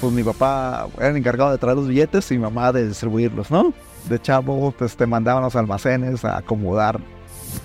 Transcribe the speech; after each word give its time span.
pues 0.00 0.12
mi 0.12 0.22
papá 0.22 0.88
era 0.96 1.08
el 1.08 1.16
encargado 1.16 1.50
de 1.50 1.58
traer 1.58 1.76
los 1.76 1.88
billetes 1.88 2.30
y 2.30 2.34
mi 2.34 2.42
mamá 2.42 2.72
de 2.72 2.88
distribuirlos, 2.88 3.50
¿no? 3.50 3.72
De 4.08 4.20
chavo, 4.20 4.72
pues 4.72 4.96
te 4.96 5.06
mandaban 5.06 5.42
los 5.42 5.56
almacenes 5.56 6.24
a 6.24 6.38
acomodar 6.38 7.00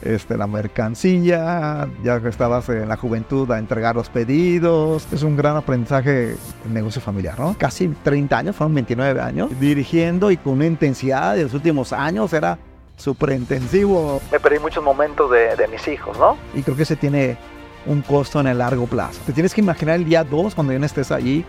este, 0.02 0.38
la 0.38 0.48
mercancía, 0.48 1.88
ya 2.04 2.20
que 2.22 2.30
estabas 2.30 2.68
en 2.70 2.88
la 2.90 2.98
juventud 2.98 3.50
a 3.52 3.60
entregar 3.60 3.96
los 3.96 4.10
pedidos. 4.10 5.08
Es 5.12 5.24
un 5.24 5.36
gran 5.36 5.56
aprendizaje 5.56 6.36
el 6.66 6.74
negocio 6.74 7.02
familiar, 7.02 7.40
¿no? 7.40 7.56
Casi 7.58 7.88
30 7.88 8.38
años, 8.38 8.56
fueron 8.56 8.74
29 8.76 9.22
años, 9.22 9.50
dirigiendo 9.60 10.32
y 10.32 10.38
con 10.38 10.54
una 10.54 10.66
intensidad 10.66 11.36
de 11.36 11.44
los 11.44 11.54
últimos 11.54 11.94
años 11.94 12.34
era 12.34 12.58
súper 12.98 13.32
intensivo. 13.32 14.22
Me 14.32 14.40
perdí 14.40 14.60
muchos 14.60 14.84
momentos 14.84 15.32
de, 15.32 15.56
de 15.56 15.68
mis 15.68 15.88
hijos, 15.88 16.18
¿no? 16.18 16.38
Y 16.54 16.62
creo 16.62 16.76
que 16.76 16.86
se 16.86 16.96
tiene 16.96 17.38
un 17.86 18.02
costo 18.02 18.40
en 18.40 18.48
el 18.48 18.58
largo 18.58 18.88
plazo. 18.88 19.20
Te 19.26 19.34
tienes 19.34 19.54
que 19.54 19.62
imaginar 19.62 19.96
el 19.96 20.06
día 20.06 20.24
2 20.24 20.56
cuando 20.56 20.74
ya 20.74 20.80
no 20.80 20.86
estés 20.86 21.12
allí 21.12 21.46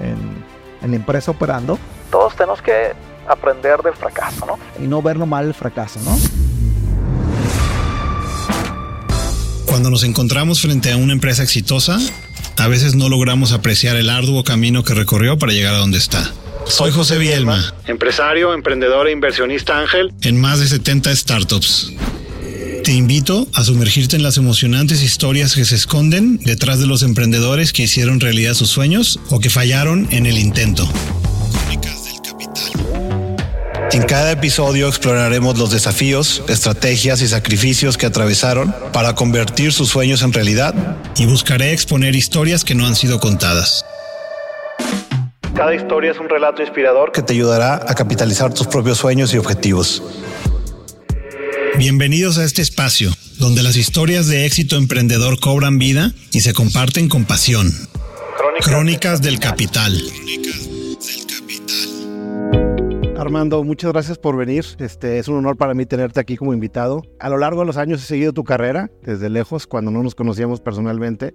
en, 0.00 0.16
en 0.82 0.90
la 0.90 0.96
empresa 0.96 1.30
operando. 1.30 1.78
Todos 2.10 2.34
tenemos 2.36 2.60
que 2.62 2.92
aprender 3.28 3.80
del 3.82 3.94
fracaso, 3.94 4.46
¿no? 4.46 4.58
Y 4.82 4.86
no 4.86 5.02
verlo 5.02 5.26
mal 5.26 5.46
el 5.46 5.54
fracaso, 5.54 6.00
¿no? 6.04 6.16
Cuando 9.66 9.90
nos 9.90 10.04
encontramos 10.04 10.60
frente 10.60 10.92
a 10.92 10.96
una 10.96 11.12
empresa 11.12 11.42
exitosa, 11.42 11.98
a 12.58 12.68
veces 12.68 12.94
no 12.94 13.08
logramos 13.08 13.52
apreciar 13.52 13.96
el 13.96 14.08
arduo 14.08 14.44
camino 14.44 14.84
que 14.84 14.94
recorrió 14.94 15.38
para 15.38 15.52
llegar 15.52 15.74
a 15.74 15.78
donde 15.78 15.98
está. 15.98 16.32
Soy 16.66 16.92
José 16.92 17.18
Bielma, 17.18 17.74
empresario, 17.86 18.54
emprendedor 18.54 19.08
e 19.08 19.12
inversionista 19.12 19.78
ángel 19.78 20.14
en 20.22 20.40
más 20.40 20.60
de 20.60 20.66
70 20.66 21.14
startups. 21.14 21.92
Te 22.84 22.92
invito 22.92 23.48
a 23.54 23.64
sumergirte 23.64 24.16
en 24.16 24.22
las 24.22 24.36
emocionantes 24.36 25.02
historias 25.02 25.54
que 25.54 25.64
se 25.64 25.74
esconden 25.74 26.36
detrás 26.44 26.78
de 26.78 26.86
los 26.86 27.02
emprendedores 27.02 27.72
que 27.72 27.84
hicieron 27.84 28.20
realidad 28.20 28.52
sus 28.52 28.68
sueños 28.68 29.18
o 29.30 29.40
que 29.40 29.48
fallaron 29.48 30.06
en 30.10 30.26
el 30.26 30.36
intento. 30.36 30.86
En 33.90 34.02
cada 34.02 34.32
episodio 34.32 34.86
exploraremos 34.86 35.56
los 35.56 35.70
desafíos, 35.70 36.42
estrategias 36.46 37.22
y 37.22 37.28
sacrificios 37.28 37.96
que 37.96 38.04
atravesaron 38.04 38.74
para 38.92 39.14
convertir 39.14 39.72
sus 39.72 39.88
sueños 39.88 40.20
en 40.20 40.34
realidad 40.34 40.74
y 41.16 41.24
buscaré 41.24 41.72
exponer 41.72 42.14
historias 42.14 42.64
que 42.64 42.74
no 42.74 42.86
han 42.86 42.96
sido 42.96 43.18
contadas. 43.18 43.82
Cada 45.54 45.74
historia 45.74 46.10
es 46.10 46.18
un 46.18 46.28
relato 46.28 46.60
inspirador 46.60 47.12
que 47.12 47.22
te 47.22 47.32
ayudará 47.32 47.76
a 47.76 47.94
capitalizar 47.94 48.52
tus 48.52 48.66
propios 48.66 48.98
sueños 48.98 49.32
y 49.32 49.38
objetivos. 49.38 50.02
Bienvenidos 51.76 52.38
a 52.38 52.44
este 52.44 52.62
espacio, 52.62 53.10
donde 53.40 53.64
las 53.64 53.76
historias 53.76 54.28
de 54.28 54.46
éxito 54.46 54.76
emprendedor 54.76 55.40
cobran 55.40 55.76
vida 55.76 56.12
y 56.32 56.40
se 56.40 56.54
comparten 56.54 57.08
con 57.08 57.24
pasión. 57.24 57.66
Crónicas, 58.60 59.20
del 59.20 59.40
Capital. 59.40 60.00
Armando, 63.16 63.64
muchas 63.64 63.92
gracias 63.92 64.18
por 64.18 64.36
venir. 64.36 64.64
Este 64.78 65.18
es 65.18 65.26
un 65.26 65.36
honor 65.36 65.56
para 65.56 65.74
mí 65.74 65.84
tenerte 65.84 66.20
aquí 66.20 66.36
como 66.36 66.54
invitado. 66.54 67.02
A 67.18 67.28
lo 67.28 67.38
largo 67.38 67.62
de 67.62 67.66
los 67.66 67.76
años 67.76 68.00
he 68.04 68.06
seguido 68.06 68.32
tu 68.32 68.44
carrera 68.44 68.88
desde 69.02 69.28
lejos, 69.28 69.66
cuando 69.66 69.90
no 69.90 70.00
nos 70.02 70.14
conocíamos 70.14 70.60
personalmente, 70.60 71.34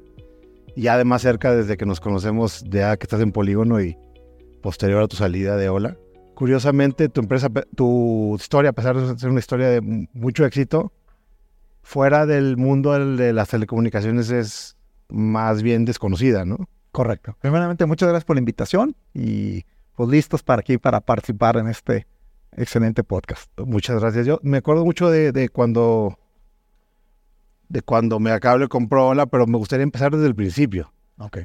y 0.73 0.87
además 0.87 1.21
cerca 1.21 1.53
desde 1.53 1.75
que 1.75 1.85
nos 1.85 1.99
conocemos 1.99 2.63
ya 2.69 2.95
que 2.95 3.03
estás 3.03 3.19
en 3.19 3.33
Polígono 3.33 3.81
y 3.81 3.97
posterior 4.61 5.03
a 5.03 5.07
tu 5.09 5.17
salida 5.17 5.57
de 5.57 5.67
Ola. 5.67 5.97
Curiosamente, 6.39 7.09
tu 7.09 7.19
empresa, 7.19 7.49
tu 7.75 8.37
historia, 8.39 8.69
a 8.69 8.73
pesar 8.73 8.95
de 8.95 9.19
ser 9.19 9.29
una 9.29 9.41
historia 9.41 9.67
de 9.67 9.81
mucho 10.13 10.45
éxito, 10.45 10.93
fuera 11.81 12.25
del 12.25 12.55
mundo 12.55 12.93
de 12.93 13.33
las 13.33 13.49
telecomunicaciones 13.49 14.31
es 14.31 14.77
más 15.09 15.61
bien 15.61 15.83
desconocida, 15.83 16.45
¿no? 16.45 16.69
Correcto. 16.93 17.35
Primeramente, 17.41 17.85
muchas 17.85 18.07
gracias 18.07 18.23
por 18.23 18.37
la 18.37 18.39
invitación 18.39 18.95
y 19.13 19.65
pues 19.97 20.07
listos 20.07 20.41
para 20.41 20.61
aquí 20.61 20.77
para 20.77 21.01
participar 21.01 21.57
en 21.57 21.67
este 21.67 22.07
excelente 22.53 23.03
podcast. 23.03 23.51
Muchas 23.59 23.99
gracias. 23.99 24.25
Yo 24.25 24.39
me 24.41 24.59
acuerdo 24.59 24.85
mucho 24.85 25.09
de, 25.09 25.49
cuando 25.49 26.17
de 27.67 27.81
cuando 27.81 28.17
Megacable 28.21 28.69
compró 28.69 29.09
Hola, 29.09 29.25
pero 29.25 29.45
me 29.45 29.57
gustaría 29.57 29.83
empezar 29.83 30.13
desde 30.13 30.27
el 30.27 30.35
principio. 30.35 30.93
Ok. 31.17 31.39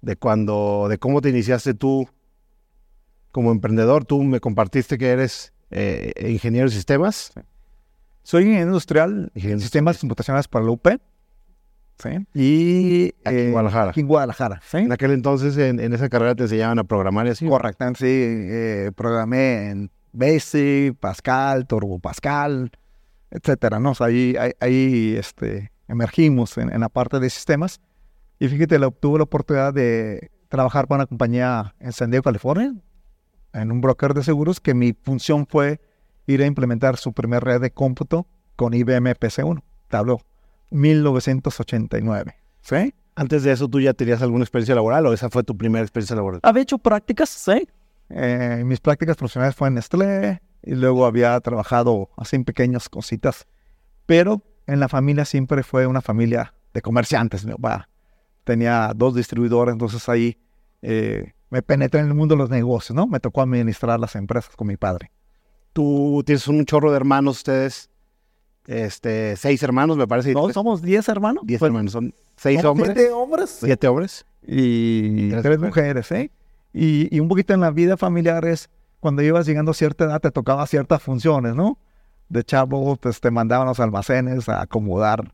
De 0.00 0.16
cuando, 0.16 0.88
de 0.88 0.98
cómo 0.98 1.20
te 1.20 1.28
iniciaste 1.28 1.74
tú 1.74 2.08
como 3.32 3.52
emprendedor. 3.52 4.04
Tú 4.04 4.22
me 4.22 4.40
compartiste 4.40 4.98
que 4.98 5.08
eres 5.08 5.52
eh, 5.70 6.12
ingeniero 6.28 6.68
de 6.68 6.74
sistemas. 6.74 7.32
Soy 8.22 8.42
ingeniero 8.42 8.68
industrial, 8.68 9.32
en 9.34 9.60
sistemas 9.60 9.98
computacionales 9.98 10.48
para 10.48 10.64
la 10.64 10.70
UP. 10.72 10.88
Y 12.34 13.08
aquí 13.24 13.38
en 13.38 13.48
eh, 13.48 13.50
Guadalajara. 13.50 13.92
en 13.94 14.06
Guadalajara. 14.06 14.62
En 14.72 14.92
aquel 14.92 15.10
entonces, 15.12 15.56
en, 15.58 15.80
esa 15.92 16.08
carrera 16.08 16.34
te 16.34 16.44
enseñaban 16.44 16.78
a 16.78 16.84
programar 16.84 17.26
y 17.26 17.30
así. 17.30 17.46
Correcto, 17.46 17.84
sí. 17.96 18.06
Eh, 18.06 18.90
programé 18.94 19.70
en 19.70 19.90
Basic, 20.12 20.96
Pascal, 20.96 21.66
Turbo 21.66 21.98
Pascal, 21.98 22.70
etcétera, 23.30 23.78
¿no? 23.78 23.92
ahí, 24.00 24.34
ahí, 24.60 25.14
este, 25.16 25.70
emergimos 25.88 26.56
en, 26.58 26.78
la 26.80 26.88
parte 26.88 27.20
de 27.20 27.30
sistemas. 27.30 27.80
Y 28.38 28.48
fíjate, 28.48 28.78
tuve 29.00 29.18
la 29.18 29.24
oportunidad 29.24 29.74
de 29.74 30.30
trabajar 30.48 30.88
para 30.88 31.00
una 31.00 31.06
compañía 31.06 31.74
en 31.78 31.92
San 31.92 32.10
Diego, 32.10 32.22
California, 32.22 32.72
en 33.52 33.72
un 33.72 33.80
broker 33.80 34.14
de 34.14 34.22
seguros, 34.22 34.60
que 34.60 34.74
mi 34.74 34.92
función 34.92 35.46
fue 35.46 35.80
ir 36.26 36.42
a 36.42 36.46
implementar 36.46 36.96
su 36.96 37.12
primer 37.12 37.42
red 37.42 37.60
de 37.60 37.70
cómputo 37.70 38.26
con 38.56 38.74
IBM 38.74 39.14
PC1. 39.14 39.62
Te 39.88 39.96
hablo 39.96 40.20
1989. 40.70 42.36
¿Sí? 42.60 42.94
Antes 43.14 43.42
de 43.42 43.52
eso, 43.52 43.68
¿tú 43.68 43.80
ya 43.80 43.92
tenías 43.92 44.22
alguna 44.22 44.44
experiencia 44.44 44.74
laboral 44.74 45.06
o 45.06 45.12
esa 45.12 45.28
fue 45.30 45.42
tu 45.42 45.56
primera 45.56 45.82
experiencia 45.82 46.16
laboral? 46.16 46.40
Había 46.42 46.62
hecho 46.62 46.78
prácticas, 46.78 47.28
sí. 47.28 47.68
Eh, 48.08 48.62
mis 48.64 48.80
prácticas 48.80 49.16
profesionales 49.16 49.54
fueron 49.54 49.72
en 49.72 49.76
Nestlé 49.76 50.42
y 50.62 50.74
luego 50.74 51.06
había 51.06 51.38
trabajado 51.40 52.10
así 52.16 52.36
en 52.36 52.44
pequeñas 52.44 52.88
cositas. 52.88 53.46
Pero 54.06 54.42
en 54.66 54.80
la 54.80 54.88
familia 54.88 55.24
siempre 55.24 55.62
fue 55.62 55.86
una 55.86 56.00
familia 56.00 56.54
de 56.72 56.82
comerciantes. 56.82 57.44
Mi 57.44 57.52
papá 57.52 57.88
tenía 58.44 58.92
dos 58.94 59.14
distribuidores, 59.14 59.72
entonces 59.72 60.08
ahí 60.08 60.38
eh, 60.82 61.32
me 61.50 61.62
penetré 61.62 62.00
en 62.00 62.06
el 62.06 62.14
mundo 62.14 62.34
de 62.34 62.38
los 62.38 62.50
negocios, 62.50 62.96
¿no? 62.96 63.06
Me 63.06 63.20
tocó 63.20 63.42
administrar 63.42 64.00
las 64.00 64.16
empresas 64.16 64.56
con 64.56 64.68
mi 64.68 64.76
padre. 64.76 65.10
Tú 65.72 66.22
tienes 66.24 66.48
un 66.48 66.64
chorro 66.64 66.90
de 66.90 66.96
hermanos 66.96 67.38
ustedes 67.38 67.90
este, 68.66 69.36
seis 69.36 69.62
hermanos, 69.62 69.96
me 69.96 70.06
parece. 70.06 70.32
No, 70.32 70.48
somos 70.52 70.80
diez 70.82 71.08
hermanos. 71.08 71.42
Diez 71.44 71.58
pues, 71.58 71.68
hermanos, 71.68 71.92
son 71.92 72.14
seis 72.36 72.62
hombres. 72.64 72.92
Siete 72.94 73.10
hombres. 73.12 73.50
Siete 73.50 73.88
hombres. 73.88 74.26
Y 74.46 75.30
tres, 75.30 75.58
mujeres, 75.58 76.10
¿eh? 76.12 76.30
Y, 76.72 77.18
un 77.18 77.28
poquito 77.28 77.52
en 77.52 77.60
la 77.60 77.70
vida 77.70 77.96
familiar 77.96 78.44
es, 78.44 78.70
cuando 79.00 79.22
ibas 79.22 79.46
llegando 79.46 79.72
a 79.72 79.74
cierta 79.74 80.04
edad, 80.04 80.20
te 80.20 80.30
tocaba 80.30 80.66
ciertas 80.66 81.02
funciones, 81.02 81.56
¿no? 81.56 81.78
De 82.28 82.44
chavo, 82.44 82.96
pues 82.96 83.20
te 83.20 83.30
mandaban 83.30 83.66
los 83.66 83.80
almacenes 83.80 84.48
a 84.48 84.62
acomodar 84.62 85.32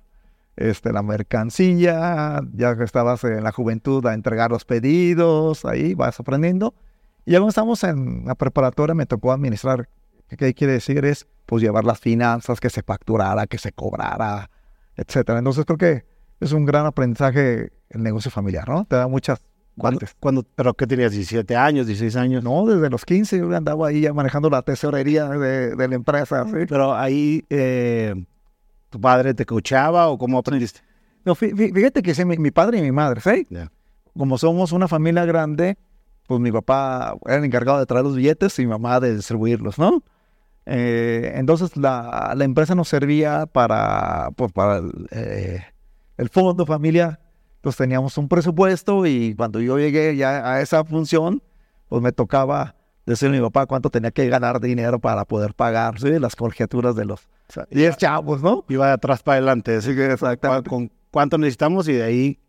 este, 0.56 0.92
la 0.92 1.02
mercancía, 1.02 2.40
ya 2.52 2.76
que 2.76 2.84
estabas 2.84 3.22
en 3.24 3.42
la 3.42 3.52
juventud 3.52 4.04
a 4.06 4.14
entregar 4.14 4.50
los 4.50 4.64
pedidos, 4.64 5.64
ahí 5.64 5.94
vas 5.94 6.18
aprendiendo. 6.18 6.74
Y 7.24 7.32
ya 7.32 7.38
cuando 7.38 7.50
estamos 7.50 7.84
en 7.84 8.24
la 8.26 8.34
preparatoria 8.34 8.94
me 8.94 9.06
tocó 9.06 9.32
administrar 9.32 9.88
¿Qué 10.28 10.54
quiere 10.54 10.74
decir? 10.74 11.04
Es 11.04 11.26
pues 11.46 11.62
llevar 11.62 11.84
las 11.84 12.00
finanzas, 12.00 12.58
que 12.58 12.70
se 12.70 12.82
facturara, 12.82 13.46
que 13.46 13.58
se 13.58 13.72
cobrara, 13.72 14.50
etcétera. 14.96 15.38
Entonces 15.38 15.64
creo 15.64 15.78
que 15.78 16.04
es 16.40 16.52
un 16.52 16.66
gran 16.66 16.86
aprendizaje 16.86 17.72
el 17.90 18.02
negocio 18.02 18.30
familiar, 18.30 18.68
¿no? 18.68 18.84
Te 18.84 18.96
da 18.96 19.06
muchas 19.06 19.40
¿Cuándo, 19.78 20.42
¿Pero 20.54 20.72
qué 20.72 20.86
tenías? 20.86 21.12
¿17 21.12 21.54
años, 21.54 21.86
16 21.86 22.16
años? 22.16 22.42
No, 22.42 22.64
desde 22.64 22.88
los 22.88 23.04
15 23.04 23.36
yo 23.38 23.54
andaba 23.54 23.88
ahí 23.88 24.00
ya 24.00 24.14
manejando 24.14 24.48
la 24.48 24.62
tesorería 24.62 25.28
de, 25.28 25.76
la 25.76 25.94
empresa. 25.94 26.44
¿sí? 26.46 26.64
Pero 26.66 26.94
ahí, 26.94 27.44
eh, 27.50 28.14
¿tu 28.96 29.00
padre 29.00 29.34
te 29.34 29.44
coachaba 29.44 30.08
o 30.08 30.16
cómo 30.16 30.38
aprendiste? 30.38 30.80
No, 31.24 31.34
fíjate 31.34 32.02
que 32.02 32.14
sí, 32.14 32.24
mi, 32.24 32.50
padre 32.50 32.78
y 32.78 32.82
mi 32.82 32.92
madre, 32.92 33.20
¿sí? 33.20 33.46
Como 34.16 34.38
somos 34.38 34.72
una 34.72 34.88
familia 34.88 35.26
grande, 35.26 35.76
pues 36.26 36.40
mi 36.40 36.50
papá 36.50 37.14
era 37.26 37.36
el 37.36 37.44
encargado 37.44 37.78
de 37.78 37.84
traer 37.84 38.04
los 38.04 38.16
billetes 38.16 38.58
y 38.58 38.62
mi 38.62 38.68
mamá 38.68 39.00
de 39.00 39.16
distribuirlos, 39.16 39.78
¿no? 39.78 40.02
Eh, 40.64 41.32
entonces 41.34 41.76
la, 41.76 42.34
empresa 42.40 42.74
nos 42.74 42.88
servía 42.88 43.46
para, 43.46 44.30
pues, 44.34 44.50
para 44.52 44.82
eh, 45.10 45.62
el, 46.16 46.28
fondo 46.30 46.64
familia. 46.64 47.20
Entonces 47.56 47.76
teníamos 47.76 48.16
un 48.16 48.28
presupuesto 48.28 49.04
y 49.04 49.34
cuando 49.34 49.60
yo 49.60 49.78
llegué 49.78 50.16
ya 50.16 50.50
a 50.50 50.62
esa 50.62 50.84
función, 50.84 51.42
pues 51.88 52.00
me 52.00 52.12
tocaba 52.12 52.74
decirle 53.06 53.38
a 53.38 53.40
mi 53.40 53.46
papá 53.46 53.66
cuánto 53.66 53.88
tenía 53.90 54.10
que 54.10 54.28
ganar 54.28 54.60
dinero 54.60 54.98
para 54.98 55.24
poder 55.24 55.54
pagar 55.54 56.00
las 56.02 56.36
colegiaturas 56.36 56.96
de 56.96 57.04
los 57.04 57.28
10 57.70 57.96
chavos, 57.96 58.42
¿no? 58.42 58.64
Iba 58.68 58.88
de 58.88 58.92
atrás 58.92 59.22
para 59.22 59.36
adelante, 59.36 59.76
así 59.76 59.94
que 59.94 60.12
exactamente. 60.12 60.68
con 60.68 60.90
cuánto 61.10 61.38
necesitamos 61.38 61.88
y 61.88 61.92
de 61.92 62.02
ahí 62.02 62.40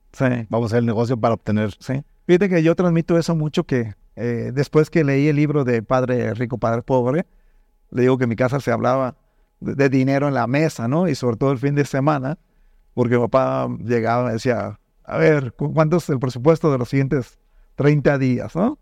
vamos 0.50 0.66
a 0.66 0.74
hacer 0.74 0.80
el 0.80 0.86
negocio 0.86 1.16
para 1.18 1.36
obtener. 1.36 1.72
Sí. 1.80 2.04
Fíjate 2.26 2.50
que 2.50 2.64
yo 2.64 2.76
transmito 2.76 3.18
eso 3.18 3.36
mucho 3.36 3.64
que 3.64 3.94
eh, 4.16 4.52
después 4.54 4.90
que 4.90 5.04
leí 5.04 5.28
el 5.28 5.36
libro 5.36 5.64
de 5.64 5.84
Padre 5.84 6.34
Rico, 6.34 6.58
Padre 6.58 6.82
Pobre, 6.82 7.26
le 7.92 8.02
digo 8.02 8.18
que 8.18 8.24
en 8.24 8.30
mi 8.30 8.36
casa 8.36 8.60
se 8.60 8.72
hablaba 8.72 9.16
de, 9.60 9.90
dinero 9.90 10.28
en 10.28 10.34
la 10.34 10.48
mesa, 10.48 10.88
¿no? 10.88 11.08
Y 11.08 11.16
sobre 11.16 11.38
todo 11.38 11.52
el 11.52 11.60
fin 11.60 11.76
de 11.76 11.86
semana, 11.86 12.38
porque 12.94 13.16
mi 13.16 13.22
papá 13.22 13.70
llegaba 13.84 14.30
y 14.32 14.34
decía, 14.34 14.80
a 15.04 15.18
ver, 15.18 15.54
¿cuánto 15.54 15.98
es 15.98 16.10
el 16.10 16.20
presupuesto 16.20 16.72
de 16.72 16.80
los 16.80 16.90
siguientes 16.90 17.38
30 17.76 18.18
días, 18.18 18.56
¿no? 18.56 18.80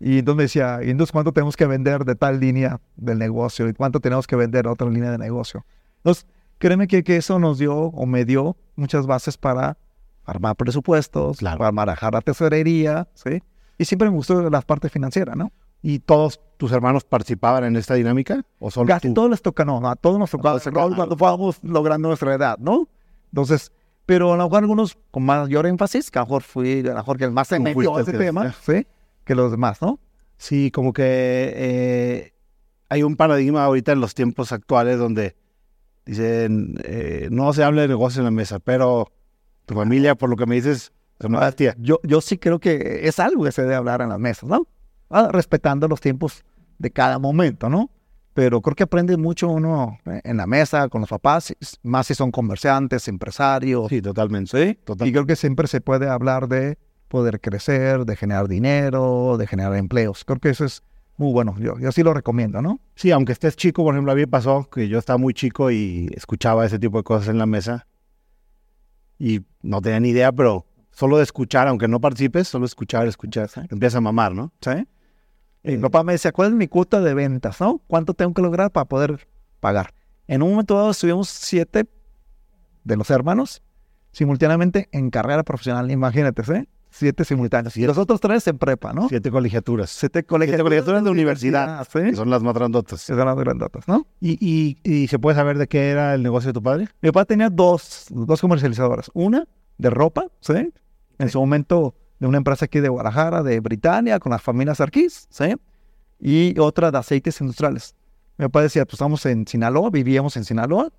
Y 0.00 0.20
entonces 0.20 0.36
me 0.36 0.42
decía, 0.44 0.80
¿y 0.82 0.90
entonces 0.90 1.12
cuánto 1.12 1.32
tenemos 1.32 1.56
que 1.56 1.66
vender 1.66 2.04
de 2.04 2.14
tal 2.14 2.38
línea 2.38 2.80
del 2.96 3.18
negocio? 3.18 3.68
¿Y 3.68 3.74
cuánto 3.74 4.00
tenemos 4.00 4.26
que 4.26 4.36
vender 4.36 4.64
de 4.64 4.70
otra 4.70 4.88
línea 4.88 5.10
de 5.10 5.18
negocio? 5.18 5.64
Entonces, 5.98 6.26
créeme 6.58 6.86
que, 6.86 7.02
que 7.02 7.16
eso 7.16 7.38
nos 7.38 7.58
dio 7.58 7.74
o 7.76 8.06
me 8.06 8.24
dio 8.24 8.56
muchas 8.76 9.06
bases 9.06 9.36
para 9.36 9.76
armar 10.24 10.56
presupuestos, 10.56 11.38
para 11.40 11.72
manejar 11.72 12.12
la 12.12 12.20
tesorería, 12.20 13.08
¿sí? 13.14 13.42
Y 13.78 13.84
siempre 13.84 14.10
me 14.10 14.16
gustó 14.16 14.48
la 14.48 14.60
parte 14.60 14.88
financiera, 14.88 15.34
¿no? 15.34 15.52
¿Y 15.82 16.00
todos 16.00 16.40
tus 16.56 16.72
hermanos 16.72 17.04
participaban 17.04 17.64
en 17.64 17.76
esta 17.76 17.94
dinámica? 17.94 18.44
¿O 18.58 18.70
solo 18.70 18.88
Casi 18.88 19.14
todos 19.14 19.30
les 19.30 19.40
toca, 19.40 19.64
no, 19.64 19.88
a 19.88 19.96
todos 19.96 20.18
nos 20.18 20.30
tocaba 20.30 20.60
cuando 20.94 21.16
fuéramos 21.16 21.58
logrando 21.62 22.08
nuestra 22.08 22.34
edad, 22.34 22.58
¿no? 22.58 22.88
Entonces, 23.32 23.72
pero 24.06 24.32
a 24.32 24.36
lo 24.36 24.44
mejor 24.44 24.58
algunos 24.58 24.98
con 25.10 25.24
mayor 25.24 25.66
énfasis, 25.66 26.10
que 26.10 26.18
a 26.18 26.22
lo 26.22 26.26
mejor 26.26 26.42
fui, 26.42 26.80
a 26.80 26.82
lo 26.82 26.94
mejor 26.94 27.18
que 27.18 27.24
el 27.24 27.30
más 27.30 27.48
se 27.48 27.58
metió 27.60 27.98
ese 27.98 28.12
tema, 28.12 28.54
¿sí? 28.60 28.86
Que 29.28 29.34
los 29.34 29.50
demás, 29.50 29.82
¿no? 29.82 30.00
Sí, 30.38 30.70
como 30.70 30.94
que 30.94 31.02
eh, 31.04 32.32
hay 32.88 33.02
un 33.02 33.14
paradigma 33.14 33.62
ahorita 33.62 33.92
en 33.92 34.00
los 34.00 34.14
tiempos 34.14 34.52
actuales 34.52 34.98
donde 34.98 35.36
dicen, 36.06 36.76
eh, 36.82 37.28
no 37.30 37.52
se 37.52 37.62
habla 37.62 37.82
de 37.82 37.88
negocio 37.88 38.20
en 38.20 38.24
la 38.24 38.30
mesa, 38.30 38.58
pero 38.58 39.12
tu 39.66 39.74
familia, 39.74 40.14
por 40.14 40.30
lo 40.30 40.36
que 40.36 40.46
me 40.46 40.54
dices, 40.54 40.94
tía. 41.56 41.76
Yo, 41.78 42.00
yo 42.04 42.22
sí 42.22 42.38
creo 42.38 42.58
que 42.58 43.00
es 43.02 43.18
algo 43.18 43.44
que 43.44 43.52
se 43.52 43.60
debe 43.60 43.74
hablar 43.74 44.00
en 44.00 44.08
las 44.08 44.18
mesas, 44.18 44.48
¿no? 44.48 44.66
Ah, 45.10 45.28
respetando 45.30 45.88
los 45.88 46.00
tiempos 46.00 46.42
de 46.78 46.90
cada 46.90 47.18
momento, 47.18 47.68
¿no? 47.68 47.90
Pero 48.32 48.62
creo 48.62 48.76
que 48.76 48.84
aprende 48.84 49.18
mucho 49.18 49.48
uno 49.48 49.98
eh, 50.06 50.22
en 50.24 50.38
la 50.38 50.46
mesa 50.46 50.88
con 50.88 51.02
los 51.02 51.10
papás, 51.10 51.54
más 51.82 52.06
si 52.06 52.14
son 52.14 52.30
comerciantes, 52.30 53.08
empresarios. 53.08 53.90
Sí, 53.90 54.00
totalmente. 54.00 54.78
Sí, 54.78 54.78
y 55.04 55.12
creo 55.12 55.26
que 55.26 55.36
siempre 55.36 55.66
se 55.66 55.82
puede 55.82 56.08
hablar 56.08 56.48
de 56.48 56.78
poder 57.08 57.40
crecer, 57.40 58.04
de 58.04 58.16
generar 58.16 58.48
dinero, 58.48 59.36
de 59.38 59.46
generar 59.46 59.74
empleos. 59.76 60.24
Creo 60.24 60.38
que 60.38 60.50
eso 60.50 60.64
es 60.64 60.82
muy 61.16 61.32
bueno. 61.32 61.56
Yo, 61.58 61.78
yo 61.78 61.90
sí 61.92 62.02
lo 62.02 62.14
recomiendo, 62.14 62.62
¿no? 62.62 62.80
Sí, 62.94 63.10
aunque 63.10 63.32
estés 63.32 63.56
chico, 63.56 63.82
por 63.82 63.94
ejemplo, 63.94 64.12
a 64.12 64.14
mí 64.14 64.22
me 64.22 64.28
pasó 64.28 64.68
que 64.70 64.88
yo 64.88 64.98
estaba 64.98 65.18
muy 65.18 65.34
chico 65.34 65.70
y 65.70 66.08
escuchaba 66.14 66.64
ese 66.64 66.78
tipo 66.78 66.98
de 66.98 67.04
cosas 67.04 67.28
en 67.28 67.38
la 67.38 67.46
mesa 67.46 67.86
y 69.18 69.40
no 69.62 69.82
tenía 69.82 70.00
ni 70.00 70.10
idea, 70.10 70.30
pero 70.32 70.66
solo 70.90 71.16
de 71.16 71.24
escuchar, 71.24 71.68
aunque 71.68 71.88
no 71.88 72.00
participes, 72.00 72.48
solo 72.48 72.66
escuchar, 72.66 73.06
escuchar, 73.06 73.50
empieza 73.70 73.98
a 73.98 74.00
mamar, 74.00 74.34
¿no? 74.34 74.52
Sí. 74.60 74.86
Mi 75.64 75.76
papá 75.78 76.02
me 76.02 76.12
decía, 76.12 76.32
¿cuál 76.32 76.48
es 76.48 76.54
mi 76.54 76.68
cuota 76.68 77.00
de 77.00 77.14
ventas? 77.14 77.60
¿no? 77.60 77.82
¿Cuánto 77.86 78.14
tengo 78.14 78.32
que 78.32 78.42
lograr 78.42 78.70
para 78.70 78.86
poder 78.86 79.28
pagar? 79.60 79.92
En 80.26 80.42
un 80.42 80.50
momento 80.50 80.76
dado 80.76 80.90
estuvimos 80.90 81.28
siete 81.28 81.86
de 82.84 82.96
los 82.96 83.10
hermanos 83.10 83.62
simultáneamente 84.12 84.88
en 84.92 85.10
carrera 85.10 85.42
profesional, 85.42 85.90
imagínate, 85.90 86.42
¿sí? 86.44 86.68
Siete 86.90 87.24
simultáneos. 87.24 87.76
Y 87.76 87.86
los 87.86 87.98
otros 87.98 88.20
tres 88.20 88.46
en 88.46 88.58
prepa, 88.58 88.92
¿no? 88.92 89.08
Siete 89.08 89.30
colegiaturas. 89.30 89.90
Siete 89.90 90.24
colegiaturas, 90.24 91.04
de 91.04 91.10
universidad. 91.10 91.86
¿sí? 91.92 92.14
son 92.14 92.30
las 92.30 92.42
más 92.42 92.54
grandotas. 92.54 93.02
Son 93.02 93.16
las 93.16 93.36
grandotas, 93.36 93.86
¿no? 93.86 94.06
¿Y, 94.20 94.78
y, 94.82 95.06
se 95.08 95.18
puede 95.18 95.36
saber 95.36 95.58
de 95.58 95.68
qué 95.68 95.90
era 95.90 96.14
el 96.14 96.22
negocio 96.22 96.48
de 96.48 96.54
tu 96.54 96.62
padre? 96.62 96.88
Mi 97.02 97.10
papá 97.10 97.26
tenía 97.26 97.50
dos, 97.50 98.06
dos 98.10 98.40
comercializadoras. 98.40 99.10
Una 99.14 99.46
de 99.76 99.90
ropa, 99.90 100.26
¿sí? 100.40 100.72
En 101.18 101.28
su 101.28 101.38
momento 101.38 101.94
de 102.18 102.26
una 102.26 102.38
empresa 102.38 102.64
aquí 102.64 102.80
de 102.80 102.88
Guadalajara, 102.88 103.42
de 103.42 103.60
Britania, 103.60 104.18
con 104.18 104.32
las 104.32 104.42
familias 104.42 104.80
Arquís, 104.80 105.28
¿sí? 105.30 105.54
Y 106.20 106.58
otra 106.58 106.90
de 106.90 106.98
aceites 106.98 107.40
industriales. 107.40 107.94
Mi 108.38 108.46
papá 108.46 108.62
decía, 108.62 108.84
pues 108.84 108.94
estamos 108.94 109.24
en 109.26 109.46
Sinaloa, 109.46 109.90
vivíamos 109.90 110.36
en 110.36 110.44
Sinaloa, 110.44 110.90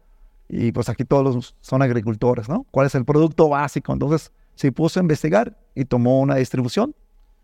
y 0.50 0.72
pues 0.72 0.90
aquí 0.90 1.06
todos 1.06 1.56
son 1.62 1.82
agricultores, 1.82 2.50
¿no? 2.50 2.66
¿Cuál 2.72 2.88
es 2.88 2.96
el 2.96 3.06
producto 3.06 3.50
básico? 3.50 3.94
Entonces 3.94 4.32
se 4.60 4.74
puso 4.74 5.00
a 5.00 5.02
investigar 5.02 5.56
y 5.74 5.86
tomó 5.86 6.20
una 6.20 6.36
distribución 6.36 6.94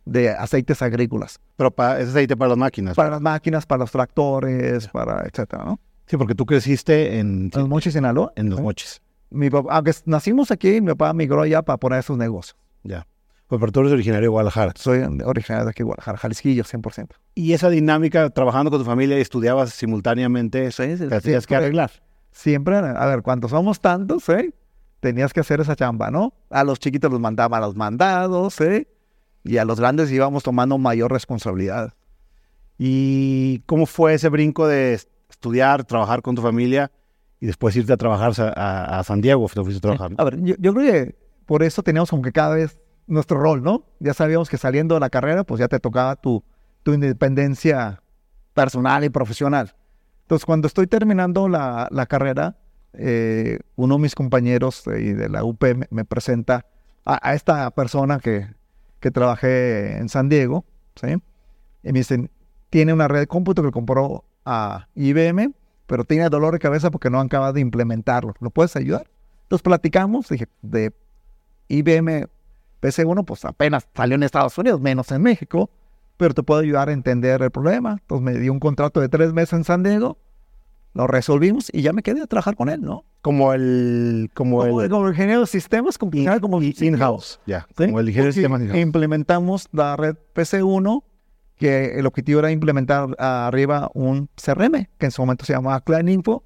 de 0.03 0.31
aceites 0.31 0.81
agrícolas. 0.81 1.39
Pero 1.56 1.71
para, 1.71 2.01
es 2.01 2.09
aceite 2.09 2.35
para 2.35 2.50
las 2.50 2.57
máquinas. 2.57 2.94
Para 2.94 3.09
las 3.09 3.21
máquinas, 3.21 3.65
para 3.65 3.79
los 3.79 3.91
tractores, 3.91 4.89
para 4.89 5.25
etcétera, 5.25 5.63
¿no? 5.63 5.79
Sí, 6.07 6.17
porque 6.17 6.35
tú 6.35 6.45
creciste 6.45 7.19
en... 7.19 7.51
En 7.53 7.62
los 7.62 7.69
Mochis, 7.69 7.94
Sinaloa. 7.94 8.33
En 8.35 8.50
los 8.50 8.59
Mochis. 8.59 9.01
Mi 9.29 9.50
papá, 9.50 9.75
aunque 9.77 9.94
nacimos 10.03 10.51
aquí, 10.51 10.81
mi 10.81 10.89
papá 10.89 11.13
migró 11.13 11.44
allá 11.44 11.62
para 11.62 11.77
poner 11.77 12.03
sus 12.03 12.17
negocios. 12.17 12.57
Ya. 12.83 13.07
Pues 13.47 13.62
pero 13.62 13.71
tú 13.71 13.79
eres 13.79 13.94
originario 13.94 14.23
de 14.23 14.27
Guadalajara. 14.27 14.73
Soy 14.75 15.00
originario 15.23 15.63
de 15.63 15.71
aquí, 15.71 15.83
Guadalajara, 15.83 16.17
Jalisquillo, 16.17 16.65
100%. 16.65 17.12
¿Y 17.33 17.53
esa 17.53 17.69
dinámica, 17.69 18.29
trabajando 18.29 18.71
con 18.71 18.81
tu 18.81 18.85
familia 18.85 19.17
y 19.17 19.21
estudiabas 19.21 19.69
simultáneamente, 19.69 20.69
sí, 20.73 20.97
sí, 20.97 21.07
tenías 21.07 21.47
que 21.47 21.56
arreglar? 21.56 21.91
Siempre, 22.31 22.75
a 22.75 23.06
ver, 23.06 23.21
cuando 23.21 23.47
somos 23.47 23.79
tantos, 23.79 24.27
¿eh? 24.27 24.53
Tenías 25.00 25.33
que 25.33 25.39
hacer 25.39 25.62
esa 25.62 25.75
chamba, 25.75 26.12
¿no? 26.12 26.33
A 26.50 26.63
los 26.63 26.80
chiquitos 26.80 27.12
los 27.12 27.19
mandaban 27.19 27.62
a 27.62 27.68
los 27.68 27.75
mandados, 27.75 28.59
¿eh? 28.62 28.88
Y 29.44 29.57
a 29.57 29.65
los 29.65 29.80
grandes 29.80 30.12
íbamos 30.12 30.44
tomando 30.44 30.77
mayor 30.77 31.12
responsabilidad. 31.12 31.94
¿Y 32.77 33.59
cómo 33.68 33.86
fue 33.86 34.15
ese 34.15 34.30
brinco 34.30 34.68
de 34.68 35.00
estudiar, 35.30 35.83
trabajar 35.83 36.21
con 36.21 36.36
tu 36.36 36.42
familia 36.42 36.92
y 37.39 37.45
después 37.45 37.75
irte 37.75 37.94
a 37.94 37.97
trabajar 37.97 38.33
a, 38.56 39.03
San 39.03 39.21
Diego? 39.21 39.47
Te 39.47 39.63
fuiste 39.63 39.77
a 39.77 39.81
trabajar, 39.81 40.12
A 40.18 40.24
ver, 40.24 40.42
yo, 40.42 40.56
yo 40.57 40.74
creo 40.74 40.92
que 40.92 41.15
por 41.45 41.63
eso 41.63 41.83
teníamos 41.83 42.09
como 42.09 42.24
que 42.24 42.31
cada 42.31 42.56
vez 42.56 42.80
nuestro 43.07 43.39
rol, 43.39 43.62
¿no? 43.62 43.86
Ya 44.00 44.13
sabíamos 44.13 44.50
que 44.50 44.57
saliendo 44.57 44.95
de 44.95 45.01
la 45.01 45.09
carrera, 45.09 45.44
pues 45.44 45.59
ya 45.59 45.68
te 45.68 45.80
tocaba 45.80 46.15
tu, 46.15 46.44
tu 46.83 46.94
independencia 46.94 48.01
personal 48.53 49.03
y 49.03 49.09
profesional. 49.09 49.75
Entonces, 50.21 50.45
cuando 50.45 50.68
estoy 50.68 50.88
terminando 50.88 51.48
la, 51.48 51.88
la 51.91 52.06
carrera, 52.07 52.57
eh, 52.97 53.59
uno 53.75 53.95
de 53.95 54.01
mis 54.01 54.15
compañeros 54.15 54.83
de, 54.86 55.30
la 55.30 55.44
UP 55.44 55.63
me, 55.89 56.06
presenta 56.06 56.65
a, 57.06 57.33
esta 57.33 57.71
persona 57.71 58.19
que, 58.19 58.47
que 59.00 59.12
trabajé 59.12 59.97
en 59.97 60.09
San 60.09 60.30
Diego, 60.30 60.65
¿sí? 60.95 61.21
Y 61.83 61.92
me 61.92 62.00
dicen, 62.00 62.31
tiene 62.69 62.94
una 62.94 63.07
red 63.07 63.19
de 63.19 63.27
cómputo 63.27 63.63
que 63.63 63.71
compró 63.71 64.25
a 64.45 64.88
IBM, 64.95 65.53
pero 65.88 66.03
tiene 66.03 66.30
dolor 66.30 66.53
de 66.53 66.59
cabeza 66.59 66.92
porque 66.92 67.09
no 67.09 67.19
acaba 67.19 67.53
de 67.53 67.62
implementarlo. 67.62 68.33
¿Lo 68.39 68.50
puedes 68.50 68.75
ayudar? 68.75 69.07
Entonces 69.44 69.63
platicamos, 69.63 70.27
dije, 70.30 70.48
de 70.62 70.91
IBM 71.68 72.27
PC1 72.81 73.25
pues 73.25 73.45
apenas 73.45 73.88
salió 73.95 74.15
en 74.15 74.24
Estados 74.24 74.57
Unidos, 74.57 74.81
menos 74.81 75.12
en 75.12 75.21
México, 75.21 75.69
pero 76.18 76.33
te 76.33 76.44
puedo 76.44 76.62
ayudar 76.62 76.89
a 76.89 76.94
entender 76.94 77.41
el 77.41 77.51
problema. 77.51 77.98
Entonces 78.01 78.24
me 78.24 78.39
dio 78.39 78.51
un 78.51 78.59
contrato 78.59 79.00
de 79.01 79.09
tres 79.09 79.33
meses 79.33 79.53
en 79.53 79.63
San 79.63 79.83
Diego, 79.83 80.18
lo 80.95 81.07
resolvimos 81.07 81.69
y 81.74 81.81
ya 81.81 81.92
me 81.92 82.01
quedé 82.01 82.21
a 82.21 82.25
trabajar 82.25 82.56
con 82.56 82.69
él, 82.69 82.81
¿no? 82.81 83.03
Como 83.21 83.53
el... 83.53 84.31
Como, 84.33 84.63
el, 84.63 84.89
como 84.89 85.09
ingeniero 85.09 85.42
de 85.42 85.47
sistemas, 85.47 85.97
como, 85.97 86.12
como 86.39 86.62
in-house, 86.62 87.39
ya. 87.45 87.68
Como 87.75 88.00
el 88.00 88.07
ingeniero 88.07 88.27
de 88.27 88.33
sistemas 88.33 88.62
in-house. 88.62 88.80
Implementamos 88.80 89.68
la 89.74 89.97
red 89.97 90.15
PC1, 90.33 91.03
que 91.57 92.00
el 92.00 92.06
objetivo 92.06 92.39
era 92.39 92.50
implementar 92.50 93.13
arriba 93.19 93.91
un 93.93 94.29
CRM, 94.41 94.88
que 94.98 95.05
en 95.05 95.12
su 95.12 95.22
momento 95.22 95.43
se 95.43 95.51
llamaba 95.51 95.81
Clan 95.81 96.08
Info, 96.08 96.43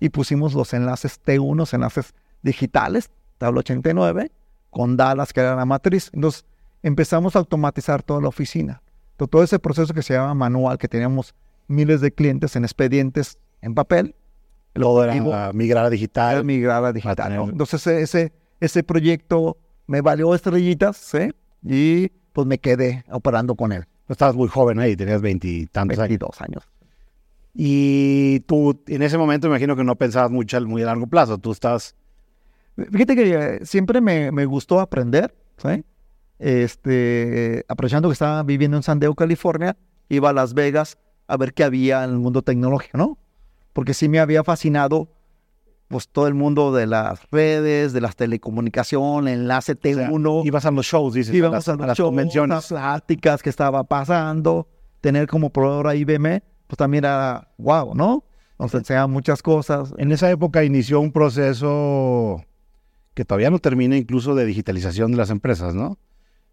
y 0.00 0.08
pusimos 0.08 0.54
los 0.54 0.72
enlaces 0.72 1.20
T1, 1.22 1.54
los 1.54 1.74
enlaces 1.74 2.14
digitales, 2.40 3.10
tabla 3.36 3.60
89, 3.60 4.32
con 4.70 4.96
Dallas, 4.96 5.34
que 5.34 5.40
era 5.40 5.54
la 5.54 5.66
matriz. 5.66 6.10
Entonces 6.14 6.46
empezamos 6.82 7.36
a 7.36 7.40
automatizar 7.40 8.02
toda 8.02 8.22
la 8.22 8.28
oficina. 8.28 8.80
Todo 9.18 9.42
ese 9.42 9.58
proceso 9.58 9.92
que 9.92 10.02
se 10.02 10.14
llama 10.14 10.32
manual, 10.32 10.78
que 10.78 10.88
teníamos 10.88 11.34
miles 11.68 12.00
de 12.00 12.10
clientes 12.10 12.56
en 12.56 12.64
expedientes 12.64 13.36
en 13.62 13.74
papel. 13.74 14.14
Todo 14.72 15.04
era 15.04 15.52
migrar 15.52 15.86
a 15.86 15.90
digital. 15.90 16.44
migrar 16.44 16.84
a 16.84 16.92
digital. 16.92 17.32
Entonces 17.32 17.86
ese, 17.86 18.32
ese 18.60 18.82
proyecto 18.82 19.58
me 19.86 20.00
valió 20.00 20.34
estrellitas, 20.34 20.96
¿sí? 20.96 21.32
Y 21.62 22.10
pues 22.32 22.46
me 22.46 22.58
quedé 22.58 23.04
operando 23.10 23.54
con 23.54 23.72
él. 23.72 23.84
Estabas 24.08 24.36
muy 24.36 24.48
joven 24.48 24.78
ahí, 24.78 24.96
tenías 24.96 25.20
veintitantos 25.20 25.98
años. 25.98 26.08
Veintidós 26.08 26.40
años. 26.40 26.68
Y 27.52 28.40
tú 28.40 28.80
en 28.86 29.02
ese 29.02 29.18
momento 29.18 29.48
imagino 29.48 29.74
que 29.74 29.84
no 29.84 29.96
pensabas 29.96 30.30
mucho 30.30 30.60
muy 30.62 30.82
a 30.82 30.86
largo 30.86 31.06
plazo. 31.06 31.38
Tú 31.38 31.50
estás 31.50 31.96
Fíjate 32.90 33.16
que 33.16 33.34
eh, 33.34 33.60
siempre 33.64 34.00
me, 34.00 34.44
gustó 34.46 34.80
aprender, 34.80 35.34
¿sí? 35.58 35.84
Este, 36.38 37.64
aprovechando 37.68 38.08
que 38.08 38.14
estaba 38.14 38.42
viviendo 38.42 38.76
en 38.76 38.82
San 38.82 38.98
Diego, 38.98 39.14
California, 39.14 39.76
iba 40.08 40.30
a 40.30 40.32
Las 40.32 40.54
Vegas 40.54 40.98
a 41.26 41.36
ver 41.36 41.52
qué 41.52 41.64
había 41.64 42.04
en 42.04 42.10
el 42.10 42.18
mundo 42.18 42.42
tecnológico, 42.42 42.96
¿no? 42.96 43.18
Porque 43.72 43.94
sí 43.94 44.08
me 44.08 44.20
había 44.20 44.44
fascinado 44.44 45.08
pues 45.90 46.08
todo 46.08 46.28
el 46.28 46.34
mundo 46.34 46.72
de 46.72 46.86
las 46.86 47.28
redes, 47.32 47.92
de 47.92 48.00
las 48.00 48.14
telecomunicaciones, 48.14 49.34
enlace 49.34 49.76
T1. 49.76 50.46
ibas 50.46 50.64
a 50.64 50.70
los 50.70 50.86
shows, 50.86 51.14
dices, 51.14 51.34
íbamos 51.34 51.68
a, 51.68 51.74
las, 51.74 51.98
convenciones. 51.98 52.54
las 52.54 52.68
pláticas 52.68 53.42
que 53.42 53.50
estaba 53.50 53.82
pasando, 53.82 54.68
tener 55.00 55.26
como 55.26 55.50
proveedor 55.50 55.88
a 55.88 55.96
IBM, 55.96 56.42
pues 56.68 56.76
también 56.76 57.04
era 57.04 57.48
wow, 57.58 57.96
¿no? 57.96 58.24
Nos 58.56 58.72
enseñaban 58.72 59.10
muchas 59.10 59.42
cosas. 59.42 59.92
En 59.98 60.12
esa 60.12 60.30
época 60.30 60.62
inició 60.62 61.00
un 61.00 61.10
proceso 61.10 62.44
que 63.14 63.24
todavía 63.24 63.50
no 63.50 63.58
termina 63.58 63.96
incluso 63.96 64.36
de 64.36 64.46
digitalización 64.46 65.10
de 65.10 65.16
las 65.16 65.30
empresas, 65.30 65.74
¿no? 65.74 65.98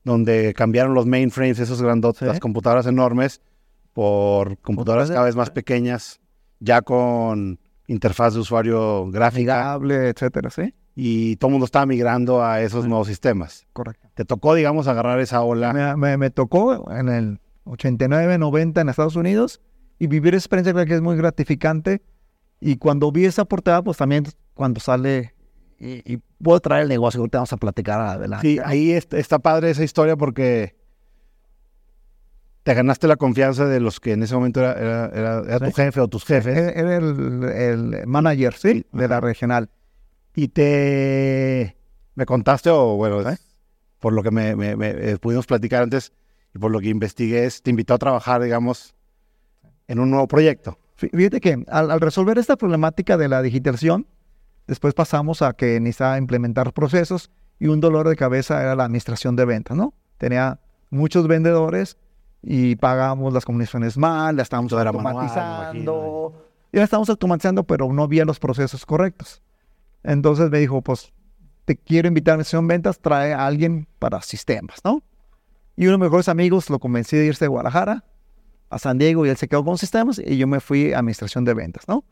Donde 0.04 0.56
cambiaron 0.56 0.96
los 0.96 1.06
mainframes, 1.06 1.60
esos 1.60 1.80
grandotes, 1.80 2.28
las 2.28 2.40
computadoras 2.40 2.88
enormes, 2.88 3.42
por 3.94 4.58
computadoras 4.60 5.10
cada 5.10 5.26
vez 5.26 5.36
más 5.36 5.52
pequeñas, 5.52 6.22
ya 6.60 6.82
con 6.82 7.60
interfaz 7.88 8.34
de 8.34 8.42
usuario 8.42 9.10
gráfica. 9.12 9.80
etcétera, 9.82 10.50
¿sí? 10.50 10.74
Y 10.96 11.36
todo 11.36 11.50
el 11.50 11.54
mundo 11.54 11.66
estaba 11.66 11.86
migrando 11.86 12.44
a 12.44 12.62
esos 12.62 12.88
nuevos 12.88 13.08
sistemas. 13.08 13.68
Correcto. 13.74 14.08
¿Te 14.16 14.26
tocó, 14.26 14.56
digamos, 14.56 14.88
agarrar 14.88 15.20
esa 15.20 15.44
ola? 15.44 15.96
Me, 15.96 16.18
me, 16.18 16.30
tocó 16.32 16.92
en 16.92 17.10
el 17.10 17.40
89, 17.66 18.38
90 18.40 18.82
en 18.82 18.90
Estados 18.90 19.16
Unidos 19.16 19.62
y 20.00 20.08
vivir 20.08 20.34
esa 20.34 20.46
experiencia 20.46 20.74
creo 20.74 20.86
que 20.86 20.96
es 20.96 21.02
muy 21.02 21.16
gratificante. 21.16 22.02
Y 22.60 22.78
cuando 22.78 23.12
vi 23.12 23.26
esa 23.26 23.46
portada, 23.46 23.84
pues 23.84 23.98
también 23.98 24.26
cuando 24.56 24.80
sale 24.80 25.36
y, 25.80 26.18
puedo 26.42 26.60
traer 26.60 26.84
el 26.84 26.90
negocio, 26.90 27.20
ahorita 27.20 27.40
vamos 27.40 27.54
a 27.54 27.58
platicar 27.58 28.00
adelante. 28.02 28.48
Sí, 28.48 28.60
ahí 28.64 28.92
está, 28.92 29.40
padre 29.40 29.70
esa 29.70 29.84
historia 29.84 30.16
porque 30.16 30.76
te 32.68 32.74
ganaste 32.74 33.08
la 33.08 33.16
confianza 33.16 33.66
de 33.66 33.80
los 33.80 34.02
que 34.02 34.12
en 34.12 34.24
ese 34.24 34.36
momento 34.36 34.60
era, 34.60 35.58
tu 35.58 35.72
jefe 35.72 36.02
o 36.02 36.10
tus 36.10 36.26
jefes. 36.26 36.58
Era 36.76 36.98
el, 36.98 38.04
manager, 38.06 38.54
sí, 38.56 38.86
de 38.92 39.08
la 39.08 39.22
regional. 39.22 39.70
Y 40.36 40.50
te... 40.50 41.78
Me 42.16 42.26
contaste, 42.26 42.70
o 42.70 42.98
bueno, 42.98 43.24
por 44.00 44.12
lo 44.12 44.22
que 44.22 44.32
me, 44.32 44.52
eh, 44.52 45.18
pudimos 45.18 45.46
platicar 45.46 45.84
antes 45.84 46.12
y 46.54 46.60
por 46.60 46.70
lo 46.70 46.82
que 46.82 46.90
investigué, 46.90 47.50
te 47.64 47.70
invitó 47.70 47.94
a 47.94 48.00
trabajar, 48.00 48.42
digamos, 48.42 48.96
en 49.88 50.00
un 50.00 50.10
nuevo 50.10 50.28
proyecto. 50.28 50.78
Fíjate 50.96 51.40
que 51.40 51.64
al, 51.70 52.02
resolver 52.02 52.38
esta 52.38 52.58
problemática 52.58 53.16
de 53.16 53.30
la 53.30 53.42
digitalización, 53.42 54.08
después 54.68 54.94
pasamos 54.94 55.42
a 55.42 55.54
que 55.54 55.80
necesitaba 55.80 56.18
implementar 56.18 56.74
procesos 56.74 57.32
y 57.60 57.68
un 57.68 57.80
dolor 57.80 58.10
de 58.10 58.18
cabeza 58.18 58.62
era 58.62 58.76
la 58.76 58.84
administración 58.84 59.38
de 59.38 59.46
ventas, 59.46 59.78
¿no? 59.78 59.94
Tenía 60.18 60.60
muchos 60.90 61.30
vendedores 61.30 61.98
y 62.42 62.76
pagábamos 62.76 63.34
las 63.34 63.46
comunicaciones 63.46 63.98
mal, 63.98 64.36
la 64.36 64.44
estábamos 64.44 64.74
automatizando. 64.74 66.34
ya 66.72 66.80
la 66.80 66.84
estábamos 66.84 67.10
automatizando, 67.10 67.64
pero 67.64 67.92
no 67.92 68.04
había 68.04 68.26
los 68.26 68.40
procesos 68.40 68.86
correctos. 68.86 69.42
Entonces 70.04 70.50
me 70.50 70.60
dijo, 70.60 70.82
pues 70.82 71.12
te 71.66 71.76
quiero 71.76 72.08
invitar 72.08 72.40
a 72.40 72.44
de 72.44 72.62
ventas, 72.62 73.00
trae 73.00 73.34
a 73.34 73.46
alguien 73.46 73.88
para 74.00 74.22
sistemas, 74.22 74.80
¿no? 74.84 75.04
Y 75.76 75.84
uno 75.84 75.92
de 75.94 75.98
mis 75.98 76.06
mejores 76.06 76.30
amigos 76.30 76.70
lo 76.70 76.80
convencí 76.80 77.18
de 77.18 77.26
irse 77.26 77.46
de 77.46 77.50
Guadalajara 77.50 78.06
a 78.70 78.80
San 78.80 78.98
Diego 78.98 79.26
y 79.26 79.30
él 79.30 79.38
se 79.38 79.48
quedó 79.48 79.64
con 79.64 79.78
sistemas 79.78 80.20
y 80.26 80.38
yo 80.38 80.48
me 80.48 80.60
fui 80.60 80.94
a 80.94 81.00
administración 81.00 81.44
de 81.46 81.54
ventas, 81.54 81.88
¿no? 81.88 82.04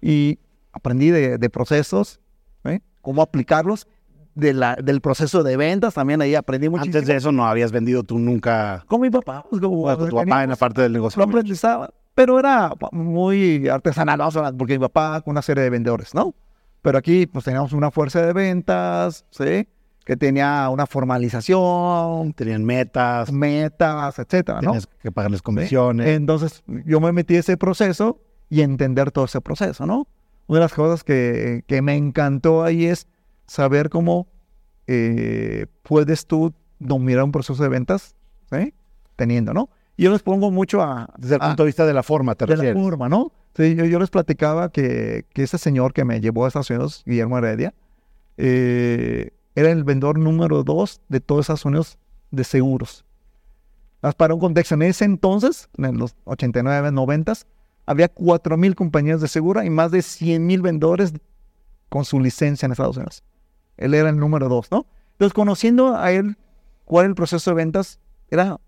Y 0.00 0.38
aprendí 0.72 1.10
de, 1.10 1.50
procesos, 1.50 2.20
¿eh? 2.64 2.80
cómo 3.02 3.22
aplicarlos, 3.22 3.86
de 4.34 4.54
la, 4.54 4.76
del 4.76 5.00
proceso 5.00 5.42
de 5.42 5.56
ventas 5.56 5.94
también 5.94 6.20
ahí 6.22 6.34
aprendí 6.34 6.68
muchísimo. 6.68 6.96
Antes 6.96 7.06
de 7.06 7.16
eso 7.16 7.32
no 7.32 7.46
habías 7.46 7.72
vendido 7.72 8.02
tú 8.02 8.18
nunca. 8.18 8.84
Con 8.86 9.00
mi 9.00 9.10
papá. 9.10 9.44
Pues, 9.48 9.60
como, 9.60 9.96
tu 9.96 10.16
papá 10.16 10.44
en 10.44 10.50
la 10.50 10.56
parte 10.56 10.82
del 10.82 10.92
negocio. 10.92 11.18
Lo 11.18 11.28
aprendizaba, 11.28 11.90
pero 12.14 12.38
era 12.38 12.72
muy 12.92 13.68
artesanal, 13.68 14.20
porque 14.56 14.74
mi 14.74 14.80
papá 14.80 15.20
con 15.22 15.32
una 15.32 15.42
serie 15.42 15.64
de 15.64 15.70
vendedores, 15.70 16.14
¿no? 16.14 16.34
Pero 16.82 16.98
aquí 16.98 17.26
pues 17.26 17.44
teníamos 17.44 17.72
una 17.72 17.90
fuerza 17.90 18.20
de 18.26 18.32
ventas, 18.32 19.24
¿sí? 19.30 19.68
que 20.04 20.16
tenía 20.16 20.68
una 20.68 20.86
formalización. 20.86 22.32
Tenían 22.34 22.64
metas. 22.64 23.32
Metas, 23.32 24.18
etcétera, 24.18 24.60
¿no? 24.60 24.72
Tenías 24.72 24.88
que 25.00 25.12
pagarles 25.12 25.42
comisiones. 25.42 26.08
Entonces, 26.08 26.62
yo 26.86 27.00
me 27.00 27.12
metí 27.12 27.34
en 27.34 27.40
ese 27.40 27.56
proceso 27.56 28.20
y 28.48 28.62
entender 28.62 29.10
todo 29.10 29.24
ese 29.26 29.40
proceso, 29.40 29.86
¿no? 29.86 30.08
Una 30.46 30.58
de 30.58 30.64
las 30.64 30.74
cosas 30.74 31.04
que, 31.04 31.64
me 31.82 31.96
encantó 31.96 32.64
ahí 32.64 32.86
es 32.86 33.06
saber 33.46 33.90
cómo 33.90 34.28
eh, 34.86 35.66
puedes 35.82 36.26
tú 36.26 36.52
dominar 36.78 37.24
un 37.24 37.32
proceso 37.32 37.62
de 37.62 37.68
ventas, 37.68 38.14
¿sí? 38.50 38.74
Teniendo, 39.16 39.54
¿no? 39.54 39.70
Yo 39.96 40.10
les 40.10 40.22
pongo 40.22 40.50
mucho 40.50 40.82
a... 40.82 41.12
Desde 41.16 41.36
el 41.36 41.40
punto 41.40 41.62
de 41.62 41.66
vista 41.66 41.86
de 41.86 41.92
la 41.92 42.02
forma, 42.02 42.34
te 42.34 42.46
De 42.46 42.56
la 42.56 42.72
forma, 42.72 43.08
¿no? 43.08 43.32
Sí, 43.54 43.74
yo, 43.76 43.98
les 43.98 44.08
platicaba 44.08 44.70
que, 44.70 45.26
que, 45.34 45.42
ese 45.42 45.58
señor 45.58 45.92
que 45.92 46.04
me 46.04 46.20
llevó 46.20 46.44
a 46.44 46.48
Estados 46.48 46.70
Unidos, 46.70 47.02
Guillermo 47.04 47.36
Heredia, 47.36 47.74
eh, 48.38 49.30
era 49.54 49.70
el 49.70 49.84
vendedor 49.84 50.18
número 50.18 50.64
dos 50.64 51.02
de 51.08 51.20
todos 51.20 51.42
Estados 51.42 51.66
Unidos 51.66 51.98
de 52.30 52.44
seguros. 52.44 53.04
Para 54.16 54.34
un 54.34 54.40
contexto, 54.40 54.74
en 54.74 54.82
ese 54.82 55.04
entonces, 55.04 55.68
en 55.76 55.98
los 55.98 56.16
89, 56.24 56.90
90, 56.90 57.34
había 57.86 58.12
4.000 58.12 58.74
compañías 58.74 59.20
de 59.20 59.28
seguro 59.28 59.62
y 59.62 59.70
más 59.70 59.92
de 59.92 59.98
100.000 59.98 60.60
vendedores 60.60 61.12
con 61.88 62.04
su 62.04 62.18
licencia 62.18 62.66
en 62.66 62.72
Estados 62.72 62.96
Unidos. 62.96 63.22
Él 63.76 63.94
era 63.94 64.10
el 64.10 64.18
número 64.18 64.48
dos, 64.48 64.70
¿no? 64.70 64.86
Entonces, 65.12 65.34
conociendo 65.34 65.96
a 65.96 66.12
él, 66.12 66.36
cuál 66.84 67.04
era 67.04 67.10
el 67.10 67.14
proceso 67.14 67.50
de 67.50 67.56
ventas, 67.56 68.00
era 68.30 68.58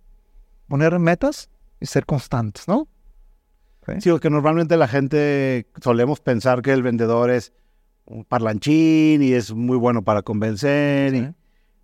poner 0.69 0.99
metas 0.99 1.51
y 1.81 1.87
ser 1.87 2.07
constantes, 2.07 2.69
¿no? 2.69 2.89
Sí, 3.99 4.11
porque 4.11 4.31
normalmente 4.31 4.77
la 4.77 4.89
gente 4.89 5.67
solemos 5.83 6.21
pensar 6.21 6.63
que 6.63 6.73
el 6.73 6.83
vendedor 6.83 7.31
es 7.31 7.53
un 8.07 8.25
parlanchín 8.25 9.23
y 9.23 9.33
es 9.33 9.53
muy 9.53 9.77
bueno 9.77 10.03
para 10.03 10.23
convencer. 10.23 11.35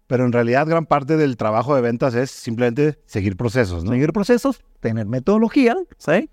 pero 0.07 0.25
en 0.25 0.33
realidad 0.33 0.67
gran 0.67 0.87
parte 0.87 1.17
del 1.17 1.37
trabajo 1.37 1.75
de 1.75 1.83
ventas 1.83 2.15
es 2.15 2.31
simplemente 2.31 2.99
seguir 3.07 3.37
procesos, 3.37 3.85
¿no? 3.85 3.93
Seguir 3.93 4.13
procesos, 4.13 4.63
tener 4.81 5.07
metodología, 5.07 5.77
¿sí? 5.99 6.31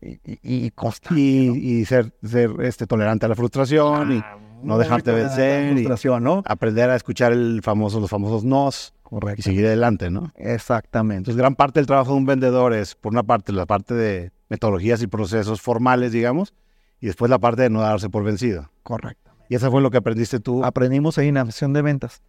Y, 0.00 0.18
y, 0.42 0.72
y, 1.14 1.84
ser, 1.84 2.12
ser 2.22 2.50
este, 2.60 2.86
tolerante 2.86 3.26
a 3.26 3.28
la 3.28 3.34
frustración 3.34 4.12
y 4.12 4.18
ah, 4.18 4.38
no 4.62 4.78
dejarte 4.78 5.12
vencer. 5.12 5.72
Frustración, 5.72 6.22
¿no? 6.22 6.42
Aprender 6.46 6.90
a 6.90 6.96
escuchar 6.96 7.32
el 7.32 7.60
famoso, 7.62 8.00
los 8.00 8.10
famosos 8.10 8.44
nos. 8.44 8.94
Y 9.36 9.42
seguir 9.42 9.66
adelante, 9.66 10.10
¿no? 10.10 10.32
Exactamente. 10.36 11.18
Entonces, 11.18 11.38
gran 11.38 11.54
parte 11.54 11.80
del 11.80 11.86
trabajo 11.86 12.12
de 12.12 12.18
un 12.18 12.26
vendedor 12.26 12.74
es, 12.74 12.94
por 12.94 13.12
una 13.12 13.22
parte, 13.22 13.52
la 13.52 13.64
parte 13.64 13.94
de 13.94 14.32
metodologías 14.50 15.02
y 15.02 15.06
procesos 15.06 15.62
formales, 15.62 16.12
digamos, 16.12 16.52
y 17.00 17.06
después 17.06 17.30
la 17.30 17.38
parte 17.38 17.62
de 17.62 17.70
no 17.70 17.80
darse 17.80 18.10
por 18.10 18.22
vencido. 18.22 18.70
Correcto. 18.82 19.30
Y 19.48 19.54
eso 19.54 19.70
fue 19.70 19.80
lo 19.80 19.90
que 19.90 19.96
aprendiste 19.96 20.40
tú. 20.40 20.62
Aprendimos 20.62 21.16
ahí 21.16 21.28
en 21.28 21.34
la 21.34 21.46
sesión 21.46 21.72
de 21.72 21.80
ventas. 21.80 22.22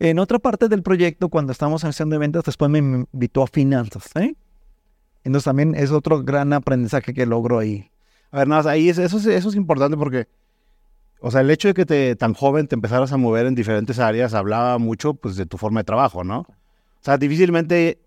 En 0.00 0.18
otra 0.18 0.38
parte 0.38 0.68
del 0.68 0.82
proyecto, 0.82 1.28
cuando 1.28 1.52
estábamos 1.52 1.82
en 1.84 1.92
sesión 1.92 2.10
de 2.10 2.18
ventas, 2.18 2.44
después 2.44 2.70
me 2.70 2.78
invitó 2.78 3.42
a 3.42 3.46
finanzas. 3.46 4.14
¿eh? 4.16 4.34
Entonces 5.24 5.44
también 5.44 5.74
es 5.74 5.90
otro 5.90 6.22
gran 6.22 6.52
aprendizaje 6.52 7.14
que 7.14 7.26
logro 7.26 7.58
ahí. 7.58 7.90
A 8.30 8.38
ver, 8.38 8.48
nada, 8.48 8.70
ahí 8.70 8.90
eso, 8.90 9.02
es, 9.02 9.14
eso 9.14 9.48
es 9.48 9.54
importante 9.56 9.96
porque, 9.96 10.28
o 11.20 11.30
sea, 11.30 11.40
el 11.40 11.50
hecho 11.50 11.68
de 11.68 11.74
que 11.74 11.86
te, 11.86 12.16
tan 12.16 12.34
joven 12.34 12.68
te 12.68 12.74
empezaras 12.74 13.12
a 13.12 13.16
mover 13.16 13.46
en 13.46 13.54
diferentes 13.54 13.98
áreas 13.98 14.34
hablaba 14.34 14.78
mucho 14.78 15.14
pues 15.14 15.36
de 15.36 15.46
tu 15.46 15.58
forma 15.58 15.80
de 15.80 15.84
trabajo, 15.84 16.22
¿no? 16.24 16.40
O 16.40 16.46
sea, 17.00 17.18
difícilmente 17.18 18.00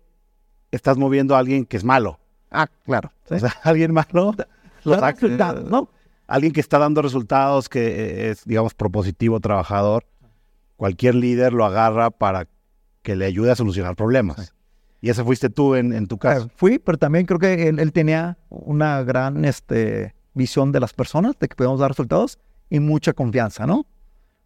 estás 0.70 0.96
moviendo 0.96 1.36
a 1.36 1.38
alguien 1.38 1.66
que 1.66 1.76
es 1.76 1.84
malo. 1.84 2.18
Ah, 2.50 2.68
claro. 2.84 3.12
O 3.28 3.38
sea, 3.38 3.54
alguien 3.62 3.92
malo 3.92 4.34
los 4.84 5.00
resultados, 5.00 5.68
¿no? 5.68 5.90
Alguien 6.26 6.52
que 6.52 6.60
está 6.60 6.78
dando 6.78 7.02
resultados, 7.02 7.68
que 7.68 7.86
eh, 7.86 8.30
es, 8.30 8.44
digamos, 8.44 8.74
propositivo, 8.74 9.40
trabajador, 9.40 10.06
cualquier 10.76 11.14
líder 11.14 11.52
lo 11.52 11.64
agarra 11.64 12.10
para 12.10 12.48
que 13.02 13.16
le 13.16 13.26
ayude 13.26 13.50
a 13.50 13.56
solucionar 13.56 13.96
problemas. 13.96 14.54
Y 15.02 15.10
ese 15.10 15.24
fuiste 15.24 15.50
tú 15.50 15.74
en, 15.74 16.06
tu 16.06 16.16
caso. 16.16 16.48
fui, 16.54 16.78
pero 16.78 16.96
también 16.96 17.26
creo 17.26 17.40
que 17.40 17.68
él, 17.68 17.92
tenía 17.92 18.38
una 18.48 19.02
gran 19.02 19.44
este, 19.44 20.14
visión 20.32 20.70
de 20.70 20.78
las 20.78 20.92
personas, 20.92 21.36
de 21.40 21.48
que 21.48 21.56
podemos 21.56 21.80
dar 21.80 21.90
resultados 21.90 22.38
y 22.72 22.80
mucha 22.80 23.12
confianza, 23.12 23.66
¿no? 23.66 23.84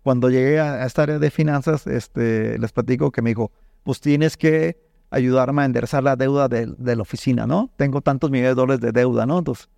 Cuando 0.02 0.30
llegué 0.30 0.58
a, 0.58 0.84
esta 0.84 1.04
área 1.04 1.20
de 1.20 1.30
finanzas, 1.30 1.86
este, 1.86 2.58
les 2.58 2.72
platico 2.72 3.12
que 3.12 3.22
me 3.22 3.30
dijo, 3.30 3.52
pues 3.84 4.00
tienes 4.00 4.36
que 4.36 4.76
ayudarme 5.10 5.62
a 5.62 5.64
enderezar 5.64 6.02
la 6.02 6.16
deuda 6.16 6.48
de, 6.48 6.66
de 6.76 6.96
la 6.96 7.02
oficina, 7.02 7.46
¿no? 7.46 7.70
Tengo 7.76 8.00
tantos 8.00 8.28
millones 8.32 8.50
de 8.50 8.54
dólares 8.56 8.80
de 8.80 8.90
deuda, 8.90 9.26
¿no? 9.26 9.38
Entonces, 9.38 9.68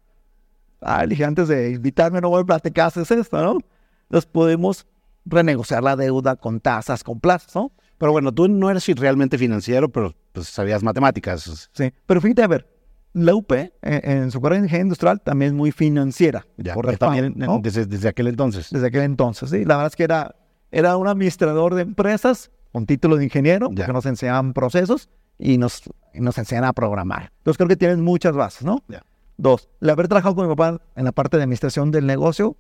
ah, 0.81 1.07
dije, 1.07 1.27
antes 1.27 1.49
de 1.49 1.73
invitarme, 1.73 2.23
no 2.23 2.31
voy 2.31 2.41
a 2.41 2.45
platicar, 2.47 2.91
es 2.97 3.11
esto, 3.11 3.37
¿no? 3.43 3.59
Entonces 4.05 4.31
podemos 4.33 4.87
renegociar 5.27 5.83
la 5.83 5.95
deuda 5.95 6.35
con 6.37 6.59
tasas, 6.59 7.05
con 7.05 7.21
plazos, 7.21 7.55
¿no? 7.55 7.73
Pero 7.99 8.13
bueno, 8.13 8.33
tú 8.33 8.49
no 8.49 8.71
eres 8.71 8.87
realmente 8.97 9.37
financiero, 9.37 9.91
pero 9.91 10.15
pues, 10.33 10.49
sabías 10.49 10.83
matemáticas. 10.83 11.69
Sí, 11.75 11.93
pero 12.07 12.23
fíjate, 12.23 12.45
a 12.45 12.49
ver, 12.49 12.67
la 13.13 13.35
UP 13.35 13.53
en, 13.83 14.31
su 14.31 14.41
carrera 14.41 14.61
de 14.61 14.67
ingeniería 14.67 14.85
industrial 14.85 15.21
también 15.21 15.53
es 15.53 15.57
muy 15.57 15.73
financiera. 15.73 16.47
Ya, 16.57 16.75
también 16.99 17.35
desde, 17.63 18.09
aquel 18.09 18.29
entonces. 18.29 18.71
Desde 18.71 18.87
aquel 18.87 19.03
entonces, 19.03 19.51
sí. 19.51 19.65
La 19.65 19.77
verdad 19.77 19.89
es 19.89 19.97
que 19.97 20.05
era, 20.05 20.37
era 20.71 20.97
un 20.97 21.09
administrador 21.09 21.75
de 21.75 21.83
empresas 21.83 22.51
con 22.73 22.87
título 22.87 23.17
de 23.17 23.25
ingeniero, 23.25 23.71
que 23.71 23.93
nos 23.93 24.07
enseñaban 24.07 24.53
procesos 24.53 25.09
y 25.39 25.59
nos, 25.59 25.83
nos 26.15 26.37
enseñan 26.39 26.65
a 26.65 26.73
programar. 26.73 27.33
Entonces 27.39 27.57
creo 27.57 27.69
que 27.69 27.77
tienes 27.77 27.99
muchas 27.99 28.35
bases, 28.35 28.65
¿no? 28.65 28.83
Ya. 28.89 29.03
Dos, 29.37 29.69
el 29.81 29.91
haber 29.91 30.09
trabajado 30.09 30.35
con 30.35 30.49
mi 30.49 30.55
papá 30.55 30.83
en 30.97 31.05
la 31.05 31.13
parte 31.13 31.37
de 31.37 31.45
administración 31.45 31.91
del 31.91 32.07
negocio, 32.07 32.57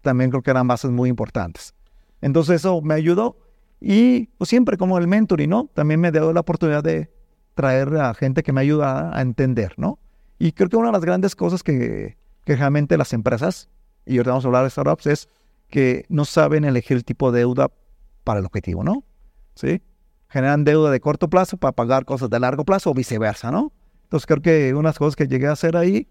también 0.00 0.30
creo 0.30 0.42
que 0.42 0.50
eran 0.50 0.66
bases 0.66 0.90
muy 0.90 1.10
importantes. 1.10 1.74
Entonces 2.22 2.56
eso 2.56 2.80
me 2.80 2.94
ayudó 2.94 3.36
y 3.80 4.26
pues, 4.38 4.48
siempre 4.48 4.76
como 4.76 4.98
el 4.98 5.06
mentoring, 5.06 5.50
¿no? 5.50 5.70
También 5.74 6.00
me 6.00 6.10
dio 6.10 6.32
la 6.32 6.40
oportunidad 6.40 6.82
de 6.82 7.10
traer 7.60 7.94
a 7.96 8.14
gente 8.14 8.42
que 8.42 8.52
me 8.52 8.62
ayuda 8.62 9.14
a 9.14 9.20
entender, 9.20 9.74
¿no? 9.76 9.98
Y 10.38 10.52
creo 10.52 10.70
que 10.70 10.76
una 10.76 10.88
de 10.88 10.92
las 10.92 11.04
grandes 11.04 11.36
cosas 11.36 11.62
que, 11.62 12.16
que 12.44 12.56
realmente 12.56 12.96
las 12.96 13.12
empresas, 13.12 13.68
y 14.06 14.16
ahorita 14.16 14.30
vamos 14.30 14.44
a 14.46 14.48
hablar 14.48 14.64
de 14.64 14.70
startups, 14.70 15.06
es 15.06 15.28
que 15.68 16.06
no 16.08 16.24
saben 16.24 16.64
elegir 16.64 16.96
el 16.96 17.04
tipo 17.04 17.30
de 17.30 17.40
deuda 17.40 17.70
para 18.24 18.40
el 18.40 18.46
objetivo, 18.46 18.82
¿no? 18.82 19.04
¿Sí? 19.54 19.82
Generan 20.28 20.64
deuda 20.64 20.90
de 20.90 21.00
corto 21.00 21.28
plazo 21.28 21.58
para 21.58 21.72
pagar 21.72 22.06
cosas 22.06 22.30
de 22.30 22.40
largo 22.40 22.64
plazo 22.64 22.90
o 22.90 22.94
viceversa, 22.94 23.50
¿no? 23.50 23.72
Entonces 24.04 24.26
creo 24.26 24.40
que 24.40 24.74
unas 24.74 24.98
cosas 24.98 25.16
que 25.16 25.28
llegué 25.28 25.46
a 25.46 25.52
hacer 25.52 25.76
ahí, 25.76 26.08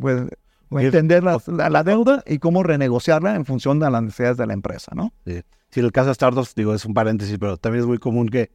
pues 0.00 0.22
entender 0.70 1.22
la, 1.22 1.84
deuda 1.84 2.22
y 2.26 2.38
cómo 2.38 2.62
renegociarla 2.62 3.34
en 3.34 3.44
función 3.44 3.78
de 3.78 3.90
las 3.90 4.02
necesidades 4.02 4.38
de 4.38 4.46
la 4.46 4.54
empresa, 4.54 4.92
¿no? 4.94 5.12
Sí. 5.26 5.42
Si 5.70 5.80
el 5.80 5.92
caso 5.92 6.06
de 6.06 6.12
Stardust, 6.12 6.56
digo, 6.56 6.74
es 6.74 6.86
un 6.86 6.94
paréntesis, 6.94 7.36
pero 7.38 7.58
también 7.58 7.82
es 7.82 7.86
muy 7.86 7.98
común 7.98 8.28
que 8.28 8.50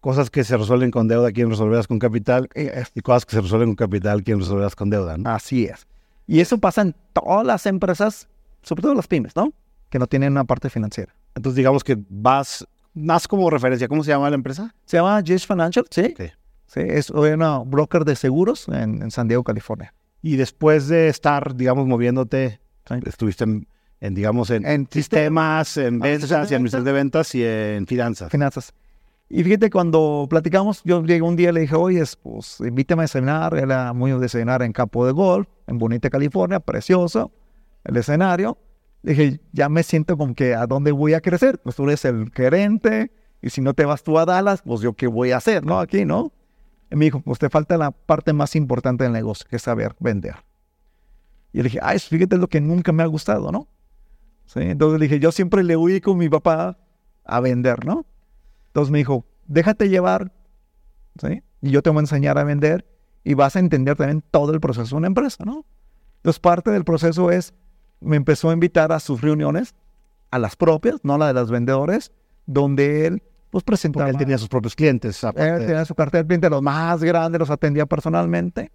cosas 0.00 0.30
que 0.30 0.44
se 0.44 0.56
resuelven 0.56 0.90
con 0.90 1.08
deuda, 1.08 1.32
quieren 1.32 1.50
resolverlas 1.50 1.86
con 1.86 1.98
capital, 1.98 2.48
y 2.54 3.00
cosas 3.00 3.26
que 3.26 3.36
se 3.36 3.40
resuelven 3.40 3.70
con 3.70 3.76
capital, 3.76 4.22
quieren 4.22 4.40
resolverlas 4.40 4.76
con 4.76 4.90
deuda. 4.90 5.16
¿no? 5.16 5.28
Así 5.30 5.64
es. 5.64 5.86
Y 6.26 6.40
eso 6.40 6.58
pasa 6.58 6.82
en 6.82 6.94
todas 7.12 7.46
las 7.46 7.66
empresas, 7.66 8.28
sobre 8.62 8.82
todo 8.82 8.94
las 8.94 9.06
pymes, 9.06 9.34
¿no? 9.36 9.52
Que 9.90 9.98
no 9.98 10.06
tienen 10.06 10.32
una 10.32 10.44
parte 10.44 10.70
financiera. 10.70 11.14
Entonces, 11.34 11.56
digamos 11.56 11.84
que 11.84 11.96
vas 12.08 12.66
más 12.96 13.28
como 13.28 13.48
referencia. 13.50 13.86
¿Cómo 13.86 14.02
se 14.02 14.10
llama 14.10 14.28
la 14.30 14.36
empresa? 14.36 14.74
Se 14.84 14.96
llama 14.96 15.22
Jess 15.24 15.46
Financial, 15.46 15.84
sí. 15.90 16.14
Sí, 16.66 16.80
es 16.80 17.10
una 17.10 17.58
broker 17.58 18.04
de 18.04 18.16
seguros 18.16 18.66
en, 18.68 19.08
San 19.10 19.28
Diego, 19.28 19.44
California. 19.44 19.94
Y 20.20 20.36
después 20.36 20.88
de 20.88 21.08
estar, 21.08 21.54
digamos, 21.54 21.86
moviéndote, 21.86 22.60
estuviste 23.04 23.44
en, 23.44 24.14
digamos, 24.14 24.50
en, 24.50 24.88
sistemas, 24.90 25.76
en 25.76 26.00
ventas, 26.00 26.50
y 26.50 26.54
en 26.54 26.64
de 26.64 26.92
ventas 26.92 27.34
y 27.36 27.44
en 27.44 27.86
finanzas. 27.86 28.32
Finanzas. 28.32 28.74
Y 29.28 29.42
fíjate, 29.42 29.70
cuando 29.70 30.26
platicamos, 30.30 30.82
yo 30.84 31.02
llegué 31.02 31.22
un 31.22 31.34
día 31.34 31.50
y 31.50 31.52
le 31.52 31.60
dije, 31.60 31.74
oye, 31.74 32.02
pues 32.22 32.60
invítame 32.60 33.04
a 33.04 33.08
cenar. 33.08 33.56
Era 33.56 33.92
muy 33.92 34.12
de 34.12 34.28
cenar 34.28 34.62
en 34.62 34.72
campo 34.72 35.04
de 35.04 35.12
golf, 35.12 35.48
en 35.66 35.78
Bonita, 35.78 36.10
California, 36.10 36.60
precioso, 36.60 37.32
el 37.84 37.96
escenario. 37.96 38.56
Le 39.02 39.14
dije, 39.14 39.40
ya 39.52 39.68
me 39.68 39.82
siento 39.82 40.16
como 40.16 40.34
que 40.34 40.54
a 40.54 40.66
dónde 40.66 40.92
voy 40.92 41.14
a 41.14 41.20
crecer. 41.20 41.58
Pues 41.58 41.74
tú 41.74 41.84
eres 41.84 42.04
el 42.04 42.30
gerente, 42.32 43.10
y 43.42 43.50
si 43.50 43.60
no 43.60 43.74
te 43.74 43.84
vas 43.84 44.02
tú 44.02 44.18
a 44.18 44.24
Dallas, 44.24 44.62
pues 44.62 44.80
yo 44.80 44.94
qué 44.94 45.06
voy 45.06 45.32
a 45.32 45.36
hacer, 45.36 45.64
¿no? 45.64 45.78
Aquí, 45.78 46.04
¿no? 46.04 46.32
Y 46.90 46.96
me 46.96 47.04
dijo, 47.06 47.20
pues 47.20 47.38
te 47.38 47.48
falta 47.48 47.76
la 47.76 47.90
parte 47.90 48.32
más 48.32 48.56
importante 48.56 49.04
del 49.04 49.12
negocio, 49.12 49.46
que 49.48 49.56
es 49.56 49.62
saber 49.62 49.94
vender. 50.00 50.36
Y 51.52 51.58
le 51.58 51.64
dije, 51.64 51.78
ay, 51.82 51.98
fíjate 51.98 52.36
lo 52.38 52.48
que 52.48 52.60
nunca 52.60 52.92
me 52.92 53.02
ha 53.02 53.06
gustado, 53.06 53.52
¿no? 53.52 53.68
¿Sí? 54.46 54.60
Entonces 54.62 55.00
le 55.00 55.06
dije, 55.06 55.18
yo 55.18 55.32
siempre 55.32 55.64
le 55.64 55.76
huí 55.76 56.00
con 56.00 56.18
mi 56.18 56.28
papá 56.28 56.78
a 57.24 57.40
vender, 57.40 57.84
¿no? 57.84 58.06
Entonces 58.76 58.92
me 58.92 58.98
dijo, 58.98 59.24
déjate 59.46 59.88
llevar, 59.88 60.30
¿sí? 61.18 61.42
Y 61.62 61.70
yo 61.70 61.80
te 61.80 61.88
voy 61.88 61.96
a 61.96 62.00
enseñar 62.00 62.36
a 62.36 62.44
vender 62.44 62.86
y 63.24 63.32
vas 63.32 63.56
a 63.56 63.58
entender 63.58 63.96
también 63.96 64.22
todo 64.30 64.52
el 64.52 64.60
proceso 64.60 64.90
de 64.90 64.98
una 64.98 65.06
empresa, 65.06 65.46
¿no? 65.46 65.64
Entonces 66.16 66.40
parte 66.40 66.70
del 66.70 66.84
proceso 66.84 67.30
es, 67.30 67.54
me 68.02 68.16
empezó 68.16 68.50
a 68.50 68.52
invitar 68.52 68.92
a 68.92 69.00
sus 69.00 69.22
reuniones, 69.22 69.74
a 70.30 70.38
las 70.38 70.56
propias, 70.56 70.96
no 71.04 71.16
la 71.16 71.28
de 71.28 71.32
los 71.32 71.50
vendedores, 71.50 72.12
donde 72.44 73.06
él 73.06 73.22
pues 73.48 73.64
presentaba. 73.64 74.10
él 74.10 74.18
tenía 74.18 74.36
sus 74.36 74.50
propios 74.50 74.76
clientes. 74.76 75.24
Él 75.24 75.66
tenía 75.66 75.86
su 75.86 75.94
cartera 75.94 76.24
de 76.24 76.26
clientes, 76.26 76.50
los 76.50 76.60
más 76.60 77.02
grandes, 77.02 77.38
los 77.38 77.48
atendía 77.48 77.86
personalmente, 77.86 78.72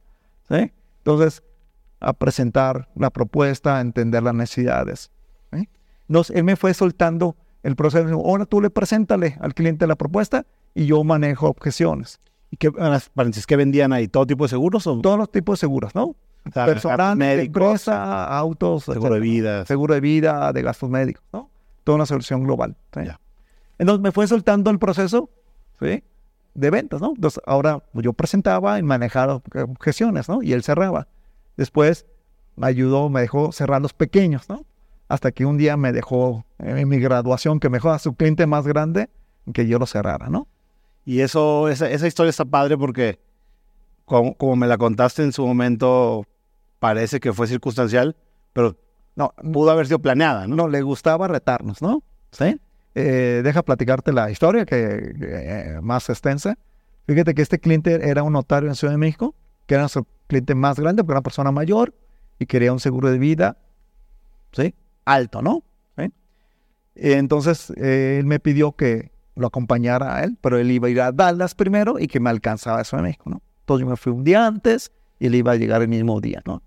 ¿sí? 0.50 0.74
Entonces, 0.98 1.44
a 2.00 2.14
presentar 2.14 2.90
la 2.96 3.12
propuesta, 3.12 3.78
a 3.78 3.82
entender 3.82 4.24
las 4.24 4.34
necesidades. 4.34 5.12
¿sí? 5.54 5.70
Entonces, 6.08 6.36
él 6.36 6.44
me 6.44 6.56
fue 6.56 6.74
soltando 6.74 7.36
el 7.64 7.76
proceso. 7.76 8.14
Ahora 8.14 8.46
tú 8.46 8.62
le 8.62 8.70
preséntale 8.70 9.38
al 9.40 9.54
cliente 9.54 9.88
la 9.88 9.96
propuesta 9.96 10.46
y 10.74 10.86
yo 10.86 11.04
manejo 11.04 11.48
objeciones. 11.48 12.20
¿Y 12.50 12.58
qué, 12.58 12.72
qué 13.48 13.56
vendían 13.56 13.94
ahí? 13.94 14.08
¿Todo 14.08 14.28
tipo 14.28 14.44
de 14.44 14.50
seguros? 14.50 14.86
O? 14.88 15.00
Todos 15.00 15.18
los 15.18 15.32
tipos 15.32 15.58
de 15.58 15.62
seguros, 15.62 15.96
¿no? 15.96 16.16
Personal, 16.54 17.22
empresa, 17.22 18.26
autos. 18.26 18.86
Seguro 18.86 19.14
de 19.14 19.20
vida. 19.20 19.66
Seguro 19.66 19.94
de 19.94 20.02
vida, 20.02 20.52
de 20.52 20.62
gastos 20.62 20.90
médicos, 20.90 21.24
¿no? 21.32 21.50
Toda 21.84 21.98
una 21.98 22.06
solución 22.06 22.44
global. 22.44 22.76
Entonces 23.78 24.02
me 24.02 24.12
fue 24.12 24.28
soltando 24.28 24.70
el 24.70 24.80
proceso, 24.80 25.30
¿sí? 25.80 26.04
De 26.54 26.70
ventas, 26.70 27.00
¿no? 27.00 27.14
Entonces 27.16 27.42
ahora 27.46 27.84
yo 27.94 28.14
presentaba 28.14 28.80
y 28.80 28.84
manejaba 28.84 29.36
objeciones, 29.36 30.28
¿no? 30.28 30.44
Y 30.44 30.54
él 30.54 30.64
cerraba. 30.64 31.08
Después 31.58 32.06
me 32.56 32.68
ayudó, 32.68 33.10
me 33.10 33.22
dejó 33.22 33.52
cerrar 33.52 33.82
los 33.82 33.94
pequeños, 33.94 34.50
¿no? 34.50 34.66
Hasta 35.12 35.34
que 35.34 35.46
un 35.46 35.58
día 35.58 35.76
me 35.76 35.92
dejó 35.92 36.46
en 36.58 36.88
mi 36.88 36.98
graduación 36.98 37.60
que 37.60 37.70
me 37.70 37.78
dejó 37.78 37.92
a 37.92 38.00
su 38.00 38.14
cliente 38.14 38.48
más 38.48 38.66
grande 38.66 39.10
que 39.54 39.68
yo 39.68 39.78
lo 39.78 39.86
cerrara, 39.86 40.30
¿no? 40.30 40.48
Y 41.04 41.20
eso, 41.20 41.68
esa, 41.68 41.90
esa 41.90 42.08
historia 42.08 42.30
está 42.30 42.46
padre 42.46 42.78
porque, 42.78 43.20
como, 44.06 44.56
me 44.56 44.68
la 44.68 44.78
contaste 44.78 45.24
en 45.24 45.34
su 45.34 45.46
momento, 45.46 46.26
parece 46.80 47.20
que 47.20 47.34
fue 47.34 47.48
circunstancial, 47.48 48.16
pero 48.54 48.78
no, 49.18 49.34
pudo 49.52 49.72
haber 49.72 49.88
sido 49.88 50.00
planeada, 50.00 50.48
¿no? 50.48 50.56
No, 50.56 50.68
le 50.70 50.82
gustaba 50.82 51.28
retarnos, 51.28 51.82
¿no? 51.82 52.04
Sí. 52.32 52.58
Eh, 52.96 53.42
deja 53.44 53.64
platicarte 53.64 54.14
la 54.14 54.32
historia 54.32 54.66
que 54.66 55.14
eh, 55.22 55.80
más 55.82 56.10
extensa. 56.10 56.58
Fíjate 57.06 57.34
que 57.34 57.42
este 57.42 57.60
cliente 57.60 58.10
era 58.10 58.24
un 58.24 58.32
notario 58.32 58.70
en 58.70 58.76
Ciudad 58.76 58.94
de 58.94 58.98
México, 58.98 59.36
que 59.66 59.76
era 59.76 59.90
su 59.90 60.06
cliente 60.28 60.56
más 60.56 60.80
grande, 60.80 61.04
porque 61.04 61.12
era 61.12 61.20
una 61.20 61.24
persona 61.24 61.52
mayor 61.52 61.94
y 62.40 62.46
quería 62.46 62.72
un 62.72 62.80
seguro 62.80 63.12
de 63.12 63.18
vida, 63.18 63.58
¿sí? 64.54 64.74
Alto, 65.14 65.42
¿no? 65.42 65.64
Entonces, 66.96 67.70
él 67.78 68.26
me 68.26 68.40
pidió 68.40 68.74
que 68.74 69.12
lo 69.36 69.48
acompañara 69.48 70.18
a 70.18 70.24
él, 70.24 70.38
pero 70.42 70.58
él 70.58 70.72
iba 70.72 70.88
a 70.88 70.92
ir 70.92 71.02
a 71.02 71.12
Dallas 71.12 71.56
primero 71.56 72.00
y 72.00 72.08
que 72.08 72.20
me 72.20 72.30
alcanzaba 72.30 72.82
eso 72.82 72.98
en 72.98 73.04
México, 73.04 73.30
¿no? 73.30 73.42
Entonces 73.62 73.86
yo 73.86 73.90
me 73.90 73.96
fui 73.96 74.12
un 74.12 74.24
día 74.24 74.46
antes 74.46 74.92
y 75.20 75.28
él 75.28 75.36
iba 75.36 75.54
a 75.54 75.56
llegar 75.56 75.82
el 75.82 75.88
mismo 75.88 76.20
día, 76.20 76.42
¿no? 76.46 76.62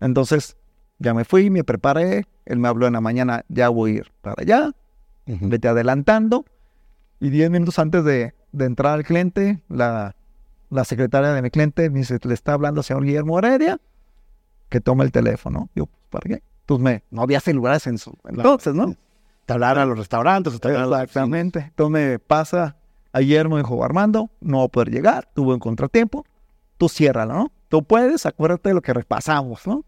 Entonces, 0.00 0.56
ya 0.98 1.14
me 1.14 1.24
fui, 1.24 1.50
me 1.50 1.64
preparé, 1.64 2.26
él 2.44 2.58
me 2.58 2.68
habló 2.68 2.86
en 2.86 2.94
la 2.94 3.00
mañana, 3.00 3.44
ya 3.48 3.68
voy 3.68 3.90
a 3.90 3.94
ir 3.94 4.12
para 4.20 4.42
allá, 4.42 4.72
vete 5.26 5.68
adelantando, 5.68 6.44
y 7.20 7.30
diez 7.30 7.50
minutos 7.50 7.78
antes 7.78 8.04
de, 8.04 8.34
entrar 8.58 8.94
al 8.94 9.04
cliente, 9.04 9.62
la, 9.68 10.16
la, 10.70 10.84
secretaria 10.84 11.32
de 11.32 11.42
mi 11.42 11.50
cliente 11.50 11.88
me 11.90 12.00
dice, 12.00 12.18
le 12.22 12.34
está 12.34 12.54
hablando 12.54 12.80
al 12.80 12.84
señor 12.84 13.04
Guillermo 13.04 13.38
Heredia, 13.38 13.78
que 14.68 14.80
tome 14.80 15.04
el 15.04 15.12
teléfono. 15.12 15.68
Yo, 15.74 15.88
¿para 16.10 16.28
qué? 16.28 16.42
Pues 16.66 16.80
me, 16.80 17.02
no 17.10 17.22
había 17.22 17.40
celulares 17.40 17.86
en 17.86 17.98
su 17.98 18.16
entonces, 18.24 18.74
¿no? 18.74 18.94
Te 19.46 19.52
hablaron 19.52 19.82
a 19.82 19.86
los 19.86 19.98
restaurantes. 19.98 20.60
Te 20.60 20.70
Exactamente. 20.72 21.60
Entonces 21.60 21.92
me 21.92 22.18
pasa, 22.18 22.76
ayer 23.12 23.48
me 23.48 23.56
dijo, 23.56 23.82
Armando, 23.84 24.30
no 24.40 24.58
voy 24.58 24.66
a 24.66 24.68
poder 24.68 24.90
llegar, 24.90 25.28
tuve 25.34 25.54
un 25.54 25.60
contratiempo, 25.60 26.24
tú 26.78 26.88
ciérralo, 26.88 27.34
¿no? 27.34 27.52
Tú 27.68 27.82
puedes, 27.82 28.26
acuérdate 28.26 28.68
de 28.68 28.74
lo 28.74 28.82
que 28.82 28.92
repasamos, 28.92 29.66
¿no? 29.66 29.84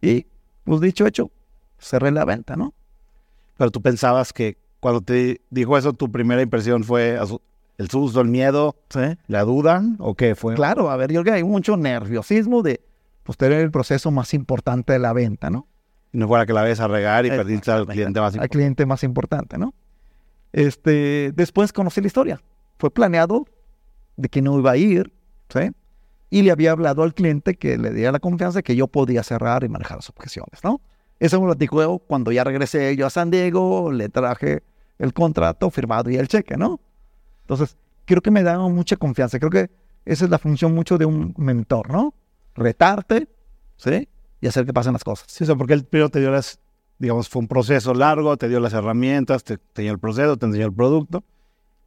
Y, 0.00 0.26
pues 0.64 0.80
dicho 0.80 1.06
hecho, 1.06 1.30
cerré 1.78 2.10
la 2.10 2.24
venta, 2.24 2.56
¿no? 2.56 2.74
Pero 3.56 3.70
tú 3.70 3.80
pensabas 3.80 4.32
que 4.32 4.56
cuando 4.80 5.00
te 5.00 5.40
dijo 5.50 5.78
eso, 5.78 5.92
tu 5.92 6.10
primera 6.10 6.42
impresión 6.42 6.84
fue 6.84 7.18
el 7.78 7.90
susto, 7.90 8.20
el 8.20 8.28
miedo, 8.28 8.76
la 9.28 9.42
duda, 9.44 9.82
o 9.98 10.14
qué 10.14 10.34
fue? 10.34 10.54
Claro, 10.54 10.90
a 10.90 10.96
ver, 10.96 11.12
yo 11.12 11.22
creo 11.22 11.34
que 11.34 11.38
hay 11.38 11.44
mucho 11.44 11.76
nerviosismo 11.76 12.62
de, 12.62 12.80
pues, 13.22 13.38
tener 13.38 13.60
el 13.60 13.70
proceso 13.70 14.10
más 14.10 14.34
importante 14.34 14.92
de 14.92 14.98
la 14.98 15.12
venta, 15.12 15.50
¿no? 15.50 15.66
Y 16.12 16.18
no 16.18 16.28
fuera 16.28 16.46
que 16.46 16.52
la 16.52 16.62
ves 16.62 16.80
a 16.80 16.88
regar 16.88 17.24
y 17.26 17.30
perdiste 17.30 17.70
al 17.70 17.86
cliente 17.86 18.20
más 18.20 18.34
importante. 18.34 18.42
Al 18.42 18.48
cliente 18.48 18.86
más 18.86 19.02
importante, 19.02 19.58
¿no? 19.58 19.74
Este, 20.52 21.32
después 21.34 21.72
conocí 21.72 22.00
la 22.00 22.06
historia. 22.06 22.40
Fue 22.78 22.90
planeado 22.90 23.46
de 24.16 24.28
que 24.28 24.42
no 24.42 24.58
iba 24.58 24.72
a 24.72 24.76
ir, 24.76 25.12
¿sí? 25.48 25.70
Y 26.28 26.42
le 26.42 26.50
había 26.50 26.72
hablado 26.72 27.02
al 27.02 27.14
cliente 27.14 27.54
que 27.54 27.78
le 27.78 27.92
diera 27.92 28.12
la 28.12 28.20
confianza 28.20 28.58
de 28.58 28.62
que 28.62 28.76
yo 28.76 28.86
podía 28.88 29.22
cerrar 29.22 29.64
y 29.64 29.68
manejar 29.68 29.98
las 29.98 30.10
objeciones, 30.10 30.62
¿no? 30.62 30.80
Eso 31.18 31.40
me 31.40 31.46
lo 31.46 31.54
dijo 31.54 31.98
cuando 32.00 32.32
ya 32.32 32.44
regresé 32.44 32.96
yo 32.96 33.06
a 33.06 33.10
San 33.10 33.30
Diego, 33.30 33.92
le 33.92 34.08
traje 34.08 34.62
el 34.98 35.12
contrato 35.12 35.70
firmado 35.70 36.10
y 36.10 36.16
el 36.16 36.28
cheque, 36.28 36.56
¿no? 36.56 36.80
Entonces, 37.42 37.76
creo 38.04 38.20
que 38.20 38.30
me 38.30 38.42
da 38.42 38.58
mucha 38.58 38.96
confianza. 38.96 39.38
Creo 39.38 39.50
que 39.50 39.70
esa 40.04 40.24
es 40.24 40.30
la 40.30 40.38
función 40.38 40.74
mucho 40.74 40.98
de 40.98 41.04
un 41.04 41.34
mentor, 41.36 41.90
¿no? 41.90 42.14
Retarte, 42.54 43.28
¿sí? 43.76 44.08
Y 44.42 44.48
hacer 44.48 44.66
que 44.66 44.74
pasen 44.74 44.92
las 44.92 45.04
cosas. 45.04 45.26
Sí, 45.28 45.48
o 45.48 45.56
porque 45.56 45.72
él 45.72 45.84
primero 45.84 46.10
te 46.10 46.20
dio 46.20 46.30
las, 46.30 46.58
digamos, 46.98 47.28
fue 47.28 47.40
un 47.40 47.48
proceso 47.48 47.94
largo, 47.94 48.36
te 48.36 48.48
dio 48.48 48.60
las 48.60 48.74
herramientas, 48.74 49.44
te, 49.44 49.54
enseñó 49.54 49.92
el 49.92 49.98
proceso, 49.98 50.36
te 50.36 50.46
enseñó 50.46 50.66
el 50.66 50.74
producto 50.74 51.24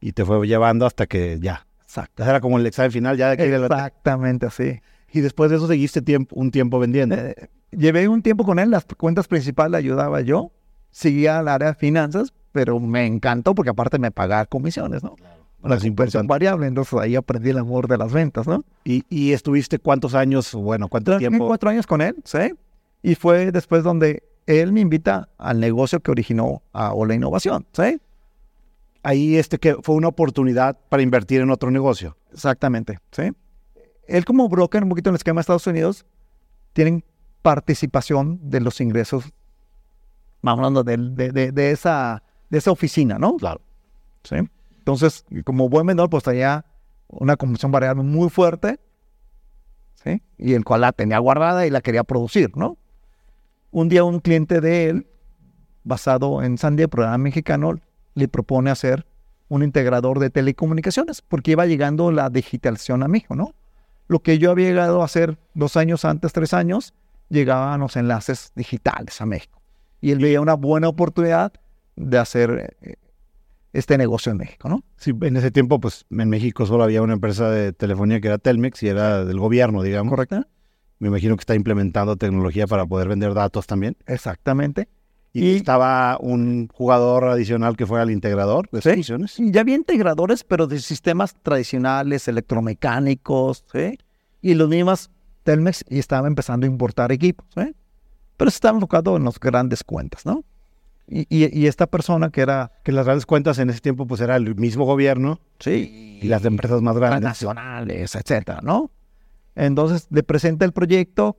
y 0.00 0.12
te 0.12 0.24
fue 0.24 0.44
llevando 0.48 0.86
hasta 0.86 1.06
que 1.06 1.38
ya. 1.38 1.66
Exacto. 1.82 2.24
Era 2.24 2.40
como 2.40 2.58
el 2.58 2.66
examen 2.66 2.90
final 2.90 3.16
ya 3.16 3.30
de 3.30 3.36
que 3.36 3.54
Exactamente 3.54 4.46
así. 4.46 4.80
Y 5.12 5.20
después 5.20 5.50
de 5.50 5.58
eso 5.58 5.68
seguiste 5.68 6.00
tiempo, 6.00 6.34
un 6.34 6.50
tiempo 6.50 6.78
vendiendo. 6.78 7.14
Eh, 7.14 7.50
llevé 7.70 8.08
un 8.08 8.22
tiempo 8.22 8.44
con 8.44 8.58
él, 8.58 8.70
las 8.70 8.86
cuentas 8.86 9.28
principales 9.28 9.72
le 9.72 9.78
ayudaba 9.78 10.22
yo, 10.22 10.50
seguía 10.90 11.38
al 11.38 11.48
área 11.48 11.68
de 11.68 11.74
finanzas, 11.74 12.32
pero 12.52 12.80
me 12.80 13.04
encantó 13.04 13.54
porque 13.54 13.70
aparte 13.70 13.98
me 13.98 14.10
pagaba 14.10 14.46
comisiones, 14.46 15.04
¿no? 15.04 15.14
Claro 15.14 15.35
las 15.62 15.84
inversión 15.84 16.26
variable, 16.26 16.66
entonces 16.66 16.98
ahí 16.98 17.16
aprendí 17.16 17.50
el 17.50 17.58
amor 17.58 17.88
de 17.88 17.98
las 17.98 18.12
ventas, 18.12 18.46
¿no? 18.46 18.64
¿Y, 18.84 19.32
estuviste 19.32 19.78
cuántos 19.78 20.14
años, 20.14 20.52
bueno, 20.54 20.88
cuánto 20.88 21.16
tiempo? 21.18 21.46
Cuatro 21.46 21.70
años 21.70 21.86
con 21.86 22.00
él, 22.00 22.16
¿sí? 22.24 22.54
Y 23.02 23.14
fue 23.14 23.52
después 23.52 23.82
donde 23.82 24.22
él 24.46 24.72
me 24.72 24.80
invita 24.80 25.28
al 25.38 25.60
negocio 25.60 26.00
que 26.00 26.10
originó 26.10 26.62
a 26.72 26.94
la 27.06 27.14
Innovación, 27.14 27.66
¿sí? 27.72 28.00
Ahí 29.02 29.36
este 29.36 29.58
que 29.58 29.76
fue 29.82 29.94
una 29.94 30.08
oportunidad 30.08 30.78
para 30.88 31.02
invertir 31.02 31.40
en 31.40 31.50
otro 31.50 31.70
negocio. 31.70 32.16
Exactamente, 32.32 32.98
¿sí? 33.10 33.32
Él 34.06 34.24
como 34.24 34.48
broker, 34.48 34.82
un 34.82 34.88
poquito 34.88 35.10
en 35.10 35.14
el 35.14 35.18
esquema 35.18 35.38
de 35.38 35.42
Estados 35.42 35.66
Unidos, 35.66 36.06
tienen 36.72 37.04
participación 37.42 38.38
de 38.42 38.60
los 38.60 38.80
ingresos, 38.80 39.24
vamos 40.42 40.58
hablando 40.58 40.84
de, 40.84 41.30
de, 41.32 41.52
de, 41.52 41.70
esa, 41.70 42.22
de 42.50 42.58
esa 42.58 42.70
oficina, 42.70 43.18
¿no? 43.18 43.36
Claro. 43.36 43.60
¿Sí? 44.24 44.36
Entonces, 44.86 45.24
como 45.44 45.68
buen 45.68 45.84
menor, 45.84 46.08
pues 46.08 46.22
tenía 46.22 46.64
una 47.08 47.36
comisión 47.36 47.72
variable 47.72 48.04
muy 48.04 48.30
fuerte, 48.30 48.78
¿sí? 49.96 50.22
Y 50.38 50.54
el 50.54 50.64
cual 50.64 50.82
la 50.82 50.92
tenía 50.92 51.18
guardada 51.18 51.66
y 51.66 51.70
la 51.70 51.80
quería 51.80 52.04
producir, 52.04 52.56
¿no? 52.56 52.78
Un 53.72 53.88
día 53.88 54.04
un 54.04 54.20
cliente 54.20 54.60
de 54.60 54.88
él, 54.88 55.08
basado 55.82 56.40
en 56.40 56.56
Sandia, 56.56 56.86
programa 56.86 57.18
mexicano, 57.18 57.80
le 58.14 58.28
propone 58.28 58.70
hacer 58.70 59.04
un 59.48 59.64
integrador 59.64 60.20
de 60.20 60.30
telecomunicaciones, 60.30 61.20
porque 61.20 61.50
iba 61.50 61.66
llegando 61.66 62.12
la 62.12 62.30
digitalización 62.30 63.02
a 63.02 63.08
México, 63.08 63.34
¿no? 63.34 63.56
Lo 64.06 64.20
que 64.20 64.38
yo 64.38 64.52
había 64.52 64.68
llegado 64.68 65.02
a 65.02 65.06
hacer 65.06 65.36
dos 65.54 65.76
años 65.76 66.04
antes, 66.04 66.32
tres 66.32 66.54
años, 66.54 66.94
llegaban 67.28 67.80
los 67.80 67.96
enlaces 67.96 68.52
digitales 68.54 69.20
a 69.20 69.26
México. 69.26 69.60
Y 70.00 70.12
él 70.12 70.20
veía 70.20 70.40
una 70.40 70.54
buena 70.54 70.86
oportunidad 70.88 71.52
de 71.96 72.18
hacer 72.18 72.76
eh, 72.82 72.94
este 73.78 73.98
negocio 73.98 74.32
en 74.32 74.38
México, 74.38 74.68
¿no? 74.68 74.82
Sí, 74.96 75.12
en 75.20 75.36
ese 75.36 75.50
tiempo, 75.50 75.78
pues 75.78 76.06
en 76.10 76.28
México 76.28 76.66
solo 76.66 76.84
había 76.84 77.02
una 77.02 77.12
empresa 77.12 77.50
de 77.50 77.72
telefonía 77.72 78.20
que 78.20 78.28
era 78.28 78.38
Telmex 78.38 78.82
y 78.82 78.88
era 78.88 79.24
del 79.24 79.38
gobierno, 79.38 79.82
digamos. 79.82 80.10
Correcto. 80.10 80.46
Me 80.98 81.08
imagino 81.08 81.36
que 81.36 81.42
está 81.42 81.54
implementando 81.54 82.16
tecnología 82.16 82.66
para 82.66 82.86
poder 82.86 83.08
vender 83.08 83.34
datos 83.34 83.66
también. 83.66 83.96
Exactamente. 84.06 84.88
Y, 85.34 85.56
estaba 85.56 86.16
un 86.18 86.68
jugador 86.72 87.24
adicional 87.24 87.76
que 87.76 87.84
fue 87.84 88.00
al 88.00 88.10
integrador 88.10 88.70
de 88.70 88.80
soluciones. 88.80 89.38
Y 89.38 89.50
ya 89.50 89.60
había 89.60 89.74
integradores, 89.74 90.42
pero 90.44 90.66
de 90.66 90.80
sistemas 90.80 91.36
tradicionales, 91.42 92.26
electromecánicos, 92.26 93.66
¿sí? 93.70 93.98
Y 94.40 94.54
los 94.54 94.70
mismos 94.70 95.10
Telmex 95.42 95.84
y 95.90 95.98
estaba 95.98 96.26
empezando 96.26 96.66
a 96.66 96.70
importar 96.70 97.12
equipos, 97.12 97.46
¿sí? 97.54 97.74
Pero 98.38 98.50
se 98.50 98.56
estaba 98.56 98.76
enfocado 98.76 99.18
en 99.18 99.24
las 99.24 99.38
grandes 99.38 99.84
cuentas, 99.84 100.24
¿no? 100.24 100.42
Y, 101.08 101.26
y, 101.30 101.66
esta 101.66 101.86
persona 101.86 102.30
que 102.30 102.40
era... 102.40 102.72
Que 102.82 102.90
las 102.90 103.04
grandes 103.04 103.26
cuentas 103.26 103.58
en 103.58 103.70
ese 103.70 103.80
tiempo 103.80 104.06
pues 104.06 104.20
era 104.20 104.34
el 104.34 104.56
mismo 104.56 104.84
gobierno. 104.84 105.38
Sí. 105.60 106.18
Y 106.20 106.26
las 106.26 106.44
empresas 106.44 106.82
más 106.82 106.96
grandes. 106.96 107.22
Nacionales, 107.22 108.16
etcétera, 108.16 108.60
¿no? 108.62 108.90
Entonces 109.54 110.08
le 110.10 110.24
presenta 110.24 110.64
el 110.64 110.72
proyecto 110.72 111.36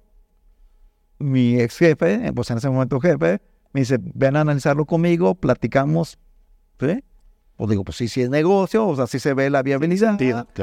mi 1.20 1.60
ex 1.60 1.78
jefe, 1.78 2.32
pues 2.34 2.50
en 2.52 2.58
ese 2.58 2.70
momento 2.70 3.00
jefe, 3.00 3.42
me 3.74 3.82
dice, 3.82 3.98
ven 4.00 4.36
a 4.36 4.42
analizarlo 4.42 4.86
conmigo, 4.86 5.36
platicamos. 5.36 6.18
¿sí? 6.80 7.04
Pues 7.56 7.70
digo, 7.70 7.84
pues 7.84 7.98
sí, 7.98 8.08
sí 8.08 8.22
es 8.22 8.30
negocio, 8.30 8.88
o 8.88 8.96
sea, 8.96 9.08
sí 9.08 9.20
se 9.20 9.34
ve 9.34 9.50
la 9.50 9.64
viabilidad, 9.64 10.20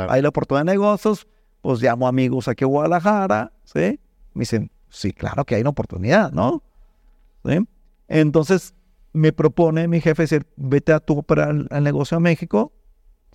hay 0.09 0.23
la 0.23 0.29
oportunidad 0.29 0.64
de 0.64 0.73
negocios, 0.73 1.27
pues 1.61 1.83
llamo 1.83 2.07
amigos 2.07 2.47
aquí 2.49 2.64
a 2.64 2.69
Guadalajara, 2.69 3.53
¿sí? 3.64 3.99
Me 4.33 4.40
dicen, 4.40 4.71
sí, 4.90 5.12
claro 5.12 5.45
que 5.45 5.57
hay 5.57 5.62
una 5.62 5.71
oportunidad, 5.71 6.31
¿no? 6.31 6.62
¿Sí? 7.45 7.59
Entonces 8.07 8.75
me 9.14 9.33
propone 9.33 9.88
mi 9.88 10.00
jefe 10.00 10.24
decir, 10.24 10.46
vete 10.57 10.92
a 10.92 11.00
tú 11.00 11.22
para 11.22 11.50
el, 11.50 11.68
negocio 11.83 12.18
a 12.18 12.20
México, 12.20 12.72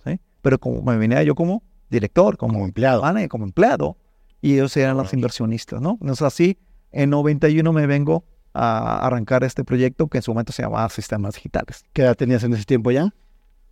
¿sí? 0.04 0.20
Pero 0.42 0.60
como 0.60 0.82
me 0.82 0.96
venía 0.96 1.22
yo 1.24 1.34
como 1.34 1.64
director, 1.88 2.36
como, 2.36 2.64
empleado, 2.64 3.02
como 3.28 3.44
empleado, 3.44 3.96
y 4.40 4.54
ellos 4.54 4.76
eran 4.76 4.96
los 4.96 5.12
inversionistas, 5.12 5.80
¿no? 5.80 5.98
Entonces 6.00 6.22
así, 6.22 6.58
en 6.92 7.10
91 7.10 7.72
me 7.72 7.86
vengo 7.86 8.24
a 8.52 9.06
arrancar 9.06 9.42
este 9.44 9.64
proyecto 9.64 10.08
que 10.08 10.18
en 10.18 10.22
su 10.22 10.32
momento 10.32 10.52
se 10.52 10.62
llamaba 10.62 10.88
Sistemas 10.90 11.34
Digitales. 11.34 11.84
¿Qué 11.92 12.02
edad 12.02 12.14
tenías 12.14 12.42
en 12.44 12.52
ese 12.52 12.64
tiempo 12.64 12.90
ya? 12.90 13.12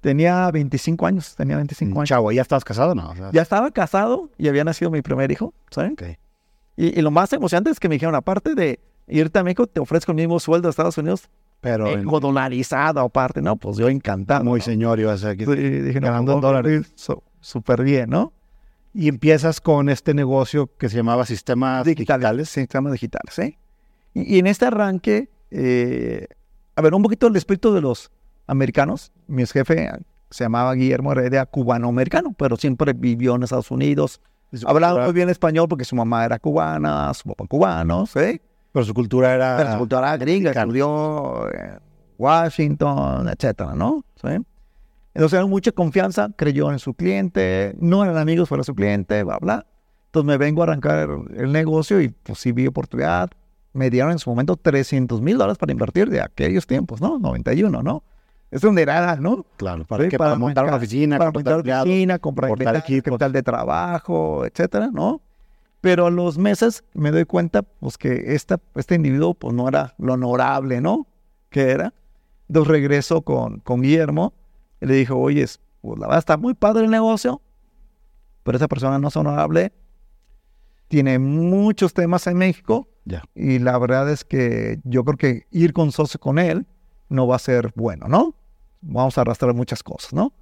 Tenía 0.01 0.51
25 0.51 1.07
años, 1.07 1.35
tenía 1.37 1.57
25 1.57 1.93
mm, 1.93 1.99
años. 1.99 2.09
Chavo, 2.09 2.33
¿ya 2.33 2.43
estabas 2.43 2.65
casado 2.65 2.95
no? 2.95 3.13
Ya 3.33 3.43
estaba 3.43 3.71
casado 3.71 4.31
y 4.39 4.49
había 4.49 4.65
nacido 4.65 4.91
mi 4.91 5.03
primer 5.03 5.31
hijo, 5.33 5.53
¿sabes? 5.71 5.93
Y, 6.77 7.01
lo 7.03 7.11
más 7.11 7.33
emocionante 7.33 7.71
es 7.71 7.81
que 7.81 7.89
me 7.89 7.97
dijeron, 7.97 8.15
aparte 8.15 8.55
de 8.55 8.79
irte 9.09 9.39
a 9.39 9.43
México, 9.43 9.67
te 9.67 9.81
ofrezco 9.81 10.13
el 10.13 10.17
mismo 10.17 10.39
sueldo 10.39 10.69
de 10.69 10.71
Estados 10.71 10.97
Unidos, 10.97 11.29
pero 11.61 11.89
en, 11.89 12.05
dolarizado 12.05 13.01
aparte, 13.01 13.43
¿no? 13.43 13.57
Pues 13.57 13.77
yo 13.77 13.89
encantado. 13.89 14.45
Muy 14.45 14.61
señor, 14.61 15.01
ibas 15.01 15.25
aquí 15.25 15.45
sí, 15.45 15.55
dije, 15.55 16.01
ganando 16.01 16.35
en 16.35 16.41
dólares. 16.41 16.93
Súper 17.41 17.83
bien, 17.83 18.11
¿no? 18.11 18.33
Y 18.95 19.09
empiezas 19.09 19.61
con 19.61 19.89
este 19.89 20.15
negocio 20.15 20.71
que 20.77 20.89
se 20.89 20.97
llamaba 20.97 21.27
Sistemas 21.27 21.85
Digitales. 21.85 22.27
digitales. 22.27 22.49
Sistemas 22.49 22.93
Digitales, 22.93 23.35
¿sí? 23.35 23.59
Y, 24.15 24.39
en 24.39 24.47
este 24.47 24.67
arranque, 24.67 25.31
eh, 25.51 26.27
a 26.75 26.83
ver, 26.83 26.95
un 26.95 27.03
poquito 27.03 27.27
el 27.27 27.37
espíritu 27.37 27.73
de 27.73 27.81
los 27.81 28.11
americanos. 28.47 29.13
Mi 29.27 29.47
jefe 29.47 29.91
se 30.31 30.45
llamaba 30.45 30.75
Guillermo 30.75 31.13
Heredia, 31.13 31.47
cubano-americano, 31.47 32.35
pero 32.37 32.57
siempre 32.57 32.93
vivió 32.93 33.37
en 33.37 33.43
Estados 33.43 33.71
Unidos. 33.71 34.21
Hablaba 34.67 35.05
muy 35.05 35.13
bien 35.13 35.29
español 35.29 35.69
porque 35.69 35.85
su 35.85 35.95
mamá 35.95 36.25
era 36.25 36.39
cubana, 36.39 37.13
su 37.15 37.29
papá 37.29 37.45
cubano, 37.47 38.07
¿sí? 38.07 38.41
Pero 38.73 38.85
su 38.85 38.95
cultura 38.95 39.35
era... 39.35 39.57
Pero 39.57 39.73
su 39.73 39.79
cultura 39.79 40.01
era 40.01 40.17
gringa, 40.17 40.51
estudió 40.51 41.47
Washington, 42.19 43.29
etcétera, 43.29 43.75
¿no? 43.75 44.05
¿Sí? 44.21 44.29
Entonces 45.15 45.37
era 45.37 45.47
mucha 45.47 45.73
confianza, 45.73 46.31
creyó 46.37 46.71
en 46.71 46.79
su 46.79 46.95
cliente, 46.95 47.75
no 47.81 48.05
eran 48.05 48.19
amigos, 48.19 48.49
fuera 48.49 48.63
su 48.63 48.75
cliente, 48.75 49.23
bla, 49.25 49.39
bla. 49.39 49.67
Entonces 50.07 50.27
me 50.27 50.37
vengo 50.37 50.63
a 50.63 50.65
arrancar 50.65 51.09
el 51.37 51.53
negocio 51.53 52.01
y 52.01 52.09
pues 52.09 52.39
sí 52.39 52.53
vi 52.53 52.67
oportunidad, 52.67 53.31
me 53.73 53.91
dieron 53.91 54.13
en 54.13 54.19
su 54.19 54.31
momento 54.31 54.57
300 54.57 55.21
mil 55.21 55.37
dólares 55.37 55.59
para 55.59 55.73
invertir 55.73 56.09
de 56.09 56.21
aquellos 56.21 56.67
tiempos, 56.67 57.01
¿no? 57.01 57.19
91, 57.19 57.83
¿no? 57.83 58.03
Es 58.51 58.65
un 58.65 58.79
era, 58.79 59.17
¿no? 59.17 59.45
Claro, 59.57 59.85
para, 59.85 60.37
montar 60.37 60.65
una 60.65 60.77
oficina, 60.77 61.19
para 61.19 61.31
montar 61.31 61.61
una 61.61 61.83
oficina, 61.83 62.19
comprar 62.19 62.51
capital 62.57 63.33
de 63.33 63.43
trabajo, 63.43 64.47
etcétera, 64.47 64.91
¿no? 64.93 65.21
Pero 65.81 66.07
a 66.07 66.11
los 66.11 66.39
meses 66.39 66.85
me 66.95 67.11
doy 67.11 67.25
cuenta, 67.25 67.63
pues, 67.63 67.97
que 67.99 68.35
esta, 68.35 68.61
este 68.75 68.97
individuo, 68.97 69.35
pues, 69.35 69.55
no 69.55 69.69
era 69.69 69.95
lo 69.99 70.15
honorable, 70.15 70.81
¿no? 70.81 71.07
Que 71.51 71.71
era. 71.71 71.95
Entonces 72.49 72.71
regreso 72.71 73.23
con, 73.23 73.61
con 73.61 73.83
Guillermo 73.83 74.33
y 74.81 74.87
le 74.87 74.95
dijo, 74.95 75.17
oye, 75.17 75.47
pues, 75.81 75.99
la 75.99 76.07
verdad 76.07 76.19
está 76.19 76.37
muy 76.37 76.55
padre 76.55 76.85
el 76.85 76.91
negocio, 76.91 77.41
pero 78.43 78.57
esa 78.57 78.69
persona 78.69 78.99
no 78.99 79.09
es 79.09 79.17
honorable, 79.17 79.73
tiene 80.89 81.19
muchos 81.19 81.93
temas 81.93 82.27
en 82.27 82.39
México, 82.39 82.89
y 83.35 83.59
la 83.59 83.79
verdad 83.79 84.11
es 84.11 84.25
que 84.25 84.81
yo 84.85 85.05
creo 85.05 85.17
que 85.17 85.47
ir 85.51 85.73
con 85.73 85.93
socio 85.93 86.21
con 86.21 86.39
él 86.39 86.67
no 87.09 87.27
va 87.27 87.37
a 87.37 87.39
ser 87.39 87.73
bueno, 87.75 88.07
¿no? 88.09 88.35
Vamos 88.81 89.17
a 89.17 89.23
arrastrar 89.23 89.55
muchas 89.55 89.83
cosas, 89.83 90.13
¿no? 90.13 90.33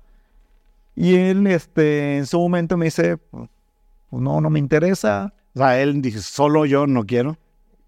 Y 0.95 1.15
él, 1.15 1.47
este, 1.47 2.19
en 2.19 2.27
su 2.27 2.39
momento 2.41 2.77
me 2.77 2.87
dice, 2.87 3.19
pues 4.11 4.23
no, 4.23 4.41
no 4.41 4.51
me 4.51 4.59
interesa. 4.59 5.33
O 5.55 5.59
sea, 5.59 5.81
él 5.81 6.01
dice, 6.03 6.21
solo 6.21 6.67
yo 6.67 6.87
no 6.87 7.05
quiero. 7.05 7.37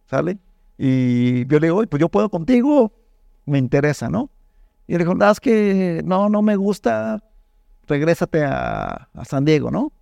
¿Sale? 0.07 0.39
Y 0.79 1.47
yo 1.47 1.59
le 1.59 1.67
digo, 1.67 1.83
pues 1.87 2.01
yo 2.01 2.09
puedo 2.09 2.31
contigo, 2.31 2.93
me 3.45 3.59
interesa, 3.59 4.09
¿no? 4.09 4.31
Y 4.87 4.93
le 4.93 4.99
dijo, 4.99 5.15
que 5.43 6.01
no, 6.05 6.29
no 6.29 6.41
me 6.41 6.57
gusta, 6.57 7.23
regrésate 7.87 8.45
a, 8.45 9.09
San 9.25 9.45
Diego, 9.45 9.71
¿no? 9.71 9.93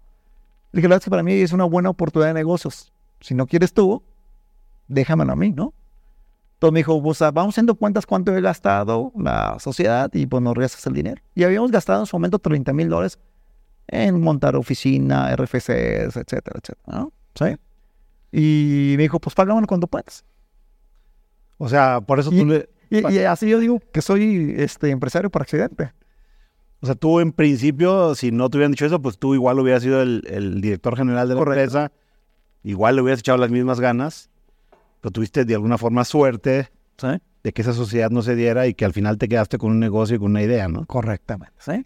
Le 0.72 0.78
dije, 0.78 0.88
la 0.88 0.94
verdad 0.94 1.02
es 1.02 1.04
que 1.04 1.10
para 1.10 1.22
mí 1.22 1.32
es 1.32 1.52
una 1.52 1.64
buena 1.64 1.90
oportunidad 1.90 2.28
de 2.28 2.34
negocios. 2.34 2.92
Si 3.20 3.34
no 3.34 3.46
quieres 3.46 3.72
tú, 3.72 4.02
déjamelo 4.86 5.32
a 5.32 5.36
mí, 5.36 5.50
¿no? 5.50 5.72
Entonces 6.54 6.72
me 6.72 6.78
dijo, 6.80 7.00
vamos 7.32 7.54
haciendo 7.54 7.74
cuentas 7.74 8.06
cuánto 8.06 8.36
he 8.36 8.40
gastado 8.40 9.12
la 9.16 9.58
sociedad 9.58 10.10
y 10.12 10.26
pues 10.26 10.42
nos 10.42 10.54
regresas 10.54 10.86
el 10.86 10.92
dinero. 10.92 11.20
Y 11.34 11.44
habíamos 11.44 11.70
gastado 11.70 12.00
en 12.00 12.06
su 12.06 12.16
momento 12.16 12.38
30 12.38 12.72
mil 12.72 12.88
dólares 12.88 13.18
en 13.88 14.20
montar 14.20 14.56
oficina, 14.56 15.34
RFCs, 15.36 15.68
etcétera, 16.16 16.60
etcétera, 16.62 16.78
¿no? 16.86 17.12
¿Sí? 17.34 17.56
Y 18.32 18.94
me 18.96 19.04
dijo, 19.04 19.20
pues 19.20 19.34
págamelo 19.34 19.66
cuando 19.66 19.86
puedas. 19.86 20.24
O 21.58 21.68
sea, 21.68 22.00
por 22.00 22.20
eso 22.20 22.30
y, 22.32 22.38
tú 22.38 22.46
le... 22.46 22.68
Y, 22.90 23.18
así 23.18 23.48
yo 23.48 23.58
digo 23.58 23.80
que 23.92 24.02
soy 24.02 24.54
este 24.58 24.90
empresario 24.90 25.30
por 25.30 25.42
accidente. 25.42 25.92
O 26.80 26.86
sea, 26.86 26.94
tú 26.94 27.20
en 27.20 27.32
principio, 27.32 28.14
si 28.14 28.30
no 28.30 28.50
te 28.50 28.58
hubieran 28.58 28.72
dicho 28.72 28.86
eso, 28.86 29.00
pues 29.00 29.18
tú 29.18 29.34
igual 29.34 29.58
hubieras 29.58 29.82
sido 29.82 30.02
el, 30.02 30.60
director 30.60 30.96
general 30.96 31.28
de 31.28 31.34
la 31.34 31.40
empresa, 31.40 31.92
igual 32.62 32.96
le 32.96 33.02
hubieras 33.02 33.20
echado 33.20 33.38
las 33.38 33.50
mismas 33.50 33.80
ganas 33.80 34.30
pero 35.00 35.12
tuviste 35.12 35.44
de 35.44 35.54
alguna 35.54 35.78
forma 35.78 36.04
suerte 36.04 36.70
de 37.42 37.52
que 37.52 37.62
esa 37.62 37.72
sociedad 37.72 38.10
no 38.10 38.22
se 38.22 38.34
diera 38.34 38.66
y 38.66 38.74
que 38.74 38.84
al 38.84 38.92
final 38.92 39.18
te 39.18 39.28
quedaste 39.28 39.58
con 39.58 39.70
un 39.70 39.78
negocio 39.78 40.16
y 40.16 40.18
con 40.18 40.30
una 40.32 40.42
idea, 40.42 40.68
¿no? 40.68 40.84
Correctamente, 40.86 41.54
¿sí? 41.58 41.84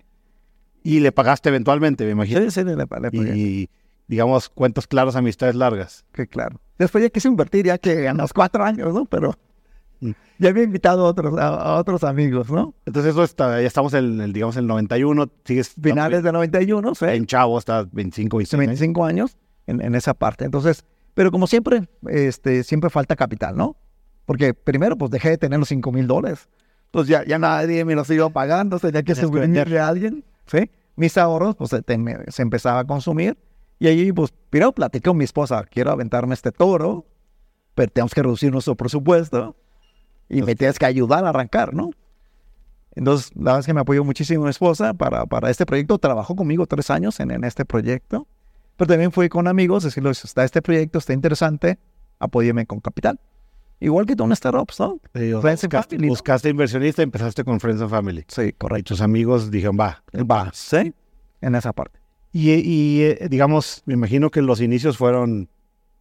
Y 0.82 1.00
le 1.00 1.12
pagaste 1.12 1.48
eventualmente, 1.48 2.04
me 2.04 2.12
imagino. 2.12 2.40
Sí, 2.42 2.50
sí, 2.50 2.64
le, 2.64 2.86
pagué. 2.86 3.10
Y, 3.12 3.68
digamos, 4.08 4.48
cuentos 4.48 4.86
claros, 4.86 5.16
amistades 5.16 5.54
largas. 5.54 6.04
Que 6.12 6.26
claro. 6.26 6.60
Después 6.78 7.02
ya 7.02 7.10
quise 7.10 7.28
invertir, 7.28 7.66
ya 7.66 7.78
que 7.78 8.08
a 8.08 8.14
los 8.14 8.32
cuatro 8.32 8.64
años, 8.64 8.94
¿no? 8.94 9.04
Pero 9.04 9.34
mm. 10.00 10.10
ya 10.38 10.48
había 10.48 10.62
invitado 10.62 11.06
a 11.06 11.10
otros, 11.10 11.38
a, 11.38 11.74
otros 11.76 12.04
amigos, 12.04 12.50
¿no? 12.50 12.74
Entonces 12.86 13.12
eso 13.12 13.22
está, 13.22 13.60
ya 13.60 13.66
estamos 13.66 13.92
en 13.94 14.20
el, 14.20 14.32
digamos, 14.32 14.56
el 14.56 14.66
91, 14.66 15.30
sigues... 15.44 15.74
Finales 15.80 16.22
de 16.22 16.32
91, 16.32 16.94
sí. 16.94 17.04
En 17.06 17.26
Chavo, 17.26 17.58
está 17.58 17.86
25, 17.92 18.38
26 18.38 18.58
25 18.58 19.04
años 19.04 19.36
en, 19.66 19.82
en 19.82 19.94
esa 19.94 20.14
parte. 20.14 20.46
Entonces, 20.46 20.84
pero 21.14 21.30
como 21.30 21.46
siempre, 21.46 21.88
este, 22.08 22.64
siempre 22.64 22.88
falta 22.88 23.16
capital, 23.16 23.56
¿no? 23.56 23.76
Porque 24.24 24.54
primero, 24.54 24.96
pues 24.96 25.10
dejé 25.10 25.30
de 25.30 25.38
tener 25.38 25.58
los 25.58 25.68
5 25.68 25.92
mil 25.92 26.06
dólares. 26.06 26.48
Entonces 26.86 27.10
ya, 27.10 27.24
ya 27.24 27.38
nadie 27.38 27.84
me 27.84 27.94
los 27.94 28.08
iba 28.10 28.28
pagando, 28.30 28.78
tenía 28.78 29.02
que 29.02 29.14
subvenirle 29.14 29.78
a 29.78 29.88
alguien, 29.88 30.24
¿sí? 30.50 30.70
Mis 30.96 31.16
ahorros, 31.16 31.56
pues 31.56 31.70
se, 31.70 31.82
se, 32.28 32.42
empezaba 32.42 32.80
a 32.80 32.84
consumir. 32.84 33.38
Y 33.78 33.86
ahí, 33.86 34.12
pues, 34.12 34.32
primero 34.50 34.72
platiqué 34.72 35.08
con 35.08 35.16
mi 35.16 35.24
esposa, 35.24 35.64
quiero 35.64 35.90
aventarme 35.90 36.34
este 36.34 36.52
toro, 36.52 37.06
pero 37.74 37.90
tenemos 37.90 38.12
que 38.12 38.22
reducir 38.22 38.52
nuestro 38.52 38.74
presupuesto 38.74 39.56
y 40.28 40.42
me 40.42 40.54
tienes 40.54 40.78
que 40.78 40.86
ayudar 40.86 41.24
a 41.24 41.30
arrancar, 41.30 41.72
¿no? 41.72 41.90
Entonces, 42.94 43.30
la 43.36 43.42
verdad 43.42 43.60
es 43.60 43.66
que 43.66 43.74
me 43.74 43.80
apoyó 43.80 44.04
muchísimo 44.04 44.44
mi 44.44 44.50
esposa 44.50 44.94
para, 44.94 45.24
para 45.24 45.48
este 45.48 45.64
proyecto. 45.64 45.98
Trabajó 45.98 46.34
conmigo 46.34 46.66
tres 46.66 46.90
años 46.90 47.20
en, 47.20 47.30
en 47.30 47.44
este 47.44 47.64
proyecto. 47.64 48.26
Pero 48.76 48.88
también 48.88 49.12
fui 49.12 49.28
con 49.28 49.46
amigos, 49.46 49.84
decirles, 49.84 50.24
está 50.24 50.44
este 50.44 50.60
proyecto, 50.60 50.98
está 50.98 51.12
interesante, 51.12 51.78
apóyeme 52.18 52.66
con 52.66 52.80
capital. 52.80 53.20
Igual 53.80 54.04
que 54.04 54.14
tú 54.14 54.24
en 54.24 54.36
startups, 54.36 54.78
¿no? 54.78 55.00
Friends 55.12 55.64
and 55.64 55.72
Family. 55.72 56.08
Buscaste 56.08 56.50
inversionista 56.50 57.00
y 57.00 57.04
empezaste 57.04 57.44
con 57.44 57.58
Friends 57.60 57.80
and 57.80 57.90
Family. 57.90 58.24
Sí, 58.28 58.52
correcto. 58.52 58.78
Y 58.78 58.82
tus 58.94 59.00
amigos 59.00 59.50
dijeron, 59.50 59.78
va. 59.80 60.02
Va, 60.14 60.50
sí, 60.52 60.92
en 61.40 61.54
esa 61.54 61.72
parte. 61.72 61.98
Y, 62.30 62.52
y 62.52 63.02
eh, 63.02 63.28
digamos, 63.30 63.82
me 63.86 63.94
imagino 63.94 64.30
que 64.30 64.42
los 64.42 64.60
inicios 64.60 64.98
fueron 64.98 65.48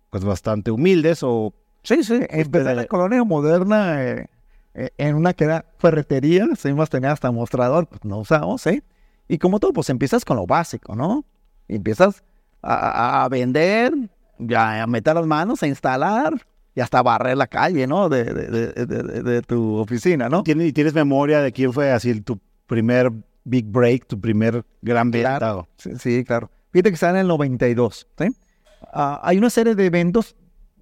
pues 0.09 0.23
bastante 0.25 0.71
humildes 0.71 1.19
o... 1.23 1.53
Sí, 1.83 2.03
sí, 2.03 2.19
empecé 2.29 2.71
en 2.71 2.75
la 2.75 2.85
colonia 2.85 3.23
moderna 3.23 4.03
eh, 4.03 4.27
eh, 4.73 4.89
en 4.97 5.15
una 5.15 5.33
que 5.33 5.45
era 5.45 5.65
ferretería, 5.77 6.45
más 6.75 6.89
tenía 6.89 7.13
hasta 7.13 7.31
mostrador, 7.31 7.87
pues 7.87 8.03
no 8.03 8.17
usamos, 8.17 8.61
¿sí? 8.61 8.83
Y 9.29 9.37
como 9.37 9.59
todo, 9.59 9.71
pues 9.71 9.89
empiezas 9.89 10.25
con 10.25 10.37
lo 10.37 10.45
básico, 10.45 10.95
¿no? 10.95 11.23
empiezas 11.69 12.23
a, 12.61 13.27
vender, 13.29 13.93
a 14.57 14.87
meter 14.87 15.15
las 15.15 15.25
manos, 15.25 15.63
a 15.63 15.67
instalar 15.67 16.33
y 16.75 16.81
hasta 16.81 17.01
barrer 17.01 17.37
la 17.37 17.47
calle, 17.47 17.87
¿no? 17.87 18.09
De, 18.09 18.23
de, 18.23 19.41
tu 19.41 19.75
oficina, 19.75 20.29
¿no? 20.29 20.43
¿Y 20.45 20.73
tienes 20.73 20.93
memoria 20.93 21.41
de 21.41 21.51
quién 21.51 21.73
fue 21.73 21.91
así 21.91 22.21
tu 22.21 22.39
primer 22.67 23.11
big 23.43 23.65
break, 23.65 24.07
tu 24.07 24.19
primer 24.19 24.63
gran 24.81 25.11
venta? 25.11 25.65
sí, 25.77 26.23
claro. 26.23 26.49
Fíjate 26.71 26.89
que 26.89 26.93
está 26.93 27.09
en 27.09 27.17
el 27.17 27.27
92, 27.27 28.07
¿sí? 28.17 28.27
Ah, 28.93 29.19
hay 29.23 29.37
una 29.37 29.49
serie 29.49 29.75
de 29.75 29.85
eventos 29.85 30.35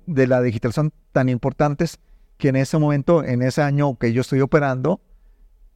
de 0.06 0.28
la 0.28 0.42
digitalización 0.42 0.92
tan 1.12 1.30
importantes 1.30 2.00
que 2.38 2.50
en 2.50 2.58
ese 2.58 2.78
momento, 2.78 3.24
en 3.24 3.42
ese 3.42 3.62
año 3.62 3.98
que 3.98 4.14
yo 4.14 4.22
estoy 4.22 4.42
operando, 4.42 5.02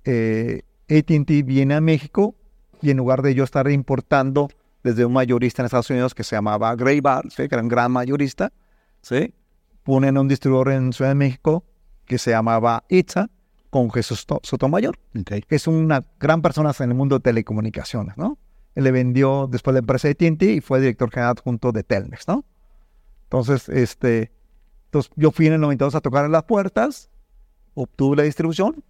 eh, 0.03 0.63
ATT 0.89 1.45
viene 1.45 1.75
a 1.75 1.81
México 1.81 2.35
y 2.81 2.91
en 2.91 2.97
lugar 2.97 3.21
de 3.21 3.33
yo 3.33 3.43
estar 3.43 3.69
importando 3.69 4.49
desde 4.83 5.05
un 5.05 5.13
mayorista 5.13 5.61
en 5.61 5.65
Estados 5.65 5.89
Unidos 5.89 6.13
que 6.13 6.23
se 6.23 6.35
llamaba 6.35 6.75
Graybar, 6.75 7.27
que 7.35 7.43
era 7.43 7.61
un 7.61 7.67
gran 7.67 7.91
mayorista, 7.91 8.51
¿sí? 9.01 9.33
Ponen 9.83 10.17
un 10.17 10.27
distribuidor 10.27 10.71
en 10.71 10.93
Ciudad 10.93 11.11
de 11.11 11.15
México 11.15 11.63
que 12.05 12.17
se 12.17 12.31
llamaba 12.31 12.83
Itza 12.89 13.29
con 13.69 13.89
Jesús 13.89 14.25
Sotomayor, 14.43 14.99
que 15.25 15.55
es 15.55 15.67
una 15.67 16.05
gran 16.19 16.41
persona 16.41 16.73
en 16.77 16.89
el 16.89 16.95
mundo 16.95 17.15
de 17.17 17.21
telecomunicaciones, 17.21 18.17
¿no? 18.17 18.37
Él 18.75 18.83
le 18.83 18.91
vendió 18.91 19.47
después 19.49 19.73
la 19.73 19.79
empresa 19.79 20.07
de 20.07 20.11
AT&T 20.11 20.53
y 20.53 20.61
fue 20.61 20.79
director 20.79 21.09
general 21.09 21.35
junto 21.43 21.71
de 21.71 21.83
Telmex, 21.83 22.27
¿no? 22.27 22.45
Entonces, 23.23 23.69
este, 23.69 24.31
entonces 24.85 25.11
yo 25.15 25.31
fui 25.31 25.47
en 25.47 25.53
el 25.53 25.61
92 25.61 25.95
a 25.95 26.01
tocar 26.01 26.29
las 26.29 26.43
puertas, 26.43 27.09
obtuve 27.73 28.17
la 28.17 28.23
distribución 28.23 28.83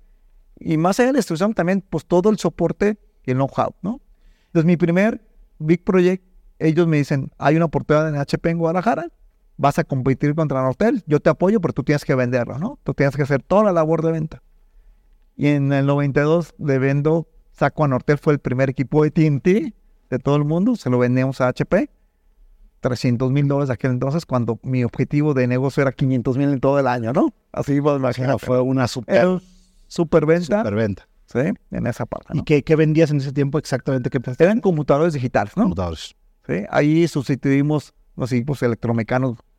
y 0.59 0.77
más 0.77 0.99
allá 0.99 1.07
de 1.07 1.13
la 1.13 1.17
distribución 1.17 1.53
también, 1.53 1.83
pues 1.87 2.05
todo 2.05 2.29
el 2.29 2.39
soporte 2.39 2.97
y 3.23 3.31
el 3.31 3.37
know-how, 3.37 3.75
¿no? 3.83 4.01
Entonces 4.47 4.65
mi 4.65 4.77
primer 4.77 5.21
big 5.59 5.83
project, 5.83 6.23
ellos 6.57 6.87
me 6.87 6.97
dicen, 6.97 7.31
hay 7.37 7.55
una 7.55 7.65
oportunidad 7.65 8.09
en 8.09 8.15
HP 8.15 8.49
en 8.49 8.57
Guadalajara, 8.57 9.09
vas 9.57 9.79
a 9.79 9.83
competir 9.83 10.35
contra 10.35 10.61
Nortel, 10.61 11.03
yo 11.05 11.19
te 11.19 11.29
apoyo, 11.29 11.61
pero 11.61 11.73
tú 11.73 11.83
tienes 11.83 12.05
que 12.05 12.15
venderlo, 12.15 12.57
¿no? 12.57 12.79
Tú 12.83 12.93
tienes 12.93 13.15
que 13.15 13.23
hacer 13.23 13.43
toda 13.43 13.65
la 13.65 13.73
labor 13.73 14.03
de 14.03 14.11
venta. 14.11 14.41
Y 15.35 15.47
en 15.47 15.71
el 15.71 15.85
92 15.85 16.55
de 16.57 16.79
vendo 16.79 17.27
Saco 17.51 17.83
a 17.83 17.87
Nortel 17.87 18.17
fue 18.17 18.33
el 18.33 18.39
primer 18.39 18.69
equipo 18.69 19.03
de 19.03 19.11
TNT 19.11 19.73
de 20.09 20.19
todo 20.19 20.35
el 20.35 20.45
mundo, 20.45 20.75
se 20.75 20.89
lo 20.89 20.97
vendemos 20.99 21.41
a 21.41 21.47
HP. 21.47 21.89
300 22.81 23.31
mil 23.31 23.47
dólares 23.47 23.69
aquel 23.69 23.91
entonces, 23.91 24.25
cuando 24.25 24.59
mi 24.63 24.83
objetivo 24.83 25.35
de 25.35 25.45
negocio 25.45 25.81
era 25.81 25.91
500 25.91 26.37
mil 26.37 26.49
en 26.49 26.59
todo 26.59 26.79
el 26.79 26.87
año, 26.87 27.13
¿no? 27.13 27.31
Así 27.51 27.79
pues, 27.79 27.97
imagínate. 27.97 28.43
Fue 28.43 28.59
una 28.59 28.87
super, 28.87 29.39
super 29.87 30.25
venta. 30.25 30.63
Super 30.63 30.75
venta. 30.75 31.07
Sí, 31.27 31.39
en 31.71 31.87
esa 31.87 32.05
parte. 32.05 32.33
¿Y 32.33 32.61
qué, 32.63 32.75
vendías 32.75 33.11
en 33.11 33.17
ese 33.17 33.31
tiempo 33.31 33.57
exactamente? 33.57 34.09
¿Qué 34.09 34.19
Eran 34.39 34.59
computadores 34.59 35.13
digitales, 35.13 35.55
¿no? 35.55 35.63
Computadores. 35.63 36.15
Sí, 36.47 36.63
ahí 36.69 37.07
sustituimos 37.07 37.93
los 38.21 38.31
equipos 38.31 38.61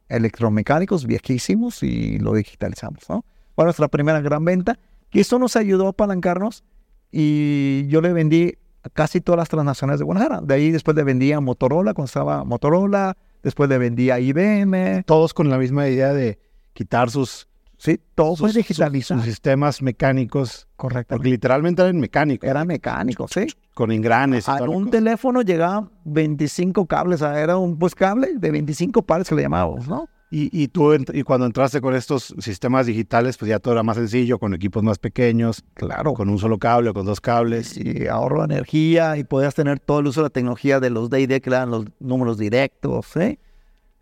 electromecánicos, 0.09 1.07
viejísimos 1.07 1.83
y 1.83 2.18
lo 2.18 2.33
digitalizamos, 2.35 3.09
¿no? 3.09 3.25
Fue 3.55 3.64
nuestra 3.64 3.88
primera 3.88 4.20
gran 4.20 4.44
venta. 4.44 4.79
Y 5.12 5.20
eso 5.20 5.38
nos 5.38 5.57
ayudó 5.57 5.87
a 5.87 5.90
apalancarnos 5.90 6.64
y 7.11 7.87
yo 7.88 8.01
le 8.01 8.12
vendí 8.12 8.57
a 8.83 8.88
casi 8.88 9.20
todas 9.20 9.38
las 9.38 9.48
transnacionales 9.48 9.98
de 9.98 10.05
Guadalajara. 10.05 10.40
De 10.40 10.55
ahí 10.55 10.70
después 10.70 10.96
le 10.96 11.05
vendí 11.05 11.33
a 11.33 11.40
Motorola 11.40 11.92
cuando 11.92 12.07
estaba 12.07 12.44
Motorola, 12.44 13.16
después 13.42 13.68
le 13.68 13.77
vendí 13.77 14.11
a 14.11 14.18
IBM. 14.18 15.05
Todos 15.05 15.35
con 15.35 15.51
la 15.51 15.59
misma 15.59 15.88
idea 15.88 16.14
de 16.14 16.38
quitar 16.72 17.11
sus... 17.11 17.48
Sí, 17.82 17.98
todo 18.14 18.36
fue 18.36 18.52
digitalizar. 18.52 19.18
Sus 19.18 19.26
sistemas 19.26 19.82
mecánicos. 19.82 20.68
Correcto. 20.76 21.16
Porque 21.16 21.30
literalmente 21.30 21.82
eran 21.82 21.98
mecánicos. 21.98 22.48
Era 22.48 22.64
mecánico, 22.64 23.26
sí. 23.26 23.48
Con 23.74 23.90
engranes. 23.90 24.48
A 24.48 24.62
un 24.62 24.88
teléfono 24.88 25.42
llegaban 25.42 25.90
25 26.04 26.86
cables. 26.86 27.22
Era 27.22 27.56
un 27.56 27.76
pues 27.76 27.96
cable 27.96 28.34
de 28.36 28.50
25 28.52 29.02
pares 29.02 29.28
que 29.28 29.34
le 29.34 29.42
llamábamos, 29.42 29.88
¿no? 29.88 30.08
Y, 30.34 30.68
tú, 30.68 30.94
y 30.94 31.24
cuando 31.24 31.44
entraste 31.44 31.82
con 31.82 31.94
estos 31.94 32.34
sistemas 32.38 32.86
digitales, 32.86 33.36
pues 33.36 33.50
ya 33.50 33.58
todo 33.58 33.74
era 33.74 33.82
más 33.82 33.98
sencillo, 33.98 34.38
con 34.38 34.54
equipos 34.54 34.82
más 34.82 34.98
pequeños. 34.98 35.62
Claro. 35.74 36.14
Con 36.14 36.30
un 36.30 36.38
solo 36.38 36.58
cable 36.58 36.88
o 36.90 36.94
con 36.94 37.04
dos 37.04 37.20
cables. 37.20 37.76
Y 37.76 38.06
ahorro 38.06 38.44
energía 38.44 39.18
y 39.18 39.24
podías 39.24 39.54
tener 39.54 39.80
todo 39.80 39.98
el 39.98 40.06
uso 40.06 40.20
de 40.20 40.26
la 40.26 40.30
tecnología 40.30 40.78
de 40.78 40.88
los 40.88 41.10
D&D 41.10 41.40
que 41.40 41.50
le 41.50 41.56
dan 41.56 41.70
los 41.70 41.84
números 41.98 42.38
directos, 42.38 43.16
¿eh? 43.16 43.40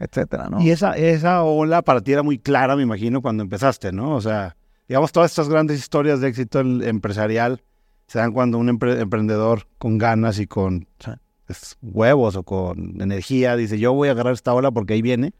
Etcétera, 0.00 0.48
¿no? 0.48 0.60
Y 0.60 0.70
esa, 0.70 0.96
esa 0.96 1.42
ola 1.44 1.82
para 1.82 2.00
ti 2.00 2.12
era 2.12 2.22
muy 2.22 2.38
clara, 2.38 2.74
me 2.74 2.82
imagino, 2.82 3.22
cuando 3.22 3.44
empezaste, 3.44 3.92
¿no? 3.92 4.16
O 4.16 4.20
sea, 4.20 4.56
digamos, 4.88 5.12
todas 5.12 5.30
estas 5.30 5.48
grandes 5.48 5.78
historias 5.78 6.20
de 6.20 6.28
éxito 6.28 6.60
empresarial 6.60 7.62
se 8.08 8.18
dan 8.18 8.32
cuando 8.32 8.58
un 8.58 8.68
emprendedor 8.68 9.68
con 9.78 9.98
ganas 9.98 10.40
y 10.40 10.48
con 10.48 10.88
pues, 11.46 11.76
huevos 11.80 12.34
o 12.34 12.42
con 12.42 13.00
energía 13.00 13.54
dice, 13.54 13.78
yo 13.78 13.92
voy 13.92 14.08
a 14.08 14.12
agarrar 14.12 14.32
esta 14.32 14.52
ola 14.52 14.72
porque 14.72 14.94
ahí 14.94 15.02
viene 15.02 15.32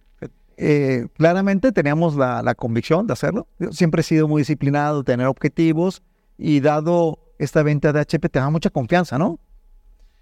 eh, 0.63 1.07
claramente 1.17 1.73
teníamos 1.73 2.17
la, 2.17 2.55
convicción 2.55 3.07
de 3.07 3.15
hacerlo. 3.15 3.47
siempre 3.71 4.03
he 4.03 4.05
sido 4.05 4.29
muy 4.29 4.43
disciplinado, 4.43 5.03
tener 5.05 5.27
objetivos 5.27 6.03
y 6.37 6.61
dado 6.61 7.19
esta 7.39 7.63
venta 7.63 7.95
de 7.95 8.01
HP 8.01 8.29
te 8.29 8.39
da 8.39 8.51
mucha 8.51 8.69
confianza, 8.69 9.17
¿no? 9.17 9.41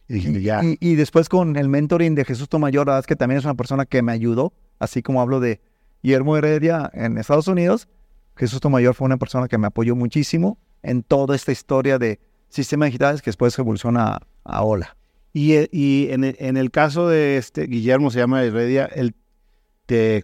Y, 0.09 0.94
después 0.94 1.29
con 1.29 1.57
el 1.57 1.68
mentoring 1.68 2.14
de 2.14 2.25
Jesús 2.25 2.49
Tomayor, 2.49 2.87
la 2.87 2.92
verdad 2.92 3.05
es 3.05 3.07
que 3.07 3.16
también 3.16 3.38
es 3.38 3.44
una 3.44 3.55
persona 3.55 3.85
que 3.85 4.03
me 4.03 4.12
ayudó, 4.12 4.55
así 4.79 5.03
como 5.03 5.21
hablo 5.21 5.38
de 5.38 5.61
Guillermo 6.03 6.37
Heredia 6.37 6.90
en 6.94 7.18
Estados 7.18 7.49
Unidos, 7.49 7.88
Jesús 8.37 8.61
Tomayor 8.61 8.94
fue 8.94 9.07
una 9.07 9.18
persona 9.18 9.49
que 9.49 9.59
me 9.59 9.66
apoyó 9.66 9.97
muchísimo 9.97 10.59
en 10.83 11.03
toda 11.03 11.37
esta 11.37 11.53
historia 11.53 11.99
de 11.99 12.21
sistemas 12.49 12.87
digitales 12.87 13.21
que 13.21 13.29
después 13.31 13.59
evoluciona 13.59 14.21
a, 14.44 14.64
Ola. 14.64 14.97
Y, 15.35 15.55
en, 15.55 16.25
el, 16.25 16.37
en, 16.38 16.57
el, 16.57 16.71
caso 16.71 17.09
de 17.09 17.37
este 17.37 17.66
Guillermo, 17.66 18.11
se 18.11 18.18
llama 18.18 18.42
Heredia, 18.42 18.87
él 18.87 19.14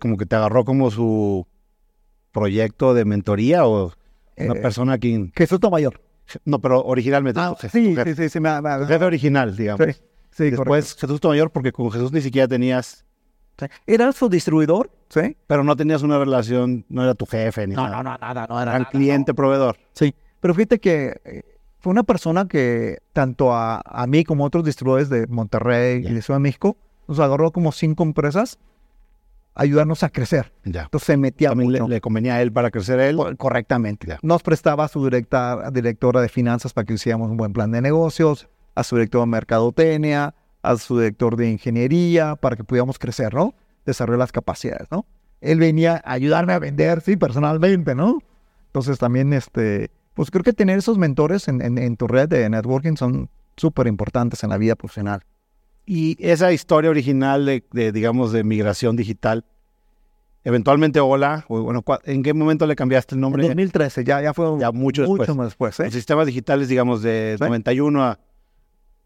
como 0.01 0.17
que 0.17 0.27
te 0.27 0.37
agarró 0.37 0.65
como 0.65 0.91
su 0.91 1.47
proyecto 2.33 2.95
de 2.95 3.05
mentoría 3.05 3.67
o 3.67 3.93
una 4.37 4.55
eh, 4.55 4.61
persona 4.61 4.99
que... 4.99 5.31
Jesús 5.35 5.59
Mayor. 5.71 6.01
No, 6.45 6.59
pero 6.59 6.83
originalmente. 6.85 7.41
Ah, 7.41 7.55
sí, 7.61 7.69
sí, 7.69 8.15
sí, 8.15 8.29
sí, 8.29 8.41
me, 8.41 8.51
jefe 8.87 9.05
original, 9.05 9.57
digamos. 9.57 9.87
Sí, 9.87 10.03
sí 10.31 10.51
Después 10.51 10.95
Jesús 10.95 11.21
Mayor 11.23 11.51
porque 11.51 11.73
con 11.73 11.91
Jesús 11.91 12.13
ni 12.13 12.21
siquiera 12.21 12.49
tenías... 12.49 13.05
Era 13.87 14.11
su 14.13 14.29
distribuidor, 14.29 14.91
sí. 15.09 15.37
Pero 15.47 15.63
no 15.63 15.77
tenías 15.77 16.03
una 16.03 16.19
relación, 16.19 16.85
no 16.89 17.05
era 17.05 17.15
tu 17.15 17.25
jefe 17.25 17.67
ni 17.69 17.75
no, 17.77 17.85
nada. 17.85 18.03
No, 18.03 18.03
no, 18.03 18.19
nada, 18.19 18.47
no 18.49 18.61
era 18.61 18.75
Era 18.75 18.85
cliente 18.87 19.33
proveedor. 19.33 19.77
Sí, 19.93 20.13
pero 20.41 20.55
fíjate 20.55 20.81
que 20.81 21.21
eh, 21.25 21.43
fue 21.79 21.93
una 21.93 22.03
persona 22.03 22.49
que 22.49 22.99
tanto 23.13 23.53
a, 23.53 23.81
a 23.85 24.07
mí 24.09 24.25
como 24.25 24.43
a 24.43 24.49
otros 24.49 24.65
distribuidores 24.65 25.09
de 25.09 25.29
Monterrey 25.29 26.05
y 26.05 26.13
de 26.13 26.21
Ciudad 26.21 26.39
de 26.39 26.43
México 26.43 26.77
nos 27.07 27.21
agarró 27.21 27.53
como 27.53 27.71
cinco 27.71 28.03
empresas 28.03 28.59
ayudarnos 29.55 30.03
a 30.03 30.11
crecer. 30.11 30.53
Ya. 30.65 30.83
Entonces 30.83 31.07
se 31.07 31.17
metía 31.17 31.51
También 31.51 31.89
Le, 31.89 32.01
convenía 32.01 32.37
a 32.37 32.43
él 32.43 32.53
para 32.53 32.71
crecer 32.71 33.01
él. 33.01 33.19
Correctamente. 33.37 34.19
Nos 34.23 34.43
prestaba 34.43 34.85
a 34.85 34.89
su 34.89 35.05
directa, 35.05 35.71
directora 35.71 36.21
de 36.21 36.29
finanzas 36.29 36.73
para 36.73 36.85
que 36.85 36.95
hiciéramos 36.95 37.31
un 37.31 37.37
buen 37.37 37.53
plan 37.53 37.71
de 37.71 37.81
negocios, 37.81 38.49
a 38.75 38.83
su 38.85 38.97
director 38.97 39.21
de 39.21 39.27
mercadotecnia, 39.27 40.35
a 40.63 40.77
su 40.77 40.99
director 40.99 41.37
de 41.37 41.51
ingeniería, 41.51 42.37
para 42.37 42.57
que 42.57 42.65
pudiéramos 42.65 42.99
crecer, 42.99 43.35
¿no? 43.35 43.55
Desarrollar 43.87 44.19
las 44.19 44.33
capacidades, 44.33 44.89
¿no? 44.91 45.07
Él 45.41 45.59
venía 45.59 46.01
a 46.05 46.13
ayudarme 46.13 46.55
a 46.55 46.59
vender, 46.59 47.01
sí, 47.03 47.17
personalmente, 47.17 47.95
¿no? 47.95 48.19
Entonces 48.67 48.99
también, 48.99 49.33
este, 49.33 49.91
pues 50.15 50.31
creo 50.31 50.43
que 50.43 50.53
tener 50.53 50.79
esos 50.79 50.99
mentores 50.99 51.49
en, 51.49 51.61
en 51.61 51.97
tu 51.97 52.09
red 52.09 52.29
de 52.29 52.49
networking 52.49 52.97
son 52.97 53.29
súper 53.57 53.87
importantes 53.87 54.43
en 54.43 54.51
la 54.51 54.59
vida 54.59 54.75
profesional. 54.75 55.23
Y 55.87 56.17
esa 56.25 56.53
historia 56.53 56.91
original 56.91 57.45
de, 57.45 57.93
digamos, 57.93 58.33
de 58.33 58.43
migración 58.43 58.97
digital, 58.97 59.45
eventualmente 60.43 61.01
Hola, 61.01 61.45
bueno, 61.49 61.85
¿en 62.05 62.23
qué 62.23 62.33
momento 62.33 62.67
le 62.67 62.75
cambiaste 62.75 63.15
el 63.15 63.21
nombre? 63.21 63.43
En 63.43 63.49
2013, 63.49 64.05
ya, 64.05 64.23
ya 64.23 64.33
fue 64.33 64.59
ya 64.59 64.73
mucho 64.73 65.03
después. 65.03 65.29
Más 65.37 65.49
después 65.49 65.81
¿eh? 65.81 65.85
Los 65.85 65.95
sistemas 65.95 66.27
digitales, 66.27 66.69
digamos, 66.69 67.03
de 67.03 67.37
91 67.39 68.03
a... 68.03 68.19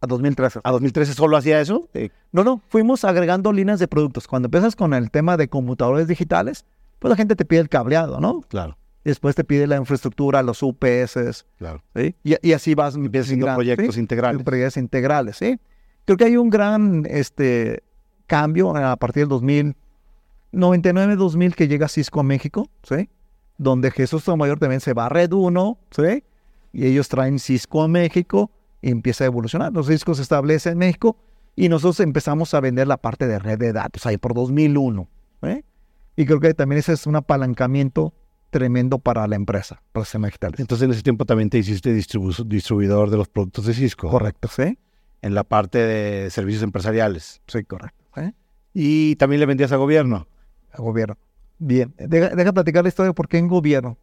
A 0.00 0.06
2013. 0.06 0.60
¿A 0.62 0.70
2013 0.70 1.12
solo 1.14 1.36
hacía 1.36 1.60
eso? 1.60 1.88
No, 2.30 2.44
no, 2.44 2.62
fuimos 2.68 3.02
agregando 3.02 3.52
líneas 3.52 3.80
de 3.80 3.88
productos. 3.88 4.28
Cuando 4.28 4.46
empiezas 4.46 4.76
con 4.76 4.94
el 4.94 5.10
tema 5.10 5.36
de 5.36 5.48
computadores 5.48 6.06
digitales, 6.06 6.64
pues 7.00 7.10
la 7.10 7.16
gente 7.16 7.34
te 7.34 7.44
pide 7.44 7.58
el 7.58 7.68
cableado, 7.68 8.20
¿no? 8.20 8.42
Claro. 8.42 8.78
después 9.02 9.34
te 9.34 9.42
pide 9.42 9.66
la 9.66 9.76
infraestructura, 9.76 10.44
los 10.44 10.62
UPS. 10.62 11.44
Claro. 11.58 11.82
¿sí? 11.96 12.14
Y, 12.22 12.52
así 12.52 12.76
vas. 12.76 12.94
Empiezas 12.94 13.26
haciendo 13.26 13.52
proyectos 13.52 13.96
integrales. 13.96 14.44
Proyectos 14.44 14.76
integrales, 14.76 15.36
sí 15.36 15.58
creo 16.08 16.16
que 16.16 16.24
hay 16.24 16.38
un 16.38 16.48
gran 16.48 17.04
este, 17.06 17.82
cambio 18.26 18.74
a 18.74 18.96
partir 18.96 19.24
del 19.24 19.28
2000, 19.28 19.76
99-2000 20.54 21.54
que 21.54 21.68
llega 21.68 21.86
Cisco 21.86 22.20
a 22.20 22.22
México, 22.22 22.70
¿sí? 22.82 23.10
donde 23.58 23.90
Jesús 23.90 24.26
Mayor 24.26 24.58
también 24.58 24.80
se 24.80 24.94
va 24.94 25.04
a 25.04 25.08
Red 25.10 25.34
1, 25.34 25.78
¿sí? 25.90 26.24
Y 26.72 26.86
ellos 26.86 27.10
traen 27.10 27.38
Cisco 27.38 27.82
a 27.82 27.88
México 27.88 28.50
y 28.80 28.90
empieza 28.90 29.24
a 29.24 29.26
evolucionar. 29.26 29.70
Los 29.74 29.88
Cisco 29.88 30.14
se 30.14 30.22
establece 30.22 30.70
en 30.70 30.78
México 30.78 31.18
y 31.54 31.68
nosotros 31.68 32.00
empezamos 32.00 32.54
a 32.54 32.60
vender 32.60 32.86
la 32.86 32.96
parte 32.96 33.26
de 33.26 33.38
red 33.38 33.58
de 33.58 33.74
datos 33.74 34.06
ahí 34.06 34.16
por 34.16 34.32
2001. 34.32 35.06
¿eh? 35.42 35.62
Y 36.16 36.24
creo 36.24 36.40
que 36.40 36.54
también 36.54 36.78
ese 36.78 36.94
es 36.94 37.06
un 37.06 37.16
apalancamiento 37.16 38.14
tremendo 38.48 38.98
para 38.98 39.26
la 39.26 39.36
empresa, 39.36 39.82
para 39.92 40.06
digitales. 40.24 40.58
Entonces 40.58 40.86
en 40.86 40.92
ese 40.92 41.02
tiempo 41.02 41.26
también 41.26 41.50
te 41.50 41.58
hiciste 41.58 41.92
distribuidor 41.92 43.10
de 43.10 43.18
los 43.18 43.28
productos 43.28 43.66
de 43.66 43.74
Cisco. 43.74 44.08
Correcto, 44.08 44.48
sí. 44.48 44.78
En 45.22 45.34
la 45.34 45.44
parte 45.44 45.78
de 45.78 46.30
servicios 46.30 46.62
empresariales. 46.62 47.40
Sí, 47.46 47.64
correcto. 47.64 48.04
¿eh? 48.16 48.32
Y 48.72 49.16
también 49.16 49.40
le 49.40 49.46
vendías 49.46 49.72
a 49.72 49.76
gobierno. 49.76 50.26
A 50.72 50.80
gobierno. 50.80 51.16
Bien, 51.58 51.92
deja, 51.98 52.28
deja 52.36 52.52
platicar 52.52 52.84
la 52.84 52.88
historia 52.88 53.08
de 53.08 53.14
por 53.14 53.28
qué 53.28 53.38
en 53.38 53.48
gobierno. 53.48 53.96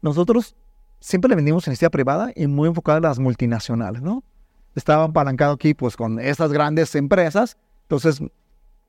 Nosotros 0.00 0.56
siempre 1.00 1.28
le 1.28 1.36
vendimos 1.36 1.66
en 1.66 1.72
iniciativa 1.72 1.90
privada 1.90 2.32
y 2.34 2.46
muy 2.46 2.68
enfocada 2.68 2.98
a 2.98 3.00
las 3.02 3.18
multinacionales, 3.18 4.02
¿no? 4.02 4.24
Estaban 4.74 5.10
apalancado 5.10 5.52
aquí 5.52 5.74
pues 5.74 5.96
con 5.96 6.20
estas 6.20 6.52
grandes 6.52 6.94
empresas, 6.94 7.56
entonces 7.82 8.20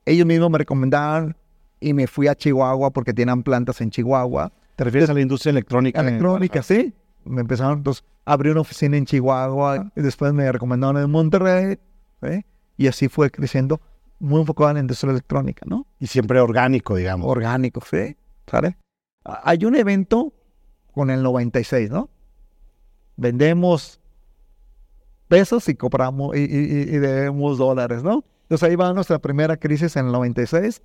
ellos 0.06 0.26
mismos 0.26 0.50
me 0.50 0.58
recomendaban 0.58 1.36
y 1.80 1.94
me 1.94 2.08
fui 2.08 2.28
a 2.28 2.36
Chihuahua 2.36 2.92
porque 2.92 3.14
tienen 3.14 3.44
plantas 3.44 3.82
en 3.82 3.92
Chihuahua. 3.92 4.52
¿Te 4.76 4.84
refieres 4.84 5.10
a 5.10 5.14
la 5.14 5.22
industria 5.22 5.52
electrónica? 5.52 6.02
Electrónica, 6.02 6.62
sí. 6.64 6.94
Me 7.28 7.42
empezaron, 7.42 7.80
entonces, 7.80 8.04
abrí 8.26 8.50
una 8.50 8.62
oficina 8.62 8.98
en 8.98 9.06
Chihuahua 9.06 9.92
y 9.96 10.02
después 10.02 10.34
me 10.34 10.52
recomendaron 10.52 11.02
en 11.02 11.10
Monterrey. 11.10 11.80
Y 12.78 12.88
así 12.88 13.08
fue 13.08 13.30
creciendo, 13.32 13.82
muy 14.20 14.42
enfocado 14.42 14.70
en 14.70 14.76
la 14.76 14.82
industria 14.82 15.12
electrónica, 15.12 15.66
¿no? 15.68 15.86
Y 16.00 16.08
siempre 16.08 16.40
orgánico, 16.40 16.96
digamos. 16.96 17.28
Orgánico, 17.28 17.82
sí. 17.82 18.16
¿Sale? 18.50 18.78
Hay 19.24 19.66
un 19.66 19.76
evento 19.76 20.34
con 20.94 21.10
el 21.10 21.22
96, 21.22 21.90
¿no? 21.90 22.10
Vendemos 23.18 24.00
pesos 25.28 25.68
y 25.70 25.76
compramos 25.76 26.36
y, 26.36 26.48
debemos 26.48 27.58
dólares, 27.58 28.04
¿no? 28.04 28.24
Entonces 28.44 28.70
ahí 28.70 28.76
va 28.76 28.94
nuestra 28.94 29.20
primera 29.20 29.58
crisis 29.58 29.96
en 29.98 30.08
el 30.08 30.12
96 30.12 30.82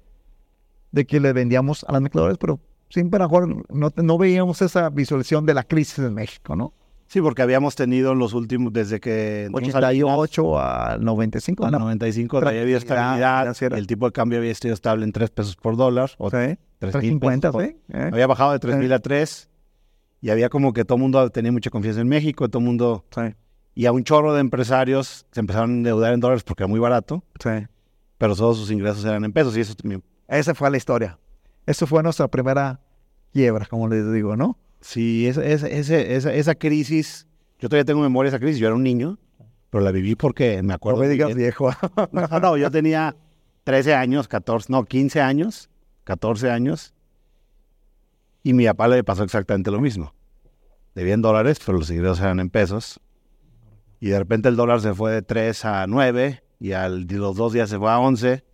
de 0.90 1.06
que 1.06 1.20
le 1.20 1.32
vendíamos 1.32 1.84
a 1.84 1.92
las 1.92 2.02
mezcladoras, 2.02 2.38
pero 2.38 2.58
siempre 2.92 3.18
mejor 3.18 3.64
no, 3.70 3.90
no 3.94 4.18
veíamos 4.18 4.60
esa 4.60 4.90
visualización 4.90 5.46
de 5.46 5.54
la 5.54 5.64
crisis 5.64 5.98
en 6.00 6.14
México, 6.14 6.54
¿no? 6.54 6.74
Sí, 7.06 7.20
porque 7.20 7.42
habíamos 7.42 7.74
tenido 7.74 8.14
los 8.14 8.32
últimos, 8.32 8.72
desde 8.72 8.98
que... 8.98 9.48
88 9.52 10.58
al 10.58 11.04
95. 11.04 11.66
Al 11.66 11.72
95 11.72 12.40
todavía 12.40 12.62
había 12.62 12.78
estabilidad, 12.78 13.54
el 13.60 13.86
tipo 13.86 14.06
de 14.06 14.12
cambio 14.12 14.38
había 14.38 14.50
estado 14.50 14.72
estable 14.72 15.04
en 15.04 15.12
3 15.12 15.28
pesos 15.28 15.56
por 15.56 15.76
dólar. 15.76 16.10
O 16.16 16.30
sí, 16.30 16.56
350, 16.78 17.52
¿sí? 17.52 17.58
¿eh? 17.58 18.10
Había 18.12 18.26
bajado 18.26 18.52
de 18.52 18.60
3.000 18.60 18.94
a 18.94 18.98
3 18.98 19.50
y 20.22 20.30
había 20.30 20.48
como 20.48 20.72
que 20.72 20.86
todo 20.86 20.96
el 20.96 21.02
mundo 21.02 21.28
tenía 21.28 21.52
mucha 21.52 21.68
confianza 21.68 22.00
en 22.00 22.08
México, 22.08 22.48
todo 22.48 22.60
el 22.60 22.66
mundo... 22.66 23.04
Sí. 23.14 23.34
Y 23.74 23.86
a 23.86 23.92
un 23.92 24.04
chorro 24.04 24.32
de 24.32 24.40
empresarios 24.40 25.26
se 25.30 25.40
empezaron 25.40 25.70
a 25.70 25.74
endeudar 25.74 26.14
en 26.14 26.20
dólares 26.20 26.44
porque 26.44 26.62
era 26.62 26.68
muy 26.68 26.80
barato. 26.80 27.22
Sí. 27.42 27.66
Pero 28.16 28.36
todos 28.36 28.56
sus 28.56 28.70
ingresos 28.70 29.04
eran 29.04 29.24
en 29.24 29.32
pesos 29.32 29.54
y 29.56 29.60
eso 29.60 29.74
también... 29.74 30.02
Esa 30.28 30.54
fue 30.54 30.70
la 30.70 30.78
historia. 30.78 31.18
Eso 31.66 31.86
fue 31.86 32.02
nuestra 32.02 32.26
primera 32.28 32.80
quiebra, 33.32 33.66
como 33.66 33.88
les 33.88 34.10
digo, 34.12 34.36
¿no? 34.36 34.58
Sí, 34.80 35.26
esa, 35.26 35.44
esa, 35.44 35.68
esa, 35.68 36.32
esa 36.34 36.54
crisis, 36.54 37.26
yo 37.58 37.68
todavía 37.68 37.84
tengo 37.84 38.00
memoria 38.00 38.30
de 38.30 38.36
esa 38.36 38.40
crisis, 38.42 38.58
yo 38.58 38.66
era 38.66 38.76
un 38.76 38.82
niño, 38.82 39.18
pero 39.70 39.84
la 39.84 39.90
viví 39.90 40.14
porque 40.14 40.62
me 40.62 40.74
acuerdo... 40.74 40.98
No 40.98 41.04
me 41.04 41.08
digas 41.08 41.34
viejo. 41.34 41.70
no, 42.12 42.26
no, 42.40 42.56
yo 42.56 42.70
tenía 42.70 43.16
13 43.64 43.94
años, 43.94 44.28
14, 44.28 44.72
no, 44.72 44.84
15 44.84 45.20
años, 45.20 45.70
14 46.04 46.50
años, 46.50 46.94
y 48.42 48.54
mi 48.54 48.66
papá 48.66 48.88
le 48.88 49.04
pasó 49.04 49.22
exactamente 49.22 49.70
lo 49.70 49.80
mismo. 49.80 50.14
Debía 50.94 51.14
en 51.14 51.22
dólares, 51.22 51.58
pero 51.64 51.78
los 51.78 51.90
ingresos 51.90 52.20
eran 52.20 52.40
en 52.40 52.50
pesos. 52.50 53.00
Y 54.00 54.08
de 54.08 54.18
repente 54.18 54.48
el 54.48 54.56
dólar 54.56 54.80
se 54.80 54.94
fue 54.94 55.12
de 55.12 55.22
3 55.22 55.64
a 55.64 55.86
9 55.86 56.42
y 56.58 56.72
al, 56.72 57.06
los 57.06 57.36
dos 57.36 57.52
días 57.52 57.70
se 57.70 57.78
fue 57.78 57.90
a 57.90 57.98
11. 57.98 58.44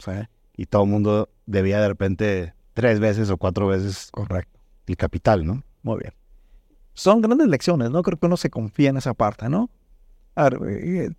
Y 0.56 0.66
todo 0.66 0.84
el 0.84 0.90
mundo 0.90 1.30
debía 1.46 1.80
de 1.80 1.88
repente 1.88 2.54
tres 2.74 3.00
veces 3.00 3.30
o 3.30 3.38
cuatro 3.38 3.66
veces 3.66 4.10
Correcto. 4.12 4.57
El 4.92 4.96
capital, 4.96 5.46
¿no? 5.46 5.62
Muy 5.82 5.98
bien. 6.00 6.12
Son 6.94 7.20
grandes 7.20 7.48
lecciones, 7.48 7.90
¿no? 7.90 8.02
Creo 8.02 8.18
que 8.18 8.26
uno 8.26 8.36
se 8.36 8.50
confía 8.50 8.90
en 8.90 8.96
esa 8.96 9.14
parte, 9.14 9.48
¿no? 9.48 9.70
A 10.34 10.50
ver, 10.50 10.58
eh, 10.68 11.10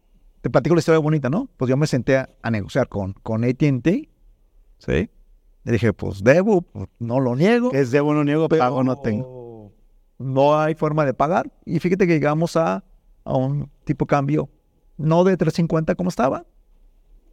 te 0.42 0.50
platico 0.50 0.76
la 0.76 0.80
historia 0.80 1.00
bonita, 1.00 1.30
¿no? 1.30 1.48
Pues 1.58 1.70
yo 1.70 1.78
me 1.78 1.88
senté 1.88 2.18
a, 2.18 2.52
negociar 2.52 2.88
con, 2.88 3.14
con 3.14 3.44
AT&T, 3.44 4.10
¿sí? 4.78 5.10
Le 5.64 5.72
dije, 5.72 5.94
pues 5.94 6.24
debo, 6.24 6.62
pues, 6.62 6.88
no 7.00 7.20
lo 7.20 7.36
niego. 7.36 7.72
Es 7.74 7.92
debo, 7.92 8.14
no 8.14 8.24
niego, 8.24 8.48
pero 8.50 8.60
pago 8.60 8.84
no 8.84 8.98
tengo. 8.98 9.72
No 10.18 10.60
hay 10.60 10.76
forma 10.76 11.06
de 11.06 11.14
pagar. 11.14 11.52
Y 11.66 11.80
fíjate 11.80 12.08
que 12.08 12.14
llegamos 12.14 12.56
a, 12.56 12.84
a 13.24 13.38
un 13.38 13.70
tipo 13.84 14.06
de 14.06 14.10
cambio, 14.10 14.50
no 14.98 15.24
de 15.24 15.38
350 15.38 15.96
como 15.96 16.10
estaba, 16.10 16.46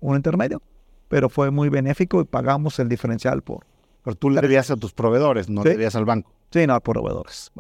un 0.00 0.16
intermedio, 0.16 0.62
pero 1.08 1.28
fue 1.28 1.50
muy 1.50 1.68
benéfico 1.68 2.20
y 2.20 2.24
pagamos 2.24 2.78
el 2.78 2.88
diferencial 2.88 3.42
por... 3.42 3.66
Pero 4.06 4.14
tú 4.14 4.30
le 4.30 4.40
debías 4.40 4.70
a 4.70 4.76
tus 4.76 4.92
proveedores, 4.92 5.50
no 5.50 5.64
le 5.64 5.70
debías 5.70 5.96
al 5.96 6.04
banco. 6.04 6.30
Sí, 6.52 6.64
no, 6.64 6.74
a 6.74 6.80
proveedores. 6.80 7.50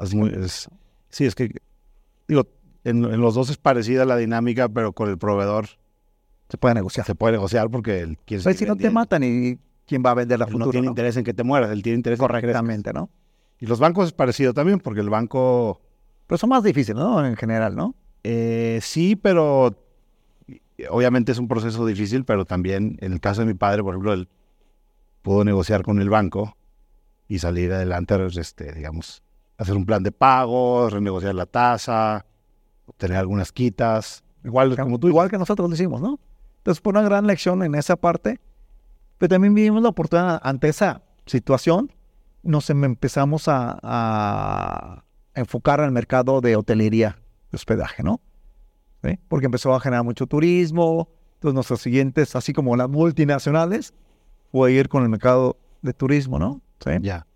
sí, 1.08 1.24
es 1.24 1.34
que, 1.34 1.50
digo, 2.28 2.46
en, 2.84 3.02
los 3.20 3.34
dos 3.34 3.50
es 3.50 3.56
parecida 3.56 4.04
la 4.04 4.16
dinámica, 4.16 4.68
pero 4.68 4.92
con 4.92 5.10
el 5.10 5.18
proveedor... 5.18 5.66
Se 6.48 6.56
puede 6.56 6.76
negociar. 6.76 7.04
Se 7.04 7.16
puede 7.16 7.32
negociar 7.32 7.68
porque 7.68 7.98
él 7.98 8.16
quiere... 8.24 8.54
si 8.54 8.64
no 8.64 8.76
te 8.76 8.90
matan 8.90 9.24
y 9.24 9.58
quién 9.88 10.04
va 10.06 10.12
a 10.12 10.14
vender 10.14 10.38
la 10.38 10.46
futuro. 10.46 10.66
No 10.66 10.70
tiene 10.70 10.86
interés 10.86 11.16
en 11.16 11.24
que 11.24 11.34
te 11.34 11.42
mueras, 11.42 11.72
él 11.72 11.82
tiene 11.82 11.96
interés 11.96 12.20
Correctamente, 12.20 12.92
¿no? 12.92 13.10
Y 13.58 13.66
los 13.66 13.80
bancos 13.80 14.06
es 14.06 14.12
parecido 14.12 14.54
también, 14.54 14.78
porque 14.78 15.00
el 15.00 15.10
banco... 15.10 15.80
Pero 16.28 16.38
son 16.38 16.50
más 16.50 16.62
difíciles, 16.62 17.02
¿no? 17.02 17.26
En 17.26 17.34
general, 17.34 17.74
¿no? 17.74 17.96
Eh, 18.22 18.78
sí, 18.82 19.16
pero 19.16 19.74
obviamente 20.90 21.32
es 21.32 21.38
un 21.38 21.48
proceso 21.48 21.84
difícil, 21.84 22.24
pero 22.24 22.44
también 22.44 22.98
en 23.00 23.14
el 23.14 23.20
caso 23.20 23.40
de 23.40 23.48
mi 23.48 23.54
padre, 23.54 23.82
por 23.82 23.94
ejemplo, 23.94 24.12
él 24.12 24.28
pudo 25.26 25.44
negociar 25.44 25.82
con 25.82 26.00
el 26.00 26.08
banco 26.08 26.56
y 27.26 27.40
salir 27.40 27.72
adelante, 27.72 28.14
este, 28.38 28.72
digamos, 28.72 29.22
hacer 29.58 29.74
un 29.74 29.84
plan 29.84 30.02
de 30.02 30.12
pago, 30.12 30.88
renegociar 30.88 31.34
la 31.34 31.46
tasa, 31.46 32.24
obtener 32.86 33.18
algunas 33.18 33.50
quitas. 33.50 34.22
Igual, 34.44 34.76
como 34.76 35.00
tú, 35.00 35.08
igual 35.08 35.28
que 35.28 35.36
nosotros 35.36 35.68
lo 35.68 35.74
hicimos, 35.74 36.00
¿no? 36.00 36.20
Entonces, 36.58 36.80
fue 36.80 36.92
una 36.92 37.02
gran 37.02 37.26
lección 37.26 37.62
en 37.64 37.74
esa 37.74 37.96
parte 37.96 38.40
pero 39.18 39.28
también 39.30 39.54
vivimos 39.54 39.82
la 39.82 39.88
oportunidad 39.88 40.40
ante 40.42 40.68
esa 40.68 41.02
situación, 41.24 41.92
nos 42.42 42.68
em, 42.70 42.84
empezamos 42.84 43.44
a, 43.48 45.02
enfocar 45.34 45.82
al 45.82 45.92
mercado 45.92 46.40
de 46.40 46.56
hotelería, 46.56 47.18
de 47.50 47.56
hospedaje, 47.56 48.02
¿no? 48.02 48.20
Porque 49.28 49.46
empezó 49.46 49.74
a 49.74 49.80
generar 49.80 50.02
mucho 50.02 50.26
turismo, 50.26 51.08
entonces 51.34 51.54
nuestros 51.54 51.80
siguientes, 51.80 52.34
así 52.34 52.52
como 52.52 52.74
las 52.74 52.88
multinacionales, 52.88 53.92
fue 54.50 54.72
ir 54.72 54.88
con 54.88 55.02
el 55.02 55.08
mercado 55.08 55.56
de 55.82 55.92
turismo, 55.92 56.38
¿no? 56.38 56.60
¿Sí? 56.84 56.90
Ya. 57.00 57.26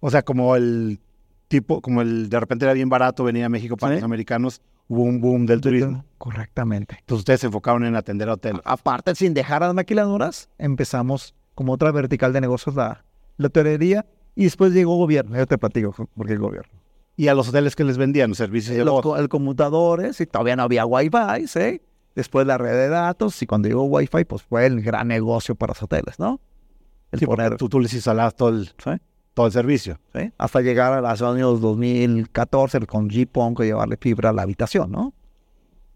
O 0.00 0.10
sea, 0.10 0.22
como 0.22 0.56
el 0.56 1.00
tipo, 1.48 1.80
como 1.80 2.02
el 2.02 2.28
de 2.28 2.40
repente 2.40 2.64
era 2.64 2.72
bien 2.72 2.88
barato 2.88 3.24
venir 3.24 3.44
a 3.44 3.48
México 3.48 3.76
para 3.76 3.94
los 3.94 4.02
americanos, 4.02 4.60
hubo 4.88 5.02
un 5.02 5.20
boom 5.20 5.46
del 5.46 5.60
turismo. 5.60 6.04
Correctamente. 6.18 6.96
Entonces 7.00 7.20
ustedes 7.20 7.40
se 7.40 7.46
enfocaron 7.46 7.84
en 7.84 7.96
atender 7.96 8.28
a 8.28 8.34
hoteles. 8.34 8.62
Aparte, 8.64 9.14
sin 9.14 9.34
dejar 9.34 9.62
a 9.62 9.66
las 9.66 9.74
maquiladoras, 9.74 10.48
empezamos 10.58 11.34
como 11.54 11.72
otra 11.72 11.92
vertical 11.92 12.32
de 12.32 12.40
negocios 12.40 12.74
la, 12.74 13.04
la 13.36 13.46
hotelería 13.46 14.06
y 14.34 14.44
después 14.44 14.72
llegó 14.72 14.96
gobierno. 14.96 15.36
Yo 15.36 15.46
te 15.46 15.58
platico 15.58 15.94
porque 16.16 16.32
el 16.32 16.38
gobierno. 16.38 16.72
¿Y 17.16 17.28
a 17.28 17.34
los 17.34 17.48
hoteles 17.48 17.76
que 17.76 17.84
les 17.84 17.98
vendían 17.98 18.34
servicios 18.34 18.76
de 18.76 18.84
los 18.84 19.04
el 19.18 19.28
conmutadores 19.28 20.20
y 20.20 20.26
todavía 20.26 20.56
no 20.56 20.62
había 20.62 20.86
wifi, 20.86 21.46
¿sí? 21.46 21.82
Después 22.14 22.46
la 22.46 22.58
red 22.58 22.72
de 22.72 22.88
datos 22.88 23.40
y 23.42 23.46
cuando 23.46 23.68
llegó 23.68 23.84
wifi, 23.84 24.24
pues 24.24 24.42
fue 24.42 24.66
el 24.66 24.82
gran 24.82 25.08
negocio 25.08 25.54
para 25.54 25.72
los 25.72 25.82
hoteles, 25.82 26.18
¿no? 26.18 26.40
El 27.12 27.18
sí, 27.18 27.26
poner... 27.26 27.56
tú, 27.56 27.68
tú 27.68 27.78
les 27.78 27.92
instalabas 27.94 28.34
todo 28.34 28.48
el, 28.48 28.72
todo 29.34 29.46
el 29.46 29.52
servicio. 29.52 29.98
¿sí? 30.14 30.32
Hasta 30.38 30.60
llegar 30.60 30.92
a 30.92 31.00
los 31.00 31.22
años 31.22 31.60
2014 31.60 32.80
con 32.86 33.08
G-Pong 33.08 33.60
y 33.60 33.64
llevarle 33.64 33.96
fibra 33.96 34.30
a 34.30 34.32
la 34.32 34.42
habitación, 34.42 34.90
¿no? 34.90 35.14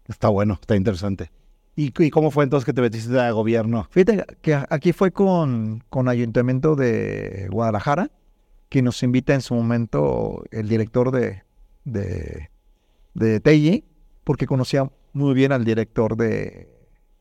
Está 0.07 0.29
bueno, 0.29 0.57
está 0.61 0.75
interesante. 0.75 1.31
¿Y, 1.75 1.91
cómo 2.09 2.31
fue 2.31 2.43
entonces 2.43 2.65
que 2.65 2.73
te 2.73 2.81
metiste 2.81 3.19
a 3.19 3.29
gobierno? 3.31 3.87
Fíjate 3.91 4.25
que 4.41 4.55
aquí 4.69 4.93
fue 4.93 5.11
con, 5.11 5.83
con 5.89 6.07
Ayuntamiento 6.07 6.75
de 6.75 7.47
Guadalajara, 7.51 8.09
que 8.69 8.81
nos 8.81 9.03
invita 9.03 9.35
en 9.35 9.41
su 9.41 9.53
momento 9.53 10.43
el 10.49 10.67
director 10.69 11.11
de, 11.11 11.43
de, 11.83 12.49
de 13.13 13.83
porque 14.23 14.47
conocía 14.47 14.89
muy 15.13 15.35
bien 15.35 15.51
al 15.51 15.65
director 15.65 16.17
de, 16.17 16.76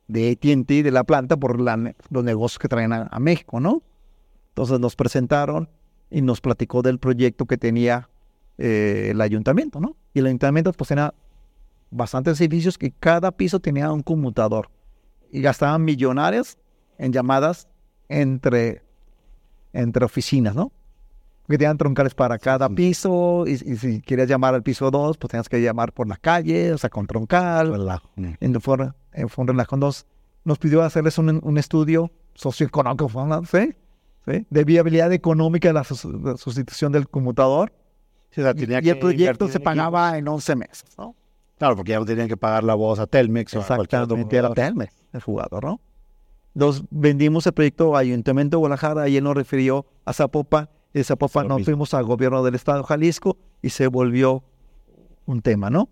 de 0.09 0.31
AT&T, 0.31 0.83
de 0.83 0.91
la 0.91 1.05
planta, 1.05 1.37
por 1.37 1.59
los 1.59 2.25
negocios 2.25 2.59
que 2.59 2.69
traen 2.69 2.93
a, 2.93 3.19
México, 3.19 3.61
¿no? 3.61 3.83
Entonces 4.49 4.81
nos 4.81 4.97
presentaron 4.97 5.69
y 6.11 6.23
nos 6.23 6.41
platicó 6.41 6.83
del 6.83 6.99
proyecto 6.99 7.47
que 7.47 7.59
tenía 7.59 8.09
eh, 8.59 9.09
el 9.11 9.21
ayuntamiento, 9.21 9.81
¿no? 9.81 9.97
Y 10.15 10.21
el 10.21 10.27
ayuntamiento 10.27 10.73
pues 10.73 10.89
tenía 10.89 11.13
bastantes 11.91 12.41
edificios 12.41 12.79
que 12.79 12.91
cada 12.93 13.33
piso 13.33 13.61
tenía 13.61 13.91
un 13.93 14.03
conmutador 14.03 14.71
y 15.31 15.41
gastaban 15.41 15.85
millonarios 15.85 16.57
en 16.99 17.13
llamadas 17.13 17.69
entre, 18.09 18.83
entre 19.73 20.05
oficinas, 20.05 20.55
¿no? 20.55 20.73
porque 21.47 21.59
tenían 21.59 21.79
troncales 21.79 22.13
para 22.13 22.39
cada 22.39 22.69
piso, 22.69 23.45
y, 23.47 23.57
si 23.57 24.01
querías 24.01 24.29
llamar 24.29 24.55
al 24.55 24.65
piso 24.65 24.91
2, 24.91 25.17
pues 25.17 25.31
tenías 25.31 25.49
que 25.49 25.63
llamar 25.63 25.93
por 25.93 26.09
la 26.09 26.17
calle, 26.17 26.73
o 26.73 26.79
sea, 26.79 26.91
con 26.91 27.07
troncal. 27.07 27.73
En, 28.17 28.53
fue, 29.23 29.29
fue 29.29 29.43
un 29.43 29.49
relajo. 29.49 29.77
Entonces, 29.77 30.07
nos 30.45 30.59
pidió 30.59 30.83
hacerles 30.83 31.19
un, 31.19 31.41
un 31.43 31.59
estudio 31.59 32.11
socioeconómico, 32.35 33.11
¿sí? 33.51 33.75
¿sí? 34.27 34.47
De 34.49 34.65
viabilidad 34.65 35.13
económica 35.13 35.69
de 35.69 35.75
la 35.75 35.85
sustitución 35.85 36.93
del 36.93 37.09
conmutador. 37.09 37.73
y, 38.37 38.41
el 38.41 38.99
proyecto 38.99 39.49
se 39.49 39.61
pagaba 39.61 40.19
en 40.19 40.29
11 40.29 40.57
meses, 40.57 40.85
¿no? 40.99 41.15
Claro, 41.59 41.75
porque 41.75 41.93
ya 41.93 41.99
no 41.99 42.05
tenían 42.05 42.29
que 42.29 42.37
pagar 42.37 42.65
la 42.65 42.75
voz 42.75 42.99
a 42.99 43.07
Telmex 43.07 43.55
o 43.55 43.61
a 43.61 43.79
era 44.31 44.53
Telmex, 44.53 44.93
el 45.13 45.23
jugador, 45.23 45.65
¿no? 45.65 45.81
Nos 46.53 46.85
vendimos 46.91 47.47
el 47.47 47.53
proyecto 47.53 47.97
a 47.97 48.01
Ayuntamiento 48.01 48.57
de 48.57 48.59
Guadalajara 48.61 49.09
y 49.09 49.17
él 49.17 49.25
nos 49.25 49.35
refirió 49.35 49.87
a 50.05 50.13
Zapopan. 50.13 50.69
Y 50.95 50.99
de 50.99 51.05
Zapopan 51.05 51.49
nos 51.49 51.65
fuimos 51.65 51.93
al 51.93 52.05
gobierno 52.05 52.43
del 52.43 52.55
estado 52.55 52.79
de 52.79 52.85
Jalisco 52.85 53.37
y 53.63 53.71
se 53.71 53.87
volvió 53.89 54.43
un 55.27 55.43
tema, 55.43 55.71
¿no? 55.71 55.89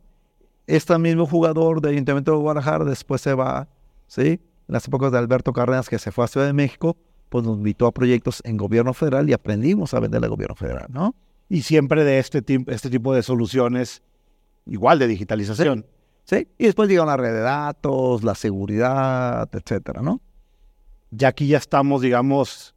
Este 0.66 0.98
mismo 0.98 1.26
jugador 1.26 1.80
de 1.80 1.90
Ayuntamiento 1.90 2.32
de 2.32 2.38
Guadalajara 2.38 2.84
después 2.84 3.20
se 3.20 3.34
va, 3.34 3.68
¿sí? 4.06 4.40
En 4.66 4.72
las 4.72 4.86
épocas 4.88 5.12
de 5.12 5.18
Alberto 5.18 5.52
Cárdenas, 5.52 5.88
que 5.88 5.98
se 5.98 6.10
fue 6.10 6.24
a 6.24 6.28
Ciudad 6.28 6.46
de 6.46 6.52
México, 6.52 6.96
pues 7.28 7.44
nos 7.44 7.56
invitó 7.56 7.86
a 7.86 7.92
proyectos 7.92 8.40
en 8.44 8.56
gobierno 8.56 8.94
federal 8.94 9.28
y 9.28 9.32
aprendimos 9.32 9.92
a 9.92 10.00
vender 10.00 10.22
al 10.22 10.30
gobierno 10.30 10.54
federal, 10.54 10.86
¿no? 10.88 11.14
Y 11.48 11.62
siempre 11.62 12.04
de 12.04 12.18
este, 12.18 12.42
este 12.68 12.90
tipo 12.90 13.14
de 13.14 13.22
soluciones 13.22 14.02
igual 14.66 14.98
de 14.98 15.06
digitalización. 15.06 15.86
Sí, 16.24 16.48
y 16.56 16.64
después 16.64 16.88
llegaron 16.88 17.08
la 17.08 17.18
red 17.18 17.32
de 17.32 17.40
datos, 17.40 18.24
la 18.24 18.34
seguridad, 18.34 19.48
etcétera, 19.52 20.00
¿no? 20.00 20.22
Ya 21.10 21.28
aquí 21.28 21.46
ya 21.46 21.58
estamos, 21.58 22.00
digamos, 22.00 22.74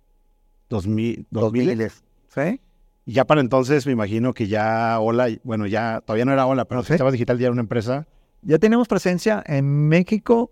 2000, 0.70 1.28
2000 1.32 1.90
¿sí? 2.28 2.62
Y 3.08 3.14
ya 3.14 3.24
para 3.24 3.40
entonces 3.40 3.86
me 3.86 3.94
imagino 3.94 4.34
que 4.34 4.50
ya 4.50 5.00
Hola, 5.00 5.30
bueno, 5.44 5.66
ya 5.66 6.02
todavía 6.06 6.26
no 6.26 6.34
era 6.34 6.46
Hola, 6.46 6.66
pero 6.66 6.84
¿Sí? 6.84 6.92
estaba 6.92 7.10
digital 7.10 7.40
ya 7.40 7.46
era 7.46 7.54
una 7.54 7.62
empresa. 7.62 8.06
Ya 8.42 8.60
tenemos 8.60 8.90
presencia 8.90 9.42
en 9.48 9.88
México, 9.88 10.52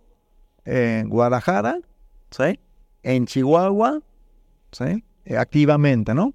en 0.63 1.09
Guadalajara, 1.09 1.79
¿sí? 2.31 2.57
En 3.03 3.25
Chihuahua, 3.25 3.99
¿sí? 4.71 5.03
Activamente, 5.37 6.13
¿no? 6.13 6.33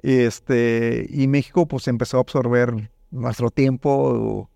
Este, 0.00 1.06
y 1.08 1.28
México 1.28 1.66
pues 1.66 1.86
empezó 1.86 2.16
a 2.16 2.22
absorber 2.22 2.90
nuestro 3.12 3.50
tiempo 3.50 4.50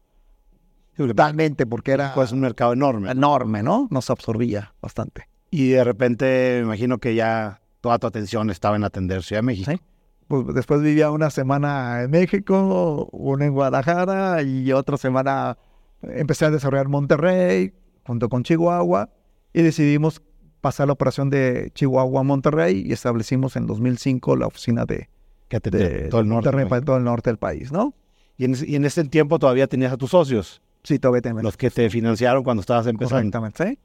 totalmente 0.97 1.65
porque 1.65 1.93
era 1.93 2.13
pues 2.13 2.33
un 2.33 2.41
mercado 2.41 2.73
enorme. 2.73 3.13
Enorme, 3.13 3.63
¿no? 3.63 3.87
Nos 3.93 4.11
absorbía 4.11 4.75
bastante. 4.83 5.29
Y 5.49 5.69
de 5.69 5.85
repente 5.85 6.57
me 6.57 6.65
imagino 6.65 6.99
que 6.99 7.15
ya 7.15 7.61
toda 7.81 8.01
tu 8.01 8.09
atención 8.09 8.51
estaba 8.51 8.75
en 8.75 8.83
atenderse 8.83 9.37
a 9.37 9.43
México. 9.43 9.71
¿Sí? 9.71 9.81
Pues 10.29 10.55
después 10.55 10.83
vivía 10.83 11.11
una 11.11 11.31
semana 11.31 12.03
en 12.03 12.11
México, 12.11 13.09
una 13.13 13.47
en 13.47 13.53
Guadalajara 13.53 14.43
y 14.43 14.73
otra 14.73 14.97
semana 14.97 15.57
empecé 16.03 16.47
a 16.47 16.51
desarrollar 16.51 16.89
Monterrey 16.89 17.73
junto 18.05 18.29
con 18.29 18.43
Chihuahua 18.43 19.11
y 19.53 19.63
decidimos 19.63 20.21
pasar 20.61 20.89
la 20.89 20.95
operación 20.95 21.31
de 21.31 21.71
Chihuahua 21.75 22.21
a 22.21 22.25
Monterrey 22.25 22.83
y 22.85 22.93
establecimos 22.93 23.55
en 23.55 23.67
2005 23.67 24.37
la 24.37 24.49
oficina 24.49 24.85
de, 24.85 25.09
que 25.49 25.61
todo 25.61 26.21
el 26.21 26.29
norte, 26.29 26.49
Monterrey 26.49 26.69
para 26.69 26.83
todo 26.85 26.97
el 26.97 27.05
norte 27.05 27.31
del 27.31 27.39
país, 27.39 27.71
¿no? 27.71 27.95
Y 28.37 28.45
en, 28.45 28.85
ese 28.85 29.05
tiempo 29.05 29.39
todavía 29.39 29.67
tenías 29.67 29.93
a 29.93 29.97
tus 29.97 30.11
socios. 30.11 30.61
Sí, 30.83 30.99
todavía 30.99 31.23
tenemos. 31.23 31.43
Los 31.43 31.57
que 31.57 31.71
te 31.71 31.89
financiaron 31.89 32.45
cuando 32.45 32.61
estabas 32.61 32.87
empezando. 32.87 33.19
Exactamente, 33.19 33.79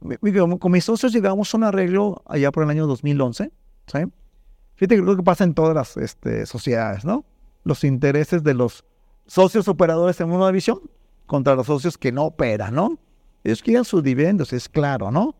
¿sí? 0.00 0.58
Con 0.58 0.72
mis 0.72 0.84
socios 0.84 1.12
llegamos 1.12 1.52
a 1.52 1.56
un 1.56 1.64
arreglo 1.64 2.22
allá 2.26 2.50
por 2.50 2.62
el 2.64 2.70
año 2.70 2.86
2011, 2.86 3.50
¿sí? 3.86 3.98
Fíjate 4.76 4.96
que 4.96 5.02
lo 5.02 5.16
que 5.16 5.22
pasa 5.22 5.44
en 5.44 5.54
todas 5.54 5.74
las 5.74 5.96
este, 5.96 6.46
sociedades, 6.46 7.04
¿no? 7.04 7.24
Los 7.62 7.84
intereses 7.84 8.42
de 8.42 8.54
los 8.54 8.84
socios 9.26 9.68
operadores 9.68 10.20
en 10.20 10.30
una 10.30 10.48
división 10.48 10.80
contra 11.26 11.54
los 11.54 11.66
socios 11.66 11.96
que 11.96 12.12
no 12.12 12.24
operan, 12.24 12.74
¿no? 12.74 12.98
Ellos 13.44 13.62
quieren 13.62 13.84
sus 13.84 14.02
dividendos, 14.02 14.52
es 14.52 14.68
claro, 14.68 15.10
¿no? 15.10 15.36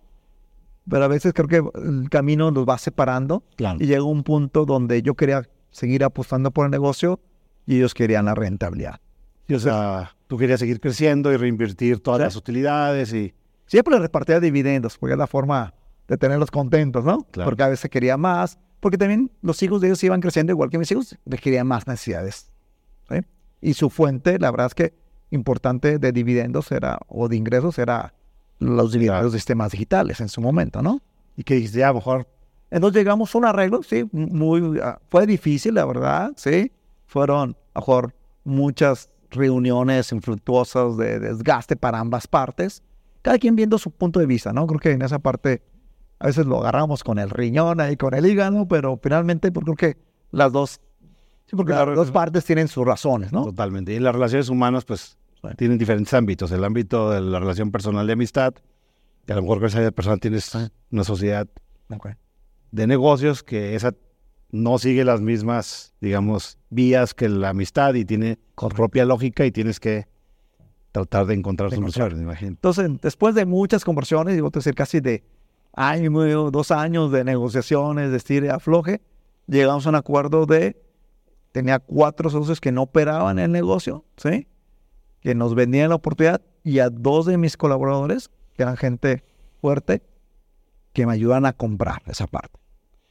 Pero 0.89 1.05
a 1.05 1.09
veces 1.09 1.33
creo 1.33 1.49
que 1.49 1.63
el 1.81 2.09
camino 2.11 2.51
los 2.51 2.67
va 2.67 2.79
separando 2.79 3.43
y 3.79 3.87
llega 3.87 4.03
un 4.03 4.23
punto 4.23 4.65
donde 4.67 5.03
yo 5.03 5.15
quería 5.15 5.49
seguir 5.71 6.05
apostando 6.05 6.51
por 6.51 6.67
el 6.67 6.71
negocio 6.71 7.21
y 7.67 7.77
ellos 7.77 7.95
querían 7.95 8.27
la 8.27 8.35
rentabilidad. 8.35 9.01
o 9.53 9.59
sea, 9.59 10.15
tú 10.27 10.37
querías 10.37 10.61
seguir 10.61 10.81
creciendo 10.81 11.33
y 11.33 11.37
reinvertir 11.37 12.01
todas 12.01 12.21
las 12.21 12.37
utilidades 12.37 13.13
y... 13.13 13.35
Siempre 13.67 13.99
repartía 13.99 14.41
dividendos, 14.41 14.99
porque 14.99 15.15
es 15.15 15.19
la 15.19 15.27
forma 15.27 15.73
de 16.07 16.19
tenerlos 16.19 16.51
contentos, 16.51 17.03
¿no? 17.03 17.27
Porque 17.33 17.63
a 17.63 17.69
veces 17.69 17.91
quería 17.91 18.19
más, 18.19 18.59
porque 18.85 18.99
también 18.99 19.31
los 19.41 19.63
hijos 19.63 19.81
de 19.81 19.87
ellos 19.87 20.05
iban 20.05 20.21
creciendo 20.21 20.53
igual 20.53 20.69
que 20.69 20.77
mis 20.77 20.93
hijos, 20.93 21.17
les 21.25 21.41
querían 21.41 21.67
más 21.67 21.87
necesidades. 21.87 22.53
Y 23.63 23.73
su 23.73 23.89
fuente, 23.89 24.39
la 24.39 24.51
verdad 24.51 24.67
es 24.67 24.75
que 24.75 24.95
importante 25.31 25.99
de 25.99 26.13
dividendos 26.13 26.71
era, 26.71 26.99
o 27.09 27.27
de 27.31 27.37
ingresos 27.37 27.79
era 27.79 28.13
los 28.59 28.93
dividendos 28.93 29.33
de 29.33 29.39
sistemas 29.39 29.73
digitales 29.73 30.21
en 30.21 30.29
su 30.29 30.43
momento, 30.43 30.83
¿no? 30.83 31.01
Y 31.35 31.45
que 31.45 31.67
ya, 31.67 31.95
mejor. 31.95 32.29
Entonces 32.71 33.01
llegamos 33.01 33.35
a 33.35 33.39
un 33.39 33.47
arreglo, 33.47 33.83
sí, 33.83 34.07
muy, 34.13 34.79
ah, 34.83 35.01
fue 35.09 35.27
difícil, 35.27 35.77
la 35.77 35.87
verdad, 35.87 36.33
sí, 36.37 36.71
fueron, 37.07 37.57
a 37.73 37.79
mejor, 37.79 38.15
muchas 38.45 39.09
reuniones 39.31 40.13
infructuosas 40.13 40.99
de 40.99 41.21
desgaste 41.21 41.75
para 41.75 42.01
ambas 42.01 42.27
partes, 42.27 42.83
cada 43.23 43.39
quien 43.39 43.57
viendo 43.57 43.79
su 43.79 43.91
punto 43.91 44.21
de 44.21 44.27
vista, 44.27 44.53
¿no? 44.53 44.67
Creo 44.67 44.79
que 44.79 44.91
en 44.91 45.01
esa 45.01 45.21
parte 45.21 45.63
a 46.19 46.27
veces 46.27 46.47
lo 46.47 46.61
agarramos 46.61 47.05
con 47.05 47.19
el 47.19 47.31
riñón 47.31 47.79
y 47.91 47.97
con 47.97 48.15
el 48.15 48.27
hígado, 48.27 48.67
pero 48.69 48.99
finalmente 49.03 49.51
pues, 49.53 49.65
creo 49.65 49.77
que 49.77 49.97
las 50.31 50.53
dos, 50.53 50.81
sí, 51.47 51.57
porque 51.57 51.73
las 51.73 51.95
dos 51.95 52.11
partes 52.11 52.45
tienen 52.45 52.69
sus 52.69 52.85
razones, 52.87 53.33
¿no? 53.33 53.45
Totalmente. 53.45 53.93
Y 53.93 54.01
las 54.01 54.15
relaciones 54.15 54.49
humanas, 54.49 54.85
pues, 54.85 55.19
tienen 55.57 55.79
diferentes 55.79 56.13
ámbitos. 56.15 56.51
El 56.53 56.65
ámbito 56.65 57.11
de 57.11 57.21
la 57.21 57.39
relación 57.39 57.71
personal 57.71 58.07
de 58.07 58.15
amistad, 58.15 58.55
que 59.27 59.33
a 59.33 59.37
lo 59.37 59.43
mejor 59.43 59.59
con 59.59 59.69
esa 59.69 59.91
persona 59.91 60.17
tienes 60.17 60.53
una 60.91 61.05
sociedad 61.05 61.49
de 62.71 62.87
negocios 62.87 63.43
que 63.43 63.75
esa 63.75 63.95
no 64.51 64.79
sigue 64.79 65.05
las 65.05 65.21
mismas, 65.21 65.95
digamos, 66.01 66.59
vías 66.71 67.15
que 67.15 67.29
la 67.29 67.51
amistad 67.51 67.95
y 67.95 68.05
tiene 68.05 68.39
con 68.55 68.71
propia 68.71 69.05
lógica 69.05 69.45
y 69.45 69.51
tienes 69.51 69.81
que 69.81 70.07
tratar 70.93 71.27
de 71.27 71.35
encontrar 71.35 71.73
soluciones, 71.73 72.21
imagino. 72.21 72.51
Entonces, 72.51 72.89
después 73.01 73.35
de 73.35 73.47
muchas 73.47 73.85
conversiones, 73.85 74.35
digo, 74.35 74.51
decir, 74.51 74.75
casi 74.75 75.01
de 75.01 75.25
año 75.75 76.51
dos 76.51 76.71
años 76.71 77.11
de 77.11 77.25
negociaciones, 77.25 78.11
de 78.11 78.17
estire 78.17 78.51
afloje, 78.51 79.01
llegamos 79.47 79.87
a 79.87 79.91
un 79.91 79.95
acuerdo 79.97 80.47
de, 80.47 80.81
tenía 81.53 81.79
cuatro 81.79 82.31
socios 82.31 82.61
que 82.61 82.73
no 82.73 82.83
operaban 82.83 83.39
el 83.39 83.53
negocio, 83.53 84.05
¿sí? 84.17 84.47
Que 85.21 85.35
nos 85.35 85.55
vendían 85.55 85.89
la 85.89 85.97
oportunidad 85.97 86.43
y 86.63 86.79
a 86.79 86.91
dos 86.91 87.27
de 87.27 87.39
mis 87.39 87.57
colaboradores, 87.57 88.31
que 88.55 88.63
eran 88.63 88.77
gente 88.77 89.25
fuerte, 89.61 90.03
que 90.93 91.07
me 91.07 91.13
ayudan 91.13 91.45
a 91.47 91.53
comprar 91.53 92.03
esa 92.07 92.27
parte, 92.27 92.59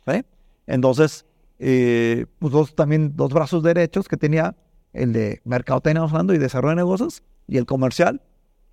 ¿sí? 0.07 0.23
Entonces, 0.67 1.25
eh, 1.59 2.25
pues 2.39 2.53
dos, 2.53 2.75
también 2.75 3.15
dos 3.15 3.33
brazos 3.33 3.63
derechos 3.63 4.07
que 4.07 4.17
tenía 4.17 4.55
el 4.93 5.11
de 5.11 5.41
mercadotecnia 5.43 6.03
hablando 6.03 6.33
y 6.33 6.37
desarrollo 6.37 6.71
de 6.71 6.75
negocios 6.77 7.23
y 7.47 7.57
el 7.57 7.65
comercial, 7.65 8.21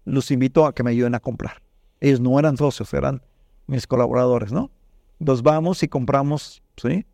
los 0.05 0.31
invito 0.31 0.67
a 0.67 0.75
que 0.75 0.83
me 0.83 0.91
ayuden 0.91 1.15
a 1.15 1.21
comprar. 1.21 1.63
Ellos 2.01 2.21
no 2.21 2.39
eran 2.39 2.57
socios, 2.57 2.93
eran 2.95 3.23
mis 3.71 3.87
colaboradores, 3.87 4.53
¿no? 4.53 4.71
Nos 5.19 5.43
vamos 5.43 5.83
y 5.83 5.89
compramos, 5.89 6.63
¿sí? 6.77 7.07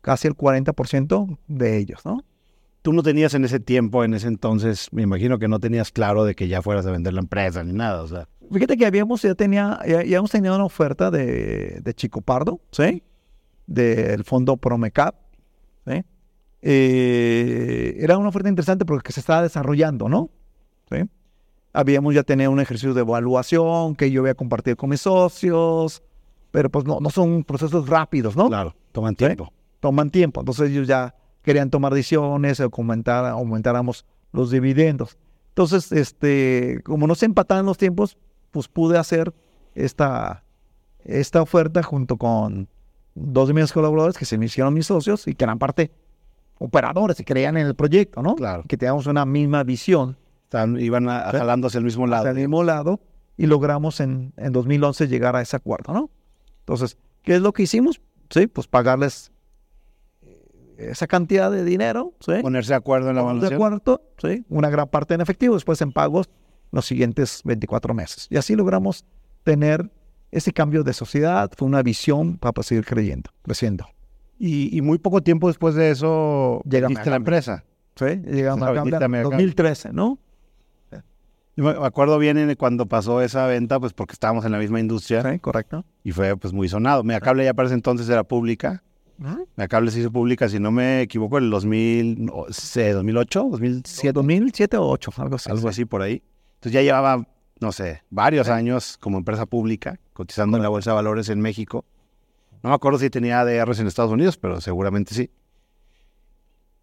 Casi 0.00 0.28
el 0.28 0.36
40% 0.36 1.38
de 1.46 1.78
ellos, 1.78 2.04
¿no? 2.04 2.24
Tú 2.82 2.92
no 2.92 3.02
tenías 3.02 3.34
en 3.34 3.44
ese 3.44 3.60
tiempo, 3.60 4.04
en 4.04 4.14
ese 4.14 4.28
entonces, 4.28 4.88
me 4.92 5.02
imagino 5.02 5.38
que 5.38 5.48
no 5.48 5.60
tenías 5.60 5.92
claro 5.92 6.24
de 6.24 6.34
que 6.34 6.48
ya 6.48 6.62
fueras 6.62 6.86
a 6.86 6.90
vender 6.90 7.12
la 7.12 7.20
empresa 7.20 7.62
ni 7.62 7.74
nada, 7.74 8.02
o 8.02 8.08
sea. 8.08 8.26
Fíjate 8.50 8.76
que 8.76 8.86
habíamos, 8.86 9.22
ya 9.22 9.34
tenía, 9.34 9.78
ya, 9.86 10.00
habíamos 10.00 10.30
tenido 10.30 10.54
una 10.54 10.64
oferta 10.64 11.10
de, 11.10 11.80
de 11.82 11.94
Chico 11.94 12.22
Pardo, 12.22 12.60
¿sí? 12.72 13.02
del 13.66 14.24
fondo 14.24 14.56
Promecap. 14.56 15.14
Eh, 16.62 17.96
era 17.98 18.18
una 18.18 18.28
oferta 18.28 18.50
interesante 18.50 18.84
porque 18.84 19.12
se 19.12 19.20
estaba 19.20 19.42
desarrollando, 19.42 20.10
¿no? 20.10 20.30
Habíamos 21.72 22.14
ya 22.14 22.22
tenido 22.22 22.50
un 22.50 22.60
ejercicio 22.60 22.94
de 22.94 23.02
evaluación 23.02 23.94
que 23.94 24.10
yo 24.10 24.22
había 24.22 24.34
compartido 24.34 24.76
con 24.76 24.90
mis 24.90 25.02
socios, 25.02 26.02
pero 26.50 26.68
pues 26.70 26.84
no, 26.84 26.98
no 27.00 27.10
son 27.10 27.44
procesos 27.44 27.88
rápidos, 27.88 28.36
¿no? 28.36 28.48
Claro, 28.48 28.74
toman 28.92 29.14
tiempo. 29.14 29.52
Toman 29.78 30.10
tiempo. 30.10 30.40
Entonces 30.40 30.70
ellos 30.70 30.88
ya 30.88 31.14
querían 31.42 31.70
tomar 31.70 31.94
decisiones 31.94 32.60
o 32.60 32.70
aumentar, 32.72 33.24
aumentáramos 33.26 34.04
los 34.32 34.50
dividendos. 34.50 35.16
Entonces, 35.50 35.92
este, 35.92 36.80
como 36.84 37.06
no 37.06 37.14
se 37.14 37.26
empataban 37.26 37.66
los 37.66 37.78
tiempos, 37.78 38.16
pues 38.50 38.68
pude 38.68 38.98
hacer 38.98 39.32
esta, 39.74 40.44
esta 41.04 41.42
oferta 41.42 41.82
junto 41.82 42.16
con 42.16 42.68
dos 43.14 43.48
de 43.48 43.54
mis 43.54 43.72
colaboradores 43.72 44.16
que 44.16 44.24
se 44.24 44.38
me 44.38 44.46
hicieron 44.46 44.74
mis 44.74 44.86
socios 44.86 45.26
y 45.26 45.34
que 45.34 45.44
eran 45.44 45.58
parte 45.58 45.90
operadores 46.58 47.18
y 47.18 47.24
creían 47.24 47.56
en 47.56 47.66
el 47.66 47.74
proyecto, 47.74 48.22
¿no? 48.22 48.34
Claro. 48.34 48.64
Que 48.68 48.76
teníamos 48.76 49.06
una 49.06 49.24
misma 49.24 49.64
visión. 49.64 50.16
Iban 50.78 51.06
jalando 51.06 51.68
hacia 51.68 51.78
el 51.78 51.84
mismo 51.84 52.06
lado. 52.06 52.22
Hacia 52.22 52.30
el 52.30 52.36
mismo 52.36 52.62
lado 52.62 53.00
y 53.36 53.46
logramos 53.46 54.00
en, 54.00 54.32
en 54.36 54.52
2011 54.52 55.08
llegar 55.08 55.36
a 55.36 55.40
ese 55.40 55.56
acuerdo, 55.56 55.92
¿no? 55.92 56.10
Entonces, 56.60 56.98
¿qué 57.22 57.36
es 57.36 57.40
lo 57.40 57.52
que 57.52 57.62
hicimos? 57.62 58.00
Sí, 58.28 58.46
pues 58.46 58.66
pagarles 58.66 59.32
esa 60.76 61.06
cantidad 61.06 61.50
de 61.50 61.64
dinero, 61.64 62.14
¿sí? 62.20 62.32
Ponerse 62.42 62.72
de 62.72 62.76
acuerdo 62.76 63.10
en 63.10 63.16
la 63.16 63.34
De 63.34 63.54
acuerdo, 63.54 64.02
¿sí? 64.18 64.44
Una 64.48 64.70
gran 64.70 64.88
parte 64.88 65.14
en 65.14 65.20
efectivo, 65.20 65.54
después 65.54 65.80
en 65.82 65.92
pagos 65.92 66.28
los 66.72 66.86
siguientes 66.86 67.42
24 67.44 67.94
meses. 67.94 68.26
Y 68.30 68.36
así 68.36 68.54
logramos 68.54 69.04
tener 69.44 69.90
ese 70.30 70.52
cambio 70.52 70.84
de 70.84 70.92
sociedad, 70.92 71.50
fue 71.56 71.66
una 71.66 71.82
visión 71.82 72.38
para 72.38 72.62
seguir 72.62 72.84
creyendo, 72.84 73.30
creciendo. 73.42 73.86
Y, 74.38 74.80
muy 74.80 74.98
poco 74.98 75.22
tiempo 75.22 75.48
después 75.48 75.74
de 75.74 75.90
eso 75.90 76.62
llegaste 76.64 77.00
a 77.00 77.10
la 77.10 77.16
empresa. 77.16 77.64
Sí, 77.96 78.06
llegamos 78.24 78.62
a 78.68 79.04
en 79.04 79.22
2013, 79.22 79.92
¿no? 79.92 80.18
Yo 81.60 81.66
me 81.66 81.86
acuerdo 81.86 82.18
bien 82.18 82.54
cuando 82.56 82.86
pasó 82.86 83.20
esa 83.20 83.46
venta, 83.46 83.78
pues 83.78 83.92
porque 83.92 84.14
estábamos 84.14 84.46
en 84.46 84.52
la 84.52 84.58
misma 84.58 84.80
industria. 84.80 85.22
Sí, 85.30 85.38
correcto. 85.40 85.84
Y 86.02 86.12
fue 86.12 86.34
pues 86.34 86.54
muy 86.54 86.70
sonado. 86.70 87.04
Megacable 87.04 87.44
ya 87.44 87.52
para 87.52 87.66
ese 87.66 87.74
entonces 87.74 88.08
era 88.08 88.24
pública. 88.24 88.82
Megacable 89.56 89.90
se 89.90 90.00
hizo 90.00 90.10
pública, 90.10 90.48
si 90.48 90.58
no 90.58 90.70
me 90.70 91.02
equivoco, 91.02 91.36
en 91.36 91.44
el 91.44 91.50
2000, 91.50 92.24
no, 92.24 92.46
2008, 92.46 93.48
2007. 93.50 94.12
2007 94.14 94.76
o 94.78 94.84
2008, 94.86 95.12
algo 95.18 95.36
así. 95.36 95.50
Algo 95.50 95.68
así 95.68 95.84
por 95.84 96.00
ahí. 96.00 96.22
Entonces 96.54 96.72
ya 96.72 96.80
llevaba, 96.80 97.28
no 97.60 97.72
sé, 97.72 98.04
varios 98.08 98.48
años 98.48 98.96
como 98.96 99.18
empresa 99.18 99.44
pública, 99.44 100.00
cotizando 100.14 100.56
en 100.56 100.62
la 100.62 100.70
Bolsa 100.70 100.92
de 100.92 100.94
Valores 100.94 101.28
en 101.28 101.42
México. 101.42 101.84
No 102.62 102.70
me 102.70 102.74
acuerdo 102.74 102.98
si 102.98 103.10
tenía 103.10 103.40
ADRs 103.40 103.80
en 103.80 103.86
Estados 103.86 104.12
Unidos, 104.12 104.38
pero 104.38 104.62
seguramente 104.62 105.14
sí. 105.14 105.30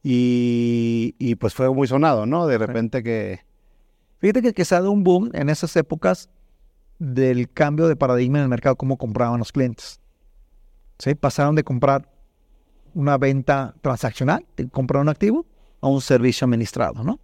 Y, 0.03 1.15
y 1.17 1.33
pues 1.33 1.55
fue 1.55 1.67
muy 1.73 1.87
sonado, 1.87 2.27
¿no? 2.27 2.45
De 2.45 2.59
repente 2.59 3.01
que 3.01 3.46
Fíjate 4.19 4.53
que, 4.53 4.65
se 4.65 4.75
ha 4.75 4.79
dado 4.79 4.91
un 4.91 5.03
boom 5.03 5.29
en 5.33 5.49
esas 5.49 5.75
épocas 5.75 6.29
del 6.99 7.51
cambio 7.51 7.87
de 7.87 7.95
paradigma 7.95 8.39
en 8.39 8.43
el 8.43 8.49
mercado, 8.49 8.75
cómo 8.75 8.97
compraban 8.97 9.39
los 9.39 9.51
clientes. 9.51 9.99
¿Sí? 10.97 11.13
Pasaron 11.13 11.55
de 11.55 11.63
comprar 11.63 12.09
una 12.95 13.17
venta 13.17 13.75
transaccional, 13.81 14.45
de 14.55 14.67
comprar 14.69 15.01
un 15.01 15.09
activo, 15.09 15.45
a 15.81 15.87
un 15.87 16.01
servicio 16.01 16.45
administrado, 16.45 17.03
¿no? 17.03 17.19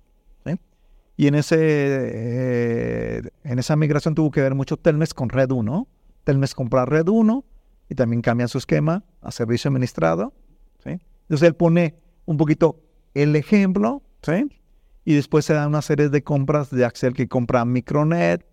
Y 1.15 1.27
en, 1.27 1.35
ese, 1.35 1.57
eh, 1.59 3.21
en 3.43 3.59
esa 3.59 3.75
migración 3.75 4.15
tuvo 4.15 4.31
que 4.31 4.41
ver 4.41 4.55
mucho 4.55 4.77
Telmes 4.77 5.13
con 5.13 5.29
Red 5.29 5.51
1. 5.51 5.87
Telmes 6.23 6.55
compra 6.55 6.85
Red 6.85 7.07
1 7.07 7.45
y 7.89 7.95
también 7.95 8.21
cambia 8.21 8.47
su 8.47 8.57
esquema 8.57 9.03
a 9.21 9.31
servicio 9.31 9.69
administrado. 9.69 10.33
¿sí? 10.83 10.99
Entonces 11.23 11.47
él 11.47 11.55
pone 11.55 11.95
un 12.25 12.37
poquito 12.37 12.79
el 13.13 13.35
ejemplo, 13.35 14.01
¿sí? 14.23 14.49
Y 15.05 15.15
después 15.15 15.45
se 15.45 15.53
dan 15.53 15.69
una 15.69 15.81
serie 15.81 16.09
de 16.09 16.23
compras 16.23 16.69
de 16.69 16.85
Axel 16.85 17.13
que 17.13 17.27
compra 17.27 17.65
Micronet, 17.65 18.45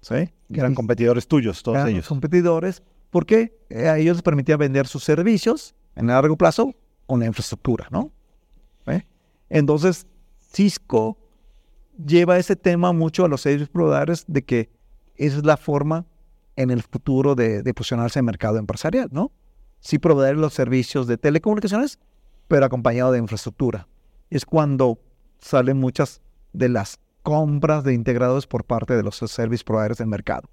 ¿sí? 0.00 0.30
Que 0.52 0.60
eran 0.60 0.74
competidores 0.74 1.28
tuyos, 1.28 1.62
todos 1.62 1.76
eran 1.76 1.88
ellos. 1.88 2.08
competidores, 2.08 2.82
porque 3.10 3.58
eh, 3.68 3.88
a 3.88 3.98
ellos 3.98 4.16
les 4.16 4.22
permitía 4.22 4.56
vender 4.56 4.86
sus 4.86 5.04
servicios 5.04 5.74
en 5.94 6.08
el 6.08 6.14
largo 6.14 6.36
plazo 6.36 6.74
con 7.06 7.20
la 7.20 7.26
infraestructura, 7.26 7.88
¿no? 7.90 8.12
Entonces, 9.50 10.06
Cisco 10.52 11.16
lleva 12.04 12.36
ese 12.36 12.54
tema 12.54 12.92
mucho 12.92 13.24
a 13.24 13.28
los 13.28 13.40
service 13.40 13.70
providers 13.70 14.24
de 14.26 14.44
que 14.44 14.70
esa 15.16 15.38
es 15.38 15.44
la 15.44 15.56
forma 15.56 16.04
en 16.56 16.70
el 16.70 16.82
futuro 16.82 17.34
de, 17.34 17.62
de 17.62 17.74
posicionarse 17.74 18.18
en 18.18 18.24
el 18.24 18.26
mercado 18.26 18.58
empresarial, 18.58 19.08
¿no? 19.10 19.32
Sí 19.80 19.98
proveer 19.98 20.36
los 20.36 20.52
servicios 20.52 21.06
de 21.06 21.16
telecomunicaciones, 21.16 21.98
pero 22.46 22.66
acompañado 22.66 23.12
de 23.12 23.18
infraestructura. 23.20 23.88
Es 24.28 24.44
cuando 24.44 24.98
salen 25.40 25.78
muchas 25.78 26.20
de 26.52 26.68
las 26.68 26.98
compras 27.22 27.84
de 27.84 27.94
integrados 27.94 28.46
por 28.46 28.64
parte 28.64 28.96
de 28.96 29.02
los 29.02 29.16
service 29.16 29.64
providers 29.64 29.98
del 29.98 30.08
mercado. 30.08 30.48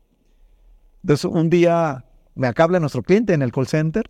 Entonces, 1.03 1.25
un 1.25 1.49
día 1.49 2.05
me 2.35 2.47
acabla 2.47 2.79
nuestro 2.79 3.03
cliente 3.03 3.33
en 3.33 3.41
el 3.41 3.51
call 3.51 3.67
center 3.67 4.05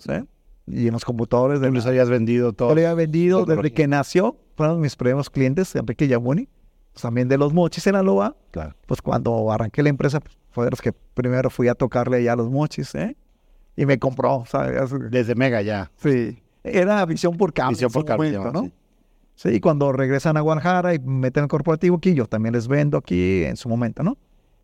y 0.66 0.88
en 0.88 0.94
los 0.94 1.06
computadores. 1.06 1.60
De 1.60 1.70
les 1.72 1.86
habías 1.86 2.10
vendido 2.10 2.54
todo? 2.54 2.70
Yo 2.70 2.76
le 2.76 2.88
había 2.88 2.96
vendido 2.96 3.46
desde 3.46 3.72
que 3.74 3.88
nació. 3.88 4.38
Fueron 4.56 4.80
mis 4.80 4.96
primeros 4.96 5.30
clientes, 5.30 5.76
Enrique 5.76 6.08
Yamuni, 6.08 6.48
pues, 6.94 7.02
también 7.02 7.28
de 7.28 7.38
los 7.38 7.54
mochis 7.54 7.86
en 7.88 7.96
Aloha. 7.96 8.36
Claro. 8.52 8.74
Pues 8.86 9.02
cuando 9.02 9.52
arranqué 9.52 9.84
la 9.84 9.90
empresa, 9.90 10.22
pues, 10.22 10.38
fue 10.50 10.64
de 10.64 10.72
los 10.72 10.82
que 10.82 10.94
primero 10.94 11.50
fui 11.50 11.68
a 11.68 11.76
tocarle 11.76 12.24
ya 12.24 12.36
los 12.36 12.50
mochis, 12.50 12.96
¿eh? 12.96 13.18
Y 13.76 13.86
me 13.86 14.00
compró, 14.00 14.46
¿sabes? 14.48 14.90
Desde 15.12 15.36
Mega 15.36 15.62
ya. 15.62 15.92
Sí. 15.98 16.42
Era 16.64 17.06
visión 17.06 17.36
por 17.36 17.52
cambio. 17.52 17.76
Visión 17.76 17.92
por 17.92 18.06
cambio, 18.06 18.52
¿no? 18.52 18.64
Sí, 18.64 18.74
y 19.44 19.60
cuando 19.60 19.92
regresan 19.92 20.38
a 20.38 20.42
Guadalajara 20.42 20.94
y 20.94 21.00
meten 21.00 21.44
el 21.44 21.50
corporativo 21.50 21.98
aquí, 21.98 22.14
yo 22.14 22.26
también 22.26 22.54
les 22.54 22.68
vendo 22.68 22.98
aquí 22.98 23.44
en 23.44 23.58
su 23.58 23.70
momento, 23.70 24.02
¿no? 24.02 24.18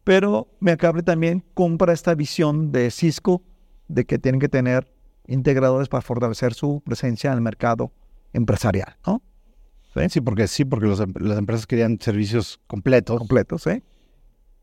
Pero 0.04 0.48
Mercable 0.60 1.04
también 1.04 1.44
compra 1.54 1.94
esta 1.94 2.16
visión 2.16 2.72
de 2.72 2.90
Cisco 2.90 3.44
de 3.88 4.06
que 4.06 4.18
tienen 4.18 4.40
que 4.40 4.50
tener 4.50 4.92
integradores 5.28 5.90
para 5.90 6.02
fortalecer 6.02 6.54
su 6.54 6.82
presencia 6.84 7.30
en 7.32 7.36
el 7.36 7.42
mercado 7.42 7.92
empresarial, 8.34 8.96
¿no? 9.06 9.22
Sí, 10.10 10.22
porque 10.22 10.48
sí, 10.48 10.64
porque 10.64 10.88
em, 10.88 11.14
las 11.20 11.38
empresas 11.38 11.68
querían 11.68 12.00
servicios 12.00 12.60
completos. 12.68 13.18
Completos, 13.18 13.64
¿sí? 13.64 13.84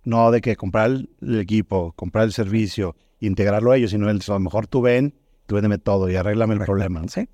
No 0.05 0.31
de 0.31 0.41
que 0.41 0.57
comprar 0.57 0.91
el, 0.91 1.39
equipo, 1.39 1.93
comprar 1.93 2.25
el 2.25 2.33
servicio, 2.33 2.97
integrarlo 3.21 3.73
a 3.73 3.77
ellos, 3.77 3.91
sino 3.91 4.09
el, 4.09 4.23
a 4.27 4.33
lo 4.33 4.41
mejor 4.41 4.67
tú 4.67 4.81
ven, 4.81 5.15
tú 5.47 5.57
véndeme 5.57 5.77
todo 5.79 6.09
y 6.09 6.17
arréglame 6.17 6.55
el 6.55 6.61
problema. 6.61 7.07
¿sí? 7.09 7.29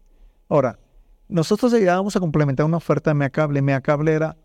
Ahora, 0.48 0.80
nosotros 1.34 1.72
llegábamos 1.72 2.14
a 2.14 2.20
complementar 2.20 2.64
una 2.64 2.76
oferta 2.76 3.10
de 3.10 3.14
Meacable. 3.14 3.60
Meacable 3.60 4.12
era 4.12 4.36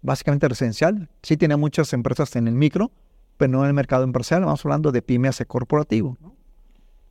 básicamente 0.00 0.46
residencial. 0.48 1.10
Sí 1.24 1.36
tiene 1.36 1.56
muchas 1.56 1.92
empresas 1.92 2.36
en 2.36 2.46
el 2.46 2.54
micro, 2.54 2.92
pero 3.36 3.50
no 3.50 3.62
en 3.62 3.66
el 3.66 3.74
mercado 3.74 4.04
empresarial. 4.04 4.44
Vamos 4.44 4.64
hablando 4.64 4.92
de 4.92 5.02
pymes 5.02 5.42
corporativo. 5.48 6.16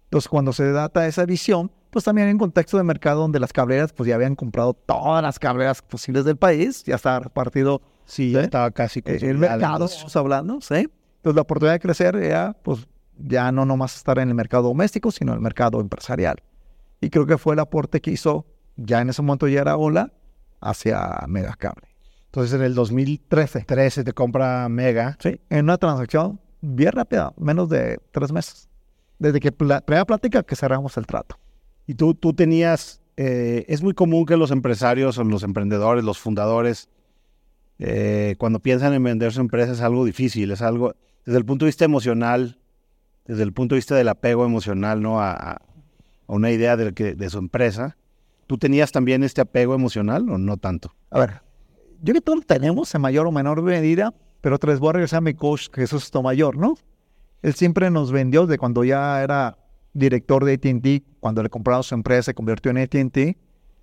Entonces, 0.05 0.30
cuando 0.30 0.53
se 0.53 0.72
data 0.72 1.05
esa 1.05 1.26
visión, 1.26 1.70
pues 1.89 2.05
también 2.05 2.30
en 2.30 2.38
contexto 2.38 2.78
de 2.78 2.84
mercado 2.84 3.20
donde 3.20 3.41
las 3.41 3.51
cableras 3.51 3.91
pues 3.91 4.07
ya 4.07 4.15
habían 4.15 4.38
comprado 4.38 4.74
todas 4.74 5.22
las 5.22 5.38
cableras 5.38 5.82
posibles 5.82 6.24
del 6.24 6.38
país, 6.38 6.86
ya 6.86 6.95
estaba 6.95 7.20
repartido. 7.20 7.82
Sí, 8.05 8.32
ya 8.32 8.41
estaba 8.41 8.72
casi 8.72 9.03
el 9.05 9.38
mercado, 9.38 9.86
estamos 9.86 10.15
hablando, 10.15 10.61
¿sí? 10.61 10.76
Entonces 11.17 11.36
la 11.36 11.41
oportunidad 11.41 11.74
de 11.74 11.80
crecer 11.82 12.15
era, 12.15 12.55
pues, 12.63 12.88
ya 13.17 13.51
no 13.51 13.65
nomás 13.65 13.97
estar 13.97 14.17
en 14.17 14.30
el 14.30 14.36
mercado 14.36 14.70
doméstico, 14.70 15.11
sino 15.11 15.34
en 15.34 15.39
el 15.39 15.41
mercado 15.41 15.82
empresarial. 15.82 16.41
Y 17.01 17.09
creo 17.09 17.26
que 17.26 17.38
fue 17.38 17.53
el 17.53 17.59
aporte 17.59 17.99
que 17.99 18.11
hizo 18.11 18.45
ya 18.80 19.02
en 19.02 19.10
ese 19.10 19.22
momento 19.22 19.48
ya 19.48 19.62
era 19.62 19.78
Hola 19.78 20.12
hacia 20.62 21.26
Megacable. 21.28 21.88
Entonces 22.26 22.54
en 22.54 22.62
el 22.64 22.76
2013 22.76 23.62
13 23.62 24.04
te 24.04 24.14
compra 24.14 24.70
Mega. 24.70 25.18
Sí, 25.20 25.42
en 25.50 25.66
una 25.66 25.78
transacción 25.78 26.40
bien 26.62 26.92
rápida, 26.92 27.34
menos 27.38 27.70
de 27.70 28.00
tres 28.12 28.32
meses. 28.32 28.70
Desde 29.18 29.40
que 29.40 29.54
la 29.66 29.82
primera 29.82 30.06
plática 30.06 30.44
que 30.44 30.56
cerramos 30.56 30.98
el 30.98 31.06
trato. 31.06 31.38
Y 31.88 31.96
tú, 31.96 32.14
tú 32.14 32.34
tenías, 32.34 33.02
eh, 33.18 33.66
es 33.68 33.82
muy 33.82 33.94
común 33.94 34.26
que 34.26 34.38
los 34.38 34.52
empresarios 34.52 35.18
o 35.18 35.24
los 35.24 35.44
emprendedores, 35.44 36.04
los 36.04 36.20
fundadores, 36.20 36.90
eh, 37.80 38.36
cuando 38.38 38.60
piensan 38.60 38.94
en 38.94 39.04
vender 39.04 39.34
su 39.34 39.42
empresa 39.42 39.72
es 39.72 39.82
algo 39.82 40.06
difícil, 40.06 40.52
es 40.52 40.62
algo, 40.62 40.96
desde 41.26 41.38
el 41.38 41.46
punto 41.46 41.66
de 41.66 41.70
vista 41.70 41.86
emocional, 41.86 42.60
desde 43.26 43.44
el 43.44 43.54
punto 43.54 43.76
de 43.76 43.80
vista 43.80 43.96
del 43.96 44.08
apego 44.08 44.46
emocional, 44.46 45.02
¿no? 45.02 45.20
A, 45.20 45.34
a 45.34 45.62
una 46.28 46.52
idea 46.52 46.78
de, 46.78 46.94
que, 46.94 47.16
de 47.16 47.30
su 47.30 47.40
empresa, 47.40 47.98
¿Tú 48.50 48.58
tenías 48.58 48.91
también 48.91 49.22
este 49.22 49.41
apego 49.41 49.76
emocional 49.76 50.28
o 50.28 50.39
no 50.39 50.58
tanto? 50.58 50.95
A 51.12 51.20
ver, 51.20 51.43
yo 52.02 52.16
que 52.16 52.20
todos 52.20 52.43
tenemos 52.47 52.95
en 52.95 53.02
mayor 53.02 53.28
o 53.28 53.32
menor 53.32 53.62
medida, 53.62 54.12
pero 54.41 54.56
otra 54.56 54.72
vez 54.72 54.80
voy 54.80 54.89
a 54.89 54.93
regresar 54.93 55.20
a 55.20 55.22
mi 55.22 55.36
coach 55.36 55.68
Jesús 55.72 56.10
Tomayor, 56.10 56.58
¿no? 56.58 56.74
Él 57.43 57.54
siempre 57.54 57.91
nos 57.91 58.12
vendió 58.12 58.47
de 58.47 58.58
cuando 58.58 58.84
ya 58.84 59.22
era 59.22 59.60
director 59.93 60.45
de 60.45 60.54
AT&T, 60.54 61.04
cuando 61.20 61.43
le 61.43 61.50
compraron 61.52 61.84
su 61.84 61.93
empresa, 61.93 62.24
se 62.24 62.34
convirtió 62.34 62.72
en 62.72 62.80
AT&T, 62.80 63.38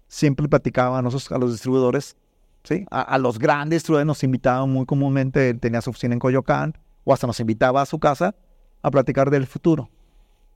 siempre 0.09 0.49
platicaba 0.49 0.99
a, 0.99 1.03
nosotros, 1.03 1.31
a 1.31 1.39
los 1.39 1.53
distribuidores, 1.53 2.17
¿sí? 2.65 2.87
A, 2.91 3.19
los 3.19 3.39
grandes 3.39 3.77
distribuidores 3.77 4.07
nos 4.09 4.25
invitaban 4.25 4.69
muy 4.69 4.85
comúnmente, 4.85 5.55
tenía 5.55 5.81
su 5.81 5.91
oficina 5.91 6.15
en 6.15 6.19
Coyoacán, 6.19 6.77
o 7.05 7.13
hasta 7.13 7.29
nos 7.29 7.39
invitaba 7.39 7.83
a 7.83 7.87
su 7.87 8.01
casa 8.01 8.35
a 8.83 8.91
platicar 8.91 9.31
del 9.31 9.47
futuro. 9.47 9.91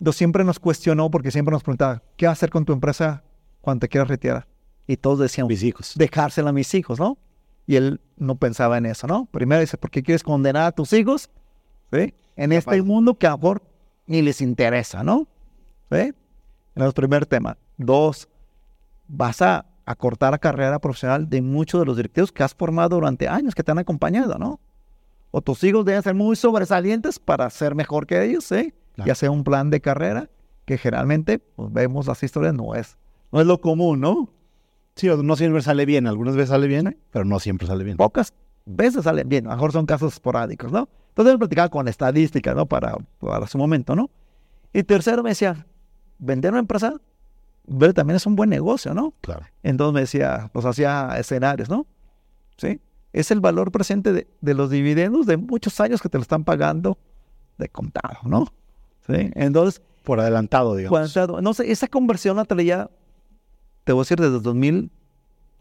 Entonces 0.01 0.19
siempre 0.19 0.43
nos 0.43 0.59
cuestionó 0.59 1.13
porque 1.13 1.31
siempre 1.31 1.53
nos 1.53 1.63
preguntaba, 1.63 2.03
¿qué 2.17 2.27
va 2.27 2.31
a 2.31 2.33
hacer 2.33 2.51
con 2.51 2.65
tu 2.65 2.73
empresa 2.73 3.23
cuando 3.61 3.81
te 3.81 3.89
quieras 3.89 4.09
retirar. 4.09 4.47
Y 4.87 4.97
todos 4.97 5.21
decían, 5.21 5.47
mis 5.47 5.63
hijos. 5.63 5.93
Dejársela 5.97 6.51
a 6.51 6.53
mis 6.53 6.75
hijos, 6.75 6.99
¿no? 6.99 7.19
Y 7.67 7.77
él 7.77 8.01
no 8.17 8.37
pensaba 8.37 8.79
en 8.79 8.87
eso, 8.87 9.07
¿no? 9.07 9.27
Primero 9.27 9.61
dice, 9.61 9.79
¿por 9.79 9.91
qué 9.91 10.03
quieres 10.03 10.23
condenar 10.23 10.65
a 10.65 10.73
tus 10.73 10.93
hijos? 10.93 11.31
¿Sí? 11.93 12.15
En 12.37 12.53
este 12.53 12.83
mundo 12.83 13.15
que 13.15 13.27
a 13.27 13.37
mejor 13.37 13.63
ni 14.07 14.23
les 14.23 14.41
interesa, 14.41 15.05
¿no? 15.05 15.29
¿Sí? 15.91 16.13
En 16.75 16.83
el 16.83 16.93
primer 16.93 17.27
tema. 17.27 17.57
Dos, 17.77 18.29
vas 19.07 19.43
a 19.43 19.67
acortar 19.85 20.33
la 20.33 20.39
carrera 20.39 20.79
profesional 20.79 21.29
de 21.29 21.43
muchos 21.43 21.81
de 21.81 21.87
los 21.87 21.97
directivos 21.97 22.33
que 22.33 22.43
has 22.43 22.55
formado 22.55 22.97
durante 22.97 23.29
años, 23.29 23.55
que 23.55 23.63
te 23.63 23.71
han 23.71 23.79
acompañado, 23.79 24.39
¿no? 24.39 24.61
O 25.31 25.41
tus 25.41 25.63
hijos 25.63 25.85
deben 25.85 26.03
ser 26.03 26.15
muy 26.15 26.35
sobresalientes 26.35 27.19
para 27.19 27.49
ser 27.51 27.75
mejor 27.75 28.07
que 28.07 28.25
ellos, 28.25 28.45
¿sí? 28.45 28.75
Y 28.97 29.11
hacer 29.11 29.31
un 29.31 29.45
plan 29.45 29.71
de 29.71 29.81
carrera 29.81 30.29
que 30.65 30.77
generalmente, 30.77 31.39
pues, 31.39 31.73
vemos 31.73 32.07
las 32.07 32.23
historias, 32.23 32.55
no 32.55 32.75
es 32.75 32.97
no 33.33 33.41
es 33.41 33.47
lo 33.47 33.61
común, 33.61 34.01
¿no? 34.01 34.31
Sí, 34.97 35.09
no 35.09 35.37
siempre 35.37 35.63
sale 35.63 35.87
bien. 35.87 36.07
Algunas 36.07 36.35
veces 36.37 36.51
sale 36.51 36.67
bien, 36.67 36.97
pero 37.11 37.25
no 37.25 37.39
siempre 37.41 37.67
sale 37.67 37.85
bien. 37.85 37.97
Pocas 37.97 38.35
veces 38.67 39.05
salen 39.05 39.29
bien. 39.29 39.47
A 39.47 39.51
lo 39.51 39.57
mejor 39.57 39.73
son 39.73 39.87
casos 39.87 40.13
esporádicos, 40.15 40.71
¿no? 40.73 40.89
Entonces 41.11 41.35
me 41.35 41.39
platicaba 41.39 41.69
con 41.69 41.89
estadísticas, 41.89 42.55
¿no? 42.55 42.67
Para, 42.67 42.97
para 43.19 43.47
su 43.47 43.57
momento, 43.59 43.95
¿no? 43.97 44.11
Y 44.73 44.83
tercero 44.83 45.23
me 45.23 45.31
decía, 45.31 45.67
vender 46.19 46.53
una 46.53 46.61
empresa 46.61 46.95
pero 47.79 47.95
también 47.95 48.17
es 48.17 48.27
un 48.27 48.35
buen 48.35 48.51
negocio, 48.51 48.95
¿no? 48.95 49.15
Claro. 49.21 49.47
Entonces 49.63 49.95
me 49.95 50.01
decía, 50.01 50.51
pues 50.53 50.65
hacía 50.67 51.11
escenarios, 51.19 51.69
¿no? 51.69 51.87
¿Sí? 52.57 52.81
Es 53.13 53.31
el 53.31 53.41
valor 53.41 53.71
presente 53.71 54.13
de, 54.13 54.27
de 54.41 54.55
los 54.55 54.71
dividendos 54.71 55.27
de 55.27 55.37
muchos 55.37 55.79
años 55.79 56.01
que 56.03 56.09
te 56.09 56.19
lo 56.19 56.23
están 56.23 56.43
pagando 56.43 56.99
de 57.59 57.69
contado, 57.69 58.19
¿no? 58.25 58.47
¿Sí? 59.07 59.31
Entonces, 59.35 59.83
Por 60.03 60.19
adelantado, 60.19 60.75
digamos. 60.75 61.13
cuando- 61.13 61.41
no 61.43 61.55
sé, 61.55 61.71
esa 61.71 61.87
conversión 61.87 62.37
la 62.39 62.45
traía, 62.45 62.91
te 63.85 63.93
voy 63.93 64.01
a 64.01 64.03
decir, 64.03 64.19
desde 64.21 64.41
2004, 64.41 64.91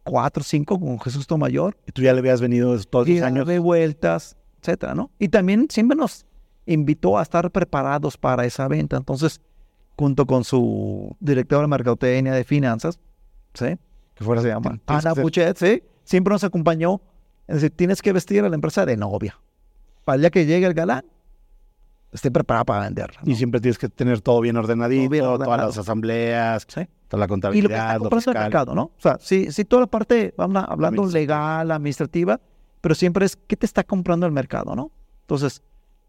2005 0.06 0.80
con 0.80 1.00
Jesús 1.00 1.28
Tomayor, 1.28 1.78
Y 1.88 1.92
tú 1.92 2.02
ya 2.02 2.14
le 2.14 2.20
habías 2.20 2.42
venido 2.42 2.78
todos 2.86 3.08
esos 3.08 3.24
años. 3.24 3.48
de 3.48 3.60
vueltas, 3.60 4.38
etcétera, 4.62 4.96
¿no? 4.96 5.12
Y 5.20 5.30
también 5.30 5.68
siempre 5.70 5.98
nos 5.98 6.26
invitó 6.66 7.18
a 7.18 7.22
estar 7.22 7.50
preparados 7.52 8.18
para 8.18 8.46
esa 8.46 8.68
venta. 8.68 8.98
Entonces, 8.98 9.42
junto 9.98 10.26
con 10.26 10.44
su 10.44 11.16
director 11.20 11.62
de 11.62 11.68
mercadotecnia 11.68 12.34
de 12.34 12.44
finanzas, 12.44 13.00
¿sí? 13.54 13.78
Que 14.16 14.24
fuera 14.24 14.42
Se 14.42 14.50
llama 14.50 14.80
Ana 14.88 15.16
Puchet, 15.16 15.58
¿sí? 15.58 15.84
Siempre 16.04 16.34
nos 16.34 16.44
acompañó. 16.44 17.02
Es 17.48 17.56
decir, 17.56 17.72
tienes 17.72 18.02
que 18.02 18.14
vestir 18.14 18.44
a 18.44 18.50
la 18.50 18.56
empresa 18.56 18.86
de 18.86 18.96
novia. 18.98 19.40
Para 20.06 20.16
el 20.16 20.22
día 20.22 20.30
que 20.30 20.46
llegue 20.46 20.66
el 20.66 20.74
galán, 20.74 21.06
esté 22.12 22.32
preparada 22.32 22.66
para 22.66 22.84
venderla. 22.86 23.20
¿no? 23.24 23.32
Y 23.32 23.36
siempre 23.36 23.60
tienes 23.60 23.78
que 23.78 23.90
tener 23.90 24.22
todo 24.22 24.40
bien 24.42 24.56
ordenadito, 24.58 25.02
Todo 25.02 25.10
bien 25.10 25.24
todas 25.46 25.60
las 25.62 25.78
asambleas, 25.78 26.66
¿sí? 26.68 26.88
La 27.18 27.26
Y 27.26 27.28
lo 27.28 27.28
que 27.28 27.32
contabilidad, 27.32 27.72
está 27.72 27.94
lo 27.96 28.00
comprando 28.02 28.18
el 28.18 28.24
fiscal. 28.24 28.44
mercado, 28.44 28.76
¿no? 28.76 28.84
O 28.84 28.92
sea, 29.02 29.18
sí, 29.20 29.52
sí, 29.52 29.66
toda 29.66 29.82
la 29.82 29.88
parte, 29.88 30.34
vamos 30.38 30.64
hablando 30.68 31.06
legal, 31.06 31.72
administrativa, 31.72 32.40
pero 32.82 32.96
siempre 32.96 33.26
es 33.26 33.36
qué 33.36 33.56
te 33.58 33.66
está 33.66 33.84
comprando 33.84 34.26
el 34.26 34.32
mercado, 34.32 34.76
¿no? 34.76 34.92
Entonces, 35.22 35.62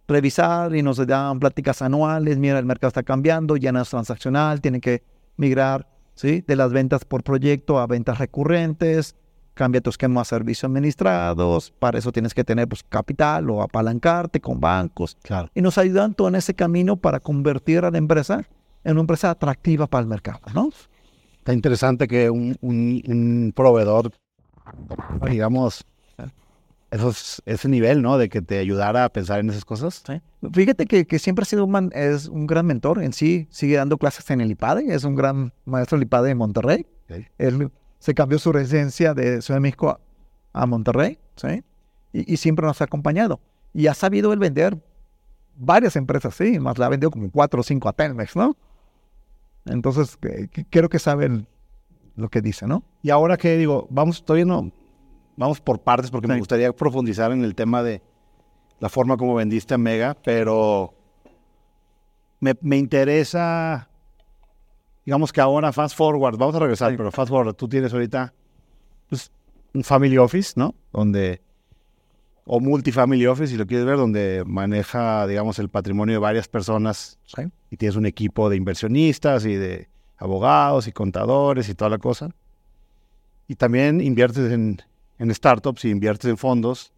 revisar 0.08 0.74
y 0.74 0.82
nos 0.82 1.04
dan 1.06 1.38
pláticas 1.38 1.82
anuales, 1.82 2.38
mira, 2.38 2.58
el 2.58 2.64
mercado 2.66 2.88
está 2.88 3.02
cambiando, 3.02 3.56
ya 3.56 3.72
no 3.72 3.80
es 3.80 3.88
transaccional, 3.88 4.60
tiene 4.60 4.80
que 4.80 5.02
migrar, 5.36 5.86
¿sí? 6.14 6.42
De 6.46 6.56
las 6.56 6.72
ventas 6.72 7.04
por 7.04 7.22
proyecto 7.22 7.78
a 7.78 7.86
ventas 7.86 8.18
recurrentes, 8.18 9.14
cambia 9.54 9.80
tu 9.80 9.90
esquema 9.90 10.22
de 10.22 10.24
servicios 10.24 10.64
administrados, 10.70 11.70
para 11.78 11.98
eso 11.98 12.12
tienes 12.12 12.34
que 12.34 12.44
tener 12.44 12.66
pues, 12.68 12.82
capital 12.82 13.50
o 13.50 13.62
apalancarte 13.62 14.40
con 14.40 14.58
bancos, 14.60 15.16
Claro. 15.22 15.48
y 15.54 15.60
nos 15.62 15.76
ayudan 15.78 16.14
todo 16.14 16.28
en 16.28 16.34
ese 16.36 16.54
camino 16.54 16.96
para 16.96 17.20
convertir 17.20 17.84
a 17.84 17.90
la 17.90 17.98
empresa 17.98 18.44
en 18.84 18.92
una 18.92 19.00
empresa 19.00 19.30
atractiva 19.30 19.86
para 19.86 20.02
el 20.02 20.08
mercado, 20.08 20.40
¿no? 20.54 20.70
Está 21.38 21.52
interesante 21.52 22.06
que 22.08 22.30
un, 22.30 22.56
un- 22.60 23.02
un 23.06 23.52
proveedor, 23.54 24.12
digamos, 25.28 25.84
esos, 26.90 27.40
ese 27.46 27.68
nivel, 27.68 28.02
¿no? 28.02 28.18
De 28.18 28.28
que 28.28 28.42
te 28.42 28.58
ayudara 28.58 29.04
a 29.04 29.08
pensar 29.10 29.40
en 29.40 29.50
esas 29.50 29.64
cosas. 29.64 30.02
Sí. 30.06 30.20
Fíjate 30.52 30.86
que, 30.86 31.06
que 31.06 31.18
siempre 31.18 31.44
ha 31.44 31.46
sido 31.46 31.64
un, 31.64 31.70
man- 31.70 31.90
es 31.94 32.26
un 32.26 32.46
gran 32.46 32.66
mentor 32.66 33.02
en 33.02 33.12
sí, 33.12 33.46
sigue 33.50 33.76
dando 33.76 33.96
clases 33.96 34.28
en 34.30 34.40
el 34.40 34.50
IPADE, 34.50 34.94
es 34.94 35.04
un 35.04 35.14
gran 35.14 35.52
maestro 35.64 35.96
del 35.98 36.06
IPADE 36.06 36.28
de 36.28 36.34
Monterrey. 36.34 36.86
Ok. 37.08 37.26
Él 37.38 37.70
se 37.98 38.14
cambió 38.14 38.38
su 38.38 38.52
residencia 38.52 39.14
de 39.14 39.40
Ciudad 39.42 39.56
de 39.56 39.60
México 39.62 39.90
a, 39.90 40.00
a 40.62 40.66
Monterrey, 40.66 41.18
¿sí? 41.36 41.62
Y, 42.12 42.34
y 42.34 42.36
siempre 42.38 42.66
nos 42.66 42.80
ha 42.80 42.84
acompañado. 42.84 43.40
Y 43.72 43.86
ha 43.86 43.94
sabido 43.94 44.32
él 44.32 44.38
vender 44.40 44.76
varias 45.56 45.94
empresas, 45.94 46.34
sí, 46.34 46.58
más 46.58 46.76
la 46.78 46.86
ha 46.86 46.88
vendido 46.88 47.10
como 47.10 47.30
cuatro 47.30 47.60
o 47.60 47.62
cinco 47.62 47.88
a 47.88 47.92
Telmex, 47.92 48.34
¿no? 48.34 48.56
Entonces, 49.70 50.18
creo 50.70 50.88
que 50.88 50.98
sabe 50.98 51.26
el- 51.26 51.46
lo 52.16 52.28
que 52.28 52.40
dice, 52.40 52.66
¿no? 52.66 52.82
Y 53.02 53.10
ahora 53.10 53.36
que 53.36 53.56
digo, 53.56 53.86
vamos, 53.90 54.24
todavía 54.24 54.44
no, 54.44 54.70
vamos 55.36 55.60
por 55.60 55.80
partes 55.80 56.10
porque 56.10 56.26
me 56.28 56.38
gustaría 56.38 56.72
profundizar 56.72 57.32
en 57.32 57.44
el 57.44 57.54
tema 57.54 57.82
de 57.82 58.02
la 58.78 58.88
forma 58.88 59.16
como 59.16 59.34
vendiste 59.34 59.74
a 59.74 59.78
Mega, 59.78 60.16
pero 60.22 60.92
me, 62.40 62.54
me 62.62 62.76
interesa, 62.78 63.88
digamos 65.04 65.32
que 65.32 65.40
ahora 65.40 65.72
fast 65.72 65.96
forward, 65.96 66.36
vamos 66.38 66.54
a 66.54 66.58
regresar, 66.60 66.90
Sí. 66.90 66.96
pero 66.96 67.10
fast 67.10 67.30
forward, 67.30 67.54
tú 67.54 67.68
tienes 67.68 67.92
ahorita 67.92 68.32
pues, 69.08 69.30
un 69.74 69.84
family 69.84 70.18
office, 70.18 70.54
¿no? 70.56 70.74
Donde, 70.92 71.42
o 72.44 72.60
multifamily 72.60 73.26
office, 73.26 73.52
si 73.52 73.56
lo 73.56 73.66
quieres 73.66 73.86
ver, 73.86 73.96
donde 73.96 74.42
maneja, 74.46 75.26
digamos, 75.26 75.58
el 75.58 75.68
patrimonio 75.68 76.14
de 76.14 76.18
varias 76.18 76.48
personas 76.48 77.18
Sí. 77.26 77.42
y 77.70 77.76
tienes 77.76 77.96
un 77.96 78.06
equipo 78.06 78.50
de 78.50 78.56
inversionistas 78.56 79.44
y 79.46 79.54
de 79.54 79.88
abogados 80.16 80.86
y 80.88 80.92
contadores 80.92 81.68
y 81.68 81.74
toda 81.74 81.90
la 81.90 81.98
cosa. 81.98 82.30
Y 83.48 83.54
también 83.56 84.00
inviertes 84.00 84.52
en, 84.52 84.80
en 85.18 85.34
startups 85.34 85.84
y 85.84 85.90
inviertes 85.90 86.30
en 86.30 86.36
fondos 86.36 86.92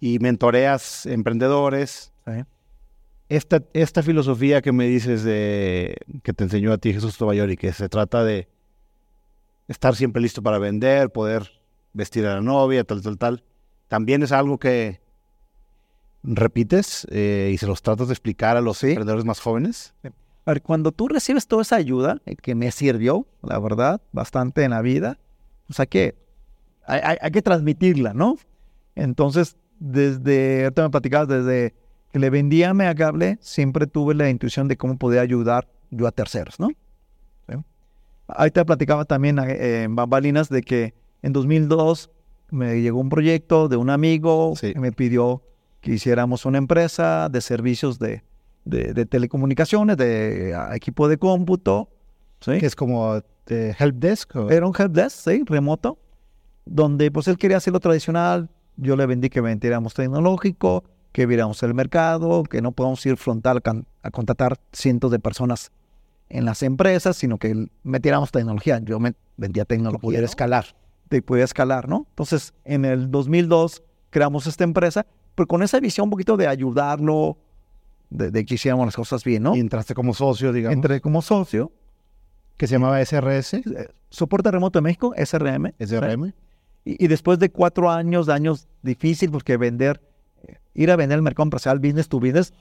y 0.00 0.18
mentoreas 0.18 1.06
emprendedores. 1.06 2.12
Sí. 2.26 2.44
Esta, 3.28 3.62
esta 3.74 4.02
filosofía 4.02 4.62
que 4.62 4.72
me 4.72 4.86
dices 4.86 5.22
de 5.22 5.98
que 6.22 6.32
te 6.32 6.44
enseñó 6.44 6.72
a 6.72 6.78
ti 6.78 6.92
Jesús 6.94 7.18
Tobayor 7.18 7.50
y 7.50 7.56
que 7.58 7.72
se 7.72 7.88
trata 7.88 8.24
de 8.24 8.48
estar 9.68 9.94
siempre 9.96 10.22
listo 10.22 10.42
para 10.42 10.58
vender, 10.58 11.10
poder 11.10 11.50
vestir 11.92 12.24
a 12.26 12.36
la 12.36 12.40
novia, 12.40 12.84
tal, 12.84 13.02
tal, 13.02 13.18
tal, 13.18 13.44
también 13.88 14.22
es 14.22 14.32
algo 14.32 14.58
que 14.58 15.00
repites 16.22 17.06
eh, 17.10 17.50
y 17.52 17.58
se 17.58 17.66
los 17.66 17.82
tratas 17.82 18.08
de 18.08 18.14
explicar 18.14 18.56
a 18.56 18.60
los 18.60 18.82
emprendedores 18.84 19.24
más 19.24 19.40
jóvenes. 19.40 19.94
A 20.04 20.52
ver, 20.52 20.62
cuando 20.62 20.92
tú 20.92 21.08
recibes 21.08 21.46
toda 21.46 21.62
esa 21.62 21.76
ayuda, 21.76 22.20
eh, 22.26 22.36
que 22.36 22.54
me 22.54 22.70
sirvió, 22.70 23.26
la 23.42 23.58
verdad, 23.58 24.00
bastante 24.12 24.64
en 24.64 24.70
la 24.70 24.82
vida, 24.82 25.18
pues 25.66 25.78
hay 25.80 25.86
que, 25.86 26.14
hay, 26.86 27.00
hay- 27.02 27.18
hay 27.20 27.30
que 27.30 27.42
transmitirla, 27.42 28.14
¿no? 28.14 28.36
Entonces, 28.94 29.56
desde, 29.78 30.64
ahorita 30.64 30.82
me 30.82 30.90
platicabas, 30.90 31.28
desde 31.28 31.74
que 32.12 32.18
le 32.18 32.30
vendía 32.30 32.70
a 32.70 32.74
Megacable, 32.74 33.38
siempre 33.40 33.86
tuve 33.86 34.14
la 34.14 34.28
intuición 34.30 34.66
de 34.68 34.76
cómo 34.76 34.96
podía 34.98 35.20
ayudar 35.20 35.68
yo 35.90 36.06
a 36.06 36.12
terceros, 36.12 36.58
¿no? 36.58 36.68
¿Sí? 37.48 37.54
Ahí 38.28 38.50
te 38.50 38.64
platicaba 38.64 39.04
también 39.04 39.38
eh, 39.38 39.82
en 39.84 39.94
Bambalinas 39.94 40.48
de 40.48 40.62
que 40.62 40.94
en 41.22 41.32
2002 41.32 42.10
me 42.50 42.80
llegó 42.80 43.00
un 43.00 43.08
proyecto 43.08 43.68
de 43.68 43.76
un 43.76 43.90
amigo 43.90 44.54
Sí. 44.56 44.72
que 44.72 44.80
me 44.80 44.92
pidió 44.92 45.42
que 45.80 45.92
hiciéramos 45.92 46.44
una 46.46 46.58
empresa 46.58 47.28
de 47.28 47.40
servicios 47.40 47.98
de, 47.98 48.22
de, 48.64 48.92
de 48.94 49.06
telecomunicaciones, 49.06 49.96
de 49.96 50.54
ah, 50.56 50.74
equipo 50.74 51.08
de 51.08 51.18
cómputo, 51.18 51.88
¿sí? 52.40 52.58
Que 52.58 52.66
es 52.66 52.74
como 52.74 53.16
eh, 53.46 53.74
help 53.78 53.96
desk. 53.96 54.34
o- 54.36 54.50
Era 54.50 54.66
un 54.66 54.74
helpdesk, 54.76 55.30
sí, 55.30 55.42
remoto, 55.46 55.98
donde 56.64 57.10
pues 57.10 57.28
él 57.28 57.38
quería 57.38 57.58
hacer 57.58 57.72
lo 57.72 57.80
tradicional, 57.80 58.48
yo 58.76 58.96
le 58.96 59.06
vendí 59.06 59.28
que 59.30 59.40
vendiéramos 59.40 59.94
tecnológico, 59.94 60.84
que 61.12 61.26
viéramos 61.26 61.62
el 61.62 61.74
mercado, 61.74 62.42
que 62.44 62.60
no 62.62 62.72
podamos 62.72 63.04
ir 63.06 63.16
frontal 63.16 63.62
a 64.02 64.10
contratar 64.10 64.58
cientos 64.72 65.10
de 65.10 65.18
personas 65.18 65.72
en 66.28 66.44
las 66.44 66.62
empresas, 66.62 67.16
sino 67.16 67.38
que 67.38 67.68
metiéramos 67.82 68.30
tecnología. 68.30 68.80
Yo 68.84 69.00
me 69.00 69.14
vendía 69.36 69.64
tecnología. 69.64 70.00
pudiera 70.00 70.22
¿no? 70.22 70.26
escalar. 70.26 70.66
Te 71.08 71.22
podía 71.22 71.44
escalar, 71.44 71.88
¿no? 71.88 72.06
Entonces, 72.10 72.54
en 72.64 72.84
el 72.84 73.10
2002 73.10 73.82
creamos 74.10 74.46
esta 74.46 74.64
empresa, 74.64 75.06
pero 75.34 75.46
con 75.46 75.62
esa 75.62 75.80
visión 75.80 76.04
un 76.04 76.10
poquito 76.10 76.36
de 76.36 76.46
ayudarlo, 76.46 77.38
de, 78.10 78.30
de 78.30 78.44
que 78.44 78.54
hiciéramos 78.54 78.86
las 78.86 78.96
cosas 78.96 79.24
bien, 79.24 79.42
¿no? 79.42 79.56
Y 79.56 79.60
entraste 79.60 79.94
como 79.94 80.14
socio, 80.14 80.52
digamos, 80.52 80.74
Entré 80.74 81.00
como 81.00 81.22
socio, 81.22 81.72
que 82.56 82.66
se 82.66 82.74
llamaba 82.74 83.04
SRS, 83.04 83.54
eh, 83.54 83.88
soporte 84.10 84.50
remoto 84.50 84.78
de 84.78 84.82
México, 84.82 85.14
SRM. 85.16 85.74
SRM. 85.78 86.32
Y, 86.84 87.04
y 87.04 87.08
después 87.08 87.38
de 87.38 87.50
cuatro 87.50 87.90
años, 87.90 88.26
de 88.26 88.32
años 88.32 88.66
difícil, 88.82 89.30
porque 89.30 89.56
vender, 89.56 90.00
eh, 90.42 90.56
ir 90.74 90.90
a 90.90 90.96
vender 90.96 91.16
el 91.16 91.22
mercado 91.22 91.44
empresarial, 91.44 91.78
business 91.78 92.08
to 92.08 92.18
business, 92.18 92.52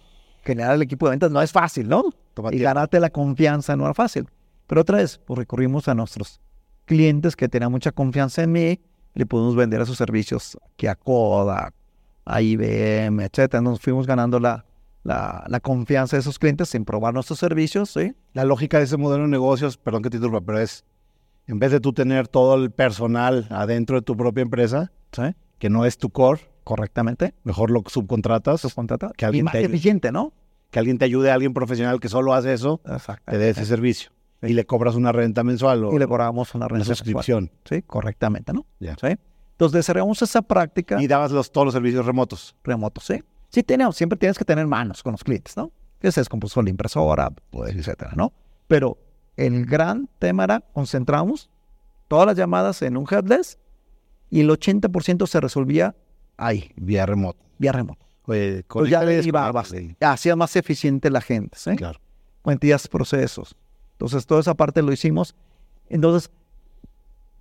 generar 0.44 0.76
el 0.76 0.82
equipo 0.82 1.08
de 1.08 1.12
ventas 1.12 1.32
no 1.32 1.42
es 1.42 1.52
fácil, 1.52 1.90
¿no? 1.90 2.04
Y 2.52 2.60
ganarte 2.60 3.00
la 3.00 3.10
confianza 3.10 3.76
no 3.76 3.86
era 3.86 3.94
fácil. 3.94 4.30
Pero 4.68 4.82
otra 4.82 4.98
vez, 4.98 5.20
pues 5.26 5.38
recurrimos 5.38 5.88
a 5.88 5.96
nuestros 5.96 6.40
clientes 6.88 7.36
que 7.36 7.48
tenían 7.48 7.72
mucha 7.72 7.92
confianza 7.92 8.42
en 8.42 8.52
mí, 8.52 8.80
le 9.14 9.26
pudimos 9.28 9.56
vender 9.56 9.82
esos 9.82 9.98
servicios 9.98 10.58
que 10.76 10.90
a 10.90 10.96
Kodak, 10.96 11.74
a 12.26 12.42
IBM, 12.42 13.22
etcétera. 13.24 13.62
Nos 13.62 13.80
fuimos 13.80 14.08
ganando 14.08 14.40
la, 14.40 14.66
la, 15.04 15.44
la 15.48 15.60
confianza 15.60 16.16
de 16.16 16.22
esos 16.22 16.40
clientes 16.40 16.70
sin 16.70 16.86
probar 16.86 17.14
nuestros 17.14 17.38
servicios, 17.40 17.92
¿sí? 17.92 18.14
La 18.34 18.44
lógica 18.46 18.80
de 18.80 18.86
ese 18.86 18.98
modelo 18.98 19.24
de 19.24 19.30
negocios, 19.30 19.78
perdón 19.78 20.02
que 20.02 20.10
te 20.10 20.18
interrumpa, 20.18 20.42
pero 20.46 20.60
es, 20.60 20.84
en 21.46 21.60
vez 21.60 21.72
de 21.72 21.80
tú 21.80 21.94
tener 21.94 22.28
todo 22.28 22.56
el 22.56 22.72
personal 22.72 23.48
adentro 23.50 23.98
de 23.98 24.02
tu 24.02 24.18
propia 24.18 24.42
empresa, 24.42 24.92
¿Sí? 25.12 25.36
que 25.60 25.70
no 25.70 25.86
es 25.86 25.98
tu 25.98 26.10
core, 26.10 26.42
Correctamente. 26.64 27.34
mejor 27.44 27.72
lo 27.72 27.82
subcontratas, 27.88 28.62
Subcontrata. 28.62 29.12
Que 29.16 29.24
Y 29.24 29.28
alguien 29.28 29.46
más 29.46 29.54
te 29.54 29.64
eficiente, 29.64 30.12
¿no? 30.12 30.34
que 30.70 30.80
alguien 30.80 30.98
te 30.98 31.06
ayude, 31.06 31.32
alguien 31.32 31.54
profesional 31.54 32.00
que 32.00 32.10
solo 32.10 32.34
hace 32.34 32.54
eso, 32.54 32.82
te 33.26 33.38
dé 33.38 33.50
ese 33.52 33.66
servicio. 33.66 34.12
Y 34.42 34.54
le 34.54 34.66
cobras 34.66 34.96
una 34.96 35.12
renta 35.12 35.44
mensual 35.44 35.86
o 35.86 35.94
Y 35.94 36.00
le 36.00 36.08
cobramos 36.08 36.54
una 36.54 36.66
una 36.66 36.68
renta 36.68 36.80
mensual. 36.90 36.96
suscripción. 36.98 37.52
Sí, 37.66 37.82
correctamente, 37.82 38.54
¿no? 38.54 38.66
Ya. 38.80 38.96
Sí. 39.00 39.08
Entonces 39.54 39.74
desarrollamos 39.78 40.22
esa 40.22 40.42
práctica 40.44 41.02
Y 41.02 41.08
dabas 41.08 41.32
los, 41.32 41.52
todos 41.52 41.66
los 41.66 41.74
servicios 41.74 42.06
remotos. 42.06 42.56
remoto, 42.64 43.02
¿sí? 43.02 43.24
Sí 43.50 43.64
tenemos, 43.64 43.96
siempre 43.96 44.18
tienes 44.18 44.38
que 44.38 44.46
tener 44.46 44.68
manos 44.68 45.02
con 45.02 45.14
los 45.14 45.24
clientes, 45.24 45.58
¿no? 45.58 45.72
Que 46.00 46.12
se 46.12 46.22
descompuso 46.22 46.62
la 46.62 46.70
impresora, 46.70 47.32
pues, 47.50 47.76
etcétera, 47.76 48.12
¿no? 48.16 48.32
Pero 48.68 48.98
el 49.36 49.66
gran 49.66 50.08
tema 50.20 50.44
era, 50.44 50.60
concentramos 50.74 51.50
todas 52.08 52.28
las 52.28 52.36
llamadas 52.38 52.82
en 52.84 52.98
un 52.98 53.08
headless 53.10 53.58
y 54.30 54.42
el 54.42 54.50
80% 54.50 55.26
se 55.26 55.40
resolvía 55.40 55.96
ahí, 56.38 56.72
Vía 56.76 57.06
remoto. 57.06 57.40
vía 57.58 57.72
remoto. 57.72 58.06
Oye, 58.26 58.64
ya 58.90 59.02
iba, 59.04 59.52
desconéctale. 59.52 59.96
hacía 60.02 60.36
más 60.36 60.56
eficiente 60.58 61.10
la 61.10 61.22
gente, 61.22 61.58
¿sí? 61.58 61.76
Claro. 61.78 62.00
Cuentías 62.44 62.88
procesos. 62.88 63.56
Entonces, 63.98 64.28
toda 64.28 64.42
esa 64.42 64.54
parte 64.54 64.84
lo 64.84 64.92
hicimos. 64.92 65.36
Entonces, 65.90 66.30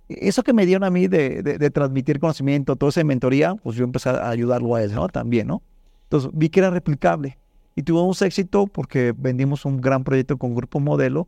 eso 0.09 0.41
que 0.41 0.53
me 0.53 0.65
dieron 0.65 0.83
a 0.83 0.89
mí 0.89 1.07
de, 1.07 1.43
de, 1.43 1.69
transmitir 1.69 2.19
conocimiento, 2.19 2.75
toda 2.75 2.89
esa 2.89 3.03
mentoría, 3.03 3.53
pues 3.55 3.75
yo 3.75 3.83
empecé 3.83 4.09
a 4.09 4.29
ayudarlo 4.29 4.73
a 4.73 4.81
él, 4.81 4.93
¿no? 4.93 5.07
También, 5.07 5.47
¿no? 5.47 5.61
Entonces, 6.03 6.31
vi 6.33 6.49
que 6.49 6.61
era 6.61 6.71
replicable. 6.71 7.37
Y 7.75 7.83
tuvimos 7.83 8.21
éxito 8.23 8.65
porque 8.65 9.13
vendimos 9.15 9.65
un 9.65 9.79
gran 9.79 10.03
proyecto 10.03 10.37
con 10.37 10.55
Grupo 10.55 10.79
Modelo, 10.79 11.27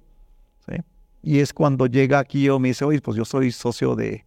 ¿sí? 0.68 0.78
Y 1.22 1.40
es 1.40 1.54
cuando 1.54 1.86
llega 1.86 2.18
aquí 2.18 2.44
yo 2.44 2.58
me 2.58 2.70
dice, 2.70 2.86
oye, 2.86 3.02
pues 3.02 3.16
yo 3.16 3.26
soy 3.26 3.52
socio 3.52 3.96
de, 3.96 4.26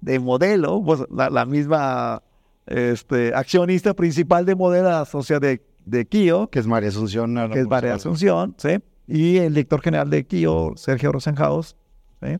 de 0.00 0.18
Modelo, 0.18 0.82
pues 0.84 1.04
la, 1.10 1.46
misma 1.46 2.22
este, 2.66 3.34
accionista 3.34 3.94
principal 3.94 4.44
de 4.44 4.56
Modelo, 4.56 5.04
socia 5.06 5.40
de, 5.40 5.62
de 5.86 6.04
Kio. 6.04 6.50
Que 6.50 6.58
es 6.58 6.66
María 6.66 6.90
Asunción. 6.90 7.34
Que 7.50 7.60
es 7.60 7.66
María 7.66 7.94
Asunción, 7.94 8.54
¿sí? 8.58 8.80
Y 9.06 9.38
el 9.38 9.54
director 9.54 9.80
general 9.82 10.10
de 10.10 10.24
Kio, 10.24 10.72
Sergio 10.76 11.12
Rosenhaus, 11.12 11.76
¿sí? 12.22 12.38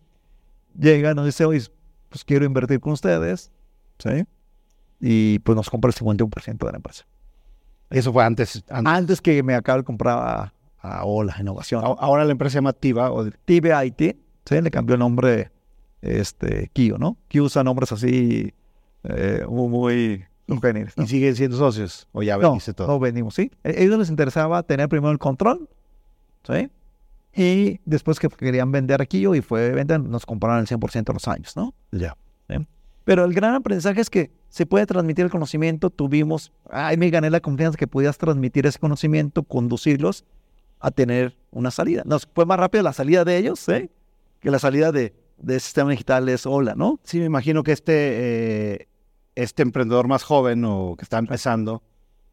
Llega 0.78 1.12
y 1.12 1.14
nos 1.14 1.26
dice, 1.26 1.44
oye, 1.44 1.62
pues 2.08 2.24
quiero 2.24 2.44
invertir 2.44 2.80
con 2.80 2.92
ustedes, 2.92 3.50
¿sí? 3.98 4.24
Y 5.00 5.38
pues 5.40 5.56
nos 5.56 5.68
compra 5.68 5.90
el 5.90 5.94
51% 5.94 6.58
de 6.58 6.72
la 6.72 6.76
empresa. 6.76 7.04
Eso 7.90 8.12
fue 8.12 8.24
antes, 8.24 8.64
antes. 8.68 9.20
que 9.20 9.42
me 9.42 9.54
acabe 9.54 9.80
de 9.80 9.84
comprar 9.84 10.18
a, 10.18 10.52
a 10.80 11.04
Ola 11.04 11.36
Innovación. 11.38 11.82
Ahora 11.84 12.24
la 12.24 12.32
empresa 12.32 12.52
se 12.52 12.58
llama 12.58 12.72
Tiva. 12.72 13.12
O... 13.12 13.28
Tiva 13.44 13.84
IT, 13.84 14.16
¿sí? 14.44 14.60
Le 14.60 14.70
cambió 14.70 14.94
el 14.94 15.00
nombre 15.00 15.50
este, 16.00 16.70
Kio, 16.72 16.98
¿no? 16.98 17.18
Kio 17.28 17.44
usa 17.44 17.62
nombres 17.62 17.92
así 17.92 18.54
eh, 19.04 19.44
muy, 19.48 19.68
muy 19.68 20.26
¿Y 20.46 21.06
siguen 21.06 21.36
siendo 21.36 21.56
socios? 21.56 22.06
¿O 22.12 22.22
ya 22.22 22.36
vendiste 22.36 22.72
no, 22.72 22.74
todo? 22.74 22.86
No 22.88 22.98
vendimos, 22.98 23.34
sí. 23.34 23.50
A 23.64 23.70
ellos 23.70 23.98
les 23.98 24.10
interesaba 24.10 24.62
tener 24.62 24.88
primero 24.88 25.10
el 25.10 25.18
control, 25.18 25.68
¿sí? 26.46 26.70
Y 27.36 27.80
después 27.84 28.20
que 28.20 28.28
querían 28.28 28.70
vender 28.70 29.02
a 29.02 29.06
Kio 29.06 29.34
y 29.34 29.40
fue 29.40 29.70
vender, 29.70 30.00
nos 30.00 30.24
compraron 30.24 30.60
el 30.60 30.66
100% 30.66 31.04
de 31.04 31.12
los 31.12 31.26
años, 31.26 31.56
¿no? 31.56 31.74
Ya. 31.90 32.16
Pero 33.04 33.24
el 33.24 33.34
gran 33.34 33.54
aprendizaje 33.54 34.00
es 34.00 34.08
que 34.08 34.30
se 34.48 34.64
puede 34.64 34.86
transmitir 34.86 35.26
el 35.26 35.30
conocimiento. 35.30 35.90
Tuvimos, 35.90 36.52
ay, 36.70 36.96
me 36.96 37.10
gané 37.10 37.28
la 37.28 37.40
confianza 37.40 37.76
que 37.76 37.86
podías 37.86 38.16
transmitir 38.16 38.66
ese 38.66 38.78
conocimiento, 38.78 39.42
conducirlos 39.42 40.24
a 40.80 40.90
tener 40.90 41.36
una 41.50 41.70
salida. 41.70 42.02
Nos 42.06 42.26
fue 42.26 42.46
más 42.46 42.58
rápido 42.58 42.82
la 42.82 42.94
salida 42.94 43.24
de 43.24 43.36
ellos, 43.36 43.68
¿eh? 43.68 43.90
Que 44.40 44.50
la 44.50 44.58
salida 44.58 44.90
de, 44.90 45.14
de 45.38 45.60
sistema 45.60 45.90
digital 45.90 46.28
es 46.30 46.46
hola, 46.46 46.74
¿no? 46.76 46.98
Sí, 47.04 47.18
me 47.18 47.26
imagino 47.26 47.62
que 47.62 47.72
este, 47.72 47.92
eh, 47.94 48.88
este 49.34 49.62
emprendedor 49.62 50.08
más 50.08 50.22
joven 50.22 50.64
o 50.64 50.96
que 50.96 51.04
está 51.04 51.18
empezando 51.18 51.82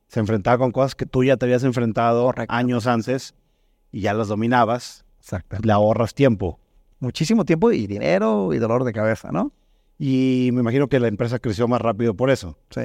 se 0.08 0.20
enfrentaba 0.20 0.58
con 0.58 0.72
cosas 0.72 0.96
que 0.96 1.06
tú 1.06 1.24
ya 1.24 1.38
te 1.38 1.46
habías 1.46 1.64
enfrentado 1.64 2.34
años 2.48 2.88
antes 2.88 3.34
y 3.92 4.02
ya 4.02 4.14
las 4.14 4.28
dominabas. 4.28 5.06
Exacto. 5.20 5.58
Le 5.62 5.72
ahorras 5.72 6.14
tiempo. 6.14 6.60
Muchísimo 7.00 7.46
tiempo 7.46 7.72
y 7.72 7.88
dinero 7.88 8.54
y 8.54 8.60
dolor 8.60 8.84
de 8.84 8.94
cabeza, 8.94 9.32
¿no? 9.32 9.52
Y 9.98 10.50
me 10.54 10.62
imagino 10.62 10.88
que 10.88 11.00
la 11.00 11.08
empresa 11.08 11.40
creció 11.40 11.68
más 11.68 11.82
rápido 11.82 12.16
por 12.16 12.30
eso. 12.30 12.58
Sí. 12.70 12.82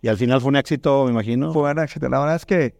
Y 0.00 0.08
al 0.08 0.16
final 0.16 0.40
fue 0.40 0.50
un 0.50 0.56
éxito, 0.56 1.04
me 1.04 1.10
imagino. 1.10 1.52
Fue 1.52 1.70
un 1.70 1.78
éxito. 1.78 2.08
La 2.08 2.18
verdad 2.18 2.36
es 2.36 2.46
que 2.46 2.74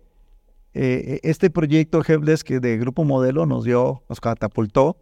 eh, 0.74 1.20
este 1.22 1.51
proyecto 1.51 2.03
Helpdesk 2.07 2.49
de 2.49 2.78
Grupo 2.78 3.05
Modelo 3.05 3.47
nos 3.47 3.64
dio, 3.64 4.03
nos 4.09 4.20
catapultó 4.20 4.97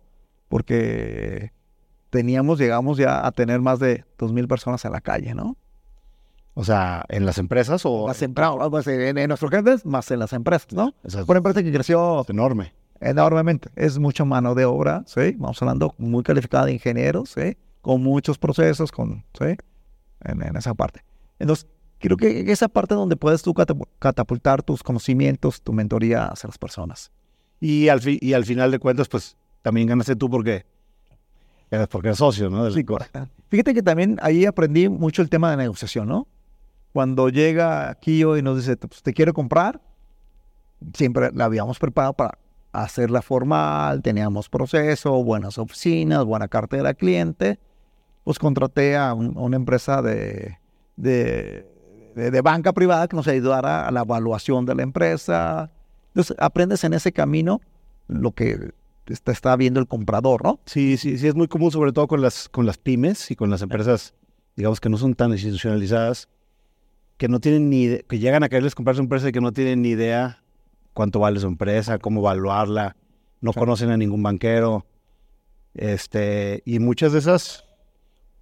porque 0.48 1.52
teníamos, 2.10 2.58
llegamos 2.58 2.98
ya 2.98 3.26
a 3.26 3.32
tener 3.32 3.60
más 3.60 3.78
de 3.78 4.04
2.000 4.18 4.46
personas 4.46 4.84
en 4.84 4.92
la 4.92 5.00
calle, 5.00 5.34
¿no? 5.34 5.56
O 6.54 6.64
sea, 6.64 7.04
¿en 7.08 7.24
las 7.24 7.38
empresas 7.38 7.82
o...? 7.86 8.06
Las 8.06 8.22
en, 8.22 9.18
en 9.18 9.28
nuestros 9.28 9.50
jefes, 9.50 9.86
más 9.86 10.10
en 10.10 10.18
las 10.18 10.32
empresas, 10.32 10.72
¿no? 10.72 10.94
Es 11.02 11.14
una 11.14 11.38
empresa 11.38 11.62
que 11.62 11.72
creció... 11.72 12.24
enorme. 12.28 12.74
Enormemente. 13.00 13.70
Es 13.74 13.98
mucha 13.98 14.24
mano 14.24 14.54
de 14.54 14.64
obra, 14.64 15.02
¿sí? 15.06 15.34
Vamos 15.38 15.60
hablando 15.62 15.94
muy 15.98 16.22
calificada 16.22 16.66
de 16.66 16.74
ingenieros, 16.74 17.30
¿sí? 17.30 17.56
Con 17.80 18.02
muchos 18.02 18.38
procesos, 18.38 18.92
con, 18.92 19.24
¿sí? 19.38 19.56
En, 20.24 20.56
esa 20.56 20.74
parte. 20.74 21.02
Entonces, 21.38 21.66
creo 21.98 22.16
que 22.16 22.52
esa 22.52 22.68
parte 22.68 22.94
donde 22.94 23.16
puedes 23.16 23.42
tú 23.42 23.54
catapultar 23.98 24.62
tus 24.62 24.82
conocimientos, 24.82 25.62
tu 25.62 25.72
mentoría 25.72 26.26
hacia 26.26 26.48
las 26.48 26.58
personas. 26.58 27.10
Y 27.60 27.88
al, 27.88 28.00
y 28.04 28.34
al 28.34 28.44
final 28.44 28.70
de 28.70 28.78
cuentas, 28.78 29.08
pues, 29.08 29.36
también 29.62 29.88
ganaste 29.88 30.16
tú 30.16 30.28
porque, 30.28 30.64
porque 31.90 32.08
eres 32.08 32.18
socio, 32.18 32.50
¿no? 32.50 32.70
sí, 32.70 32.84
correcto. 32.84 33.26
Fíjate 33.48 33.74
que 33.74 33.82
también 33.82 34.18
ahí 34.22 34.44
aprendí 34.44 34.88
mucho 34.88 35.22
el 35.22 35.28
tema 35.28 35.50
de 35.50 35.56
negociación, 35.56 36.08
¿no? 36.08 36.28
Cuando 36.92 37.28
llega 37.30 37.94
Kio 38.00 38.36
y 38.36 38.42
nos 38.42 38.58
dice, 38.58 38.76
pues, 38.76 39.02
te 39.02 39.14
quiero 39.14 39.32
comprar, 39.32 39.80
siempre 40.94 41.30
la 41.32 41.46
habíamos 41.46 41.78
preparado 41.78 42.12
para 42.12 42.38
hacerla 42.72 43.22
formal, 43.22 44.02
teníamos 44.02 44.48
proceso, 44.48 45.22
buenas 45.24 45.58
oficinas, 45.58 46.24
buena 46.24 46.48
cartera 46.48 46.94
cliente, 46.94 47.58
pues 48.24 48.38
contraté 48.38 48.96
a, 48.96 49.14
una 49.14 49.56
empresa 49.56 50.02
de, 50.02 50.58
de, 50.96 51.66
de, 52.14 52.40
banca 52.40 52.72
privada 52.72 53.08
que 53.08 53.16
nos 53.16 53.28
ayudara 53.28 53.86
a 53.86 53.90
la 53.90 54.00
evaluación 54.02 54.64
de 54.64 54.74
la 54.74 54.82
empresa. 54.82 55.70
Entonces, 56.08 56.36
aprendes 56.38 56.84
en 56.84 56.94
ese 56.94 57.12
camino 57.12 57.60
lo 58.08 58.32
que 58.32 58.72
está, 59.06 59.32
está 59.32 59.56
viendo 59.56 59.80
el 59.80 59.86
comprador, 59.86 60.44
¿no? 60.44 60.60
Sí, 60.66 60.96
sí, 60.96 61.18
sí, 61.18 61.26
es 61.26 61.34
muy 61.34 61.48
común, 61.48 61.70
sobre 61.70 61.92
todo 61.92 62.06
con 62.06 62.20
las, 62.20 62.48
con 62.48 62.66
las 62.66 62.78
pymes 62.78 63.30
y 63.30 63.36
con 63.36 63.50
las 63.50 63.62
empresas, 63.62 64.14
digamos, 64.56 64.80
que 64.80 64.88
no 64.88 64.96
son 64.96 65.14
tan 65.14 65.32
institucionalizadas, 65.32 66.28
que 67.22 67.28
no 67.28 67.38
tienen 67.38 67.70
ni 67.70 67.98
que 68.08 68.18
llegan 68.18 68.42
a 68.42 68.48
quererles 68.48 68.74
comprar 68.74 68.96
su 68.96 69.02
empresa 69.02 69.28
y 69.28 69.32
que 69.32 69.40
no 69.40 69.52
tienen 69.52 69.80
ni 69.80 69.90
idea 69.90 70.42
cuánto 70.92 71.20
vale 71.20 71.38
su 71.38 71.46
empresa, 71.46 71.98
cómo 71.98 72.18
evaluarla, 72.18 72.96
no 73.40 73.52
conocen 73.52 73.90
a 73.90 73.96
ningún 73.96 74.24
banquero, 74.24 74.86
este, 75.72 76.64
y 76.66 76.80
muchas 76.80 77.12
de 77.12 77.20
esas, 77.20 77.64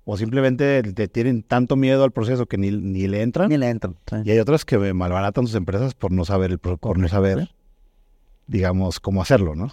o 0.07 0.17
simplemente 0.17 0.83
te 0.83 1.09
tienen 1.09 1.43
tanto 1.43 1.77
miedo 1.77 2.05
al 2.05 2.11
proceso 2.11 2.47
que 2.47 2.57
ni, 2.57 2.71
ni 2.71 3.07
le 3.07 3.21
entran. 3.21 3.51
Ni 3.51 3.59
le 3.59 3.69
entran. 3.69 3.97
Y 4.25 4.31
hay 4.31 4.39
otras 4.39 4.65
que 4.65 4.79
malbaratan 4.95 5.47
sus 5.47 5.57
empresas 5.57 5.93
por 5.93 6.11
no 6.11 6.25
saber, 6.25 6.53
el, 6.53 6.59
por 6.59 6.97
no 6.99 7.07
saber, 7.07 7.51
digamos, 8.47 8.99
cómo 8.99 9.21
hacerlo, 9.21 9.55
¿no? 9.55 9.71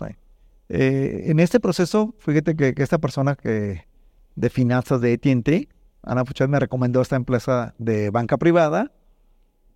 Eh, 0.67 1.23
en 1.27 1.39
este 1.39 1.61
proceso, 1.61 2.13
fíjate 2.17 2.57
que, 2.57 2.73
esta 2.75 2.97
persona 2.97 3.35
que 3.35 3.85
de 4.35 4.49
finanzas 4.49 4.99
de 4.99 5.13
AT&T, 5.13 5.69
Ana 6.03 6.25
Puchet 6.25 6.49
me 6.49 6.59
recomendó 6.59 7.01
esta 7.01 7.15
empresa 7.15 7.73
de 7.77 8.09
banca 8.09 8.35
privada 8.35 8.91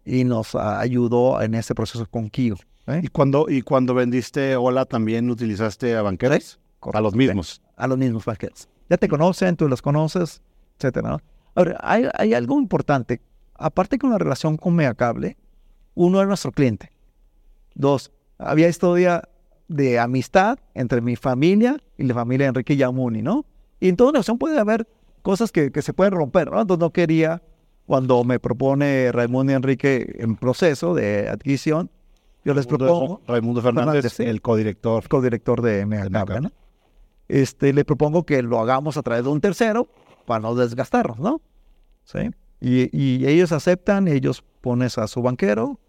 y 0.05 0.23
nos 0.23 0.55
ayudó 0.55 1.41
en 1.41 1.55
este 1.55 1.75
proceso 1.75 2.05
con 2.09 2.29
Kio. 2.29 2.55
¿eh? 2.87 3.01
¿Y, 3.03 3.07
cuando, 3.07 3.47
¿Y 3.49 3.61
cuando 3.61 3.93
vendiste 3.93 4.55
Hola 4.55 4.85
también 4.85 5.29
utilizaste 5.29 5.95
a 5.95 6.01
banqueros? 6.01 6.59
A 6.93 7.01
los 7.01 7.15
mismos. 7.15 7.61
A 7.75 7.87
los 7.87 7.97
mismos 7.97 8.25
banqueros. 8.25 8.67
Ya 8.89 8.97
te 8.97 9.07
conocen, 9.07 9.55
tú 9.55 9.67
los 9.67 9.81
conoces, 9.81 10.41
etcétera. 10.77 11.17
Ahora, 11.55 11.77
hay, 11.81 12.07
hay, 12.13 12.33
algo 12.33 12.59
importante. 12.59 13.21
Aparte 13.55 13.99
con 13.99 14.09
la 14.09 14.17
relación 14.17 14.57
con 14.57 14.75
Megacable, 14.75 15.37
uno 15.93 16.21
es 16.21 16.27
nuestro 16.27 16.51
cliente. 16.51 16.91
Dos, 17.75 18.11
había 18.37 18.67
historia 18.67 19.29
de 19.67 19.99
amistad 19.99 20.59
entre 20.73 21.01
mi 21.01 21.15
familia 21.15 21.81
y 21.97 22.03
la 22.03 22.13
familia 22.13 22.45
de 22.45 22.49
Enrique 22.49 22.75
Yamuni, 22.75 23.21
¿no? 23.21 23.45
Y 23.79 23.89
en 23.89 23.95
toda 23.95 24.11
ocasión 24.11 24.37
puede 24.37 24.59
haber 24.59 24.87
cosas 25.21 25.51
que, 25.51 25.71
se 25.81 25.93
pueden 25.93 26.13
romper, 26.13 26.51
¿no? 26.51 26.59
Entonces 26.59 26.81
no 26.81 26.91
quería, 26.91 27.41
cuando 27.85 28.23
me 28.23 28.39
propone 28.39 29.11
Raimundo 29.11 29.51
y 29.51 29.55
Enrique 29.55 30.15
en 30.19 30.35
proceso 30.35 30.93
de 30.93 31.29
adquisición, 31.29 31.89
yo 32.43 32.53
les 32.53 32.65
propongo... 32.65 33.21
Raimundo 33.27 33.61
Fernández, 33.61 34.19
el 34.19 34.41
codirector. 34.41 35.07
Codirector 35.07 35.61
de 35.61 35.85
Megacable, 35.85 36.41
¿no? 36.41 36.51
Este, 37.27 37.71
le 37.73 37.85
propongo 37.85 38.25
que 38.25 38.41
lo 38.41 38.59
hagamos 38.59 38.97
a 38.97 39.03
través 39.03 39.23
de 39.23 39.29
un 39.29 39.39
tercero 39.39 39.87
para 40.25 40.39
no 40.41 40.55
desgastarnos, 40.55 41.19
¿no? 41.19 41.41
¿Sí? 42.03 42.31
Y, 42.59 42.89
y 42.97 43.25
ellos 43.27 43.51
aceptan, 43.51 44.07
ellos 44.07 44.43
pones 44.61 44.97
a 44.97 45.07
su 45.07 45.21
banquero 45.21 45.79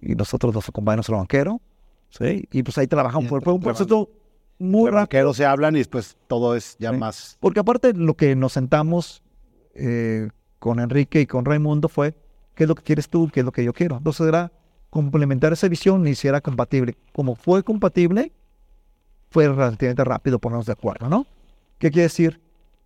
y 0.00 0.14
nosotros 0.14 0.54
los 0.54 0.68
acompañamos 0.68 1.08
al 1.08 1.16
banquero 1.16 1.60
Sí, 2.12 2.46
y 2.52 2.62
pues 2.62 2.76
ahí 2.76 2.86
trabajamos. 2.86 3.28
Fue, 3.28 3.52
un 3.52 3.60
proceso 3.60 4.10
muy 4.58 4.90
rápido. 4.90 5.32
se 5.32 5.46
hablan 5.46 5.74
y 5.76 5.78
después 5.78 6.18
todo 6.26 6.54
es 6.54 6.76
ya 6.78 6.92
más. 6.92 7.38
Porque 7.40 7.60
aparte 7.60 7.94
lo 7.94 8.14
que 8.14 8.36
nos 8.36 8.52
sentamos 8.52 9.22
eh, 9.74 10.28
con 10.62 10.78
Enrique 10.78 11.20
y 11.20 11.26
con 11.26 11.44
Raimundo 11.44 11.88
fue, 11.88 12.14
¿qué 12.54 12.62
es 12.62 12.68
lo 12.68 12.76
que 12.76 12.84
quieres 12.84 13.08
tú? 13.08 13.28
¿Qué 13.32 13.40
es 13.40 13.44
lo 13.44 13.50
que 13.50 13.64
yo 13.64 13.72
quiero? 13.72 13.96
Entonces 13.96 14.28
era 14.28 14.52
complementar 14.90 15.52
esa 15.52 15.66
visión 15.66 16.06
y 16.06 16.14
si 16.14 16.28
era 16.28 16.40
compatible. 16.40 16.96
Como 17.12 17.34
fue 17.34 17.64
compatible, 17.64 18.30
fue 19.28 19.48
relativamente 19.48 20.04
rápido 20.04 20.38
ponernos 20.38 20.66
de 20.66 20.72
acuerdo, 20.72 21.08
¿no? 21.08 21.26
¿Qué 21.78 21.90
quiere 21.90 22.04
decir? 22.04 22.40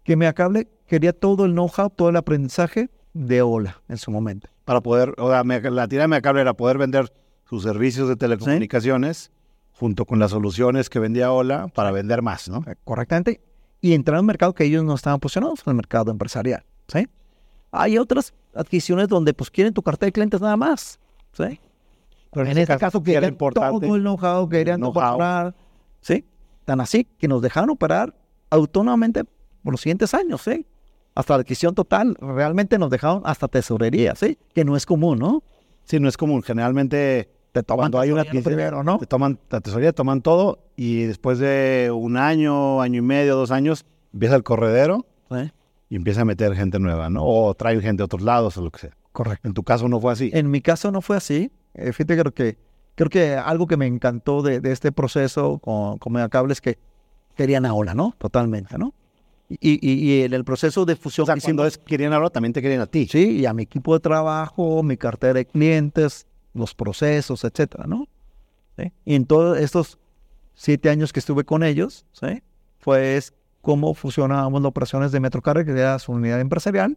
Que 0.05 0.17
Meacable 0.17 0.69
quería 0.87 1.13
todo 1.13 1.45
el 1.45 1.53
know-how, 1.53 1.91
todo 1.91 2.09
el 2.09 2.17
aprendizaje 2.17 2.89
de 3.13 3.43
Ola 3.43 3.83
en 3.91 3.99
su 3.99 4.11
momento. 4.11 4.49
Para 4.65 4.81
poder, 4.81 5.15
o 5.19 5.29
sea, 5.29 5.45
la 5.45 5.87
tira 5.87 6.05
de 6.05 6.09
Meacable 6.09 6.41
era 6.41 6.55
poder 6.55 6.79
vender 6.79 7.13
sus 7.45 7.63
servicios 7.63 8.09
de 8.09 8.17
telecomunicaciones 8.17 9.31
junto 9.73 10.07
con 10.07 10.19
las 10.19 10.31
soluciones 10.31 10.89
que 10.89 10.99
vendía 10.99 11.31
Ola 11.31 11.69
para 11.75 11.91
vender 11.91 12.23
más, 12.23 12.49
¿no? 12.49 12.65
Correctamente. 12.85 13.43
Y 13.83 13.93
entrar 13.93 14.17
en 14.17 14.21
un 14.21 14.27
mercado 14.29 14.55
que 14.55 14.65
ellos 14.65 14.83
no 14.83 14.95
estaban 14.95 15.21
posicionados, 15.21 15.61
en 15.67 15.73
el 15.73 15.77
mercado 15.77 16.11
empresarial, 16.11 16.65
¿sí? 16.89 17.07
Hay 17.77 17.99
otras 17.99 18.33
adquisiciones 18.55 19.09
donde 19.09 19.35
pues 19.35 19.51
quieren 19.51 19.73
tu 19.73 19.83
cartera 19.83 20.09
de 20.09 20.13
clientes 20.13 20.41
nada 20.41 20.57
más, 20.57 20.99
¿sí? 21.33 21.61
Pero 22.33 22.51
en, 22.51 22.59
este 22.59 22.77
caso, 22.77 23.03
quieren 23.03 23.37
todo 23.37 23.95
el 23.95 24.03
know-how, 24.03 24.49
querían 24.49 24.81
comprar, 24.81 25.55
¿sí? 26.01 26.25
Tan 26.65 26.81
así 26.81 27.07
que 27.19 27.29
nos 27.29 27.41
dejaron 27.41 27.71
operar 27.71 28.15
autónomamente 28.51 29.25
por 29.63 29.73
los 29.73 29.81
siguientes 29.81 30.13
años, 30.15 30.47
¿eh? 30.49 30.67
Hasta 31.15 31.35
la 31.35 31.41
adquisición 31.41 31.75
total, 31.75 32.15
realmente 32.21 32.79
nos 32.79 32.91
dejaron 32.91 33.23
hasta 33.25 33.49
tesorería, 33.49 34.15
¿sí? 34.15 34.39
Que 34.55 34.65
no 34.65 34.77
es 34.77 34.85
común, 34.85 35.19
¿no? 35.19 35.43
Sí, 35.85 35.99
no 35.99 36.09
es 36.09 36.17
común. 36.17 36.43
Generalmente 36.43 37.31
te 37.53 37.63
toman 37.63 37.85
cuando 37.85 38.01
hay 38.01 38.11
una 38.11 38.25
primero, 38.25 38.83
¿no? 38.83 38.99
Te 38.99 39.07
toman 39.07 39.39
la 39.49 39.61
tesorería, 39.61 39.93
toman 39.93 40.21
todo 40.21 40.59
y 40.77 41.05
después 41.05 41.39
de 41.39 41.91
un 41.95 42.19
año, 42.19 42.83
año 42.83 42.99
y 42.99 43.03
medio, 43.03 43.35
dos 43.35 43.51
años, 43.51 43.87
empieza 44.13 44.37
el 44.37 44.43
corredero 44.43 45.07
y 45.89 45.97
empieza 45.97 46.23
a 46.23 46.25
meter 46.25 46.55
gente 46.55 46.79
nueva, 46.79 47.11
¿no? 47.11 47.25
O 47.25 47.55
traen 47.55 47.81
gente 47.81 48.01
de 48.01 48.05
otros 48.05 48.23
lados 48.23 48.57
o 48.57 48.63
lo 48.63 48.71
que 48.71 48.81
sea. 48.81 48.97
Correcto. 49.13 49.47
En 49.49 49.55
tu 49.55 49.63
caso 49.63 49.89
no 49.89 50.01
fue 50.01 50.13
así. 50.13 50.31
En 50.35 50.51
mi 50.51 50.61
caso 50.61 50.91
no 50.91 51.01
fue 51.01 51.17
así. 51.17 51.51
Eh, 51.75 51.93
fíjate, 51.93 52.19
creo 52.19 52.35
que, 52.35 52.59
creo 52.95 53.09
que 53.09 53.35
algo 53.35 53.67
que 53.67 53.77
me 53.77 53.87
encantó 53.87 54.43
de, 54.43 54.61
este 54.71 54.93
proceso 54.93 55.59
con, 55.59 55.99
con 55.99 56.13
Megacable 56.13 56.53
es 56.53 56.61
que 56.61 56.79
querían 57.35 57.67
ahora, 57.67 57.95
¿no? 57.95 58.15
Totalmente, 58.19 58.77
¿no? 58.79 58.95
Y, 59.49 59.79
y, 59.81 60.23
en 60.23 60.33
el 60.33 60.45
proceso 60.45 60.85
de 60.85 60.97
fusión... 60.97 61.23
O 61.23 61.27
sea, 61.27 61.37
cuando 61.41 61.67
es 61.67 61.79
querían 61.79 62.13
ahora, 62.13 62.31
también 62.31 62.53
te 62.53 62.61
querían 62.61 62.81
a 62.81 62.87
ti. 62.87 63.07
Sí, 63.07 63.39
y 63.39 63.47
a 63.47 63.53
mi 63.53 63.63
equipo 63.63 63.95
de 63.95 64.01
trabajo, 64.01 64.83
mi 64.83 64.97
cartera 64.97 65.35
de 65.35 65.47
clientes, 65.47 66.27
los 66.53 66.75
procesos, 66.75 67.45
etcétera, 67.45 67.87
¿no? 67.87 68.09
Y 69.05 69.15
en 69.15 69.25
todos 69.25 69.59
estos 69.59 69.99
siete 70.55 70.91
años 70.91 71.13
que 71.13 71.21
estuve 71.21 71.45
con 71.45 71.63
ellos, 71.63 72.05
¿sí? 72.13 72.43
Pues 72.81 73.33
cómo 73.67 73.95
fusionábamos 73.95 74.63
las 74.63 74.69
operaciones 74.69 75.11
de 75.11 75.19
Metrocar, 75.19 75.65
que 75.65 75.73
era 75.73 75.99
su 75.99 76.13
unidad 76.13 76.39
empresarial, 76.39 76.97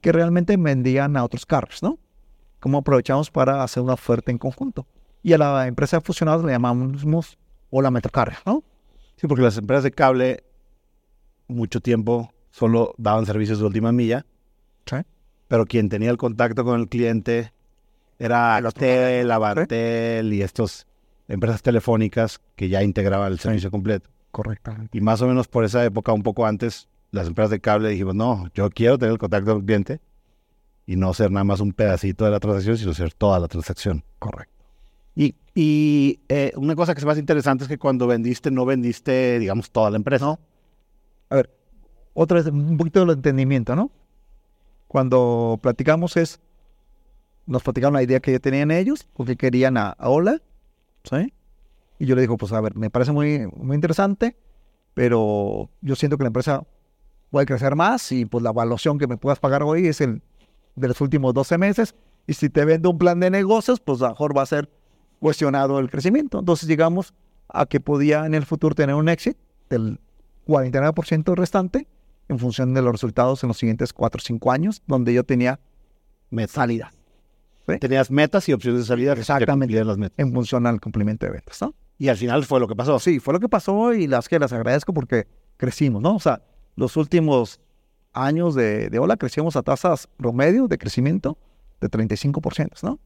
que 0.00 0.10
realmente 0.10 0.56
vendían 0.56 1.16
a 1.16 1.22
otros 1.22 1.46
carros, 1.46 1.80
¿no? 1.80 1.96
Cómo 2.58 2.78
aprovechamos 2.78 3.30
para 3.30 3.62
hacer 3.62 3.84
una 3.84 3.92
oferta 3.92 4.32
en 4.32 4.38
conjunto. 4.38 4.84
Y 5.22 5.32
a 5.32 5.38
la 5.38 5.68
empresa 5.68 6.00
fusionada 6.00 6.44
le 6.44 6.50
llamamos 6.50 7.38
Hola 7.70 7.92
Metrocar, 7.92 8.34
¿no? 8.44 8.64
Sí, 9.14 9.28
porque 9.28 9.44
las 9.44 9.58
empresas 9.58 9.84
de 9.84 9.92
cable 9.92 10.42
mucho 11.46 11.80
tiempo 11.80 12.32
solo 12.50 12.96
daban 12.98 13.24
servicios 13.24 13.60
de 13.60 13.66
última 13.66 13.92
milla. 13.92 14.26
Sí. 14.86 14.96
Pero 15.46 15.66
quien 15.66 15.88
tenía 15.88 16.10
el 16.10 16.16
contacto 16.16 16.64
con 16.64 16.80
el 16.80 16.88
cliente 16.88 17.52
era 18.18 18.56
Alcatel, 18.56 19.30
Avantel 19.30 20.32
y 20.32 20.42
estas 20.42 20.88
empresas 21.28 21.62
telefónicas 21.62 22.40
que 22.56 22.68
ya 22.68 22.82
integraban 22.82 23.30
el 23.30 23.38
servicio 23.38 23.70
completo. 23.70 24.10
Correcto. 24.38 24.72
Y 24.92 25.00
más 25.00 25.20
o 25.20 25.26
menos 25.26 25.48
por 25.48 25.64
esa 25.64 25.84
época, 25.84 26.12
un 26.12 26.22
poco 26.22 26.46
antes, 26.46 26.88
las 27.10 27.26
empresas 27.26 27.50
de 27.50 27.58
cable 27.58 27.88
dijimos, 27.88 28.14
no, 28.14 28.48
yo 28.54 28.70
quiero 28.70 28.96
tener 28.96 29.10
el 29.10 29.18
contacto 29.18 29.50
con 29.50 29.56
el 29.58 29.64
cliente 29.64 30.00
y 30.86 30.94
no 30.94 31.12
ser 31.12 31.32
nada 31.32 31.42
más 31.42 31.58
un 31.58 31.72
pedacito 31.72 32.24
de 32.24 32.30
la 32.30 32.38
transacción, 32.38 32.78
sino 32.78 32.94
ser 32.94 33.12
toda 33.12 33.40
la 33.40 33.48
transacción. 33.48 34.04
Correcto. 34.20 34.64
Y, 35.16 35.34
y 35.56 36.20
eh, 36.28 36.52
una 36.54 36.76
cosa 36.76 36.94
que 36.94 37.00
es 37.00 37.04
más 37.04 37.18
interesante 37.18 37.64
es 37.64 37.68
que 37.68 37.78
cuando 37.78 38.06
vendiste, 38.06 38.52
no 38.52 38.64
vendiste, 38.64 39.40
digamos, 39.40 39.72
toda 39.72 39.90
la 39.90 39.96
empresa. 39.96 40.26
No. 40.26 40.38
A 41.30 41.34
ver, 41.34 41.50
otra 42.14 42.36
vez, 42.36 42.46
un 42.46 42.76
poquito 42.76 43.04
de 43.04 43.14
entendimiento, 43.14 43.74
¿no? 43.74 43.90
Cuando 44.86 45.58
platicamos 45.60 46.16
es, 46.16 46.38
nos 47.44 47.64
platicaron 47.64 47.94
la 47.94 48.04
idea 48.04 48.20
que 48.20 48.30
ya 48.30 48.38
tenían 48.38 48.70
ellos, 48.70 49.04
porque 49.14 49.34
querían 49.34 49.76
a, 49.76 49.88
a 49.88 50.08
Ola, 50.08 50.40
¿sí? 51.02 51.32
Y 51.98 52.06
yo 52.06 52.14
le 52.14 52.22
digo, 52.22 52.36
pues 52.36 52.52
a 52.52 52.60
ver, 52.60 52.76
me 52.76 52.90
parece 52.90 53.12
muy, 53.12 53.46
muy 53.56 53.74
interesante, 53.74 54.36
pero 54.94 55.70
yo 55.80 55.96
siento 55.96 56.16
que 56.16 56.24
la 56.24 56.28
empresa 56.28 56.64
puede 57.30 57.46
crecer 57.46 57.76
más 57.76 58.10
y 58.12 58.24
pues 58.24 58.42
la 58.42 58.50
evaluación 58.50 58.98
que 58.98 59.06
me 59.06 59.16
puedas 59.16 59.38
pagar 59.38 59.62
hoy 59.62 59.86
es 59.86 60.00
el 60.00 60.22
de 60.76 60.88
los 60.88 61.00
últimos 61.00 61.34
12 61.34 61.58
meses. 61.58 61.94
Y 62.26 62.34
si 62.34 62.50
te 62.50 62.64
vendo 62.64 62.90
un 62.90 62.98
plan 62.98 63.20
de 63.20 63.30
negocios, 63.30 63.80
pues 63.80 64.00
a 64.02 64.06
lo 64.06 64.10
mejor 64.10 64.36
va 64.36 64.42
a 64.42 64.46
ser 64.46 64.70
cuestionado 65.18 65.78
el 65.78 65.90
crecimiento. 65.90 66.38
Entonces 66.38 66.68
llegamos 66.68 67.14
a 67.48 67.66
que 67.66 67.80
podía 67.80 68.26
en 68.26 68.34
el 68.34 68.44
futuro 68.44 68.74
tener 68.74 68.94
un 68.94 69.08
éxito 69.08 69.40
del 69.70 69.98
49% 70.46 71.34
restante 71.34 71.86
en 72.28 72.38
función 72.38 72.74
de 72.74 72.82
los 72.82 72.92
resultados 72.92 73.42
en 73.42 73.48
los 73.48 73.58
siguientes 73.58 73.92
4 73.92 74.18
o 74.18 74.22
5 74.22 74.52
años, 74.52 74.82
donde 74.86 75.14
yo 75.14 75.24
tenía 75.24 75.60
salida. 76.46 76.92
Tenías 77.80 78.10
metas 78.10 78.48
y 78.48 78.52
opciones 78.52 78.82
de 78.82 78.86
salida. 78.86 79.12
Exactamente. 79.12 79.84
Las 79.84 79.98
metas. 79.98 80.18
En 80.18 80.32
función 80.32 80.66
al 80.66 80.80
cumplimiento 80.80 81.26
de 81.26 81.32
ventas, 81.32 81.60
¿no? 81.60 81.74
Y 81.98 82.08
al 82.08 82.16
final 82.16 82.44
fue 82.44 82.60
lo 82.60 82.68
que 82.68 82.76
pasó. 82.76 82.98
Sí, 82.98 83.18
fue 83.18 83.34
lo 83.34 83.40
que 83.40 83.48
pasó 83.48 83.92
y 83.92 84.06
las 84.06 84.28
que 84.28 84.38
las 84.38 84.52
agradezco 84.52 84.94
porque 84.94 85.26
crecimos, 85.56 86.00
¿no? 86.00 86.14
O 86.14 86.20
sea, 86.20 86.42
los 86.76 86.96
últimos 86.96 87.60
años 88.12 88.54
de, 88.54 88.88
de 88.88 88.98
Ola 88.98 89.16
crecimos 89.16 89.56
a 89.56 89.62
tasas 89.62 90.08
promedio 90.16 90.68
de 90.68 90.78
crecimiento 90.78 91.36
de 91.80 91.90
35%, 91.90 92.82
¿no? 92.82 92.98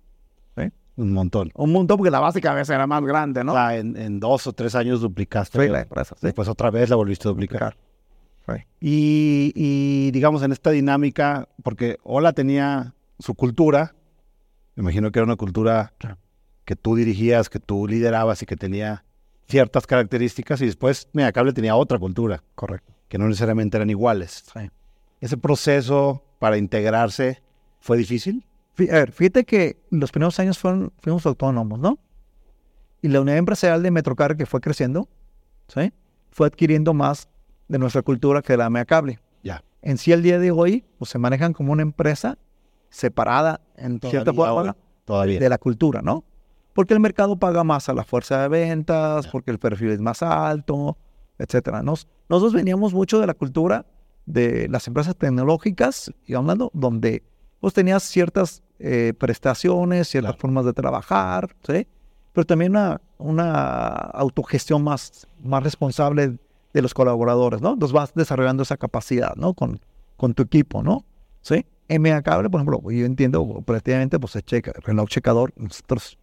Un 0.96 1.12
montón. 1.12 1.50
Un 1.54 1.72
montón 1.72 1.96
porque 1.96 2.10
la 2.10 2.20
base 2.20 2.40
cada 2.40 2.56
vez 2.56 2.68
era 2.68 2.86
más 2.86 3.02
grande, 3.02 3.42
¿no? 3.44 3.52
O 3.52 3.54
sea, 3.54 3.76
en, 3.76 4.20
dos 4.20 4.46
o 4.46 4.52
tres 4.52 4.74
años 4.74 5.00
duplicaste. 5.00 5.58
Sí, 5.58 5.68
la 5.68 5.80
empresa, 5.82 6.14
sí. 6.14 6.26
Después 6.26 6.48
otra 6.48 6.70
vez 6.70 6.90
la 6.90 6.96
volviste 6.96 7.28
a 7.28 7.30
duplicar. 7.30 7.76
Y, 8.80 9.52
y, 9.54 10.10
digamos, 10.10 10.42
en 10.42 10.52
esta 10.52 10.70
dinámica, 10.70 11.48
porque 11.62 11.98
Ola 12.02 12.32
tenía 12.32 12.92
su 13.18 13.34
cultura, 13.34 13.94
me 14.74 14.82
imagino 14.82 15.10
que 15.10 15.20
era 15.20 15.24
una 15.24 15.36
cultura 15.36 15.94
que 16.64 16.76
tú 16.76 16.94
dirigías, 16.96 17.48
que 17.48 17.58
tú 17.58 17.86
liderabas 17.86 18.42
y 18.42 18.46
que 18.46 18.56
tenía 18.56 19.04
ciertas 19.48 19.86
características 19.86 20.60
y 20.62 20.66
después 20.66 21.08
Megacable 21.12 21.52
tenía 21.52 21.76
otra 21.76 21.98
cultura. 21.98 22.42
Correcto. 22.54 22.92
Que 23.08 23.18
no 23.18 23.28
necesariamente 23.28 23.76
eran 23.76 23.90
iguales. 23.90 24.44
Ese 25.20 25.36
proceso 25.36 26.24
para 26.38 26.56
integrarse 26.56 27.42
fue 27.80 27.98
difícil. 27.98 28.44
A 28.78 28.94
ver, 28.94 29.12
fíjate 29.12 29.44
que 29.44 29.76
los 29.90 30.10
primeros 30.10 30.38
años 30.40 30.58
fueron, 30.58 30.92
fuimos 31.00 31.26
autónomos, 31.26 31.78
¿no? 31.78 31.98
Y 33.02 33.08
la 33.08 33.20
unidad 33.20 33.36
empresarial 33.36 33.82
de 33.82 33.90
Metrocar 33.90 34.36
que 34.36 34.46
fue 34.46 34.60
creciendo, 34.60 35.08
¿sí? 35.68 35.92
Fue 36.30 36.46
adquiriendo 36.46 36.94
más 36.94 37.28
de 37.68 37.78
nuestra 37.78 38.02
cultura 38.02 38.40
que 38.40 38.54
de 38.54 38.56
la 38.58 38.70
Megacable. 38.70 39.18
Ya. 39.42 39.62
En 39.82 39.98
sí, 39.98 40.12
el 40.12 40.22
día 40.22 40.38
de 40.38 40.50
hoy, 40.50 40.84
pues 40.98 41.10
se 41.10 41.18
manejan 41.18 41.52
como 41.52 41.72
una 41.72 41.82
empresa 41.82 42.38
separada 42.88 43.60
en 43.76 44.00
cierta 44.00 44.32
forma 44.32 44.76
todavía. 45.04 45.38
de 45.38 45.48
la 45.48 45.58
cultura, 45.58 46.00
¿no? 46.00 46.24
Porque 46.74 46.94
el 46.94 47.00
mercado 47.00 47.36
paga 47.36 47.64
más 47.64 47.88
a 47.88 47.94
la 47.94 48.04
fuerza 48.04 48.40
de 48.42 48.48
ventas, 48.48 49.26
porque 49.28 49.50
el 49.50 49.58
perfil 49.58 49.90
es 49.90 50.00
más 50.00 50.22
alto, 50.22 50.96
etcétera. 51.38 51.82
Nos, 51.82 52.08
nosotros 52.28 52.54
veníamos 52.54 52.94
mucho 52.94 53.20
de 53.20 53.26
la 53.26 53.34
cultura 53.34 53.86
de 54.26 54.68
las 54.68 54.86
empresas 54.86 55.16
tecnológicas, 55.16 56.12
y 56.26 56.34
hablando, 56.34 56.70
donde 56.74 57.22
pues 57.60 57.74
tenías 57.74 58.02
ciertas 58.02 58.62
eh, 58.78 59.12
prestaciones, 59.18 60.08
ciertas 60.08 60.36
formas 60.36 60.64
de 60.64 60.72
trabajar, 60.72 61.54
¿sí? 61.66 61.86
Pero 62.32 62.46
también 62.46 62.72
una, 62.72 63.00
una 63.18 63.92
autogestión 63.94 64.82
más, 64.82 65.28
más 65.42 65.62
responsable 65.62 66.38
de 66.72 66.82
los 66.82 66.94
colaboradores, 66.94 67.60
¿no? 67.60 67.74
Entonces 67.74 67.92
vas 67.92 68.14
desarrollando 68.14 68.62
esa 68.62 68.76
capacidad, 68.76 69.34
¿no? 69.36 69.54
Con, 69.54 69.80
con 70.16 70.34
tu 70.34 70.42
equipo, 70.42 70.82
¿no? 70.82 71.04
¿Sí? 71.42 71.66
MA 71.88 72.22
Cable, 72.22 72.48
por 72.48 72.60
ejemplo, 72.60 72.90
yo 72.90 73.04
entiendo 73.04 73.62
prácticamente, 73.66 74.18
pues 74.18 74.32
se 74.32 74.42
checa, 74.42 74.72
reloj 74.82 75.08
checador, 75.08 75.52
nosotros 75.56 76.18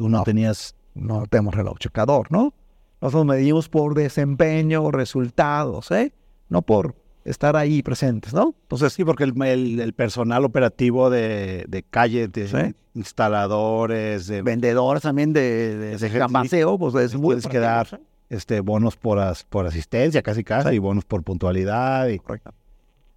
Tú 0.00 0.08
no, 0.08 0.22
tenías, 0.22 0.74
no 0.94 1.26
tenemos 1.26 1.54
reloj 1.54 1.78
checador, 1.78 2.32
¿no? 2.32 2.54
Nosotros 3.02 3.26
medimos 3.26 3.68
por 3.68 3.92
desempeño, 3.92 4.90
resultados, 4.90 5.90
¿eh? 5.90 6.14
No 6.48 6.62
por 6.62 6.94
estar 7.26 7.54
ahí 7.54 7.82
presentes, 7.82 8.32
¿no? 8.32 8.54
Entonces, 8.62 8.94
sí, 8.94 9.04
porque 9.04 9.24
el, 9.24 9.78
el, 9.78 9.92
personal 9.92 10.46
operativo 10.46 11.10
de, 11.10 11.66
de 11.68 11.82
calle, 11.82 12.28
de 12.28 12.74
instaladores, 12.94 14.26
de 14.26 14.40
vendedores 14.40 15.02
también 15.02 15.34
de, 15.34 15.76
de, 15.76 15.98
de 15.98 16.76
pues 16.78 16.94
es 16.94 17.14
muy 17.14 17.34
puedes 17.34 17.46
quedar 17.46 18.00
este, 18.30 18.60
bonos 18.60 18.96
por, 18.96 19.18
por 19.50 19.66
asistencia, 19.66 20.22
casi 20.22 20.44
casi, 20.44 20.76
y 20.76 20.78
bonos 20.78 21.04
por 21.04 21.22
puntualidad. 21.22 22.08
Y... 22.08 22.20
Correcto. 22.20 22.54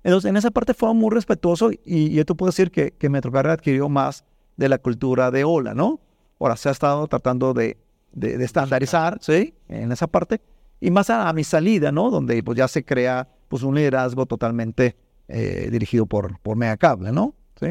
Entonces, 0.03 0.29
en 0.29 0.35
esa 0.35 0.51
parte 0.51 0.73
fue 0.73 0.93
muy 0.93 1.11
respetuoso 1.11 1.71
y, 1.71 2.09
yo 2.09 2.25
te 2.25 2.35
puedo 2.35 2.49
decir 2.49 2.71
que, 2.71 2.91
que 2.91 3.07
Metrocar 3.07 3.47
adquirió 3.47 3.87
más 3.87 4.25
de 4.57 4.67
la 4.67 4.79
cultura 4.79 5.31
de 5.31 5.45
Ola, 5.45 5.73
¿no? 5.73 6.01
Ahora 6.39 6.55
se 6.57 6.69
ha 6.69 6.71
estado 6.71 7.07
tratando 7.07 7.53
de, 7.53 7.77
de, 8.11 8.43
estandarizar, 8.43 9.17
¿sí? 9.21 9.53
En 9.69 9.91
esa 9.91 10.07
parte. 10.07 10.41
Y 10.79 10.91
más 10.91 11.09
a, 11.09 11.31
mi 11.33 11.43
salida, 11.43 11.91
¿no? 11.91 12.09
Donde 12.09 12.41
pues 12.43 12.57
ya 12.57 12.67
se 12.67 12.83
crea 12.83 13.27
pues 13.47 13.63
un 13.63 13.75
liderazgo 13.75 14.25
totalmente 14.25 14.95
eh, 15.27 15.69
dirigido 15.71 16.05
por, 16.05 16.39
por 16.39 16.57
Megacable, 16.57 17.11
¿no? 17.11 17.33
¿Sí? 17.59 17.67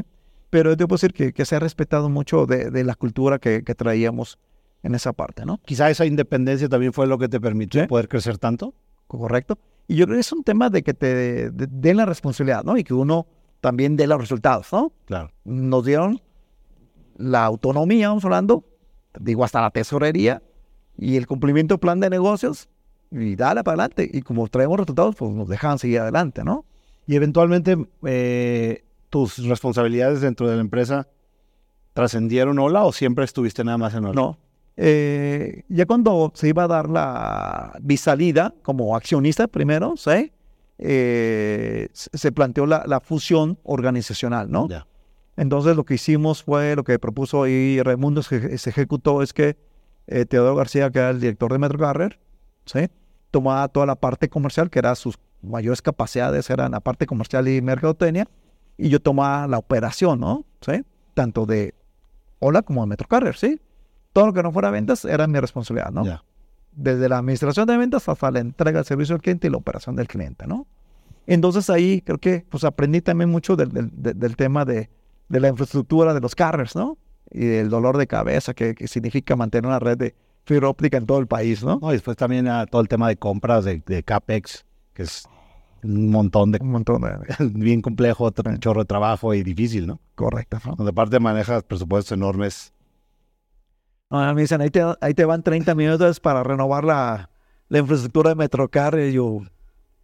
Pero 0.51 0.75
yo 0.75 0.89
puedo 0.89 0.97
decir 0.97 1.13
que, 1.13 1.33
que 1.33 1.45
se 1.45 1.57
ha 1.57 1.59
respetado 1.59 2.09
mucho 2.09 2.47
de, 2.47 2.71
de 2.71 2.85
la 2.85 2.95
cultura 2.95 3.39
que, 3.39 3.63
que, 3.63 3.75
traíamos 3.75 4.39
en 4.83 4.95
esa 4.95 5.13
parte, 5.13 5.45
¿no? 5.45 5.59
Quizá 5.65 5.91
esa 5.91 6.07
independencia 6.07 6.69
también 6.69 6.93
fue 6.93 7.07
lo 7.07 7.19
que 7.19 7.29
te 7.29 7.41
permitió 7.41 7.87
poder 7.87 8.09
crecer 8.09 8.39
tanto. 8.39 8.75
Correcto. 9.07 9.59
Y 9.89 9.97
yo 9.97 10.07
creo 10.07 10.17
que 10.17 10.21
es 10.21 10.33
un 10.33 10.45
tema 10.45 10.71
de 10.71 10.83
que 10.83 10.95
te 10.95 11.51
den 11.51 11.97
la 11.97 12.07
responsabilidad, 12.07 12.65
¿no? 12.65 12.79
Y 12.79 12.85
que 12.85 12.95
uno 12.95 13.27
también 13.61 13.97
dé 13.97 14.07
los 14.07 14.21
resultados, 14.21 14.73
¿no? 14.73 14.93
Claro. 15.05 15.31
Nos 15.45 15.85
dieron 15.85 16.21
la 17.23 17.45
autonomía, 17.45 18.09
vamos 18.09 18.25
hablando, 18.25 18.65
digo 19.19 19.45
hasta 19.45 19.61
la 19.61 19.71
tesorería 19.71 20.43
y 20.99 21.17
el 21.17 21.27
cumplimiento 21.27 21.75
del 21.75 21.81
plan 21.81 22.01
de 22.01 22.11
negocios 22.11 22.69
y 23.11 23.37
dale 23.37 23.63
para 23.63 23.85
adelante. 23.85 24.11
Y 24.13 24.23
como 24.23 24.49
traemos 24.49 24.79
resultados, 24.79 25.15
pues 25.15 25.33
nos 25.33 25.49
dejan 25.49 25.79
seguir 25.79 26.01
adelante, 26.01 26.43
¿no? 26.45 26.65
Y 27.07 27.17
eventualmente 27.17 27.77
eh, 28.05 28.85
tus 29.09 29.39
responsabilidades 29.47 30.21
dentro 30.21 30.49
de 30.49 30.57
la 30.57 30.61
empresa 30.61 31.09
trascendieron 31.93 32.59
Ola 32.59 32.85
o 32.85 32.93
siempre 32.93 33.25
estuviste 33.25 33.65
nada 33.65 33.79
más 33.79 33.95
en 33.95 34.05
Ola? 34.07 34.15
No, 34.15 34.39
Eh, 34.77 35.65
ya 35.69 35.85
cuando 35.85 36.33
se 36.35 36.49
iba 36.49 36.65
a 36.65 36.69
dar 36.69 36.89
la 36.89 37.79
bisalida 37.83 38.55
como 38.63 38.97
accionista 38.97 39.47
primero, 39.47 39.95
¿sí? 39.97 40.33
Eh, 40.79 41.89
se 41.93 42.33
planteó 42.33 42.67
la, 42.67 43.01
fusión 43.01 43.59
organizacional, 43.63 44.51
¿no? 44.51 44.69
Entonces 45.43 45.75
lo 45.75 45.85
que 45.85 45.95
hicimos 45.95 46.45
fue, 46.45 46.77
lo 46.77 46.85
que 46.85 47.01
propuso 47.01 47.43
ahí 47.43 47.83
Raimundo 47.83 48.23
se, 48.23 48.57
se 48.59 48.71
ejecutó 48.71 49.23
es 49.23 49.33
que 49.33 49.57
eh, 50.07 50.25
Teodoro 50.25 50.55
García, 50.55 50.89
que 50.91 51.01
era 51.01 51.11
el 51.11 51.19
director 51.19 51.51
de 51.51 51.59
Metro 51.59 51.81
Carrer, 51.81 52.21
¿sí? 52.65 52.89
tomaba 53.33 53.67
toda 53.67 53.87
la 53.87 53.97
parte 53.97 54.29
comercial, 54.29 54.71
que 54.71 54.79
era 54.79 54.95
sus 54.95 55.19
mayores 55.43 55.83
capacidades, 55.83 56.49
eran 56.49 56.71
la 56.71 56.79
parte 56.79 57.07
comercial 57.07 57.49
y 57.49 57.61
mercadotecnia, 57.61 58.29
y 58.79 58.89
yo 58.89 59.01
tomaba 59.01 59.49
la 59.49 59.59
operación, 59.59 60.21
¿no? 60.21 60.45
¿Sí? 60.61 60.85
Tanto 61.15 61.45
de 61.45 61.75
Hola 62.39 62.63
como 62.63 62.83
de 62.83 62.87
Metro 62.87 63.09
Carrer, 63.09 63.37
¿sí? 63.37 63.61
Todo 64.13 64.27
lo 64.27 64.33
que 64.33 64.45
no 64.45 64.53
fuera 64.53 64.71
ventas 64.71 65.05
era 65.05 65.27
mi 65.27 65.41
responsabilidad, 65.41 65.91
¿no? 65.91 66.05
Desde 66.71 67.09
la 67.09 67.19
administración 67.19 67.67
de 67.67 67.77
ventas 67.77 68.09
hasta 68.09 68.31
la 68.31 68.39
entrega 68.39 68.79
del 68.79 68.87
servicio 68.87 69.17
al 69.17 69.21
cliente 69.21 69.49
y 69.49 69.51
la 69.51 69.57
operación 69.57 69.97
del 69.97 70.07
cliente, 70.07 70.47
¿no? 70.47 70.69
Entonces 71.27 71.69
ahí 71.69 72.01
creo 72.01 72.19
que 72.19 72.47
pues 72.49 72.63
aprendí 72.63 73.01
también 73.01 73.29
mucho 73.29 73.57
del, 73.57 73.91
del, 73.93 74.37
tema 74.37 74.65
de, 74.65 74.89
de, 75.33 75.41
la 75.41 75.49
infraestructura 75.49 76.15
de 76.15 76.21
los 76.21 76.35
carriers, 76.35 76.77
¿no? 76.77 76.99
Y 77.31 77.45
del 77.47 77.71
dolor 77.71 77.97
de 77.97 78.07
cabeza 78.07 78.55
que, 78.55 78.75
significa 78.87 79.37
mantener 79.37 79.67
una 79.67 79.79
red 79.79 79.97
de 79.97 80.15
fibra 80.45 80.69
óptica 80.69 80.99
en 80.99 81.07
todo 81.07 81.19
el 81.19 81.27
país, 81.27 81.65
¿no? 81.65 81.79
no 81.81 81.91
y 81.91 81.95
después 81.95 82.17
también 82.17 82.47
todo 82.71 82.83
el 82.83 82.89
tema 82.89 83.09
de 83.09 83.17
compras 83.17 83.65
de, 83.65 83.83
de 83.87 84.03
CAPEX, 84.03 84.67
que 84.93 85.05
es 85.05 85.29
un 85.83 86.11
montón 86.11 86.53
de... 86.53 86.59
Un 86.61 86.71
montón 86.71 87.03
de... 87.03 87.11
bien 87.55 87.81
complejo, 87.81 88.33
un 88.45 88.59
chorro 88.59 88.81
de 88.81 88.87
trabajo 88.87 89.33
y 89.35 89.43
difícil, 89.43 89.87
¿no? 89.87 90.01
Correcto. 90.15 90.59
Donde 90.77 90.91
aparte 90.91 91.19
manejas 91.21 91.63
presupuestos 91.63 92.13
enormes 92.13 92.73
no, 94.13 94.35
me 94.35 94.43
dicen, 94.43 94.61
ahí 94.61 94.69
te, 94.69 94.83
ahí 95.01 95.15
te 95.15 95.25
van 95.25 95.43
30 95.43 95.75
minutos 95.75 96.21
para 96.21 96.43
renovar 96.43 96.85
la, 96.85 97.31
la 97.71 97.79
infraestructura 97.79 98.29
de 98.29 98.37
Metrocar. 98.37 98.99
Y 98.99 99.13
yo, 99.13 99.41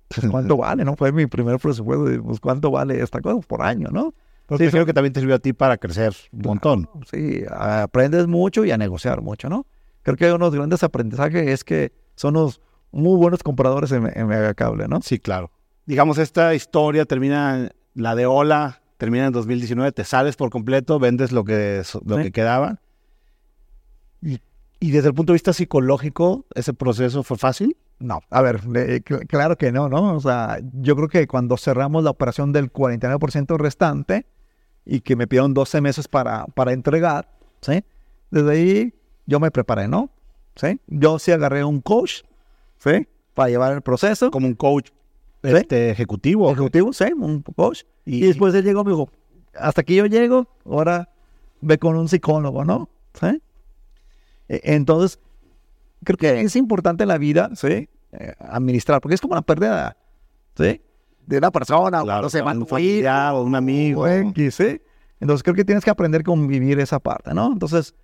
¿cuánto 0.31 0.57
vale? 0.57 0.83
¿No? 0.83 0.97
Fue 0.97 1.13
mi 1.13 1.27
primer 1.27 1.59
presupuesto. 1.59 2.25
Pues, 2.25 2.41
¿cuánto 2.41 2.71
vale 2.71 3.03
esta 3.03 3.21
cosa? 3.21 3.39
Por 3.47 3.61
año, 3.61 3.89
¿no? 3.93 4.15
Sí, 4.57 4.69
creo 4.69 4.87
que 4.87 4.93
también 4.93 5.13
te 5.13 5.21
sirvió 5.21 5.37
a 5.37 5.39
ti 5.39 5.53
para 5.53 5.77
crecer 5.77 6.15
un 6.33 6.43
montón. 6.43 6.89
Sí, 7.11 7.43
aprendes 7.51 8.27
mucho 8.27 8.65
y 8.65 8.71
a 8.71 8.79
negociar 8.79 9.21
mucho, 9.21 9.49
¿no? 9.49 9.67
Creo 10.03 10.17
que 10.17 10.27
uno 10.33 10.47
de 10.47 10.51
los 10.51 10.55
grandes 10.55 10.83
aprendizajes 10.83 11.47
es 11.47 11.65
que 11.65 11.93
son 12.15 12.37
unos 12.37 12.61
muy 12.91 13.17
buenos 13.17 13.43
compradores 13.43 13.93
en, 13.93 14.11
en 14.15 14.27
Megacable, 14.27 14.89
¿no? 14.89 15.01
Sí, 15.03 15.19
claro. 15.19 15.51
Digamos, 15.85 16.19
esta 16.19 16.55
historia 16.55 17.05
termina, 17.05 17.71
la 17.95 18.15
de 18.15 18.27
Ola 18.27 18.83
termina 18.97 19.27
en 19.27 19.33
2019, 19.33 19.93
te 19.93 20.05
sales 20.05 20.37
por 20.37 20.51
completo, 20.51 20.99
vendes 20.99 21.33
lo 21.33 21.45
que, 21.45 21.83
lo 22.05 22.17
que 22.17 22.33
quedaba 22.33 22.81
y, 24.81 24.91
desde 24.91 25.09
el 25.09 25.15
punto 25.15 25.33
de 25.33 25.35
vista 25.35 25.53
psicológico, 25.53 26.47
¿ese 26.55 26.73
proceso 26.73 27.23
fue 27.23 27.37
fácil? 27.37 27.77
No, 27.99 28.21
a 28.31 28.43
ver, 28.43 28.61
claro 29.27 29.57
que 29.57 29.73
no, 29.73 29.89
¿no? 29.89 30.15
O 30.15 30.21
sea, 30.21 30.61
yo 30.73 30.95
creo 30.95 31.09
que 31.09 31.27
cuando 31.27 31.57
cerramos 31.57 32.05
la 32.05 32.11
operación 32.11 32.53
del 32.53 32.73
49% 32.73 33.57
restante 33.57 34.27
y 34.89 35.01
que 35.01 35.15
me 35.15 35.27
pidieron 35.27 35.53
12 35.53 35.81
meses 35.83 36.09
para, 36.09 36.47
para 36.47 36.73
entregar, 36.73 37.29
¿sí? 37.61 37.85
Desde 38.31 38.51
ahí 38.51 38.95
yo 39.27 39.39
me 39.39 39.51
preparé, 39.51 39.87
¿no? 39.87 40.11
¿Sí? 40.57 40.81
Yo 40.87 41.19
sí 41.19 41.31
agarré 41.31 41.63
un 41.63 41.81
coach, 41.81 42.23
¿sí? 42.79 43.07
Para 43.35 43.51
llevar 43.51 43.75
el 43.75 43.83
proceso. 43.83 44.31
Como 44.31 44.47
un 44.47 44.55
coach 44.55 44.91
este, 45.43 45.91
ejecutivo. 45.91 46.51
Ejecutivo, 46.51 46.93
sí, 46.93 47.05
un 47.15 47.43
coach. 47.43 47.83
Y, 48.07 48.25
y 48.25 48.27
después 48.29 48.55
él 48.55 48.65
llegó 48.65 48.81
y 48.81 48.85
me 48.85 48.91
dijo, 48.93 49.11
hasta 49.55 49.83
aquí 49.83 49.95
yo 49.95 50.07
llego, 50.07 50.49
ahora 50.65 51.11
ve 51.61 51.79
con 51.79 51.97
un 51.97 52.09
psicólogo, 52.09 52.65
¿no? 52.65 52.89
¿Sí? 53.13 53.43
E, 54.49 54.61
entonces, 54.75 55.21
creo 56.03 56.17
que 56.17 56.41
es 56.41 56.57
importante 56.57 57.05
en 57.05 57.09
la 57.09 57.19
vida, 57.19 57.51
¿sí? 57.55 57.91
Eh, 58.13 58.35
administrar, 58.39 59.03
porque 59.03 59.17
es 59.17 59.21
como 59.21 59.35
una 59.35 59.43
pérdida, 59.43 59.99
¿sí? 60.57 60.81
De 61.29 61.39
una 61.39 61.51
persona, 61.51 62.03
no 62.03 62.31
sé, 62.31 62.43
un 62.43 62.67
familiar 62.67 63.35
o 63.35 63.43
un 63.43 63.55
amigo. 63.55 64.07
¿sí? 64.07 64.81
Entonces, 65.21 65.43
creo 65.43 65.55
que 65.55 65.65
tienes 65.65 65.85
que 65.85 65.91
aprender 65.91 66.23
a 66.23 66.25
convivir 66.25 66.81
esa 66.81 66.99
parte, 67.01 67.35
¿no? 67.35 67.53
Entonces, 67.53 67.95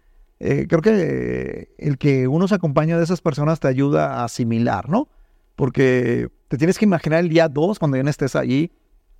eh, 0.40 0.66
creo 0.68 0.82
que 0.82 1.74
el 1.78 1.96
que 1.96 2.28
uno 2.28 2.46
se 2.48 2.56
acompañe 2.56 2.96
de 2.96 3.02
esas 3.02 3.22
personas 3.22 3.60
te 3.60 3.68
ayuda 3.68 4.20
a 4.20 4.24
asimilar, 4.24 4.90
¿no? 4.90 5.08
Porque 5.56 6.28
te 6.48 6.58
tienes 6.58 6.78
que 6.78 6.84
imaginar 6.84 7.20
el 7.20 7.28
día 7.28 7.48
2 7.48 7.78
cuando 7.78 7.96
ya 7.96 8.02
no 8.02 8.10
estés 8.10 8.36
allí 8.36 8.72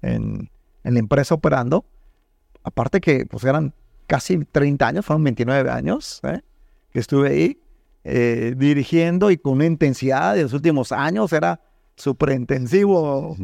en, 0.02 0.50
en, 0.82 0.94
la 0.94 1.00
empresa 1.00 1.34
operando. 1.34 1.86
Aparte 2.62 3.00
que 3.00 3.24
pues 3.24 3.44
eran 3.44 3.72
casi 4.06 4.38
30 4.44 4.86
años, 4.86 5.06
fueron 5.06 5.24
29 5.24 5.70
años, 5.70 6.20
¿eh? 6.24 6.40
que 6.92 6.98
estuve 6.98 7.28
ahí 7.30 7.58
eh, 8.04 8.54
dirigiendo 8.56 9.30
y 9.30 9.38
con 9.38 9.54
una 9.54 9.64
intensidad 9.64 10.34
de 10.34 10.42
los 10.42 10.52
últimos 10.52 10.92
años, 10.92 11.32
era 11.32 11.60
súper 11.96 12.32
intensivo, 12.32 13.34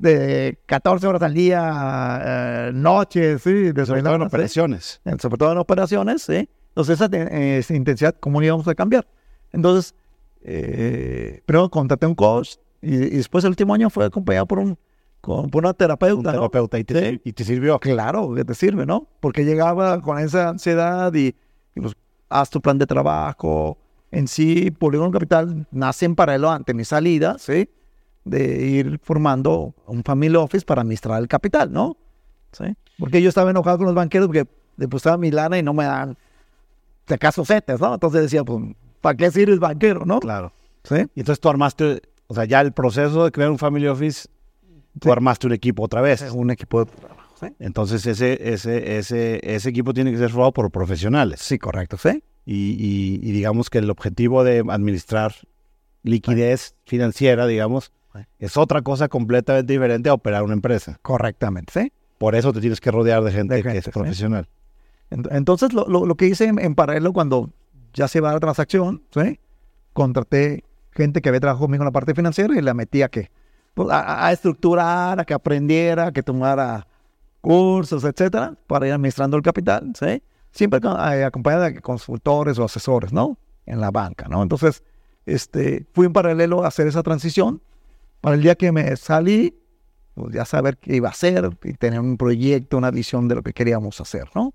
de 0.00 0.58
14 0.66 1.06
horas 1.06 1.22
al 1.22 1.34
día, 1.34 2.20
eh, 2.24 2.70
noches, 2.72 3.42
sí, 3.42 3.68
sobre 3.84 4.02
todo 4.02 4.14
en 4.14 4.22
operaciones. 4.22 5.00
sobre 5.18 5.36
todo 5.36 5.52
en 5.52 5.58
operaciones, 5.58 6.22
sí. 6.22 6.48
Entonces 6.68 7.00
esa, 7.00 7.74
intensidad, 7.74 8.16
¿cómo 8.18 8.42
íbamos 8.42 8.66
a 8.66 8.74
cambiar? 8.74 9.06
Entonces, 9.52 9.94
eh, 10.42 11.42
primero 11.44 11.68
contraté 11.68 12.06
un 12.06 12.14
coach 12.14 12.54
y, 12.80 12.96
después 12.96 13.44
el 13.44 13.50
último 13.50 13.74
año 13.74 13.90
fue 13.90 14.06
acompañado 14.06 14.46
por 14.46 14.58
un 14.58 14.78
por 15.20 15.50
una 15.52 15.74
terapeuta. 15.74 16.30
Un 16.30 16.34
terapeuta 16.34 16.78
y, 16.78 16.84
te, 16.84 17.20
y, 17.22 17.32
te, 17.34 17.44
sirvió. 17.44 17.78
Claro, 17.78 18.32
que 18.34 18.42
te 18.42 18.54
sirve, 18.54 18.86
¿no? 18.86 19.06
Porque 19.20 19.44
llegaba 19.44 20.00
con 20.00 20.18
esa 20.18 20.48
ansiedad 20.48 21.12
y, 21.12 21.34
y 21.74 21.80
pues, 21.80 21.94
haz 22.30 22.48
tu 22.48 22.62
plan 22.62 22.78
de 22.78 22.86
trabajo. 22.86 23.76
En 24.10 24.26
sí, 24.26 24.70
Polígono 24.70 25.10
Capital 25.10 25.66
nace 25.70 26.06
en 26.06 26.14
paralelo 26.14 26.50
ante 26.50 26.72
mi 26.72 26.86
salida, 26.86 27.36
¿sí? 27.38 27.68
De 28.24 28.66
ir 28.66 29.00
formando 29.02 29.74
un 29.86 30.04
family 30.04 30.36
office 30.36 30.64
para 30.64 30.82
administrar 30.82 31.20
el 31.20 31.28
capital, 31.28 31.72
¿no? 31.72 31.96
¿Sí? 32.52 32.64
Porque 32.98 33.22
yo 33.22 33.28
estaba 33.28 33.50
enojado 33.50 33.78
con 33.78 33.86
los 33.86 33.94
banqueros 33.94 34.28
porque 34.28 34.46
depositaba 34.76 35.16
mi 35.16 35.30
lana 35.30 35.58
y 35.58 35.62
no 35.62 35.72
me 35.72 35.84
dan, 35.84 36.16
de 37.06 37.14
acaso, 37.14 37.44
setes, 37.44 37.80
¿no? 37.80 37.94
Entonces 37.94 38.22
decía, 38.22 38.44
pues, 38.44 38.62
¿para 39.00 39.16
qué 39.16 39.30
sirve 39.30 39.52
el 39.52 39.60
banquero, 39.60 40.04
no? 40.04 40.20
Claro. 40.20 40.52
¿Sí? 40.84 40.96
Y 41.14 41.20
entonces 41.20 41.40
tú 41.40 41.48
armaste, 41.48 42.02
o 42.26 42.34
sea, 42.34 42.44
ya 42.44 42.60
el 42.60 42.72
proceso 42.72 43.24
de 43.24 43.32
crear 43.32 43.50
un 43.50 43.58
family 43.58 43.86
office, 43.86 44.28
tú 44.98 45.12
armaste 45.12 45.46
un 45.46 45.54
equipo 45.54 45.82
otra 45.82 46.00
vez. 46.00 46.22
Un 46.32 46.50
equipo 46.50 46.84
de 46.84 46.90
entonces 47.58 48.06
ese, 48.06 48.52
ese, 48.52 48.98
ese, 48.98 49.40
ese 49.42 49.68
equipo 49.68 49.94
tiene 49.94 50.10
que 50.10 50.18
ser 50.18 50.30
formado 50.30 50.52
por 50.52 50.70
profesionales. 50.70 51.40
Sí, 51.40 51.58
correcto, 51.58 51.96
sí. 51.96 52.22
Y, 52.44 53.18
digamos 53.32 53.70
que 53.70 53.78
el 53.78 53.90
objetivo 53.90 54.42
de 54.44 54.64
administrar 54.68 55.34
liquidez 56.02 56.74
financiera, 56.84 57.46
digamos, 57.46 57.92
es 58.38 58.56
otra 58.56 58.82
cosa 58.82 59.08
completamente 59.08 59.72
diferente 59.72 60.08
a 60.08 60.14
operar 60.14 60.42
una 60.42 60.54
empresa. 60.54 60.98
Correctamente, 61.02 61.72
sí. 61.72 61.92
Por 62.18 62.34
eso 62.34 62.52
te 62.52 62.60
tienes 62.60 62.80
que 62.80 62.90
rodear 62.90 63.22
de 63.22 63.32
gente, 63.32 63.62
que 63.62 63.78
es 63.78 63.88
profesional. 63.88 64.48
Entonces, 65.10 65.72
lo, 65.72 65.86
lo, 65.86 66.14
que 66.14 66.26
hice 66.26 66.44
en, 66.44 66.74
paralelo 66.74 67.12
cuando 67.12 67.50
ya 67.92 68.06
se 68.06 68.20
va 68.20 68.32
la 68.32 68.40
transacción, 68.40 69.02
¿sí? 69.12 69.40
contraté 69.92 70.64
gente 70.92 71.20
que 71.20 71.28
había 71.28 71.40
trabajado 71.40 71.64
conmigo 71.64 71.82
en 71.82 71.86
la 71.86 71.92
parte 71.92 72.14
financiera 72.14 72.54
y 72.56 72.62
la 72.62 72.74
metí 72.74 73.02
a 73.02 73.08
que 73.08 73.30
pues, 73.74 73.88
a, 73.90 74.30
estructurar, 74.32 75.18
a 75.18 75.24
que 75.24 75.34
aprendiera, 75.34 76.08
a 76.08 76.12
que 76.12 76.22
tomara 76.22 76.86
cursos, 77.40 78.04
etcétera, 78.04 78.54
para 78.66 78.86
ir 78.86 78.92
administrando 78.92 79.36
el 79.36 79.42
capital, 79.42 79.92
¿sí? 79.98 80.22
Siempre 80.52 80.80
eh, 80.82 81.24
acompañada 81.24 81.70
de 81.70 81.80
consultores 81.80 82.58
o 82.58 82.64
asesores, 82.64 83.12
¿no? 83.12 83.38
En 83.66 83.80
la 83.80 83.90
banca, 83.90 84.26
¿no? 84.28 84.42
Entonces, 84.42 84.82
este, 85.26 85.86
fui 85.92 86.06
en 86.06 86.12
paralelo 86.12 86.64
a 86.64 86.68
hacer 86.68 86.86
esa 86.86 87.02
transición. 87.02 87.62
Para 88.20 88.36
el 88.36 88.42
día 88.42 88.54
que 88.54 88.72
me 88.72 88.96
salí, 88.96 89.56
pues 90.14 90.34
ya 90.34 90.44
saber 90.44 90.76
qué 90.76 90.96
iba 90.96 91.08
a 91.08 91.12
hacer 91.12 91.50
y 91.64 91.72
tener 91.74 92.00
un 92.00 92.16
proyecto, 92.16 92.76
una 92.76 92.90
visión 92.90 93.28
de 93.28 93.36
lo 93.36 93.42
que 93.42 93.52
queríamos 93.52 94.00
hacer, 94.00 94.28
¿no? 94.34 94.52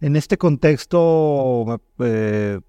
En 0.00 0.16
este 0.16 0.38
contexto, 0.38 1.80
eh, 1.98 2.60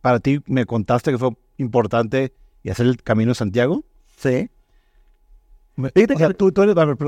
para 0.00 0.20
ti 0.20 0.40
me 0.46 0.64
contaste 0.64 1.10
que 1.10 1.18
fue 1.18 1.30
importante 1.58 2.32
y 2.62 2.70
hacer 2.70 2.86
el 2.86 3.02
Camino 3.02 3.30
de 3.30 3.34
Santiago. 3.34 3.84
Sí. 4.16 4.48
¿tú, 6.36 6.52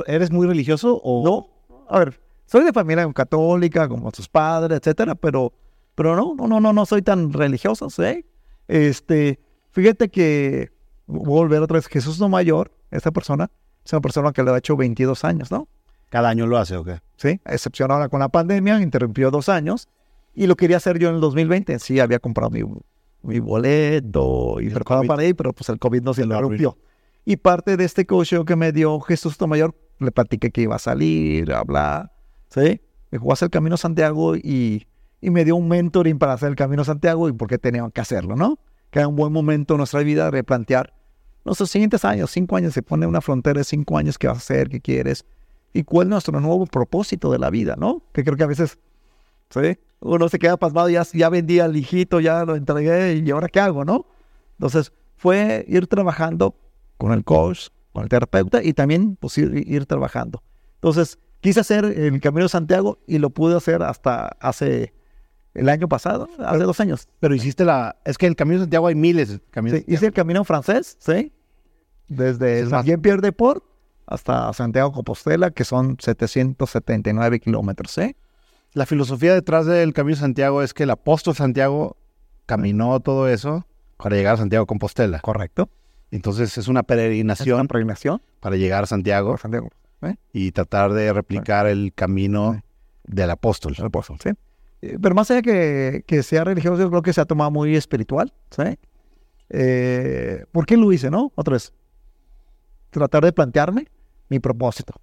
eres, 0.07 0.31
muy 0.31 0.47
religioso 0.47 1.01
o...? 1.03 1.25
No, 1.25 1.87
a 1.89 2.01
ver, 2.01 2.21
soy 2.47 2.65
de 2.65 2.73
familia 2.73 3.11
católica, 3.13 3.89
como 3.89 4.11
sus 4.11 4.29
padres, 4.29 4.79
etcétera, 4.79 5.15
pero, 5.15 5.53
pero 5.95 6.17
no, 6.17 6.35
no, 6.35 6.61
no, 6.61 6.73
no, 6.73 6.87
soy 6.87 7.03
tan 7.03 7.33
religioso, 7.33 7.91
¿sí? 7.91 8.25
Este, 8.67 9.39
fíjate 9.71 10.09
que, 10.09 10.73
voy 11.07 11.39
a 11.39 11.43
volver 11.43 11.63
otra 11.63 11.75
vez, 11.77 11.87
Jesús 11.87 12.21
no 12.21 12.29
mayor, 12.29 12.73
esta 12.91 13.11
persona, 13.11 13.51
es 13.85 13.93
una 13.93 14.01
persona 14.01 14.33
que 14.33 14.43
le 14.43 14.51
ha 14.51 14.59
hecho 14.59 14.77
22 14.77 15.25
años, 15.25 15.51
¿no? 15.51 15.69
¿Cada 16.11 16.29
año 16.29 16.47
lo 16.47 16.59
hace 16.59 16.77
o 16.77 16.85
qué? 16.85 17.01
Sí, 17.17 17.41
a 17.45 17.55
excepción 17.55 17.91
ahora 17.91 18.09
con 18.09 18.21
la 18.21 18.29
pandemia, 18.29 18.81
interrumpió 18.81 19.31
dos 19.31 19.49
años, 19.49 19.89
y 20.35 20.47
lo 20.47 20.57
quería 20.57 20.77
hacer 20.77 20.99
yo 20.99 21.09
en 21.09 21.17
el 21.17 21.21
2020, 21.21 21.79
sí, 21.79 21.99
había 21.99 22.19
comprado 22.19 22.51
mi, 22.51 22.63
mi 23.23 23.41
boleto 23.41 24.61
y 24.61 24.71
para 24.71 25.25
ir, 25.25 25.37
pero 25.37 25.53
pues 25.53 25.69
el 25.69 25.79
COVID 25.79 26.03
no 26.03 26.15
se 26.15 26.23
interrumpió. 26.23 26.79
Y 27.25 27.37
parte 27.37 27.77
de 27.77 27.85
este 27.85 28.07
coaching 28.07 28.45
que 28.45 28.55
me 28.55 28.71
dio 28.71 29.01
Jesús 29.01 29.37
Tomayor, 29.37 29.75
le 29.99 30.13
platiqué 30.13 30.51
que 30.51 30.61
iba 30.63 30.77
a 30.77 30.79
salir, 30.79 31.53
a 31.53 31.61
hablar, 31.61 32.13
¿sí? 32.51 32.81
Me 33.11 33.19
jugó 33.19 33.33
a 33.33 33.35
hacer 33.35 33.47
el 33.47 33.51
Camino 33.51 33.77
Santiago 33.77 34.37
y, 34.37 34.87
y 35.21 35.31
me 35.31 35.45
dio 35.45 35.57
un 35.57 35.69
mentoring 35.69 36.19
para 36.19 36.35
hacer 36.35 36.51
el 36.51 36.57
Camino 36.57 36.85
Santiago 36.85 37.29
y 37.29 37.33
por 37.33 37.49
qué 37.49 37.59
teníamos 37.59 37.93
que 37.93 38.01
hacerlo, 38.01 38.37
¿no? 38.37 38.59
Que 38.91 39.01
era 39.01 39.09
un 39.09 39.17
buen 39.17 39.33
momento 39.33 39.75
en 39.75 39.79
nuestra 39.79 40.01
vida 40.01 40.27
de 40.27 40.31
replantear 40.31 40.93
nuestros 41.47 41.71
siguientes 41.71 42.05
años, 42.05 42.31
cinco 42.33 42.57
años, 42.57 42.75
se 42.75 42.83
pone 42.83 43.07
una 43.07 43.21
frontera 43.21 43.59
de 43.59 43.65
cinco 43.65 43.97
años, 43.97 44.19
¿qué 44.19 44.27
vas 44.27 44.37
a 44.37 44.41
hacer? 44.41 44.69
¿Qué 44.69 44.81
quieres? 44.81 45.25
¿Y 45.73 45.85
cuál 45.85 46.09
es 46.09 46.11
nuestro 46.11 46.41
nuevo 46.41 46.67
propósito 46.67 47.31
de 47.31 47.39
la 47.39 47.51
vida, 47.51 47.77
no? 47.79 48.03
Que 48.13 48.25
creo 48.25 48.37
que 48.37 48.43
a 48.43 48.49
veces, 48.49 48.79
¿sí? 49.51 49.79
Uno 50.01 50.29
se 50.29 50.39
queda 50.39 50.57
pasmado, 50.57 50.89
ya, 50.89 51.05
ya 51.15 51.29
vendí 51.29 51.61
al 51.61 51.77
hijito, 51.77 52.19
ya 52.19 52.45
lo 52.45 52.57
entregué, 52.57 53.23
¿y 53.25 53.31
ahora 53.31 53.49
qué 53.49 53.61
hago, 53.61 53.85
no? 53.85 54.07
Entonces, 54.59 54.93
fue 55.17 55.65
ir 55.69 55.87
trabajando 55.87 56.57
con 56.99 57.13
el 57.13 57.23
coach, 57.23 57.69
con 57.93 58.03
el 58.03 58.09
terapeuta 58.09 58.63
y 58.63 58.73
también 58.73 59.17
pues, 59.17 59.39
ir, 59.39 59.87
trabajando. 59.87 60.43
Entonces, 60.75 61.19
quise 61.41 61.61
hacer 61.61 61.85
el 61.85 62.21
Camino 62.21 62.45
de 62.45 62.49
Santiago 62.49 62.99
y 63.07 63.19
lo 63.19 63.31
pude 63.31 63.57
hacer 63.57 63.83
hasta 63.83 64.37
hace 64.41 64.93
el 65.55 65.69
año 65.69 65.89
pasado, 65.89 66.29
hace 66.39 66.65
dos 66.65 66.81
años. 66.81 67.09
Pero 67.21 67.35
hiciste 67.35 67.65
la... 67.65 67.97
Es 68.05 68.19
que 68.19 68.27
el 68.27 68.35
Camino 68.35 68.59
de 68.59 68.65
Santiago 68.65 68.89
hay 68.89 68.95
miles 68.97 69.29
de 69.29 69.41
caminos. 69.51 69.79
Sí, 69.79 69.85
hice 69.89 70.07
el 70.07 70.13
Camino 70.13 70.45
francés, 70.45 70.97
¿sí? 70.99 71.33
Desde 72.09 72.67
Saint-Pierre 72.67 73.21
de 73.21 73.33
Port 73.33 73.65
hasta 74.07 74.53
Santiago 74.53 74.93
Compostela, 74.93 75.51
que 75.51 75.65
son 75.65 75.97
779 76.01 77.41
kilómetros, 77.41 77.91
¿sí? 77.93 78.17
La 78.73 78.87
filosofía 78.87 79.35
detrás 79.35 79.67
del 79.67 79.93
Camino 79.93 80.17
de 80.17 80.21
Santiago 80.21 80.63
es 80.63 80.75
que 80.75 80.85
el 80.85 80.91
apóstol 80.91 81.35
Santiago 81.35 81.97
caminó 82.45 83.01
todo 83.01 83.29
eso 83.29 83.67
para 83.97 84.17
llegar 84.17 84.35
a 84.35 84.37
Santiago 84.37 84.67
Compostela. 84.67 85.21
Correcto. 85.21 85.69
Entonces 86.11 86.57
es 86.57 86.69
una 86.69 86.83
peregrinación, 86.83 87.67
peregrinación? 87.67 88.23
para 88.41 88.57
llegar 88.57 88.85
a 88.85 88.87
Santiago, 88.87 89.37
Santiago 89.39 89.71
¿eh? 90.03 90.17
y 90.33 90.53
tratar 90.53 90.93
de 90.93 91.13
replicar 91.13 91.67
el 91.67 91.93
camino 91.95 92.63
del 93.05 93.31
apóstol. 93.31 93.75
El 93.77 93.87
apóstol, 93.87 94.19
sí. 94.23 94.31
Eh, 94.83 94.99
pero 95.01 95.15
más 95.15 95.31
allá 95.31 95.43
que, 95.43 96.05
que 96.07 96.23
sea 96.23 96.45
religioso, 96.45 96.81
yo 96.81 96.91
creo 96.91 97.03
que 97.03 97.13
se 97.13 97.21
ha 97.21 97.25
tomado 97.25 97.51
muy 97.51 97.75
espiritual, 97.75 98.33
¿sí? 98.51 98.79
Eh, 99.49 100.45
¿Por 100.53 100.67
qué 100.67 100.77
lo 100.77 100.93
hice, 100.93 101.11
no? 101.11 101.33
Otra 101.35 101.53
vez. 101.55 101.73
Tratar 102.97 103.25
de 103.25 103.33
plantearme 103.33 103.89
mi 104.31 104.39
propósito. 104.41 104.95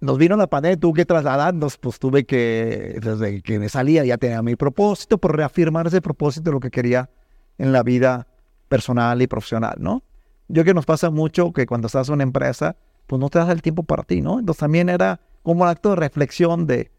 Nos 0.00 0.16
vino 0.16 0.36
la 0.36 0.46
pandemia, 0.46 0.78
tuve 0.78 0.98
que 0.98 1.04
trasladarnos, 1.04 1.76
pues 1.76 1.98
tuve 1.98 2.24
que, 2.24 3.00
desde 3.02 3.42
que 3.42 3.58
me 3.58 3.68
salía 3.68 4.04
ya 4.04 4.16
tenía 4.16 4.42
mi 4.42 4.54
propósito, 4.54 5.18
por 5.18 5.36
reafirmar 5.36 5.88
ese 5.88 6.00
propósito 6.00 6.50
de 6.50 6.52
lo 6.52 6.60
que 6.60 6.70
quería 6.70 7.10
en 7.58 7.72
la 7.72 7.82
vida 7.82 8.28
personal 8.68 9.20
y 9.20 9.26
profesional, 9.26 9.74
¿no? 9.80 10.04
Yo 10.46 10.62
que 10.62 10.72
nos 10.72 10.86
pasa 10.86 11.10
mucho 11.10 11.52
que 11.52 11.66
cuando 11.66 11.86
estás 11.86 12.06
en 12.08 12.14
una 12.14 12.22
empresa, 12.22 12.76
pues 13.08 13.18
no 13.18 13.28
te 13.28 13.40
das 13.40 13.48
el 13.48 13.60
tiempo 13.60 13.82
para 13.82 14.04
ti, 14.04 14.20
¿no? 14.20 14.38
Entonces 14.38 14.60
también 14.60 14.88
era 14.88 15.20
como 15.42 15.64
un 15.64 15.68
acto 15.68 15.90
de 15.90 15.96
reflexión 15.96 16.68
de 16.68 16.92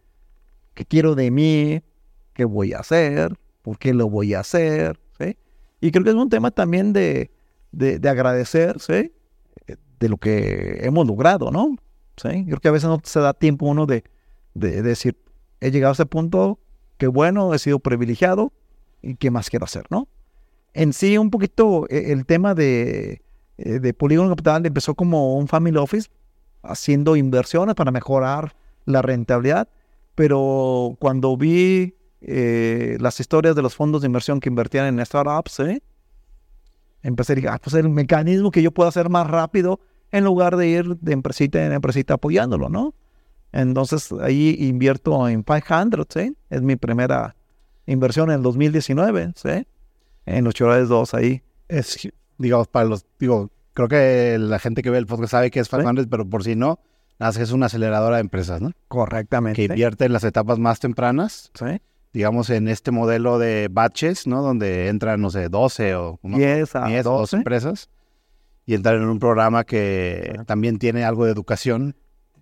qué 0.73 0.83
quiero 0.83 1.15
de 1.15 1.31
mí, 1.31 1.81
qué 2.33 2.43
voy 2.43 2.73
a 2.73 2.79
hacer, 2.79 3.33
por 3.61 3.77
qué 3.77 3.93
lo 3.93 4.09
voy 4.09 4.33
a 4.33 4.41
hacer, 4.41 4.99
¿sí? 5.17 5.37
Y 5.79 5.91
creo 5.91 6.03
que 6.03 6.09
es 6.09 6.15
un 6.17 6.29
tema 6.29 6.51
también 6.51 6.91
de, 6.91 7.31
de, 7.71 8.09
agradecer, 8.09 8.79
¿sí? 8.81 9.13
De 9.99 10.09
lo 10.09 10.17
que 10.17 10.79
hemos 10.81 11.07
logrado, 11.07 11.51
¿no? 11.51 11.75
¿Sí? 12.17 12.45
Creo 12.45 12.59
que 12.59 12.67
a 12.67 12.71
veces 12.71 12.89
no 12.89 12.99
se 13.03 13.19
da 13.19 13.33
tiempo 13.33 13.65
uno 13.65 13.85
de, 13.85 14.03
de, 14.53 14.81
decir, 14.81 15.17
he 15.59 15.71
llegado 15.71 15.91
a 15.91 15.93
ese 15.93 16.05
punto, 16.05 16.59
qué 16.97 17.07
bueno, 17.07 17.53
he 17.53 17.59
sido 17.59 17.79
privilegiado, 17.79 18.51
y 19.01 19.15
qué 19.15 19.31
más 19.31 19.49
quiero 19.49 19.65
hacer, 19.65 19.85
¿no? 19.89 20.07
En 20.73 20.93
sí, 20.93 21.17
un 21.17 21.29
poquito 21.29 21.85
eh, 21.89 22.11
el 22.11 22.25
tema 22.25 22.53
de, 22.53 23.21
eh, 23.57 23.79
de 23.79 23.93
Polígono 23.93 24.29
Capital 24.29 24.65
empezó 24.65 24.95
como 24.95 25.37
un 25.37 25.47
family 25.47 25.77
office, 25.77 26.09
haciendo 26.63 27.15
inversiones 27.15 27.75
para 27.75 27.91
mejorar 27.91 28.55
la 28.85 29.01
rentabilidad, 29.01 29.69
pero 30.15 30.95
cuando 30.99 31.37
vi 31.37 31.95
eh, 32.21 32.97
las 32.99 33.19
historias 33.19 33.55
de 33.55 33.61
los 33.61 33.75
fondos 33.75 34.01
de 34.01 34.07
inversión 34.07 34.39
que 34.39 34.49
invertían 34.49 34.87
en 34.87 35.05
startups, 35.05 35.61
empecé 37.03 37.33
a 37.33 37.35
decir, 37.35 37.49
ah, 37.49 37.59
pues 37.61 37.75
el 37.75 37.89
mecanismo 37.89 38.51
que 38.51 38.61
yo 38.61 38.71
puedo 38.71 38.89
hacer 38.89 39.09
más 39.09 39.27
rápido 39.27 39.79
en 40.11 40.23
lugar 40.23 40.57
de 40.57 40.67
ir 40.67 40.97
de 40.97 41.13
empresita 41.13 41.65
en 41.65 41.73
empresita 41.73 42.15
apoyándolo, 42.15 42.69
¿no? 42.69 42.93
Entonces 43.51 44.11
ahí 44.21 44.55
invierto 44.59 45.27
en 45.27 45.43
500, 45.43 46.05
¿sí? 46.09 46.35
Es 46.49 46.61
mi 46.61 46.75
primera 46.75 47.35
inversión 47.85 48.29
en 48.29 48.37
el 48.37 48.43
2019, 48.43 49.33
¿sí? 49.35 49.67
En 50.25 50.43
los 50.43 50.53
Chorales 50.53 50.89
2 50.89 51.13
ahí. 51.13 51.41
Es 51.67 52.09
digamos, 52.37 52.67
para 52.67 52.85
los, 52.85 53.05
digo, 53.19 53.49
creo 53.73 53.87
que 53.87 54.37
la 54.39 54.59
gente 54.59 54.81
que 54.81 54.89
ve 54.89 54.97
el 54.97 55.07
podcast 55.07 55.31
sabe 55.31 55.51
que 55.51 55.59
es 55.59 55.69
500, 55.69 56.07
pero 56.07 56.29
por 56.29 56.43
si 56.43 56.55
no, 56.55 56.79
es 57.19 57.51
una 57.51 57.65
aceleradora 57.65 58.17
de 58.17 58.21
empresas, 58.21 58.61
¿no? 58.61 58.71
Correctamente. 58.87 59.55
Que 59.55 59.65
invierte 59.65 60.05
en 60.05 60.13
las 60.13 60.23
etapas 60.23 60.59
más 60.59 60.79
tempranas. 60.79 61.51
Sí. 61.53 61.81
Digamos, 62.17 62.49
en 62.49 62.67
este 62.67 62.89
modelo 62.89 63.37
de 63.37 63.67
batches, 63.69 64.25
¿no? 64.25 64.41
Donde 64.41 64.87
entran, 64.87 65.21
no 65.21 65.29
sé, 65.29 65.49
12 65.49 65.93
o 65.93 66.19
10 66.23 66.75
a 66.75 66.87
10 66.87 67.03
12 67.03 67.35
empresas. 67.35 67.91
Y 68.65 68.73
entran 68.73 68.95
en 68.95 69.07
un 69.07 69.19
programa 69.19 69.63
que 69.63 70.39
también 70.47 70.79
tiene 70.79 71.03
algo 71.03 71.25
de 71.25 71.31
educación. 71.31 71.95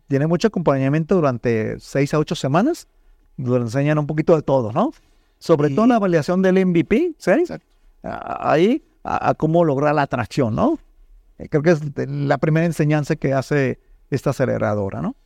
Tiene 0.08 0.28
mucho 0.28 0.48
acompañamiento 0.48 1.16
durante 1.16 1.78
6 1.78 2.14
a 2.14 2.20
8 2.20 2.36
semanas. 2.36 2.88
Donde 3.36 3.66
enseñan 3.66 4.00
un 4.00 4.08
poquito 4.08 4.34
de 4.38 4.44
todo, 4.44 4.72
¿no? 4.72 4.94
Sobre 5.40 5.70
todo 5.72 5.88
la 5.88 6.00
validación 6.00 6.42
del 6.42 6.66
MVP, 6.66 7.16
¿sí? 7.18 7.32
Exacto. 7.32 7.68
Ahí 8.02 8.82
a, 9.04 9.34
cómo 9.34 9.66
lograr 9.66 9.94
la 9.94 10.04
atracción, 10.04 10.56
¿no? 10.56 10.80
Eh, 11.38 11.50
creo 11.50 11.64
que 11.64 11.72
es 11.72 11.82
la 11.98 12.38
primera 12.38 12.66
enseñanza 12.66 13.18
que 13.18 13.34
hace 13.34 13.82
esta 14.10 14.30
aceleradora, 14.30 15.02
¿no? 15.02 15.18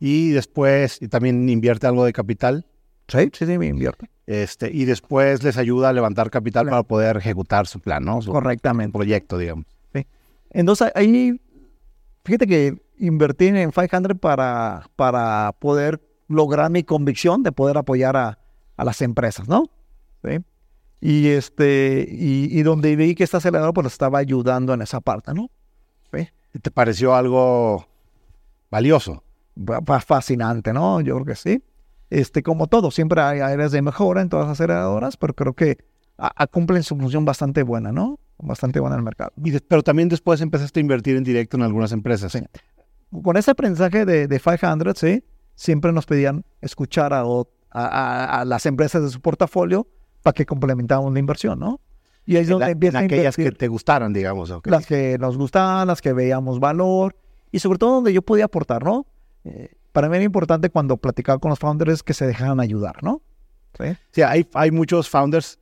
Y 0.00 0.30
después 0.30 1.00
y 1.00 1.06
también 1.06 1.48
invierte 1.48 1.86
algo 1.86 2.04
de 2.04 2.12
capital. 2.12 2.66
Sí, 3.08 3.30
sí, 3.32 3.46
sí, 3.46 3.58
me 3.58 3.66
invierte. 3.66 4.08
Este, 4.26 4.70
y 4.72 4.84
después 4.84 5.42
les 5.42 5.56
ayuda 5.56 5.88
a 5.88 5.92
levantar 5.92 6.30
capital 6.30 6.66
para 6.66 6.82
poder 6.82 7.16
ejecutar 7.16 7.66
su 7.66 7.80
plan, 7.80 8.04
¿no? 8.04 8.22
Su 8.22 8.32
Correctamente. 8.32 8.92
proyecto, 8.96 9.36
digamos. 9.36 9.66
Sí. 9.92 10.06
Entonces 10.50 10.92
ahí, 10.94 11.40
fíjate 12.24 12.46
que 12.46 12.78
invertí 12.98 13.48
en 13.48 13.70
500 13.70 14.18
para, 14.20 14.88
para 14.96 15.54
poder 15.58 16.00
lograr 16.28 16.70
mi 16.70 16.84
convicción 16.84 17.42
de 17.42 17.52
poder 17.52 17.76
apoyar 17.76 18.16
a, 18.16 18.38
a 18.76 18.84
las 18.84 19.02
empresas, 19.02 19.48
¿no? 19.48 19.70
¿Sí? 20.24 20.38
Y, 21.00 21.28
este, 21.30 22.06
y, 22.08 22.62
donde 22.62 22.94
vi 22.94 23.16
que 23.16 23.24
este 23.24 23.36
acelerador 23.36 23.74
pues 23.74 23.88
estaba 23.88 24.20
ayudando 24.20 24.72
en 24.72 24.82
esa 24.82 25.00
parte, 25.00 25.34
¿no? 25.34 25.50
¿Te 26.60 26.70
pareció 26.70 27.14
algo 27.14 27.86
valioso? 28.70 29.24
Fascinante, 30.04 30.72
¿no? 30.74 31.00
Yo 31.00 31.14
creo 31.14 31.24
que 31.24 31.34
sí. 31.34 31.62
Este, 32.12 32.42
como 32.42 32.66
todo, 32.66 32.90
siempre 32.90 33.22
hay 33.22 33.40
áreas 33.40 33.72
de 33.72 33.80
mejora 33.80 34.20
en 34.20 34.28
todas 34.28 34.46
las 34.46 34.60
aceleradoras, 34.60 35.16
pero 35.16 35.32
creo 35.32 35.54
que 35.54 35.78
cumplen 36.50 36.82
su 36.82 36.94
función 36.94 37.24
bastante 37.24 37.62
buena, 37.62 37.90
¿no? 37.90 38.20
Bastante 38.36 38.80
buena 38.80 38.96
en 38.96 39.00
el 39.00 39.04
mercado. 39.04 39.32
Y 39.42 39.58
pero 39.60 39.82
también 39.82 40.10
después 40.10 40.42
empezaste 40.42 40.78
a 40.78 40.82
invertir 40.82 41.16
en 41.16 41.24
directo 41.24 41.56
en 41.56 41.62
algunas 41.62 41.90
empresas. 41.90 42.32
Sí. 42.32 42.40
Con 43.22 43.38
ese 43.38 43.52
aprendizaje 43.52 44.04
de, 44.04 44.28
de 44.28 44.40
500, 44.40 44.98
sí, 44.98 45.24
siempre 45.54 45.90
nos 45.90 46.04
pedían 46.04 46.44
escuchar 46.60 47.14
a, 47.14 47.24
a 47.70 48.44
las 48.44 48.66
empresas 48.66 49.02
de 49.02 49.08
su 49.08 49.22
portafolio 49.22 49.86
para 50.22 50.34
que 50.34 50.44
complementamos 50.44 51.10
la 51.14 51.18
inversión, 51.18 51.60
¿no? 51.60 51.80
Y 52.26 52.36
ahí 52.36 52.42
es 52.42 52.48
donde 52.48 52.72
empiezan 52.72 53.04
aquellas 53.04 53.36
que 53.36 53.52
te 53.52 53.68
gustaron, 53.68 54.12
digamos. 54.12 54.52
Las 54.64 54.84
que 54.84 55.16
nos 55.18 55.38
gustaban, 55.38 55.88
las 55.88 56.02
que 56.02 56.12
veíamos 56.12 56.60
valor 56.60 57.16
y 57.50 57.58
sobre 57.58 57.78
todo 57.78 57.94
donde 57.94 58.12
yo 58.12 58.20
podía 58.20 58.44
aportar, 58.44 58.84
¿no? 58.84 59.06
Eh, 59.44 59.70
para 59.92 60.08
mí 60.08 60.16
era 60.16 60.24
importante 60.24 60.70
cuando 60.70 60.96
platicaba 60.96 61.38
con 61.38 61.50
los 61.50 61.58
founders 61.58 62.02
que 62.02 62.14
se 62.14 62.26
dejaran 62.26 62.60
ayudar, 62.60 63.02
¿no? 63.02 63.22
Sí, 63.78 63.96
sí 64.10 64.22
hay, 64.22 64.48
hay 64.54 64.70
muchos 64.70 65.08
founders 65.08 65.58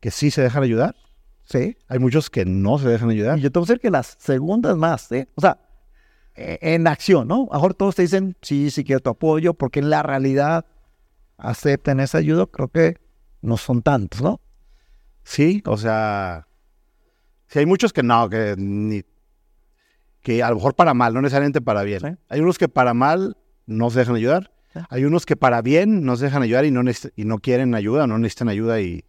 que 0.00 0.10
sí 0.10 0.30
se 0.30 0.42
dejan 0.42 0.62
ayudar. 0.62 0.96
Sí. 1.44 1.76
Hay 1.88 1.98
muchos 1.98 2.30
que 2.30 2.44
no 2.44 2.78
se 2.78 2.88
dejan 2.88 3.10
ayudar. 3.10 3.38
Y 3.38 3.42
yo 3.42 3.52
tengo 3.52 3.66
que 3.66 3.72
decir 3.72 3.80
que 3.80 3.90
las 3.90 4.16
segundas 4.18 4.76
más, 4.76 5.12
¿eh? 5.12 5.28
O 5.34 5.40
sea, 5.40 5.58
e, 6.34 6.58
en 6.60 6.86
acción, 6.86 7.28
¿no? 7.28 7.48
A 7.50 7.56
mejor 7.56 7.74
todos 7.74 7.94
te 7.94 8.02
dicen, 8.02 8.36
sí, 8.40 8.70
sí 8.70 8.84
quiero 8.84 9.00
tu 9.00 9.10
apoyo, 9.10 9.54
porque 9.54 9.80
en 9.80 9.90
la 9.90 10.02
realidad 10.02 10.64
acepten 11.36 12.00
esa 12.00 12.18
ayuda. 12.18 12.46
Creo 12.46 12.68
que 12.68 12.98
no 13.42 13.56
son 13.56 13.82
tantos, 13.82 14.22
¿no? 14.22 14.40
Sí, 15.22 15.62
o 15.66 15.76
sea, 15.76 16.48
sí 17.46 17.58
hay 17.58 17.66
muchos 17.66 17.92
que 17.92 18.02
no, 18.02 18.28
que 18.28 18.54
ni, 18.58 19.02
que 20.20 20.42
a 20.42 20.48
lo 20.50 20.56
mejor 20.56 20.74
para 20.74 20.94
mal, 20.94 21.14
no 21.14 21.22
necesariamente 21.22 21.60
para 21.60 21.82
bien. 21.82 22.18
Hay 22.28 22.40
unos 22.40 22.58
que 22.58 22.68
para 22.68 22.94
mal 22.94 23.36
no 23.66 23.90
se 23.90 24.00
dejan 24.00 24.16
ayudar. 24.16 24.50
Hay 24.88 25.04
unos 25.04 25.24
que 25.24 25.36
para 25.36 25.62
bien 25.62 26.04
no 26.04 26.16
se 26.16 26.24
dejan 26.24 26.42
ayudar 26.42 26.64
y 26.64 26.70
no, 26.70 26.82
y 27.14 27.24
no 27.24 27.38
quieren 27.38 27.74
ayuda, 27.74 28.06
no 28.06 28.18
necesitan 28.18 28.48
ayuda 28.48 28.80
y 28.80 29.04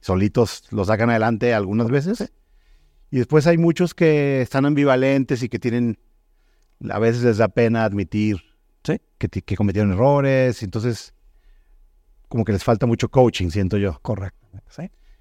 solitos 0.00 0.64
los 0.70 0.88
sacan 0.88 1.10
adelante 1.10 1.54
algunas 1.54 1.88
veces. 1.88 2.32
Y 3.10 3.18
después 3.18 3.46
hay 3.46 3.58
muchos 3.58 3.94
que 3.94 4.40
están 4.42 4.66
ambivalentes 4.66 5.42
y 5.44 5.48
que 5.48 5.60
tienen, 5.60 5.98
a 6.90 6.98
veces 6.98 7.22
les 7.22 7.38
da 7.38 7.48
pena 7.48 7.84
admitir 7.84 8.42
que, 8.82 9.28
que 9.28 9.56
cometieron 9.56 9.92
errores. 9.92 10.62
Entonces, 10.62 11.14
como 12.28 12.44
que 12.44 12.52
les 12.52 12.64
falta 12.64 12.86
mucho 12.86 13.08
coaching, 13.08 13.50
siento 13.50 13.76
yo. 13.76 13.98
Correcto. 14.02 14.44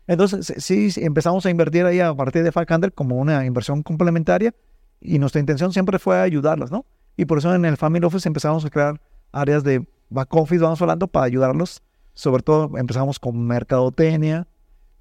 Entonces, 0.08 0.54
sí, 0.58 0.90
empezamos 0.98 1.46
a 1.46 1.50
invertir 1.50 1.86
ahí 1.86 2.00
a 2.00 2.14
partir 2.14 2.44
de 2.44 2.52
Five 2.52 2.92
como 2.92 3.18
una 3.18 3.46
inversión 3.46 3.84
complementaria 3.84 4.54
y 5.00 5.20
nuestra 5.20 5.40
intención 5.40 5.72
siempre 5.72 6.00
fue 6.00 6.20
ayudarlos, 6.20 6.72
¿no? 6.72 6.86
Y 7.18 7.26
por 7.26 7.38
eso 7.38 7.54
en 7.54 7.66
el 7.66 7.78
Family 7.78 8.06
Office 8.06 8.28
empezamos 8.28 8.66
a 8.66 8.70
crear 8.70 9.00
áreas 9.32 9.64
de 9.64 9.88
back 10.10 10.34
office, 10.36 10.64
vamos 10.64 10.82
hablando, 10.82 11.08
para 11.08 11.26
ayudarlos 11.26 11.82
Sobre 12.14 12.44
todo 12.44 12.78
empezamos 12.78 13.20
con 13.20 13.46
mercadotecnia. 13.46 14.48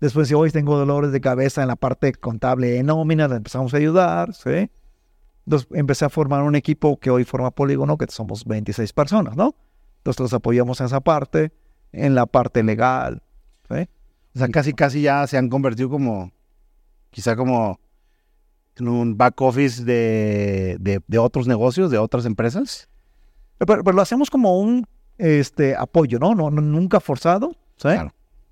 Después, 0.01 0.29
si 0.29 0.35
hoy 0.35 0.51
tengo 0.51 0.77
dolores 0.77 1.13
de 1.13 1.21
cabeza 1.21 1.63
en 1.63 1.69
la 1.69 1.77
parte 1.77 2.13
contable 2.13 2.69
de 2.69 2.83
nómina, 2.83 3.27
empezamos 3.27 3.73
a 3.73 3.77
ayudar, 3.77 4.35
¿sí? 4.35 4.71
Entonces 5.47 5.69
empecé 5.73 6.05
a 6.05 6.09
formar 6.09 6.43
un 6.43 6.55
equipo 6.55 6.99
que 6.99 7.11
hoy 7.11 7.25
forma 7.25 7.51
Polígono, 7.51 7.97
que 7.99 8.07
somos 8.09 8.45
26 8.45 8.93
personas, 8.93 9.37
¿no? 9.37 9.55
Entonces 9.99 10.21
los 10.21 10.33
apoyamos 10.33 10.81
en 10.81 10.87
esa 10.87 11.01
parte, 11.01 11.53
en 11.93 12.15
la 12.15 12.27
parte 12.27 12.63
legal. 12.63 13.23
O 14.35 14.39
sea, 14.39 14.49
casi, 14.49 14.73
casi 14.73 15.03
ya 15.03 15.27
se 15.27 15.37
han 15.37 15.49
convertido 15.49 15.91
como, 15.91 16.33
quizá 17.11 17.37
como 17.37 17.79
en 18.77 18.89
un 18.89 19.17
back 19.17 19.41
office 19.41 19.85
de, 19.85 20.79
de, 20.81 21.19
otros 21.19 21.47
negocios, 21.47 21.91
de 21.91 21.99
otras 21.99 22.25
empresas. 22.27 22.89
Pero, 23.59 23.83
lo 23.83 24.03
hacemos 24.03 24.31
como 24.31 24.59
un 24.59 24.87
este, 25.19 25.77
apoyo, 25.77 26.19
¿no? 26.19 26.35
No, 26.35 26.51
Nunca 26.51 27.01
forzado, 27.01 27.55
¿sí? 27.77 27.89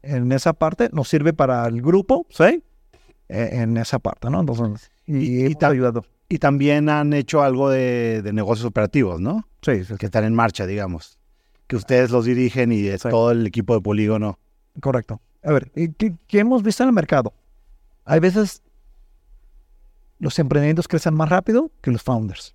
En 0.02 0.32
esa 0.32 0.52
parte 0.52 0.88
nos 0.92 1.08
sirve 1.08 1.32
para 1.32 1.66
el 1.66 1.82
grupo, 1.82 2.26
¿sí? 2.30 2.62
E, 3.28 3.60
en 3.62 3.76
esa 3.76 3.98
parte, 3.98 4.30
¿no? 4.30 4.40
Entonces, 4.40 4.90
y, 5.06 5.46
y, 5.46 5.56
ayudado. 5.60 6.04
y 6.28 6.38
también 6.38 6.88
han 6.88 7.12
hecho 7.12 7.42
algo 7.42 7.70
de, 7.70 8.22
negocios 8.32 8.66
operativos, 8.66 9.20
¿no? 9.20 9.46
Sí, 9.62 9.82
Que 9.98 10.06
están 10.06 10.24
en 10.24 10.34
marcha, 10.34 10.66
digamos. 10.66 11.18
Que 11.66 11.76
ustedes 11.76 12.10
los 12.10 12.24
dirigen 12.24 12.72
y 12.72 12.86
es 12.86 13.02
todo 13.02 13.30
el 13.30 13.46
equipo 13.46 13.74
de 13.74 13.80
Polígono. 13.80 14.38
Correcto. 14.80 15.20
A 15.42 15.52
ver, 15.52 15.70
¿qué, 15.70 16.38
hemos 16.38 16.62
visto 16.62 16.82
en 16.82 16.88
el 16.88 16.94
mercado? 16.94 17.32
Hay 18.04 18.20
veces 18.20 18.62
los 20.20 20.38
emprendimientos 20.38 20.86
crecen 20.86 21.14
más 21.14 21.28
rápido 21.28 21.72
que 21.80 21.90
los 21.90 22.02
founders. 22.02 22.54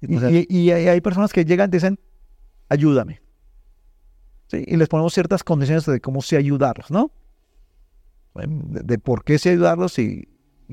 Y, 0.00 0.70
hay 0.70 1.00
personas 1.00 1.32
que 1.32 1.44
llegan 1.44 1.68
y 1.70 1.72
dicen, 1.72 2.00
ayúdame. 2.68 3.20
Y 4.50 4.76
les 4.76 4.88
ponemos 4.88 5.12
ciertas 5.12 5.44
condiciones 5.44 5.84
de 5.84 6.00
cómo 6.00 6.22
sí 6.22 6.36
ayudarlos, 6.36 6.90
¿no? 6.90 7.12
De, 8.34 8.98
por 8.98 9.24
qué 9.24 9.38
sí 9.38 9.50
ayudarlos 9.50 9.98
y, 9.98 10.28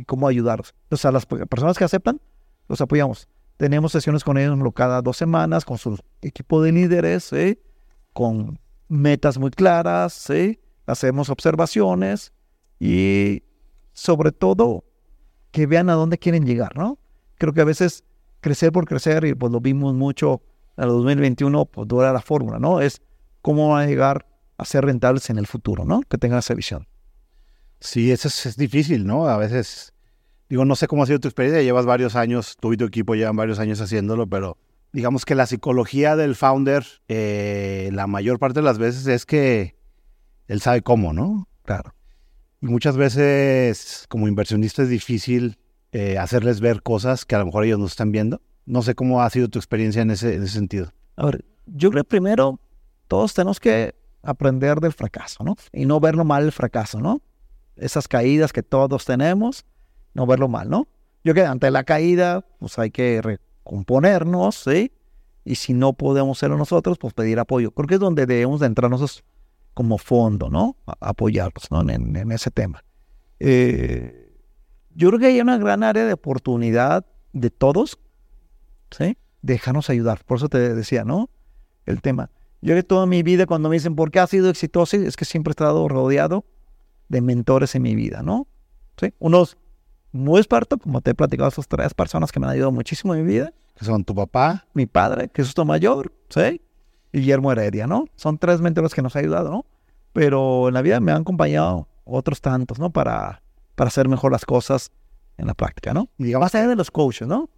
cómo 0.05 0.27
ayudarlos. 0.27 0.73
Entonces, 0.83 1.05
a 1.05 1.11
las 1.11 1.25
personas 1.25 1.77
que 1.77 1.83
aceptan, 1.83 2.21
los 2.69 2.79
apoyamos. 2.79 3.27
Tenemos 3.57 3.91
sesiones 3.91 4.23
con 4.23 4.37
ellos 4.37 4.57
cada 4.73 5.01
dos 5.01 5.17
semanas, 5.17 5.65
con 5.65 5.77
su 5.77 5.97
equipo 6.21 6.61
de 6.61 6.71
líderes, 6.71 7.31
con 8.13 8.59
metas 8.87 9.37
muy 9.37 9.51
claras, 9.51 10.31
hacemos 10.85 11.29
observaciones 11.29 12.33
y 12.79 13.43
sobre 13.95 14.31
todo 14.31 14.83
que 15.51 15.65
vean 15.65 15.89
a 15.89 15.93
dónde 15.93 16.19
quieren 16.19 16.45
llegar, 16.45 16.77
¿no? 16.77 16.99
Creo 17.37 17.53
que 17.53 17.61
a 17.61 17.65
veces 17.65 18.03
crecer 18.41 18.71
por 18.71 18.85
crecer, 18.85 19.25
y 19.25 19.33
pues 19.33 19.51
lo 19.51 19.61
vimos 19.61 19.95
mucho 19.95 20.43
en 20.77 20.83
el 20.83 20.89
2021, 20.89 21.65
pues 21.65 21.87
dura 21.87 22.13
la 22.13 22.21
fórmula, 22.21 22.59
¿no? 22.59 22.81
Es 22.81 23.01
cómo 23.41 23.69
van 23.69 23.85
a 23.85 23.87
llegar 23.87 24.27
a 24.57 24.65
ser 24.65 24.85
rentables 24.85 25.29
en 25.29 25.37
el 25.37 25.47
futuro, 25.47 25.85
¿no? 25.85 26.01
Que 26.01 26.17
tengan 26.17 26.39
esa 26.39 26.53
visión. 26.53 26.87
Sí, 27.79 28.11
eso 28.11 28.27
es, 28.27 28.57
difícil, 28.57 29.07
¿no? 29.07 29.27
A 29.27 29.37
veces, 29.37 29.93
digo, 30.49 30.65
no 30.65 30.75
sé 30.75 30.87
cómo 30.87 31.03
ha 31.03 31.05
sido 31.05 31.19
tu 31.19 31.29
experiencia, 31.29 31.63
llevas 31.63 31.85
varios 31.85 32.15
años, 32.15 32.57
tú 32.59 32.73
y 32.73 32.77
tu 32.77 32.85
equipo 32.85 33.15
llevan 33.15 33.37
varios 33.37 33.59
años 33.59 33.79
haciéndolo, 33.79 34.27
pero 34.27 34.57
digamos 34.91 35.23
que 35.23 35.35
la 35.35 35.47
psicología 35.47 36.17
del 36.17 36.35
founder, 36.35 36.85
eh, 37.07 37.89
la 37.93 38.07
mayor 38.07 38.39
parte 38.39 38.59
de 38.59 38.65
las 38.65 38.77
veces 38.77 39.07
es 39.07 39.25
que 39.25 39.75
él 40.47 40.59
sabe 40.59 40.81
cómo, 40.81 41.13
¿no? 41.13 41.47
Claro. 41.63 41.94
Y 42.61 42.67
muchas 42.67 42.97
veces, 42.97 44.05
como 44.09 44.27
inversionista, 44.27 44.83
es 44.83 44.89
difícil 44.89 45.57
eh, 45.91 46.17
hacerles 46.17 46.59
ver 46.59 46.81
cosas 46.81 47.25
que 47.25 47.35
a 47.35 47.39
lo 47.39 47.45
mejor 47.45 47.65
ellos 47.65 47.79
no 47.79 47.85
están 47.85 48.11
viendo. 48.11 48.41
No 48.65 48.81
sé 48.81 48.95
cómo 48.95 49.21
ha 49.21 49.29
sido 49.29 49.47
tu 49.47 49.59
experiencia 49.59 50.01
en 50.01 50.11
ese, 50.11 50.35
en 50.35 50.43
ese 50.43 50.53
sentido. 50.53 50.91
A 51.15 51.25
ver, 51.25 51.45
yo 51.65 51.91
creo 51.91 52.03
primero, 52.03 52.59
todos 53.07 53.33
tenemos 53.33 53.59
que 53.59 53.95
aprender 54.23 54.79
del 54.79 54.93
fracaso, 54.93 55.43
¿no? 55.43 55.55
Y 55.71 55.85
no 55.85 55.99
verlo 55.99 56.25
mal 56.25 56.43
el 56.43 56.51
fracaso, 56.51 56.99
¿no? 56.99 57.21
Esas 57.75 58.07
caídas 58.07 58.51
que 58.51 58.63
todos 58.63 59.05
tenemos, 59.05 59.65
no 60.13 60.25
verlo 60.25 60.47
mal, 60.47 60.69
¿no? 60.69 60.87
Yo 61.23 61.33
creo 61.33 61.45
que 61.45 61.49
ante 61.49 61.71
la 61.71 61.83
caída, 61.83 62.45
pues 62.59 62.77
hay 62.79 62.91
que 62.91 63.39
componernos, 63.63 64.55
¿sí? 64.55 64.91
Y 65.43 65.55
si 65.55 65.73
no 65.73 65.93
podemos 65.93 66.39
serlo 66.39 66.57
nosotros, 66.57 66.97
pues 66.97 67.13
pedir 67.13 67.39
apoyo. 67.39 67.71
Creo 67.71 67.87
que 67.87 67.93
es 67.95 67.99
donde 67.99 68.25
debemos 68.25 68.59
de 68.59 68.67
entrar 68.67 68.89
nosotros 68.89 69.23
como 69.75 69.99
fondo, 69.99 70.49
¿no? 70.49 70.77
apoyarlos, 71.01 71.69
¿no? 71.69 71.87
En, 71.87 72.31
ese 72.31 72.49
tema. 72.49 72.83
Eh, 73.39 74.33
yo 74.95 75.09
creo 75.09 75.19
que 75.19 75.25
hay 75.27 75.41
una 75.41 75.57
gran 75.57 75.83
área 75.83 76.05
de 76.05 76.13
oportunidad 76.13 77.05
de 77.33 77.49
todos, 77.51 77.99
¿sí? 78.89 79.17
Déjanos 79.41 79.89
ayudar. 79.89 80.23
Por 80.25 80.37
eso 80.37 80.49
te 80.49 80.73
decía, 80.73 81.03
¿no? 81.03 81.29
El 81.85 82.01
tema. 82.01 82.31
Yo 82.61 82.73
que 82.73 82.83
toda 82.83 83.05
mi 83.05 83.21
vida, 83.21 83.45
cuando 83.45 83.69
me 83.69 83.75
dicen, 83.75 83.95
¿por 83.95 84.09
qué 84.09 84.19
has 84.19 84.29
sido 84.29 84.49
exitoso? 84.49 84.97
Es 84.97 85.17
que 85.17 85.25
siempre 85.25 85.51
he 85.51 85.53
estado 85.53 85.87
rodeado 85.89 86.45
de 87.09 87.21
mentores 87.21 87.75
en 87.75 87.83
mi 87.83 87.95
vida, 87.95 88.23
¿no? 88.23 88.47
¿Sí? 88.97 89.13
Unos 89.19 89.57
muy 90.13 90.39
experto, 90.39 90.77
como 90.77 91.01
te 91.01 91.11
he 91.11 91.13
platicado, 91.13 91.49
esas 91.49 91.67
tres 91.67 91.93
personas 91.93 92.31
que 92.31 92.39
me 92.39 92.45
han 92.45 92.53
ayudado 92.53 92.71
muchísimo 92.71 93.13
en 93.13 93.25
mi 93.25 93.33
vida. 93.33 93.53
Que 93.77 93.83
son 93.83 94.05
tu 94.05 94.15
papá. 94.15 94.65
Mi 94.73 94.85
padre, 94.85 95.27
que 95.27 95.41
es 95.41 95.53
tu 95.53 95.65
mayor, 95.65 96.13
¿sí? 96.29 96.61
Guillermo 97.15 97.51
Heredia, 97.51 97.87
¿no? 97.87 98.05
Son 98.15 98.37
tres 98.37 98.61
mentores 98.61 98.93
que 98.93 99.01
nos 99.01 99.15
han 99.15 99.23
ayudado, 99.23 99.49
¿no? 99.49 99.65
Pero 100.13 100.67
en 100.67 100.73
la 100.73 100.81
vida 100.81 100.99
me 100.99 101.11
han 101.11 101.21
acompañado 101.21 101.87
otros 102.03 102.41
tantos, 102.41 102.79
¿no? 102.79 102.89
Para, 102.91 103.41
para 103.75 103.87
hacer 103.87 104.07
mejor 104.07 104.31
las 104.31 104.45
cosas 104.45 104.91
en 105.37 105.47
la 105.47 105.53
práctica, 105.53 105.93
¿no? 105.93 106.09
Y 106.17 106.25
digamos, 106.25 106.45
Más 106.45 106.55
allá 106.55 106.67
de 106.67 106.75
los 106.75 106.91
coaches, 106.91 107.27
¿no? 107.27 107.49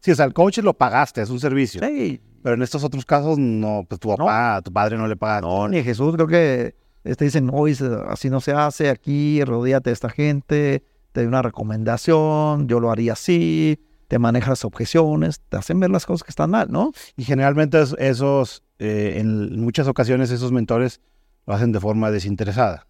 Sí, 0.00 0.12
o 0.12 0.14
sea, 0.14 0.26
el 0.26 0.32
coach 0.32 0.58
lo 0.58 0.74
pagaste, 0.74 1.22
es 1.22 1.30
un 1.30 1.40
servicio. 1.40 1.80
Sí. 1.84 2.20
Pero 2.42 2.54
en 2.54 2.62
estos 2.62 2.84
otros 2.84 3.04
casos, 3.04 3.38
no, 3.38 3.84
pues 3.88 4.00
tu 4.00 4.08
papá, 4.08 4.60
tu 4.62 4.72
padre 4.72 4.96
no 4.96 5.08
le 5.08 5.16
paga. 5.16 5.40
No, 5.40 5.68
ni 5.68 5.82
Jesús, 5.82 6.14
creo 6.14 6.26
que 6.28 6.74
te 7.02 7.10
este, 7.10 7.24
dicen, 7.24 7.50
hoy 7.52 7.76
así 8.08 8.30
no 8.30 8.40
se 8.40 8.52
hace, 8.52 8.90
aquí, 8.90 9.42
rodíate 9.44 9.90
de 9.90 9.94
esta 9.94 10.10
gente, 10.10 10.84
te 11.12 11.20
doy 11.20 11.26
una 11.26 11.42
recomendación, 11.42 12.68
yo 12.68 12.80
lo 12.80 12.90
haría 12.90 13.14
así, 13.14 13.80
te 14.08 14.18
manejas 14.18 14.64
objeciones, 14.64 15.40
te 15.48 15.56
hacen 15.56 15.80
ver 15.80 15.90
las 15.90 16.06
cosas 16.06 16.24
que 16.24 16.30
están 16.30 16.50
mal, 16.50 16.68
¿no? 16.70 16.92
Y 17.16 17.24
generalmente 17.24 17.82
esos, 17.98 18.62
eh, 18.78 19.14
en 19.18 19.60
muchas 19.60 19.88
ocasiones 19.88 20.30
esos 20.30 20.52
mentores 20.52 21.00
lo 21.46 21.54
hacen 21.54 21.72
de 21.72 21.80
forma 21.80 22.10
desinteresada. 22.10 22.86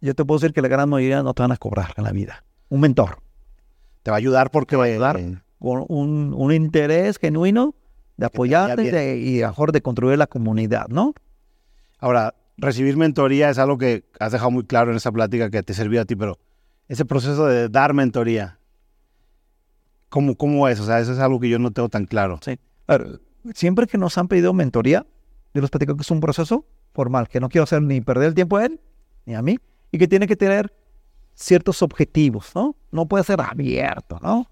Yo 0.00 0.14
te 0.14 0.24
puedo 0.24 0.38
decir 0.38 0.52
que 0.52 0.62
la 0.62 0.68
gran 0.68 0.88
mayoría 0.88 1.22
no 1.22 1.34
te 1.34 1.42
van 1.42 1.52
a 1.52 1.56
cobrar 1.56 1.94
en 1.96 2.04
la 2.04 2.12
vida. 2.12 2.44
Un 2.68 2.80
mentor. 2.80 3.18
Te 4.02 4.10
va 4.10 4.16
a 4.16 4.18
ayudar 4.18 4.50
porque 4.50 4.76
va 4.76 4.84
a 4.84 4.88
ayudar 4.88 5.20
con 5.58 5.84
un, 5.88 6.34
un, 6.34 6.52
interés 6.52 7.18
genuino 7.18 7.74
de 8.16 8.26
apoyarte 8.26 9.16
y, 9.18 9.38
y 9.38 9.42
mejor 9.42 9.72
de 9.72 9.80
construir 9.80 10.18
la 10.18 10.26
comunidad, 10.26 10.88
¿no? 10.88 11.14
Ahora, 11.98 12.34
recibir 12.56 12.96
mentoría 12.96 13.50
es 13.50 13.58
algo 13.58 13.78
que 13.78 14.04
has 14.18 14.32
dejado 14.32 14.50
muy 14.50 14.64
claro 14.64 14.90
en 14.90 14.96
esa 14.96 15.12
plática 15.12 15.50
que 15.50 15.62
te 15.62 15.74
sirvió 15.74 16.00
a 16.00 16.04
ti, 16.04 16.16
pero 16.16 16.38
ese 16.88 17.04
proceso 17.04 17.46
de 17.46 17.68
dar 17.68 17.94
mentoría, 17.94 18.58
¿cómo, 20.08 20.36
cómo 20.36 20.68
es? 20.68 20.80
O 20.80 20.84
sea, 20.84 21.00
eso 21.00 21.12
es 21.12 21.18
algo 21.18 21.40
que 21.40 21.48
yo 21.48 21.58
no 21.58 21.70
tengo 21.70 21.88
tan 21.88 22.06
claro. 22.06 22.38
Sí. 22.42 22.58
siempre 23.54 23.86
que 23.86 23.98
nos 23.98 24.18
han 24.18 24.28
pedido 24.28 24.52
mentoría, 24.52 25.06
yo 25.54 25.60
les 25.60 25.70
platico 25.70 25.96
que 25.96 26.02
es 26.02 26.10
un 26.10 26.20
proceso 26.20 26.66
formal, 26.92 27.28
que 27.28 27.40
no 27.40 27.48
quiero 27.48 27.64
hacer 27.64 27.82
ni 27.82 28.00
perder 28.00 28.28
el 28.28 28.34
tiempo 28.34 28.56
a 28.56 28.66
él, 28.66 28.80
ni 29.26 29.34
a 29.34 29.42
mí, 29.42 29.58
y 29.90 29.98
que 29.98 30.08
tiene 30.08 30.26
que 30.26 30.36
tener 30.36 30.74
ciertos 31.34 31.82
objetivos, 31.82 32.52
¿no? 32.54 32.76
No 32.90 33.06
puede 33.06 33.24
ser 33.24 33.40
abierto, 33.40 34.18
¿no? 34.22 34.48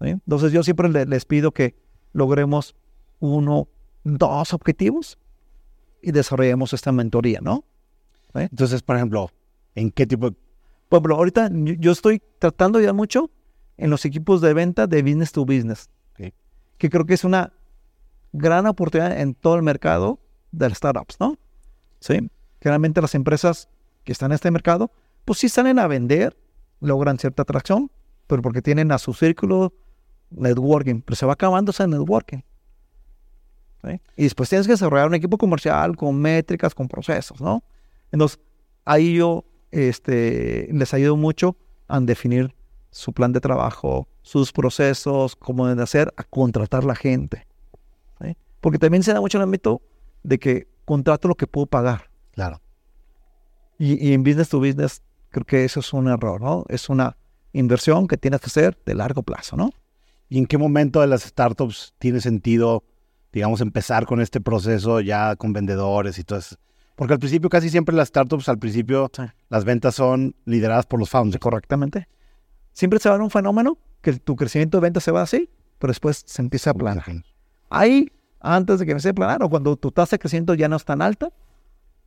Entonces 0.00 0.52
yo 0.52 0.62
siempre 0.62 0.88
les 0.88 1.24
pido 1.26 1.52
que 1.52 1.76
logremos 2.12 2.74
uno, 3.18 3.68
dos 4.02 4.54
objetivos 4.54 5.18
y 6.00 6.12
desarrollemos 6.12 6.72
esta 6.72 6.90
mentoría, 6.90 7.40
¿no? 7.42 7.64
Entonces, 8.32 8.82
por 8.82 8.96
ejemplo, 8.96 9.30
¿en 9.74 9.90
qué 9.90 10.06
tipo 10.06 10.30
de 10.30 10.36
por 10.90 10.96
ejemplo, 10.96 11.16
ahorita 11.16 11.50
yo 11.52 11.92
estoy 11.92 12.20
tratando 12.40 12.80
ya 12.80 12.92
mucho 12.92 13.30
en 13.76 13.90
los 13.90 14.04
equipos 14.04 14.40
de 14.40 14.52
venta 14.54 14.88
de 14.88 15.02
business 15.02 15.30
to 15.30 15.44
business, 15.46 15.88
que 16.78 16.90
creo 16.90 17.06
que 17.06 17.14
es 17.14 17.22
una 17.22 17.52
gran 18.32 18.66
oportunidad 18.66 19.20
en 19.20 19.34
todo 19.34 19.56
el 19.56 19.62
mercado 19.62 20.18
de 20.52 20.68
las 20.68 20.78
startups, 20.78 21.16
¿no? 21.20 21.36
Sí. 22.00 22.30
Generalmente 22.60 23.00
las 23.00 23.14
empresas 23.14 23.68
que 24.04 24.12
están 24.12 24.30
en 24.30 24.36
este 24.36 24.50
mercado, 24.50 24.90
pues 25.24 25.38
sí 25.38 25.48
salen 25.48 25.78
a 25.78 25.86
vender, 25.86 26.36
logran 26.80 27.18
cierta 27.18 27.42
atracción, 27.42 27.90
pero 28.26 28.42
porque 28.42 28.62
tienen 28.62 28.92
a 28.92 28.98
su 28.98 29.12
círculo 29.14 29.72
networking, 30.30 31.00
pero 31.00 31.16
se 31.16 31.26
va 31.26 31.32
acabando 31.32 31.70
ese 31.70 31.86
networking. 31.86 32.40
Y 34.16 34.24
después 34.24 34.48
tienes 34.48 34.66
que 34.66 34.74
desarrollar 34.74 35.08
un 35.08 35.14
equipo 35.14 35.38
comercial 35.38 35.96
con 35.96 36.16
métricas, 36.20 36.74
con 36.74 36.86
procesos, 36.86 37.40
¿no? 37.40 37.64
Entonces, 38.12 38.38
ahí 38.84 39.14
yo 39.14 39.44
este, 39.70 40.68
les 40.70 40.92
ayudó 40.92 41.16
mucho 41.16 41.56
a 41.88 41.98
definir 42.00 42.54
su 42.90 43.12
plan 43.12 43.32
de 43.32 43.40
trabajo, 43.40 44.06
sus 44.22 44.52
procesos, 44.52 45.34
cómo 45.36 45.66
deben 45.66 45.82
hacer, 45.82 46.12
a 46.16 46.24
contratar 46.24 46.84
la 46.84 46.94
gente. 46.94 47.46
Porque 48.60 48.78
también 48.78 49.02
se 49.02 49.12
da 49.12 49.20
mucho 49.20 49.38
el 49.38 49.44
ámbito 49.44 49.82
de 50.22 50.38
que 50.38 50.68
contrato 50.84 51.28
lo 51.28 51.34
que 51.34 51.46
puedo 51.46 51.66
pagar. 51.66 52.10
Claro. 52.32 52.60
Y, 53.78 54.12
en 54.12 54.22
business 54.22 54.50
to 54.50 54.58
business, 54.58 55.02
creo 55.30 55.46
que 55.46 55.64
eso 55.64 55.80
es 55.80 55.92
un 55.92 56.08
error, 56.08 56.40
¿no? 56.40 56.64
Es 56.68 56.88
una 56.88 57.16
inversión 57.52 58.06
que 58.06 58.18
tienes 58.18 58.40
que 58.40 58.46
hacer 58.46 58.78
de 58.84 58.94
largo 58.94 59.22
plazo, 59.22 59.56
¿no? 59.56 59.70
¿Y 60.28 60.38
en 60.38 60.46
qué 60.46 60.58
momento 60.58 61.00
de 61.00 61.06
las 61.06 61.22
startups 61.22 61.94
tiene 61.98 62.20
sentido 62.20 62.84
digamos, 63.32 63.60
empezar 63.60 64.06
con 64.06 64.20
este 64.20 64.40
proceso 64.40 65.00
ya 65.00 65.36
con 65.36 65.52
vendedores 65.52 66.18
y 66.18 66.24
todo 66.24 66.38
eso? 66.38 66.56
Porque 66.96 67.14
al 67.14 67.18
principio 67.18 67.48
casi 67.48 67.70
siempre 67.70 67.94
las 67.94 68.08
startups, 68.08 68.48
al 68.48 68.58
principio 68.58 69.10
las 69.48 69.64
ventas 69.64 69.94
son 69.94 70.34
lideradas 70.44 70.86
por 70.86 70.98
los 70.98 71.08
founders. 71.08 71.40
Correctamente. 71.40 72.08
Siempre 72.72 72.98
se 72.98 73.08
va 73.08 73.14
a 73.14 73.18
dar 73.18 73.24
un 73.24 73.30
fenómeno 73.30 73.78
que 74.02 74.12
tu 74.14 74.36
crecimiento 74.36 74.78
de 74.78 74.82
ventas 74.82 75.04
se 75.04 75.10
va 75.10 75.22
así, 75.22 75.48
pero 75.78 75.90
después 75.90 76.22
se 76.26 76.42
empieza 76.42 76.70
a 76.70 76.74
planar. 76.74 77.04
Ahí, 77.70 78.12
antes 78.40 78.78
de 78.78 78.86
que 78.86 78.92
empiece 78.92 79.10
a 79.10 79.14
planar, 79.14 79.42
o 79.42 79.48
cuando 79.48 79.76
tu 79.76 79.92
tasa 79.92 80.16
de 80.16 80.18
crecimiento 80.18 80.54
ya 80.54 80.68
no 80.68 80.76
es 80.76 80.84
tan 80.84 81.02
alta, 81.02 81.30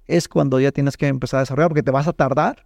es 0.06 0.28
cuando 0.28 0.60
ya 0.60 0.72
tienes 0.72 0.98
que 0.98 1.08
empezar 1.08 1.38
a 1.38 1.42
desarrollar, 1.42 1.70
porque 1.70 1.84
te 1.84 1.92
vas 1.92 2.08
a 2.08 2.14
tardar, 2.14 2.66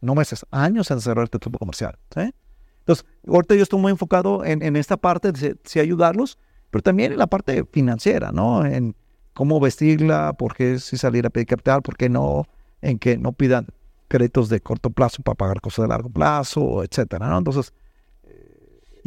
no 0.00 0.14
meses, 0.14 0.44
años 0.50 0.90
en 0.90 0.98
desarrollar 0.98 1.28
tu 1.28 1.38
equipo 1.38 1.58
comercial. 1.58 1.98
Entonces, 2.14 3.04
ahorita 3.26 3.54
yo 3.54 3.62
estoy 3.62 3.80
muy 3.80 3.90
enfocado 3.90 4.44
en, 4.44 4.76
esta 4.76 4.96
parte 4.96 5.32
de 5.32 5.56
sí 5.64 5.80
ayudarlos, 5.80 6.38
pero 6.70 6.82
también 6.82 7.12
en 7.12 7.18
la 7.18 7.26
parte 7.26 7.64
financiera, 7.72 8.30
¿no? 8.30 8.64
En, 8.64 8.94
cómo 9.32 9.60
vestirla, 9.60 10.32
por 10.32 10.54
qué 10.54 10.78
si 10.78 10.96
salir 10.96 11.26
a 11.26 11.30
pedir 11.30 11.46
capital, 11.46 11.82
por 11.82 11.96
qué 11.98 12.08
no, 12.08 12.46
en 12.80 12.98
que 12.98 13.18
no 13.18 13.32
pidan 13.32 13.66
créditos 14.08 14.48
de 14.48 14.60
corto 14.60 14.88
plazo 14.88 15.22
para 15.22 15.34
pagar 15.34 15.60
cosas 15.60 15.82
de 15.82 15.88
largo 15.88 16.08
plazo, 16.08 16.82
etcétera, 16.82 17.28
¿no? 17.28 17.38
Entonces... 17.38 17.72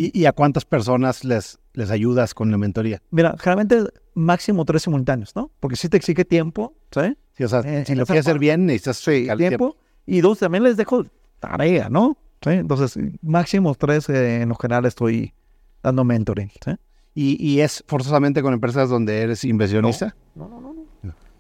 ¿Y, 0.02 0.24
a 0.28 0.32
cuántas 0.32 0.64
personas 0.64 1.26
les, 1.26 1.60
les 1.80 1.89
ayudas 1.89 2.34
con 2.34 2.51
la 2.51 2.57
mentoría? 2.57 3.01
Mira, 3.10 3.35
generalmente 3.39 3.91
máximo 4.14 4.65
tres 4.65 4.84
simultáneos, 4.84 5.35
¿no? 5.35 5.49
Porque 5.60 5.76
si 5.76 5.89
te 5.89 5.97
exige 5.97 6.26
tiempo, 6.26 6.76
¿sí? 6.91 7.18
Sí, 7.34 7.43
o 7.45 7.47
sea, 7.47 7.64
si 7.85 7.95
lo 7.95 8.06
quieres 8.06 8.27
hacer 8.27 8.38
bien, 8.38 8.65
necesitas 8.65 8.97
sí, 8.97 9.23
tiempo, 9.23 9.38
tiempo. 9.38 9.77
Y 10.06 10.22
dos, 10.22 10.39
también 10.39 10.64
les 10.64 10.77
dejo 10.77 11.06
tarea, 11.39 11.89
¿no? 11.89 12.18
¿Sí? 12.41 12.51
Entonces, 12.51 12.97
máximo 13.22 13.73
tres 13.76 14.10
eh, 14.10 14.41
en 14.41 14.49
lo 14.49 14.56
general 14.56 14.85
estoy 14.85 15.34
dando 15.81 16.03
mentoring, 16.03 16.51
¿sí? 16.64 16.72
¿Y, 17.15 17.60
es 17.60 17.84
forzosamente 17.85 18.41
con 18.41 18.53
empresas 18.53 18.89
donde 18.89 19.22
eres 19.22 19.43
inversionista? 19.43 20.15
No, 20.35 20.47
no, 20.47 20.61
no. 20.61 20.76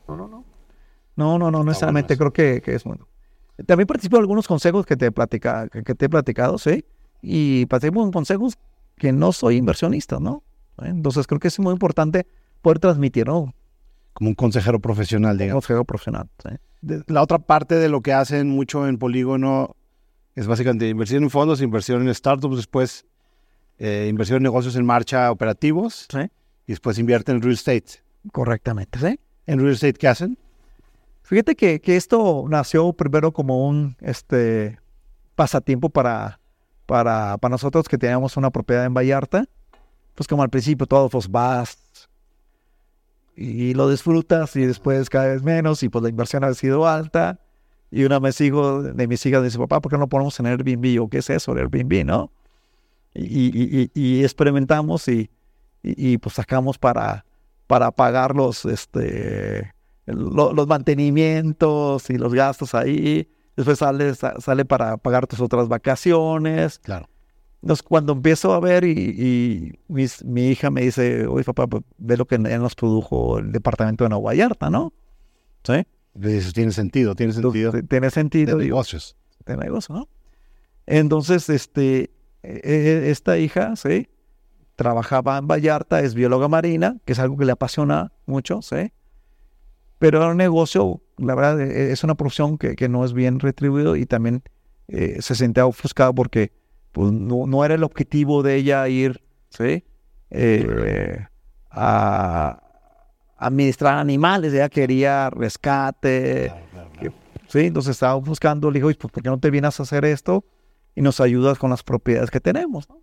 No, 0.07 0.17
no, 0.17 0.27
no. 0.27 0.43
No, 1.15 1.37
no, 1.37 1.51
no, 1.51 1.63
necesariamente 1.63 2.17
creo 2.17 2.33
que, 2.33 2.61
es 2.65 2.83
bueno. 2.83 3.07
También 3.65 3.87
participo 3.87 4.17
en 4.17 4.21
algunos 4.21 4.47
consejos 4.47 4.85
que 4.85 4.97
te, 4.97 5.11
platica, 5.11 5.69
que, 5.69 5.95
te 5.95 6.05
he 6.05 6.09
platicado, 6.09 6.57
¿sí? 6.57 6.83
Y 7.21 7.65
participo 7.67 8.03
en 8.03 8.11
consejos 8.11 8.57
que 8.99 9.11
no 9.11 9.31
soy 9.31 9.55
inversionista, 9.55 10.19
¿no? 10.19 10.43
Entonces 10.77 11.25
creo 11.25 11.39
que 11.39 11.47
es 11.47 11.59
muy 11.59 11.73
importante 11.73 12.27
poder 12.61 12.79
transmitir, 12.79 13.25
¿no? 13.27 13.53
Como 14.13 14.29
un 14.29 14.35
consejero 14.35 14.79
profesional, 14.79 15.37
digamos. 15.37 15.63
Consejero 15.65 15.85
profesional, 15.85 16.29
sí. 16.43 17.03
La 17.07 17.21
otra 17.21 17.39
parte 17.39 17.75
de 17.75 17.89
lo 17.89 18.01
que 18.01 18.13
hacen 18.13 18.49
mucho 18.49 18.87
en 18.87 18.97
Polígono 18.97 19.75
es 20.35 20.47
básicamente 20.47 20.87
inversión 20.87 21.23
en 21.23 21.29
fondos, 21.29 21.61
inversión 21.61 22.07
en 22.07 22.13
startups, 22.13 22.55
después 22.55 23.05
eh, 23.79 24.07
inversión 24.09 24.37
en 24.37 24.43
negocios 24.43 24.75
en 24.75 24.85
marcha 24.85 25.31
operativos 25.31 26.07
y 26.67 26.71
después 26.71 26.97
invierte 26.99 27.31
en 27.31 27.41
real 27.41 27.53
estate. 27.53 28.03
Correctamente, 28.31 28.99
¿sí? 28.99 29.19
¿En 29.47 29.59
real 29.59 29.73
estate 29.73 29.93
qué 29.93 30.07
hacen? 30.07 30.37
Fíjate 31.23 31.55
que, 31.55 31.81
esto 31.85 32.45
nació 32.49 32.91
primero 32.93 33.31
como 33.31 33.67
un 33.67 33.95
este, 34.01 34.79
pasatiempo 35.35 35.89
para, 35.89 36.39
para, 36.89 37.37
para 37.37 37.51
nosotros 37.51 37.87
que 37.87 37.99
teníamos 37.99 38.35
una 38.35 38.49
propiedad 38.49 38.83
en 38.83 38.95
Vallarta. 38.95 39.45
Pues 40.15 40.27
como 40.27 40.41
al 40.41 40.49
principio 40.49 40.87
todos 40.87 41.13
los 41.13 41.29
vas 41.29 41.77
y 43.35 43.75
lo 43.75 43.87
disfrutas 43.91 44.55
y 44.55 44.65
después 44.65 45.07
cada 45.07 45.27
vez 45.27 45.43
menos 45.43 45.83
y 45.83 45.89
pues 45.89 46.01
la 46.01 46.09
inversión 46.09 46.43
ha 46.43 46.53
sido 46.55 46.87
alta. 46.87 47.39
Y 47.91 48.05
una 48.05 48.17
vez 48.17 48.41
hijo 48.41 48.81
de 48.81 49.07
mis 49.07 49.23
hijas 49.23 49.43
dice, 49.43 49.59
papá, 49.59 49.81
¿por 49.81 49.91
qué 49.91 49.99
no 49.99 50.09
ponemos 50.09 50.39
en 50.39 50.47
Airbnb? 50.47 50.99
¿O 51.03 51.09
qué 51.09 51.19
es 51.19 51.29
eso, 51.29 51.51
el 51.51 51.59
Airbnb, 51.59 52.05
no? 52.05 52.31
y, 53.13 54.23
experimentamos 54.23 55.07
y, 55.07 55.29
pues 56.17 56.35
sacamos 56.35 56.79
para, 56.79 57.23
para 57.67 57.91
pagar 57.91 58.35
los, 58.35 58.65
este, 58.65 59.73
los 60.07 60.67
mantenimientos 60.67 62.09
y 62.09 62.17
los 62.17 62.33
gastos 62.33 62.73
ahí. 62.73 63.29
Después 63.59 63.79
sale, 63.79 64.15
sale 64.15 64.63
para 64.63 64.95
pagar 64.95 65.27
tus 65.27 65.41
otras 65.41 65.67
vacaciones. 65.67 66.79
Claro. 66.79 67.09
Entonces, 67.61 67.83
cuando 67.83 68.13
empiezo 68.13 68.53
a 68.53 68.61
ver 68.61 68.85
y, 68.85 69.77
mi 69.89 70.47
hija 70.47 70.69
me 70.69 70.79
dice, 70.79 71.27
oye, 71.27 71.43
papá, 71.43 71.67
pues, 71.67 71.83
ve 71.97 72.15
lo 72.15 72.25
que 72.25 72.39
nos 72.39 72.75
produjo 72.75 73.39
el 73.39 73.51
departamento 73.51 74.05
de 74.05 74.11
Nueva 74.11 74.23
Vallarta, 74.23 74.69
¿no? 74.69 74.93
¿Sí? 75.65 75.85
Eso 76.21 76.53
tiene 76.53 76.71
sentido, 76.71 77.15
tiene 77.15 77.33
sentido. 77.33 77.73
tiene 77.89 78.09
sentido. 78.11 78.57
De 78.57 78.63
negocios. 78.63 79.17
De 79.45 79.57
negocios, 79.57 79.89
¿no? 79.89 80.07
Entonces, 80.85 81.49
este, 81.49 82.11
e, 82.41 82.61
e, 82.63 83.11
esta 83.11 83.37
hija, 83.37 83.75
¿sí? 83.75 84.07
Trabajaba 84.77 85.37
en 85.37 85.49
Vallarta, 85.49 85.99
es 85.99 86.13
bióloga 86.13 86.47
marina, 86.47 86.95
que 87.03 87.11
es 87.11 87.19
algo 87.19 87.35
que 87.35 87.43
le 87.43 87.51
apasiona 87.51 88.13
mucho, 88.25 88.61
¿sí? 88.61 88.93
Pero 89.97 90.19
era 90.19 90.31
un 90.31 90.37
negocio, 90.37 91.01
la 91.19 91.35
verdad, 91.35 91.61
e, 91.61 91.91
es 91.91 92.03
una 92.03 92.15
profesión 92.15 92.57
que, 92.57 92.89
no 92.89 93.05
es 93.05 93.13
bien 93.13 93.39
retribuido 93.39 93.95
y 93.95 94.05
también 94.05 94.43
eh, 94.87 95.17
se 95.21 95.35
sentía 95.35 95.65
ofuscado 95.65 96.13
porque 96.13 96.51
pues, 96.91 97.11
no, 97.11 97.65
era 97.65 97.75
el 97.75 97.83
objetivo 97.83 98.43
de 98.43 98.55
ella 98.55 98.87
ir, 98.87 99.21
¿sí? 99.49 99.83
Eh, 100.31 101.25
a 101.71 102.61
administrar 103.37 103.97
animales, 103.97 104.53
ella 104.53 104.69
quería 104.69 105.29
rescate, 105.29 106.51
¿sí? 107.47 107.59
Entonces 107.59 107.91
estaba 107.91 108.15
buscando, 108.15 108.69
le 108.71 108.79
dijo, 108.79 108.87
pues, 108.87 109.11
¿por 109.11 109.23
qué 109.23 109.29
no 109.29 109.39
te 109.39 109.49
vienes 109.49 109.79
a 109.79 109.83
hacer 109.83 110.05
esto? 110.05 110.43
y 110.99 111.01
nos 111.01 111.21
ayudas 111.21 111.57
con 111.57 111.69
las 111.69 111.81
propiedades 111.81 112.29
que 112.29 112.41
tenemos, 112.41 112.89
¿no? 112.89 113.01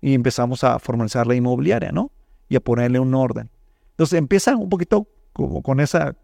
Y 0.00 0.14
empezamos 0.14 0.64
a 0.64 0.78
formalizar 0.78 1.26
la 1.26 1.34
inmobiliaria, 1.34 1.92
¿no? 1.92 2.10
Y 2.48 2.56
a 2.56 2.60
ponerle 2.60 2.98
un 2.98 3.14
orden. 3.14 3.50
Entonces 3.90 4.18
empieza 4.18 4.56
un 4.56 4.70
poquito 4.70 5.06
como 5.34 5.62
con 5.62 5.78
esa 5.80 6.16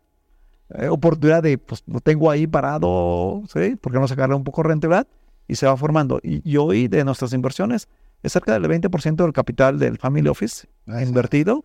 eh, 0.74 0.88
oportunidad 0.88 1.42
de, 1.42 1.58
pues 1.58 1.82
lo 1.86 2.00
tengo 2.00 2.30
ahí 2.30 2.46
parado, 2.46 3.42
¿sí? 3.52 3.76
¿Por 3.76 3.92
qué 3.92 3.98
no 3.98 4.08
sacarle 4.08 4.34
un 4.34 4.44
poco 4.44 4.62
de 4.62 4.68
rentabilidad? 4.68 5.06
Y 5.48 5.56
se 5.56 5.66
va 5.66 5.76
formando. 5.76 6.20
Y, 6.22 6.56
hoy 6.56 6.86
de 6.86 7.04
nuestras 7.04 7.32
inversiones 7.32 7.88
es 8.22 8.32
cerca 8.32 8.52
del 8.52 8.70
20% 8.70 9.16
del 9.16 9.32
capital 9.32 9.78
del 9.78 9.98
Family 9.98 10.28
Office 10.28 10.68
invertido, 10.86 11.64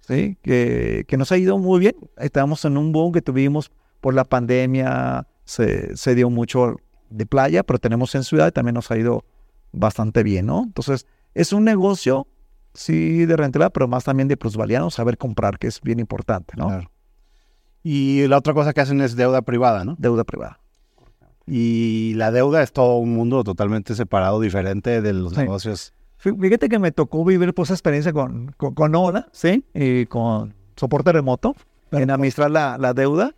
¿sí? 0.00 0.38
Que, 0.42 1.04
que, 1.08 1.16
nos 1.16 1.32
ha 1.32 1.36
ido 1.36 1.58
muy 1.58 1.80
bien. 1.80 1.96
Estamos 2.18 2.64
en 2.64 2.76
un 2.76 2.92
boom 2.92 3.12
que 3.12 3.22
tuvimos 3.22 3.72
por 4.00 4.14
la 4.14 4.24
pandemia, 4.24 5.26
se, 5.44 5.96
se 5.96 6.14
dio 6.14 6.30
mucho 6.30 6.76
de 7.10 7.26
playa, 7.26 7.64
pero 7.64 7.78
tenemos 7.80 8.14
en 8.14 8.22
ciudad 8.22 8.48
y 8.48 8.52
también 8.52 8.74
nos 8.74 8.90
ha 8.90 8.96
ido 8.96 9.24
bastante 9.72 10.22
bien, 10.22 10.46
¿no? 10.46 10.62
Entonces, 10.64 11.06
es 11.34 11.52
un 11.52 11.64
negocio, 11.64 12.28
sí, 12.74 13.26
de 13.26 13.36
rentabilidad, 13.36 13.72
pero 13.72 13.88
más 13.88 14.04
también 14.04 14.28
de 14.28 14.36
plusvalía, 14.36 14.88
saber 14.90 15.18
comprar, 15.18 15.58
que 15.58 15.66
es 15.66 15.80
bien 15.80 15.98
importante, 15.98 16.54
¿no? 16.56 16.88
Y 17.88 18.26
la 18.26 18.38
otra 18.38 18.52
cosa 18.52 18.72
que 18.72 18.80
hacen 18.80 19.00
es 19.00 19.14
deuda 19.14 19.42
privada, 19.42 19.84
¿no? 19.84 19.94
Deuda 19.96 20.24
privada. 20.24 20.58
Y 21.46 22.14
la 22.16 22.32
deuda 22.32 22.60
es 22.64 22.72
todo 22.72 22.96
un 22.96 23.14
mundo 23.14 23.44
totalmente 23.44 23.94
separado, 23.94 24.40
diferente 24.40 25.00
de 25.00 25.12
los 25.12 25.36
negocios. 25.36 25.94
Fíjate 26.16 26.68
que 26.68 26.80
me 26.80 26.90
tocó 26.90 27.24
vivir 27.24 27.54
pues, 27.54 27.68
esa 27.68 27.74
experiencia 27.74 28.12
con, 28.12 28.52
con, 28.56 28.74
con 28.74 28.92
Ola, 28.96 29.28
¿sí? 29.30 29.64
Y 29.72 30.06
con 30.06 30.52
soporte 30.74 31.12
remoto, 31.12 31.54
en 31.92 32.10
administrar 32.10 32.50
la, 32.50 32.76
la 32.76 32.92
deuda. 32.92 33.36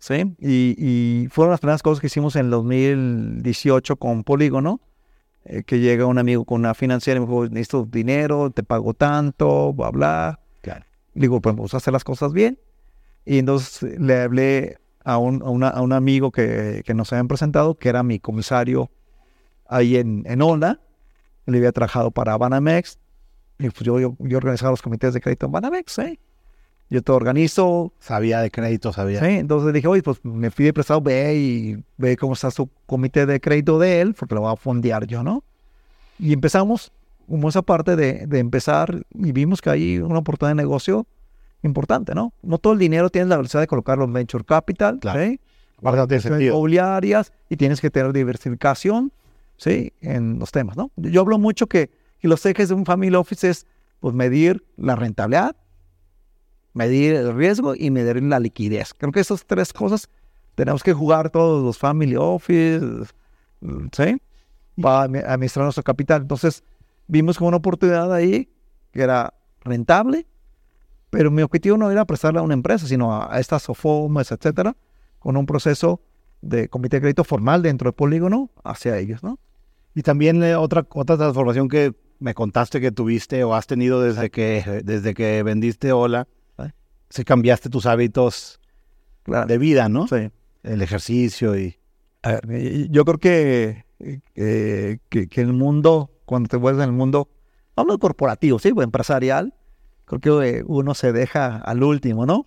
¿sí? 0.00 0.34
Y, 0.40 1.28
fueron 1.30 1.52
las 1.52 1.60
primeras 1.60 1.84
cosas 1.84 2.00
que 2.00 2.08
hicimos 2.08 2.34
en 2.34 2.46
el 2.46 2.50
2018 2.50 3.94
con 3.98 4.24
Polígono, 4.24 4.80
eh, 5.44 5.62
que 5.62 5.78
llega 5.78 6.06
un 6.06 6.18
amigo 6.18 6.44
con 6.44 6.58
una 6.58 6.74
financiera 6.74 7.18
y 7.18 7.20
me 7.20 7.26
dijo, 7.28 7.44
necesito 7.50 7.86
dinero, 7.88 8.50
te 8.50 8.64
pago 8.64 8.94
tanto, 8.94 9.72
bla, 9.72 9.90
bla. 9.90 10.40
Claro. 10.60 10.84
Digo, 11.14 11.40
pues 11.40 11.54
vamos 11.54 11.72
a 11.74 11.76
hacer 11.76 11.92
las 11.92 12.02
cosas 12.02 12.32
bien. 12.32 12.58
Y 13.26 13.38
entonces 13.38 13.98
le 14.00 14.22
hablé 14.22 14.78
a 15.04 15.18
un, 15.18 15.42
a 15.64 15.80
un 15.82 15.92
amigo 15.92 16.30
que, 16.30 16.82
que, 16.86 16.94
nos 16.94 17.12
habían 17.12 17.28
presentado, 17.28 17.74
que 17.74 17.88
era 17.88 18.02
mi 18.02 18.18
comisario 18.20 18.90
ahí 19.68 19.96
en, 19.96 20.24
en 20.26 20.40
Onda. 20.40 20.80
Él 21.46 21.56
había 21.56 21.72
trabajado 21.72 22.10
para 22.10 22.36
Banamex. 22.36 22.98
Y 23.58 23.70
pues 23.70 23.80
yo, 23.80 23.98
yo, 23.98 24.16
yo 24.20 24.38
organizaba 24.38 24.70
los 24.70 24.82
comités 24.82 25.12
de 25.12 25.20
crédito 25.20 25.46
en 25.46 25.52
Banamex, 25.52 25.98
¿eh? 25.98 26.18
Yo 26.88 27.02
te 27.02 27.10
organizo. 27.10 27.92
Sabía 27.98 28.40
de 28.40 28.50
crédito, 28.50 28.92
sabía. 28.92 29.20
Sí, 29.20 29.26
entonces 29.26 29.72
dije, 29.72 29.88
oye, 29.88 30.02
pues 30.02 30.24
me 30.24 30.50
pide 30.52 30.72
prestado, 30.72 31.00
ve 31.00 31.34
y 31.34 31.84
ve 31.96 32.16
cómo 32.16 32.34
está 32.34 32.50
su 32.52 32.68
comité 32.86 33.26
de 33.26 33.40
crédito 33.40 33.78
de 33.80 34.00
él, 34.00 34.14
porque 34.14 34.36
lo 34.36 34.42
voy 34.42 34.52
a 34.52 34.56
fondear 34.56 35.06
yo, 35.06 35.24
¿no? 35.24 35.42
Y 36.18 36.32
empezamos 36.32 36.92
como 37.28 37.48
esa 37.48 37.62
parte 37.62 37.96
de, 37.96 38.26
de 38.26 38.38
empezar 38.38 39.02
y 39.14 39.32
vimos 39.32 39.60
que 39.60 39.70
hay 39.70 39.98
una 39.98 40.20
oportunidad 40.20 40.56
de 40.56 40.62
negocio 40.62 41.06
importante, 41.66 42.14
¿no? 42.14 42.32
No 42.42 42.58
todo 42.58 42.72
el 42.72 42.78
dinero 42.78 43.10
tienes 43.10 43.28
la 43.28 43.36
velocidad 43.36 43.60
de 43.60 43.66
colocarlo 43.66 44.04
en 44.04 44.12
venture 44.12 44.44
capital, 44.44 44.98
claro. 44.98 45.20
¿sí? 45.20 45.40
Inmobiliarias 46.48 47.32
y 47.50 47.56
tienes 47.56 47.80
que 47.80 47.90
tener 47.90 48.12
diversificación, 48.12 49.12
¿sí? 49.56 49.92
En 50.00 50.38
los 50.38 50.50
temas, 50.50 50.76
¿no? 50.76 50.90
Yo 50.96 51.20
hablo 51.20 51.38
mucho 51.38 51.66
que, 51.66 51.90
que 52.20 52.28
los 52.28 52.44
ejes 52.46 52.70
de 52.70 52.74
un 52.74 52.86
family 52.86 53.14
office 53.14 53.50
es, 53.50 53.66
pues, 54.00 54.14
medir 54.14 54.64
la 54.76 54.96
rentabilidad, 54.96 55.56
medir 56.72 57.14
el 57.14 57.34
riesgo 57.34 57.74
y 57.74 57.90
medir 57.90 58.22
la 58.22 58.40
liquidez. 58.40 58.94
Creo 58.94 59.12
que 59.12 59.20
esas 59.20 59.44
tres 59.44 59.72
cosas 59.72 60.08
tenemos 60.54 60.82
que 60.82 60.92
jugar 60.92 61.30
todos 61.30 61.62
los 61.62 61.78
family 61.78 62.16
office, 62.16 62.80
¿sí? 63.92 64.16
Para 64.80 65.02
administrar 65.02 65.64
nuestro 65.64 65.84
capital. 65.84 66.22
Entonces, 66.22 66.64
vimos 67.06 67.38
como 67.38 67.48
una 67.48 67.58
oportunidad 67.58 68.12
ahí 68.12 68.48
que 68.92 69.02
era 69.02 69.34
rentable, 69.62 70.26
Pero 71.16 71.30
mi 71.30 71.40
objetivo 71.40 71.78
no 71.78 71.90
era 71.90 72.04
prestarle 72.04 72.40
a 72.40 72.42
una 72.42 72.52
empresa, 72.52 72.86
sino 72.86 73.10
a, 73.10 73.40
estas 73.40 73.62
SOFOMES, 73.62 74.32
etcétera, 74.32 74.76
con 75.18 75.38
un 75.38 75.46
proceso 75.46 76.02
de 76.42 76.68
comité 76.68 76.98
de 76.98 77.00
crédito 77.00 77.24
formal 77.24 77.62
dentro 77.62 77.86
del 77.86 77.94
polígono 77.94 78.50
hacia 78.64 78.98
ellos, 78.98 79.22
¿no? 79.22 79.38
Y 79.94 80.02
también 80.02 80.42
eh, 80.42 80.56
otra, 80.56 80.86
otra 80.90 81.16
transformación 81.16 81.70
que 81.70 81.94
me 82.18 82.34
contaste 82.34 82.82
que 82.82 82.92
tuviste 82.92 83.42
o 83.44 83.54
has 83.54 83.66
tenido 83.66 84.02
desde 84.02 84.28
que, 84.28 84.82
desde 84.84 85.14
que 85.14 85.42
vendiste 85.42 85.90
Hola, 85.90 86.28
si 87.08 87.24
cambiaste 87.24 87.70
tus 87.70 87.86
hábitos 87.86 88.60
de 89.24 89.56
vida, 89.56 89.88
¿no? 89.88 90.06
Sí. 90.08 90.30
El 90.64 90.82
ejercicio 90.82 91.58
y... 91.58 91.78
A 92.24 92.40
ver, 92.42 92.90
yo 92.90 93.06
creo 93.06 93.16
que, 93.18 93.86
que, 94.34 95.00
que, 95.08 95.40
el 95.40 95.54
mundo, 95.54 96.10
cuando 96.26 96.50
te 96.50 96.58
vuelves 96.58 96.84
en 96.84 96.90
el 96.90 96.94
mundo, 96.94 97.30
hablo 97.74 97.98
corporativo, 97.98 98.58
sí, 98.58 98.70
o 98.76 98.82
empresarial, 98.82 99.54
creo 100.06 100.20
que 100.20 100.64
uno 100.66 100.94
se 100.94 101.12
deja 101.12 101.56
al 101.56 101.82
último, 101.82 102.24
¿no? 102.24 102.46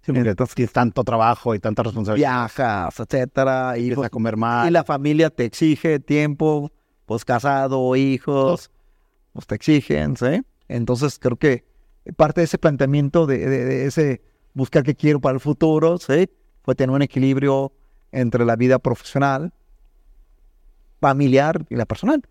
Sí, 0.00 0.12
porque 0.12 0.30
Entonces, 0.30 0.54
tienes 0.54 0.72
tanto 0.72 1.04
trabajo 1.04 1.54
y 1.54 1.58
tanta 1.58 1.82
responsabilidad. 1.82 2.28
Viajas, 2.28 3.00
etcétera. 3.00 3.78
Y 3.78 3.92
a 3.92 4.08
comer 4.08 4.36
más. 4.36 4.68
Y 4.68 4.70
la 4.70 4.84
familia 4.84 5.30
te 5.30 5.44
exige 5.44 6.00
tiempo, 6.00 6.72
pues 7.04 7.24
casado, 7.24 7.94
hijos, 7.94 8.70
pues 9.32 9.46
te 9.46 9.54
exigen, 9.54 10.16
¿sí? 10.16 10.42
Entonces 10.68 11.18
creo 11.18 11.36
que 11.36 11.64
parte 12.16 12.40
de 12.40 12.46
ese 12.46 12.58
planteamiento, 12.58 13.26
de, 13.26 13.86
ese 13.86 14.22
buscar 14.54 14.82
qué 14.82 14.94
quiero 14.94 15.20
para 15.20 15.34
el 15.34 15.40
futuro, 15.40 15.98
¿sí? 15.98 16.28
Fue 16.62 16.74
tener 16.74 16.94
un 16.94 17.02
equilibrio 17.02 17.72
entre 18.12 18.44
la 18.44 18.56
vida 18.56 18.78
profesional, 18.78 19.52
familiar 21.00 21.64
y 21.68 21.76
la 21.76 21.86
personal. 21.86 22.22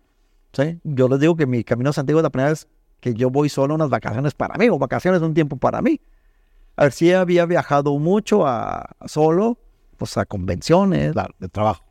¿sí? 0.52 0.78
Yo 0.84 1.08
les 1.08 1.20
digo 1.20 1.36
que 1.36 1.46
mi 1.46 1.64
camino 1.64 1.90
a 1.90 1.92
Santiago 1.92 2.22
la 2.22 2.30
primera 2.30 2.50
vez 2.50 2.68
que 3.00 3.14
yo 3.14 3.30
voy 3.30 3.48
solo 3.48 3.74
unas 3.74 3.90
vacaciones 3.90 4.34
para 4.34 4.56
mí, 4.56 4.68
o 4.68 4.78
vacaciones 4.78 5.22
un 5.22 5.34
tiempo 5.34 5.56
para 5.56 5.82
mí. 5.82 6.00
A 6.76 6.84
ver, 6.84 6.92
si 6.92 7.12
había 7.12 7.44
viajado 7.46 7.98
mucho 7.98 8.46
a, 8.46 8.96
solo, 9.06 9.58
pues 9.96 10.16
a 10.16 10.24
convenciones. 10.24 11.14
de 11.38 11.48
trabajo. 11.48 11.84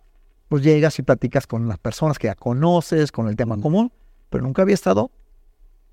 Pues 0.47 0.63
llegas 0.63 0.97
y 0.99 1.03
platicas 1.03 1.45
con 1.45 1.67
las 1.67 1.77
personas 1.77 2.17
que 2.17 2.27
ya 2.27 2.35
conoces, 2.35 3.11
con 3.11 3.27
el 3.27 3.35
tema 3.35 3.59
común, 3.59 3.91
pero 4.29 4.43
nunca 4.43 4.61
había 4.61 4.75
estado 4.75 5.11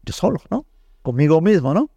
yo 0.05 0.12
solo, 0.12 0.41
¿no? 0.51 0.65
Conmigo 1.03 1.41
mismo, 1.41 1.74
¿no? 1.74 1.91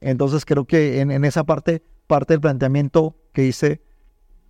Entonces 0.00 0.44
creo 0.44 0.64
que 0.64 1.00
en, 1.00 1.24
esa 1.24 1.44
parte, 1.44 1.82
parte 2.06 2.32
del 2.32 2.40
planteamiento 2.40 3.14
que 3.32 3.44
hice 3.44 3.82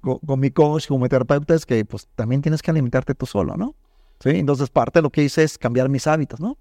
con, 0.01 0.19
con, 0.19 0.41
mi 0.41 0.51
coach, 0.51 0.87
como 0.87 1.03
mi 1.03 1.09
terapeuta, 1.09 1.55
es 1.55 1.67
que 1.67 1.85
pues 1.85 2.07
también 2.15 2.43
tienes 2.43 2.63
que 2.63 2.71
alimentarte 2.71 3.15
tú 3.15 3.27
solo, 3.27 3.57
¿no? 3.57 3.75
¿Sí? 4.21 4.31
Entonces 4.31 4.71
parte 4.71 5.01
de 5.01 5.03
lo 5.03 5.11
que 5.11 5.25
hice 5.25 5.43
es 5.43 5.59
cambiar 5.59 5.89
mis 5.89 6.07
hábitos, 6.07 6.39
¿no? 6.39 6.57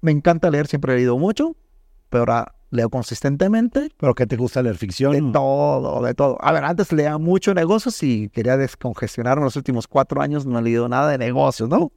Me 0.00 0.10
encanta 0.10 0.50
leer, 0.50 0.66
siempre 0.66 0.94
he 0.94 0.96
leído 0.96 1.18
mucho, 1.18 1.56
pero 2.08 2.22
ahora 2.22 2.54
leo 2.70 2.88
consistentemente. 2.88 3.90
¿Pero 3.98 4.14
qué 4.14 4.26
te 4.26 4.36
gusta 4.36 4.62
leer? 4.62 4.76
¿Ficción? 4.76 5.12
De 5.12 5.32
todo, 5.32 6.02
de 6.02 6.14
todo. 6.14 6.38
A 6.40 6.52
ver, 6.52 6.64
antes 6.64 6.92
leía 6.92 7.18
mucho 7.18 7.52
negocios 7.54 8.02
y 8.02 8.28
quería 8.30 8.56
descongestionarme. 8.56 9.44
Los 9.44 9.56
últimos 9.56 9.86
cuatro 9.86 10.22
años 10.22 10.46
no 10.46 10.58
he 10.58 10.62
leído 10.62 10.88
nada 10.88 11.10
de 11.10 11.18
negocios, 11.18 11.68
¿no? 11.68 11.92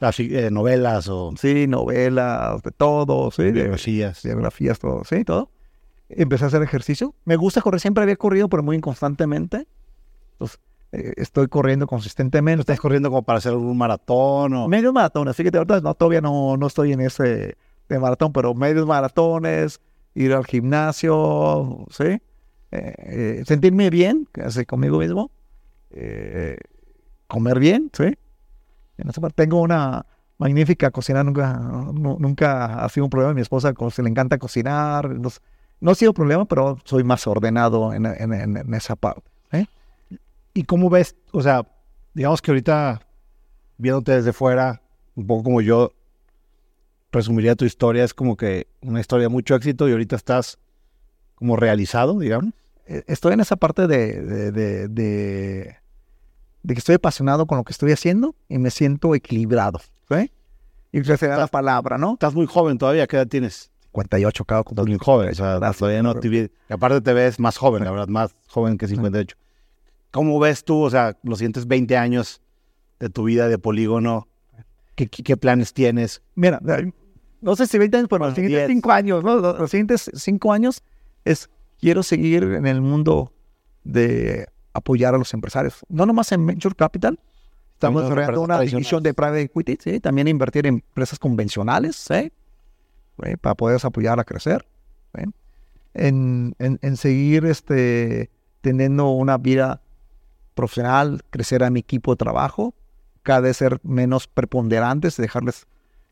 Así, 0.00 0.28
eh, 0.30 0.50
novelas 0.50 1.08
o... 1.08 1.32
Sí, 1.38 1.66
novelas, 1.66 2.62
de 2.62 2.70
todo, 2.70 3.30
sí. 3.30 3.50
Biografías. 3.50 4.22
biografías, 4.22 4.78
todo, 4.78 5.04
sí, 5.04 5.24
todo. 5.24 5.50
Empecé 6.08 6.44
a 6.44 6.48
hacer 6.48 6.62
ejercicio. 6.62 7.14
Me 7.24 7.36
gusta 7.36 7.62
correr, 7.62 7.80
siempre 7.80 8.02
había 8.02 8.16
corrido, 8.16 8.48
pero 8.48 8.62
muy 8.62 8.76
inconstantemente. 8.76 9.66
Entonces, 10.32 10.60
estoy 11.16 11.48
corriendo 11.48 11.86
consistentemente. 11.86 12.60
¿Estás 12.60 12.80
corriendo 12.80 13.10
como 13.10 13.22
para 13.22 13.38
hacer 13.38 13.54
un 13.54 13.76
maratón 13.76 14.54
o...? 14.54 14.68
Medios 14.68 14.92
maratones, 14.92 15.36
fíjate, 15.36 15.58
ahorita 15.58 15.80
no, 15.80 15.94
todavía 15.94 16.20
no, 16.20 16.56
no 16.56 16.66
estoy 16.66 16.92
en 16.92 17.00
ese 17.00 17.56
de 17.88 17.98
maratón, 17.98 18.32
pero 18.32 18.54
medios 18.54 18.86
maratones, 18.86 19.80
ir 20.14 20.32
al 20.32 20.44
gimnasio, 20.44 21.86
¿sí? 21.90 22.04
Eh, 22.04 22.20
eh, 22.72 23.42
sentirme 23.46 23.90
bien, 23.90 24.28
así 24.44 24.64
conmigo 24.64 24.98
mismo, 24.98 25.30
comer 27.28 27.58
bien, 27.60 27.90
¿sí? 27.92 28.16
tengo 29.34 29.60
una 29.60 30.04
magnífica 30.38 30.90
cocina, 30.90 31.22
nunca, 31.22 31.58
nunca 31.92 32.84
ha 32.84 32.88
sido 32.88 33.04
un 33.04 33.10
problema. 33.10 33.34
Mi 33.34 33.40
esposa 33.42 33.72
se 33.90 34.02
le 34.02 34.10
encanta 34.10 34.38
cocinar, 34.38 35.08
no, 35.80 35.90
ha 35.90 35.94
sido 35.94 36.12
problema, 36.12 36.44
pero 36.46 36.78
soy 36.84 37.04
más 37.04 37.26
ordenado 37.26 37.92
en, 37.92 38.04
en 38.06 38.74
esa 38.74 38.96
parte. 38.96 39.35
¿Y 40.56 40.64
cómo 40.64 40.88
ves? 40.88 41.14
O 41.32 41.42
sea, 41.42 41.66
digamos 42.14 42.40
que 42.40 42.50
ahorita, 42.50 43.02
viéndote 43.76 44.12
desde 44.12 44.32
fuera, 44.32 44.80
un 45.14 45.26
poco 45.26 45.42
como 45.42 45.60
yo 45.60 45.92
resumiría 47.12 47.54
tu 47.56 47.66
historia, 47.66 48.04
es 48.04 48.14
como 48.14 48.38
que 48.38 48.66
una 48.80 49.00
historia 49.00 49.24
de 49.24 49.28
mucho 49.28 49.54
éxito 49.54 49.86
y 49.86 49.92
ahorita 49.92 50.16
estás 50.16 50.58
como 51.34 51.56
realizado, 51.56 52.18
digamos. 52.18 52.54
E, 52.86 53.04
estoy 53.06 53.34
en 53.34 53.40
esa 53.40 53.56
parte 53.56 53.86
de, 53.86 54.22
de, 54.22 54.88
de, 54.88 55.76
que 56.66 56.72
estoy 56.72 56.94
apasionado 56.94 57.46
con 57.46 57.58
lo 57.58 57.64
que 57.64 57.72
estoy 57.72 57.92
haciendo 57.92 58.34
y 58.48 58.56
me 58.56 58.70
siento 58.70 59.14
equilibrado. 59.14 59.82
¿sí? 60.08 60.32
Y 60.90 61.04
se 61.04 61.28
da 61.28 61.36
la 61.36 61.48
palabra, 61.48 61.98
¿no? 61.98 62.14
Estás 62.14 62.34
muy 62.34 62.46
joven 62.46 62.78
todavía, 62.78 63.06
¿qué 63.06 63.16
edad 63.16 63.28
tienes? 63.28 63.70
58, 63.92 64.44
cada 64.46 64.62
Estás 64.62 64.86
muy 64.86 64.98
joven, 64.98 65.28
o 65.28 65.34
sea, 65.34 65.60
todavía 65.72 66.02
no 66.02 66.14
te... 66.14 66.50
aparte 66.70 67.02
te 67.02 67.12
ves 67.12 67.38
más 67.38 67.58
joven, 67.58 67.84
la 67.84 67.90
verdad, 67.90 68.08
más 68.08 68.34
joven 68.46 68.78
que 68.78 68.88
58. 68.88 69.36
¿Cómo 70.16 70.40
ves 70.40 70.64
tú, 70.64 70.80
o 70.80 70.88
sea, 70.88 71.14
los 71.24 71.40
siguientes 71.40 71.66
20 71.66 71.94
años 71.94 72.40
de 72.98 73.10
tu 73.10 73.24
vida 73.24 73.50
de 73.50 73.58
polígono? 73.58 74.28
¿Qué, 74.94 75.36
planes 75.36 75.74
tienes? 75.74 76.22
Mira, 76.34 76.58
no 77.42 77.54
sé 77.54 77.66
si 77.66 77.76
20 77.76 77.98
años, 77.98 78.08
pero 78.08 78.24
los 78.24 78.34
siguientes 78.34 78.66
5 78.66 78.92
años, 78.92 79.22
¿no? 79.22 79.36
Los 79.36 79.70
siguientes 79.70 80.10
5 80.14 80.52
años 80.54 80.82
es, 81.26 81.50
quiero 81.78 82.02
seguir 82.02 82.44
en 82.44 82.66
el 82.66 82.80
mundo 82.80 83.30
de 83.84 84.48
apoyar 84.72 85.14
a 85.14 85.18
los 85.18 85.34
empresarios. 85.34 85.84
No 85.90 86.06
nomás 86.06 86.32
en 86.32 86.46
Venture 86.46 86.74
Capital, 86.74 87.20
estamos 87.74 88.04
desarrollando 88.04 88.40
una 88.40 88.58
división 88.58 89.02
de 89.02 89.12
Private 89.12 89.42
Equity, 89.42 89.76
¿sí? 89.78 90.00
También 90.00 90.28
invertir 90.28 90.66
en 90.66 90.76
empresas 90.76 91.18
convencionales, 91.18 91.94
¿sí? 91.94 92.32
Para 93.42 93.54
poderles 93.54 93.84
apoyar 93.84 94.18
a 94.18 94.24
crecer. 94.24 94.66
En, 95.92 96.54
en, 96.58 96.78
en, 96.80 96.96
seguir 96.96 97.44
este, 97.44 98.30
teniendo 98.62 99.10
una 99.10 99.36
vida 99.36 99.82
profesional, 100.56 101.22
crecer 101.30 101.62
a 101.62 101.70
mi 101.70 101.80
equipo 101.80 102.12
de 102.12 102.16
trabajo, 102.16 102.74
cada 103.22 103.40
vez 103.40 103.58
ser 103.58 103.78
menos 103.84 104.26
preponderantes, 104.26 105.16
dejarles 105.16 105.66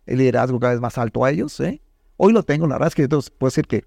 el 0.06 0.18
liderazgo 0.18 0.60
cada 0.60 0.74
vez 0.74 0.80
más 0.80 0.98
alto 0.98 1.24
a 1.24 1.30
ellos. 1.30 1.58
¿eh? 1.60 1.80
Hoy 2.16 2.32
lo 2.32 2.44
tengo, 2.44 2.68
la 2.68 2.76
verdad 2.76 2.88
es 2.88 2.94
que 2.94 3.08
yo 3.08 3.20
puedo 3.38 3.48
decir 3.48 3.66
que 3.66 3.84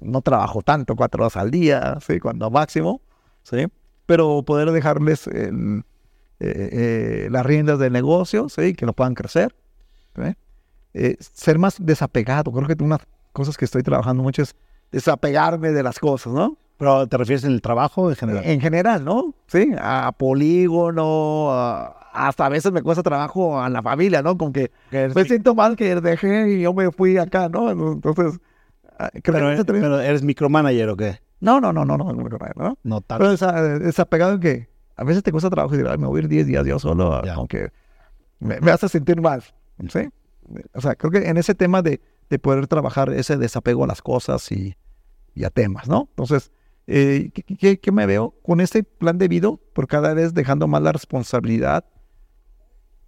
no 0.00 0.20
trabajo 0.20 0.60
tanto, 0.60 0.96
cuatro 0.96 1.22
horas 1.22 1.36
al 1.36 1.50
día, 1.50 1.98
¿sí? 2.06 2.20
cuando 2.20 2.50
máximo, 2.50 3.00
¿sí? 3.42 3.68
pero 4.04 4.42
poder 4.42 4.70
dejarles 4.72 5.26
eh, 5.28 5.50
eh, 6.40 7.28
las 7.30 7.46
riendas 7.46 7.78
del 7.78 7.92
negocio, 7.92 8.48
¿sí? 8.48 8.74
que 8.74 8.84
lo 8.84 8.92
puedan 8.92 9.14
crecer. 9.14 9.54
Eh, 10.94 11.16
ser 11.18 11.58
más 11.58 11.76
desapegado, 11.78 12.52
creo 12.52 12.68
que 12.68 12.82
una 12.84 12.96
de 12.96 13.02
las 13.02 13.08
cosas 13.32 13.56
que 13.56 13.64
estoy 13.64 13.82
trabajando 13.82 14.22
mucho 14.22 14.42
es 14.42 14.54
desapegarme 14.92 15.72
de 15.72 15.82
las 15.82 15.98
cosas, 15.98 16.32
¿no? 16.32 16.56
¿Pero 16.76 17.06
te 17.06 17.16
refieres 17.16 17.44
en 17.44 17.52
el 17.52 17.62
trabajo 17.62 18.10
en 18.10 18.16
general? 18.16 18.44
En 18.44 18.60
general, 18.60 19.04
¿no? 19.04 19.34
Sí, 19.46 19.72
a 19.78 20.12
polígono, 20.16 21.50
hasta 22.12 22.46
a 22.46 22.48
veces 22.48 22.72
me 22.72 22.82
cuesta 22.82 23.02
trabajo 23.02 23.60
a 23.60 23.68
la 23.68 23.82
familia, 23.82 24.22
¿no? 24.22 24.36
Con 24.36 24.52
que 24.52 24.70
me 24.90 25.24
siento 25.24 25.54
mal 25.54 25.76
que 25.76 26.00
dejé 26.00 26.50
y 26.50 26.62
yo 26.62 26.74
me 26.74 26.90
fui 26.90 27.16
acá, 27.16 27.48
¿no? 27.48 27.70
Entonces, 27.70 28.40
ah, 28.98 29.10
pero, 29.22 29.50
eres, 29.50 29.64
pero 29.64 30.00
eres 30.00 30.22
micromanager 30.22 30.88
o 30.88 30.96
qué? 30.96 31.20
No, 31.40 31.60
no, 31.60 31.72
no, 31.72 31.84
no, 31.84 31.96
no, 31.96 32.12
¿no? 32.12 32.78
No 32.82 33.00
tanto. 33.02 33.24
Pero 33.38 33.88
es, 33.88 33.98
apegado 33.98 34.34
en 34.34 34.40
que 34.40 34.68
a 34.96 35.04
veces 35.04 35.22
te 35.22 35.30
cuesta 35.30 35.50
trabajo 35.50 35.74
y 35.74 35.78
decir, 35.78 35.98
me 35.98 36.06
voy 36.06 36.20
a 36.20 36.22
ir 36.24 36.28
10 36.28 36.46
días 36.46 36.66
yo 36.66 36.78
solo, 36.78 37.14
aunque 37.32 37.70
me, 38.40 38.56
hace 38.70 38.88
sentir 38.88 39.20
mal, 39.20 39.44
¿sí? 39.88 40.08
O 40.74 40.80
sea, 40.80 40.94
creo 40.94 41.10
que 41.10 41.28
en 41.28 41.36
ese 41.36 41.54
tema 41.54 41.82
de, 41.82 42.00
de 42.30 42.38
poder 42.38 42.66
trabajar 42.66 43.10
ese 43.10 43.36
desapego 43.36 43.84
a 43.84 43.86
las 43.86 44.02
cosas 44.02 44.50
y, 44.52 44.76
y 45.34 45.44
a 45.44 45.50
temas, 45.50 45.88
¿no? 45.88 46.08
Entonces, 46.10 46.52
eh, 46.86 47.30
¿qué, 47.32 47.92
me 47.92 48.06
veo? 48.06 48.34
Con 48.42 48.60
este 48.60 48.82
plan 48.82 49.18
de 49.18 49.28
vida, 49.28 49.50
por 49.72 49.86
cada 49.86 50.14
vez 50.14 50.34
dejando 50.34 50.66
más 50.66 50.82
la 50.82 50.92
responsabilidad 50.92 51.84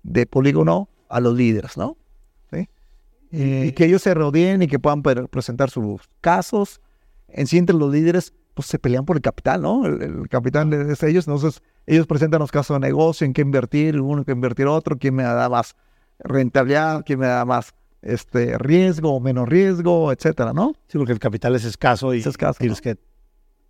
de 0.02 0.26
polígono 0.26 0.88
a 1.08 1.20
los 1.20 1.34
líderes, 1.34 1.76
¿no? 1.76 1.96
y 3.30 3.72
que 3.72 3.84
ellos 3.84 4.02
se 4.02 4.14
rodeen 4.14 4.62
y 4.62 4.66
que 4.66 4.78
puedan 4.78 5.02
presentar 5.02 5.70
sus 5.70 6.00
casos. 6.20 6.80
En 7.28 7.46
sí, 7.46 7.58
entre 7.58 7.76
los 7.76 7.92
líderes, 7.92 8.32
pues 8.54 8.68
se 8.68 8.78
pelean 8.78 9.04
por 9.04 9.16
el 9.16 9.22
capital, 9.22 9.60
¿no? 9.60 9.84
El, 9.84 10.28
capital 10.28 10.72
es 10.72 11.02
ellos, 11.02 11.26
entonces 11.26 11.62
ellos 11.86 12.06
presentan 12.06 12.40
los 12.40 12.50
casos 12.50 12.76
de 12.76 12.86
negocio, 12.86 13.26
en 13.26 13.32
qué 13.32 13.42
invertir, 13.42 14.00
uno 14.00 14.24
que 14.24 14.32
invertir 14.32 14.66
otro, 14.66 14.96
quién 14.96 15.14
me 15.14 15.24
da 15.24 15.48
más 15.48 15.76
rentabilidad, 16.18 17.02
quién 17.04 17.18
me 17.18 17.26
da 17.26 17.44
más 17.44 17.74
este 18.00 18.56
riesgo 18.58 19.12
o 19.12 19.20
menos 19.20 19.48
riesgo, 19.48 20.12
etcétera, 20.12 20.52
¿no? 20.52 20.74
Sí, 20.86 20.96
porque 20.96 21.12
el 21.12 21.18
capital 21.18 21.54
es 21.56 21.64
escaso 21.64 22.14
y 22.14 22.20
es 22.20 22.26
escaso, 22.26 22.58
tienes 22.60 22.80
que 22.80 22.96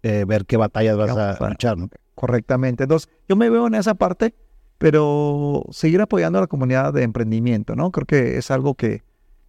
eh, 0.06 0.24
ver 0.24 0.46
qué 0.46 0.56
batallas 0.56 0.96
vas 0.96 1.16
a 1.16 1.48
luchar, 1.48 1.76
¿no? 1.76 1.88
Correctamente. 2.14 2.84
Entonces, 2.84 3.10
yo 3.28 3.34
me 3.34 3.50
veo 3.50 3.66
en 3.66 3.74
esa 3.74 3.94
parte, 3.94 4.34
pero 4.78 5.64
seguir 5.70 6.00
apoyando 6.00 6.38
a 6.38 6.42
la 6.42 6.46
comunidad 6.46 6.92
de 6.92 7.02
emprendimiento, 7.02 7.74
¿no? 7.74 7.90
Creo 7.90 8.06
que 8.06 8.38
es 8.38 8.50
algo 8.52 8.74
que, 8.74 9.02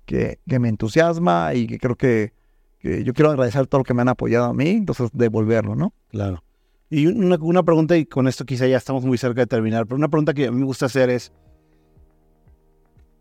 que, 0.06 0.40
me 0.48 0.70
entusiasma 0.70 1.54
y 1.54 1.68
que 1.68 1.78
creo 1.78 1.96
que 1.96 2.34
que 2.80 3.04
yo 3.04 3.14
quiero 3.14 3.32
agradecer 3.32 3.66
todo 3.66 3.80
lo 3.80 3.84
que 3.84 3.94
me 3.96 4.04
han 4.04 4.10
apoyado 4.10 4.46
a 4.46 4.54
mí, 4.54 4.70
entonces 4.70 5.10
devolverlo, 5.12 5.76
¿no? 5.76 5.94
Claro. 6.10 6.44
Y 6.90 7.08
una, 7.08 7.36
una, 7.42 7.64
pregunta, 7.64 7.98
y 7.98 8.06
con 8.06 8.28
esto 8.28 8.46
quizá 8.46 8.68
ya 8.68 8.78
estamos 8.78 9.04
muy 9.04 9.18
cerca 9.18 9.42
de 9.42 9.48
terminar, 9.48 9.86
pero 9.86 9.98
una 9.98 10.10
pregunta 10.10 10.34
que 10.34 10.48
a 10.48 10.52
mí 10.52 10.60
me 10.60 10.66
gusta 10.66 10.86
hacer 10.86 11.10
es, 11.10 11.32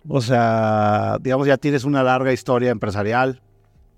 o 0.06 0.20
sea, 0.20 1.16
digamos, 1.20 1.46
ya 1.46 1.56
tienes 1.56 1.84
una 1.84 2.02
larga 2.02 2.32
historia 2.32 2.70
empresarial, 2.70 3.42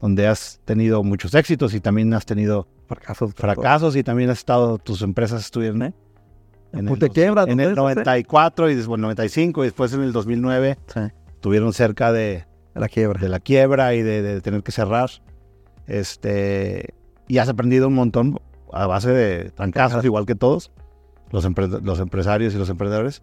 donde 0.00 0.26
has 0.26 0.60
tenido 0.64 1.02
muchos 1.02 1.34
éxitos 1.34 1.74
y 1.74 1.80
también 1.80 2.12
has 2.14 2.26
tenido 2.26 2.68
fracasos, 2.86 3.34
fracasos 3.34 3.96
y 3.96 4.02
también 4.02 4.30
has 4.30 4.38
estado, 4.38 4.78
tus 4.78 5.02
empresas 5.02 5.44
estuvieron 5.44 5.82
¿eh? 5.82 5.94
en, 6.72 6.88
el, 6.88 6.98
quiebra, 7.10 7.44
en 7.44 7.60
el 7.60 7.74
94 7.74 8.70
y 8.70 8.74
después 8.74 8.98
en 8.98 9.00
el 9.00 9.02
95 9.02 9.64
y 9.64 9.66
después 9.66 9.92
en 9.92 10.02
el 10.02 10.12
2009 10.12 10.78
sí. 10.86 11.00
tuvieron 11.40 11.72
cerca 11.72 12.12
de, 12.12 12.46
la 12.74 12.88
quiebra, 12.88 13.20
de 13.20 13.28
la 13.28 13.40
quiebra 13.40 13.94
y 13.94 14.02
de, 14.02 14.22
de, 14.22 14.40
tener 14.40 14.62
que 14.62 14.72
cerrar. 14.72 15.10
Este, 15.86 16.94
y 17.26 17.38
has 17.38 17.48
aprendido 17.48 17.88
un 17.88 17.94
montón 17.94 18.38
a 18.72 18.86
base 18.86 19.10
de 19.10 19.50
trancazos, 19.50 20.04
igual 20.04 20.26
que 20.26 20.34
todos 20.34 20.70
los, 21.30 21.46
los 21.82 22.00
empresarios 22.00 22.54
y 22.54 22.58
los 22.58 22.68
emprendedores. 22.70 23.22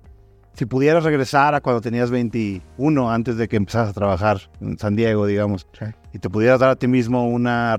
Si 0.55 0.65
pudieras 0.65 1.03
regresar 1.03 1.53
a 1.53 1.59
cuando 1.59 1.81
tenías 1.81 2.11
21, 2.11 3.11
antes 3.11 3.35
de 3.35 3.49
que 3.49 3.57
empezaras 3.57 3.89
a 3.89 3.93
trabajar 3.93 4.39
en 4.61 4.77
San 4.77 4.95
Diego, 4.95 5.25
digamos, 5.25 5.67
sí. 5.77 5.85
y 6.13 6.19
te 6.19 6.29
pudieras 6.29 6.61
dar 6.61 6.69
a 6.69 6.75
ti 6.77 6.87
mismo 6.87 7.27
una, 7.27 7.75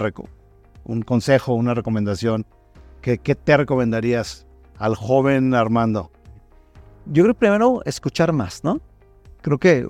un 0.85 1.01
consejo, 1.01 1.55
una 1.55 1.73
recomendación, 1.73 2.45
¿qué, 3.01 3.17
¿qué 3.17 3.35
te 3.35 3.57
recomendarías 3.57 4.47
al 4.77 4.95
joven 4.95 5.55
Armando? 5.55 6.11
Yo 7.07 7.23
creo 7.23 7.35
primero 7.35 7.81
escuchar 7.87 8.35
más, 8.35 8.63
¿no? 8.63 8.83
Creo 9.41 9.57
que 9.57 9.89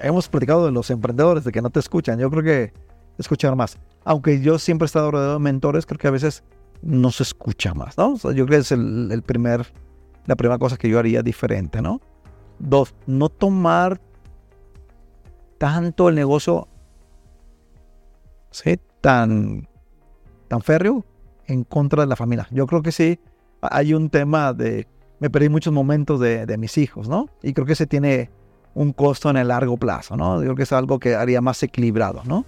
hemos 0.00 0.28
platicado 0.28 0.66
de 0.66 0.72
los 0.72 0.90
emprendedores, 0.90 1.44
de 1.44 1.52
que 1.52 1.62
no 1.62 1.70
te 1.70 1.78
escuchan. 1.78 2.18
Yo 2.18 2.28
creo 2.30 2.42
que 2.42 2.72
escuchar 3.18 3.54
más. 3.54 3.78
Aunque 4.04 4.40
yo 4.40 4.58
siempre 4.58 4.86
he 4.86 4.86
estado 4.86 5.12
rodeado 5.12 5.34
de 5.34 5.40
mentores, 5.40 5.86
creo 5.86 5.98
que 5.98 6.08
a 6.08 6.12
veces 6.12 6.42
no 6.82 7.12
se 7.12 7.22
escucha 7.22 7.72
más, 7.72 7.96
¿no? 7.96 8.14
O 8.14 8.16
sea, 8.16 8.32
yo 8.32 8.46
creo 8.46 8.58
que 8.58 8.62
es 8.62 8.72
el, 8.72 9.12
el, 9.12 9.22
primer, 9.22 9.64
la 10.26 10.34
primera 10.34 10.58
cosa 10.58 10.76
que 10.76 10.88
yo 10.88 10.98
haría 10.98 11.22
diferente, 11.22 11.80
¿no? 11.80 12.00
Dos, 12.58 12.94
no 13.06 13.28
tomar 13.28 14.00
tanto 15.58 16.08
el 16.08 16.14
negocio 16.14 16.68
tan, 19.00 19.68
tan 20.48 20.62
férreo 20.62 21.04
en 21.46 21.64
contra 21.64 22.02
de 22.02 22.08
la 22.08 22.16
familia. 22.16 22.46
Yo 22.50 22.66
creo 22.66 22.82
que 22.82 22.92
sí 22.92 23.20
hay 23.60 23.94
un 23.94 24.10
tema 24.10 24.52
de... 24.52 24.88
Me 25.18 25.30
perdí 25.30 25.48
muchos 25.48 25.72
momentos 25.72 26.20
de, 26.20 26.44
de 26.44 26.58
mis 26.58 26.76
hijos, 26.76 27.08
¿no? 27.08 27.28
Y 27.42 27.52
creo 27.54 27.66
que 27.66 27.74
se 27.74 27.86
tiene 27.86 28.30
un 28.74 28.92
costo 28.92 29.30
en 29.30 29.38
el 29.38 29.48
largo 29.48 29.76
plazo, 29.76 30.16
¿no? 30.16 30.36
Yo 30.36 30.44
creo 30.44 30.56
que 30.56 30.62
es 30.64 30.72
algo 30.72 30.98
que 30.98 31.14
haría 31.14 31.40
más 31.40 31.62
equilibrado, 31.62 32.22
¿no? 32.26 32.44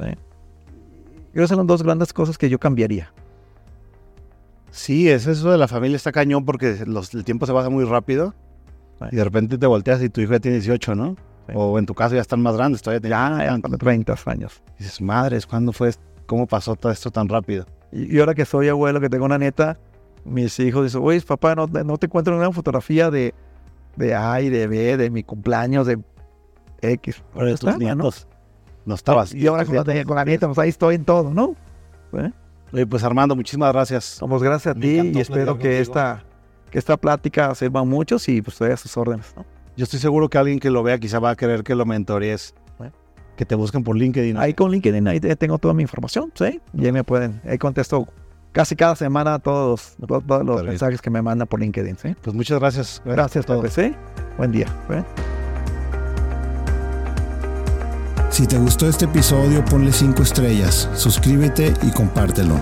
Sí. 0.00 0.14
Creo 1.32 1.44
que 1.44 1.48
son 1.48 1.58
las 1.58 1.66
dos 1.66 1.82
grandes 1.82 2.12
cosas 2.12 2.38
que 2.38 2.48
yo 2.48 2.58
cambiaría. 2.58 3.12
Sí, 4.70 5.08
es 5.08 5.26
eso 5.26 5.50
de 5.50 5.58
la 5.58 5.68
familia 5.68 5.96
está 5.96 6.12
cañón 6.12 6.44
porque 6.44 6.78
el 7.12 7.24
tiempo 7.24 7.46
se 7.46 7.52
baja 7.52 7.68
muy 7.68 7.84
rápido. 7.84 8.34
Y 9.10 9.16
de 9.16 9.24
repente 9.24 9.58
te 9.58 9.66
volteas 9.66 10.02
y 10.02 10.08
tu 10.08 10.20
hijo 10.20 10.32
ya 10.32 10.40
tiene 10.40 10.56
18, 10.56 10.94
¿no? 10.94 11.16
Sí. 11.46 11.52
O 11.54 11.78
en 11.78 11.86
tu 11.86 11.94
caso 11.94 12.14
ya 12.14 12.20
están 12.20 12.42
más 12.42 12.56
grandes, 12.56 12.82
todavía 12.82 13.08
ya, 13.08 13.58
ya 13.58 13.78
30 13.78 14.14
años. 14.26 14.62
Y 14.78 14.84
dices, 14.84 15.00
madres, 15.00 15.46
¿cuándo 15.46 15.72
fue? 15.72 15.92
¿Cómo 16.26 16.46
pasó 16.46 16.76
todo 16.76 16.92
esto 16.92 17.10
tan 17.10 17.28
rápido? 17.28 17.66
Y, 17.90 18.14
y 18.14 18.20
ahora 18.20 18.34
que 18.34 18.44
soy 18.44 18.68
abuelo, 18.68 19.00
que 19.00 19.08
tengo 19.08 19.24
una 19.24 19.38
nieta, 19.38 19.78
mis 20.24 20.58
hijos 20.60 20.84
dicen, 20.84 21.00
oye, 21.02 21.20
papá, 21.22 21.54
no, 21.54 21.66
no 21.66 21.96
te 21.96 22.06
encuentro 22.06 22.36
una 22.36 22.52
fotografía 22.52 23.10
de, 23.10 23.34
de 23.96 24.14
A 24.14 24.40
y 24.40 24.50
de 24.50 24.66
B, 24.66 24.96
de 24.96 25.10
mi 25.10 25.22
cumpleaños, 25.22 25.86
de 25.86 25.98
X. 26.80 27.22
Pero 27.34 27.46
de 27.46 27.56
tus 27.56 27.78
nietos. 27.78 28.28
No 28.84 28.94
estabas. 28.94 29.34
Y 29.34 29.46
ahora 29.46 29.64
con 29.64 29.74
la, 29.74 30.04
con 30.04 30.16
la 30.16 30.24
nieta, 30.24 30.46
pues 30.46 30.58
ahí 30.58 30.70
estoy 30.70 30.94
en 30.94 31.04
todo, 31.04 31.32
¿no? 31.32 31.54
¿Eh? 32.12 32.30
Oye, 32.72 32.86
pues 32.86 33.02
Armando, 33.02 33.34
muchísimas 33.34 33.72
gracias. 33.72 34.18
Vamos, 34.20 34.42
gracias 34.42 34.76
a 34.76 34.78
ti 34.78 35.12
y 35.14 35.18
espero 35.18 35.58
que 35.58 35.80
esta, 35.80 36.24
que 36.70 36.78
esta 36.78 36.96
plática 36.96 37.54
sirva 37.54 37.80
a 37.80 37.84
muchos 37.84 38.28
y 38.28 38.42
pues 38.42 38.54
estoy 38.54 38.70
a 38.70 38.76
sus 38.76 38.96
órdenes, 38.96 39.32
¿no? 39.36 39.44
Yo 39.76 39.84
estoy 39.84 40.00
seguro 40.00 40.28
que 40.28 40.38
alguien 40.38 40.58
que 40.58 40.70
lo 40.70 40.82
vea 40.82 40.98
quizá 40.98 41.18
va 41.20 41.30
a 41.30 41.36
querer 41.36 41.62
que 41.62 41.74
lo 41.74 41.86
mentorees. 41.86 42.54
¿eh? 42.80 42.90
Que 43.36 43.44
te 43.44 43.54
busquen 43.54 43.84
por 43.84 43.96
LinkedIn. 43.96 44.36
Ahí 44.36 44.52
con 44.52 44.72
LinkedIn, 44.72 45.06
ahí 45.06 45.20
tengo 45.20 45.58
toda 45.58 45.72
mi 45.72 45.82
información, 45.82 46.32
¿sí? 46.34 46.60
Y 46.74 46.86
ahí 46.86 46.92
me 46.92 47.04
pueden, 47.04 47.40
ahí 47.48 47.58
contesto 47.58 48.08
casi 48.50 48.74
cada 48.74 48.96
semana 48.96 49.38
todos, 49.38 49.94
todos, 50.04 50.26
todos 50.26 50.44
los 50.44 50.56
Perfecto. 50.56 50.64
mensajes 50.64 51.00
que 51.00 51.10
me 51.10 51.22
mandan 51.22 51.46
por 51.46 51.60
LinkedIn, 51.60 51.96
¿sí? 51.96 52.16
Pues 52.20 52.34
muchas 52.34 52.58
gracias. 52.58 53.00
Gracias, 53.04 53.46
Pepe, 53.46 53.70
¿sí? 53.70 53.94
Buen 54.36 54.50
día. 54.50 54.66
¿sí? 54.88 54.96
Si 58.30 58.46
te 58.46 58.58
gustó 58.58 58.88
este 58.88 59.06
episodio, 59.06 59.64
ponle 59.64 59.92
5 59.92 60.22
estrellas, 60.22 60.88
suscríbete 60.94 61.72
y 61.82 61.90
compártelo. 61.92 62.60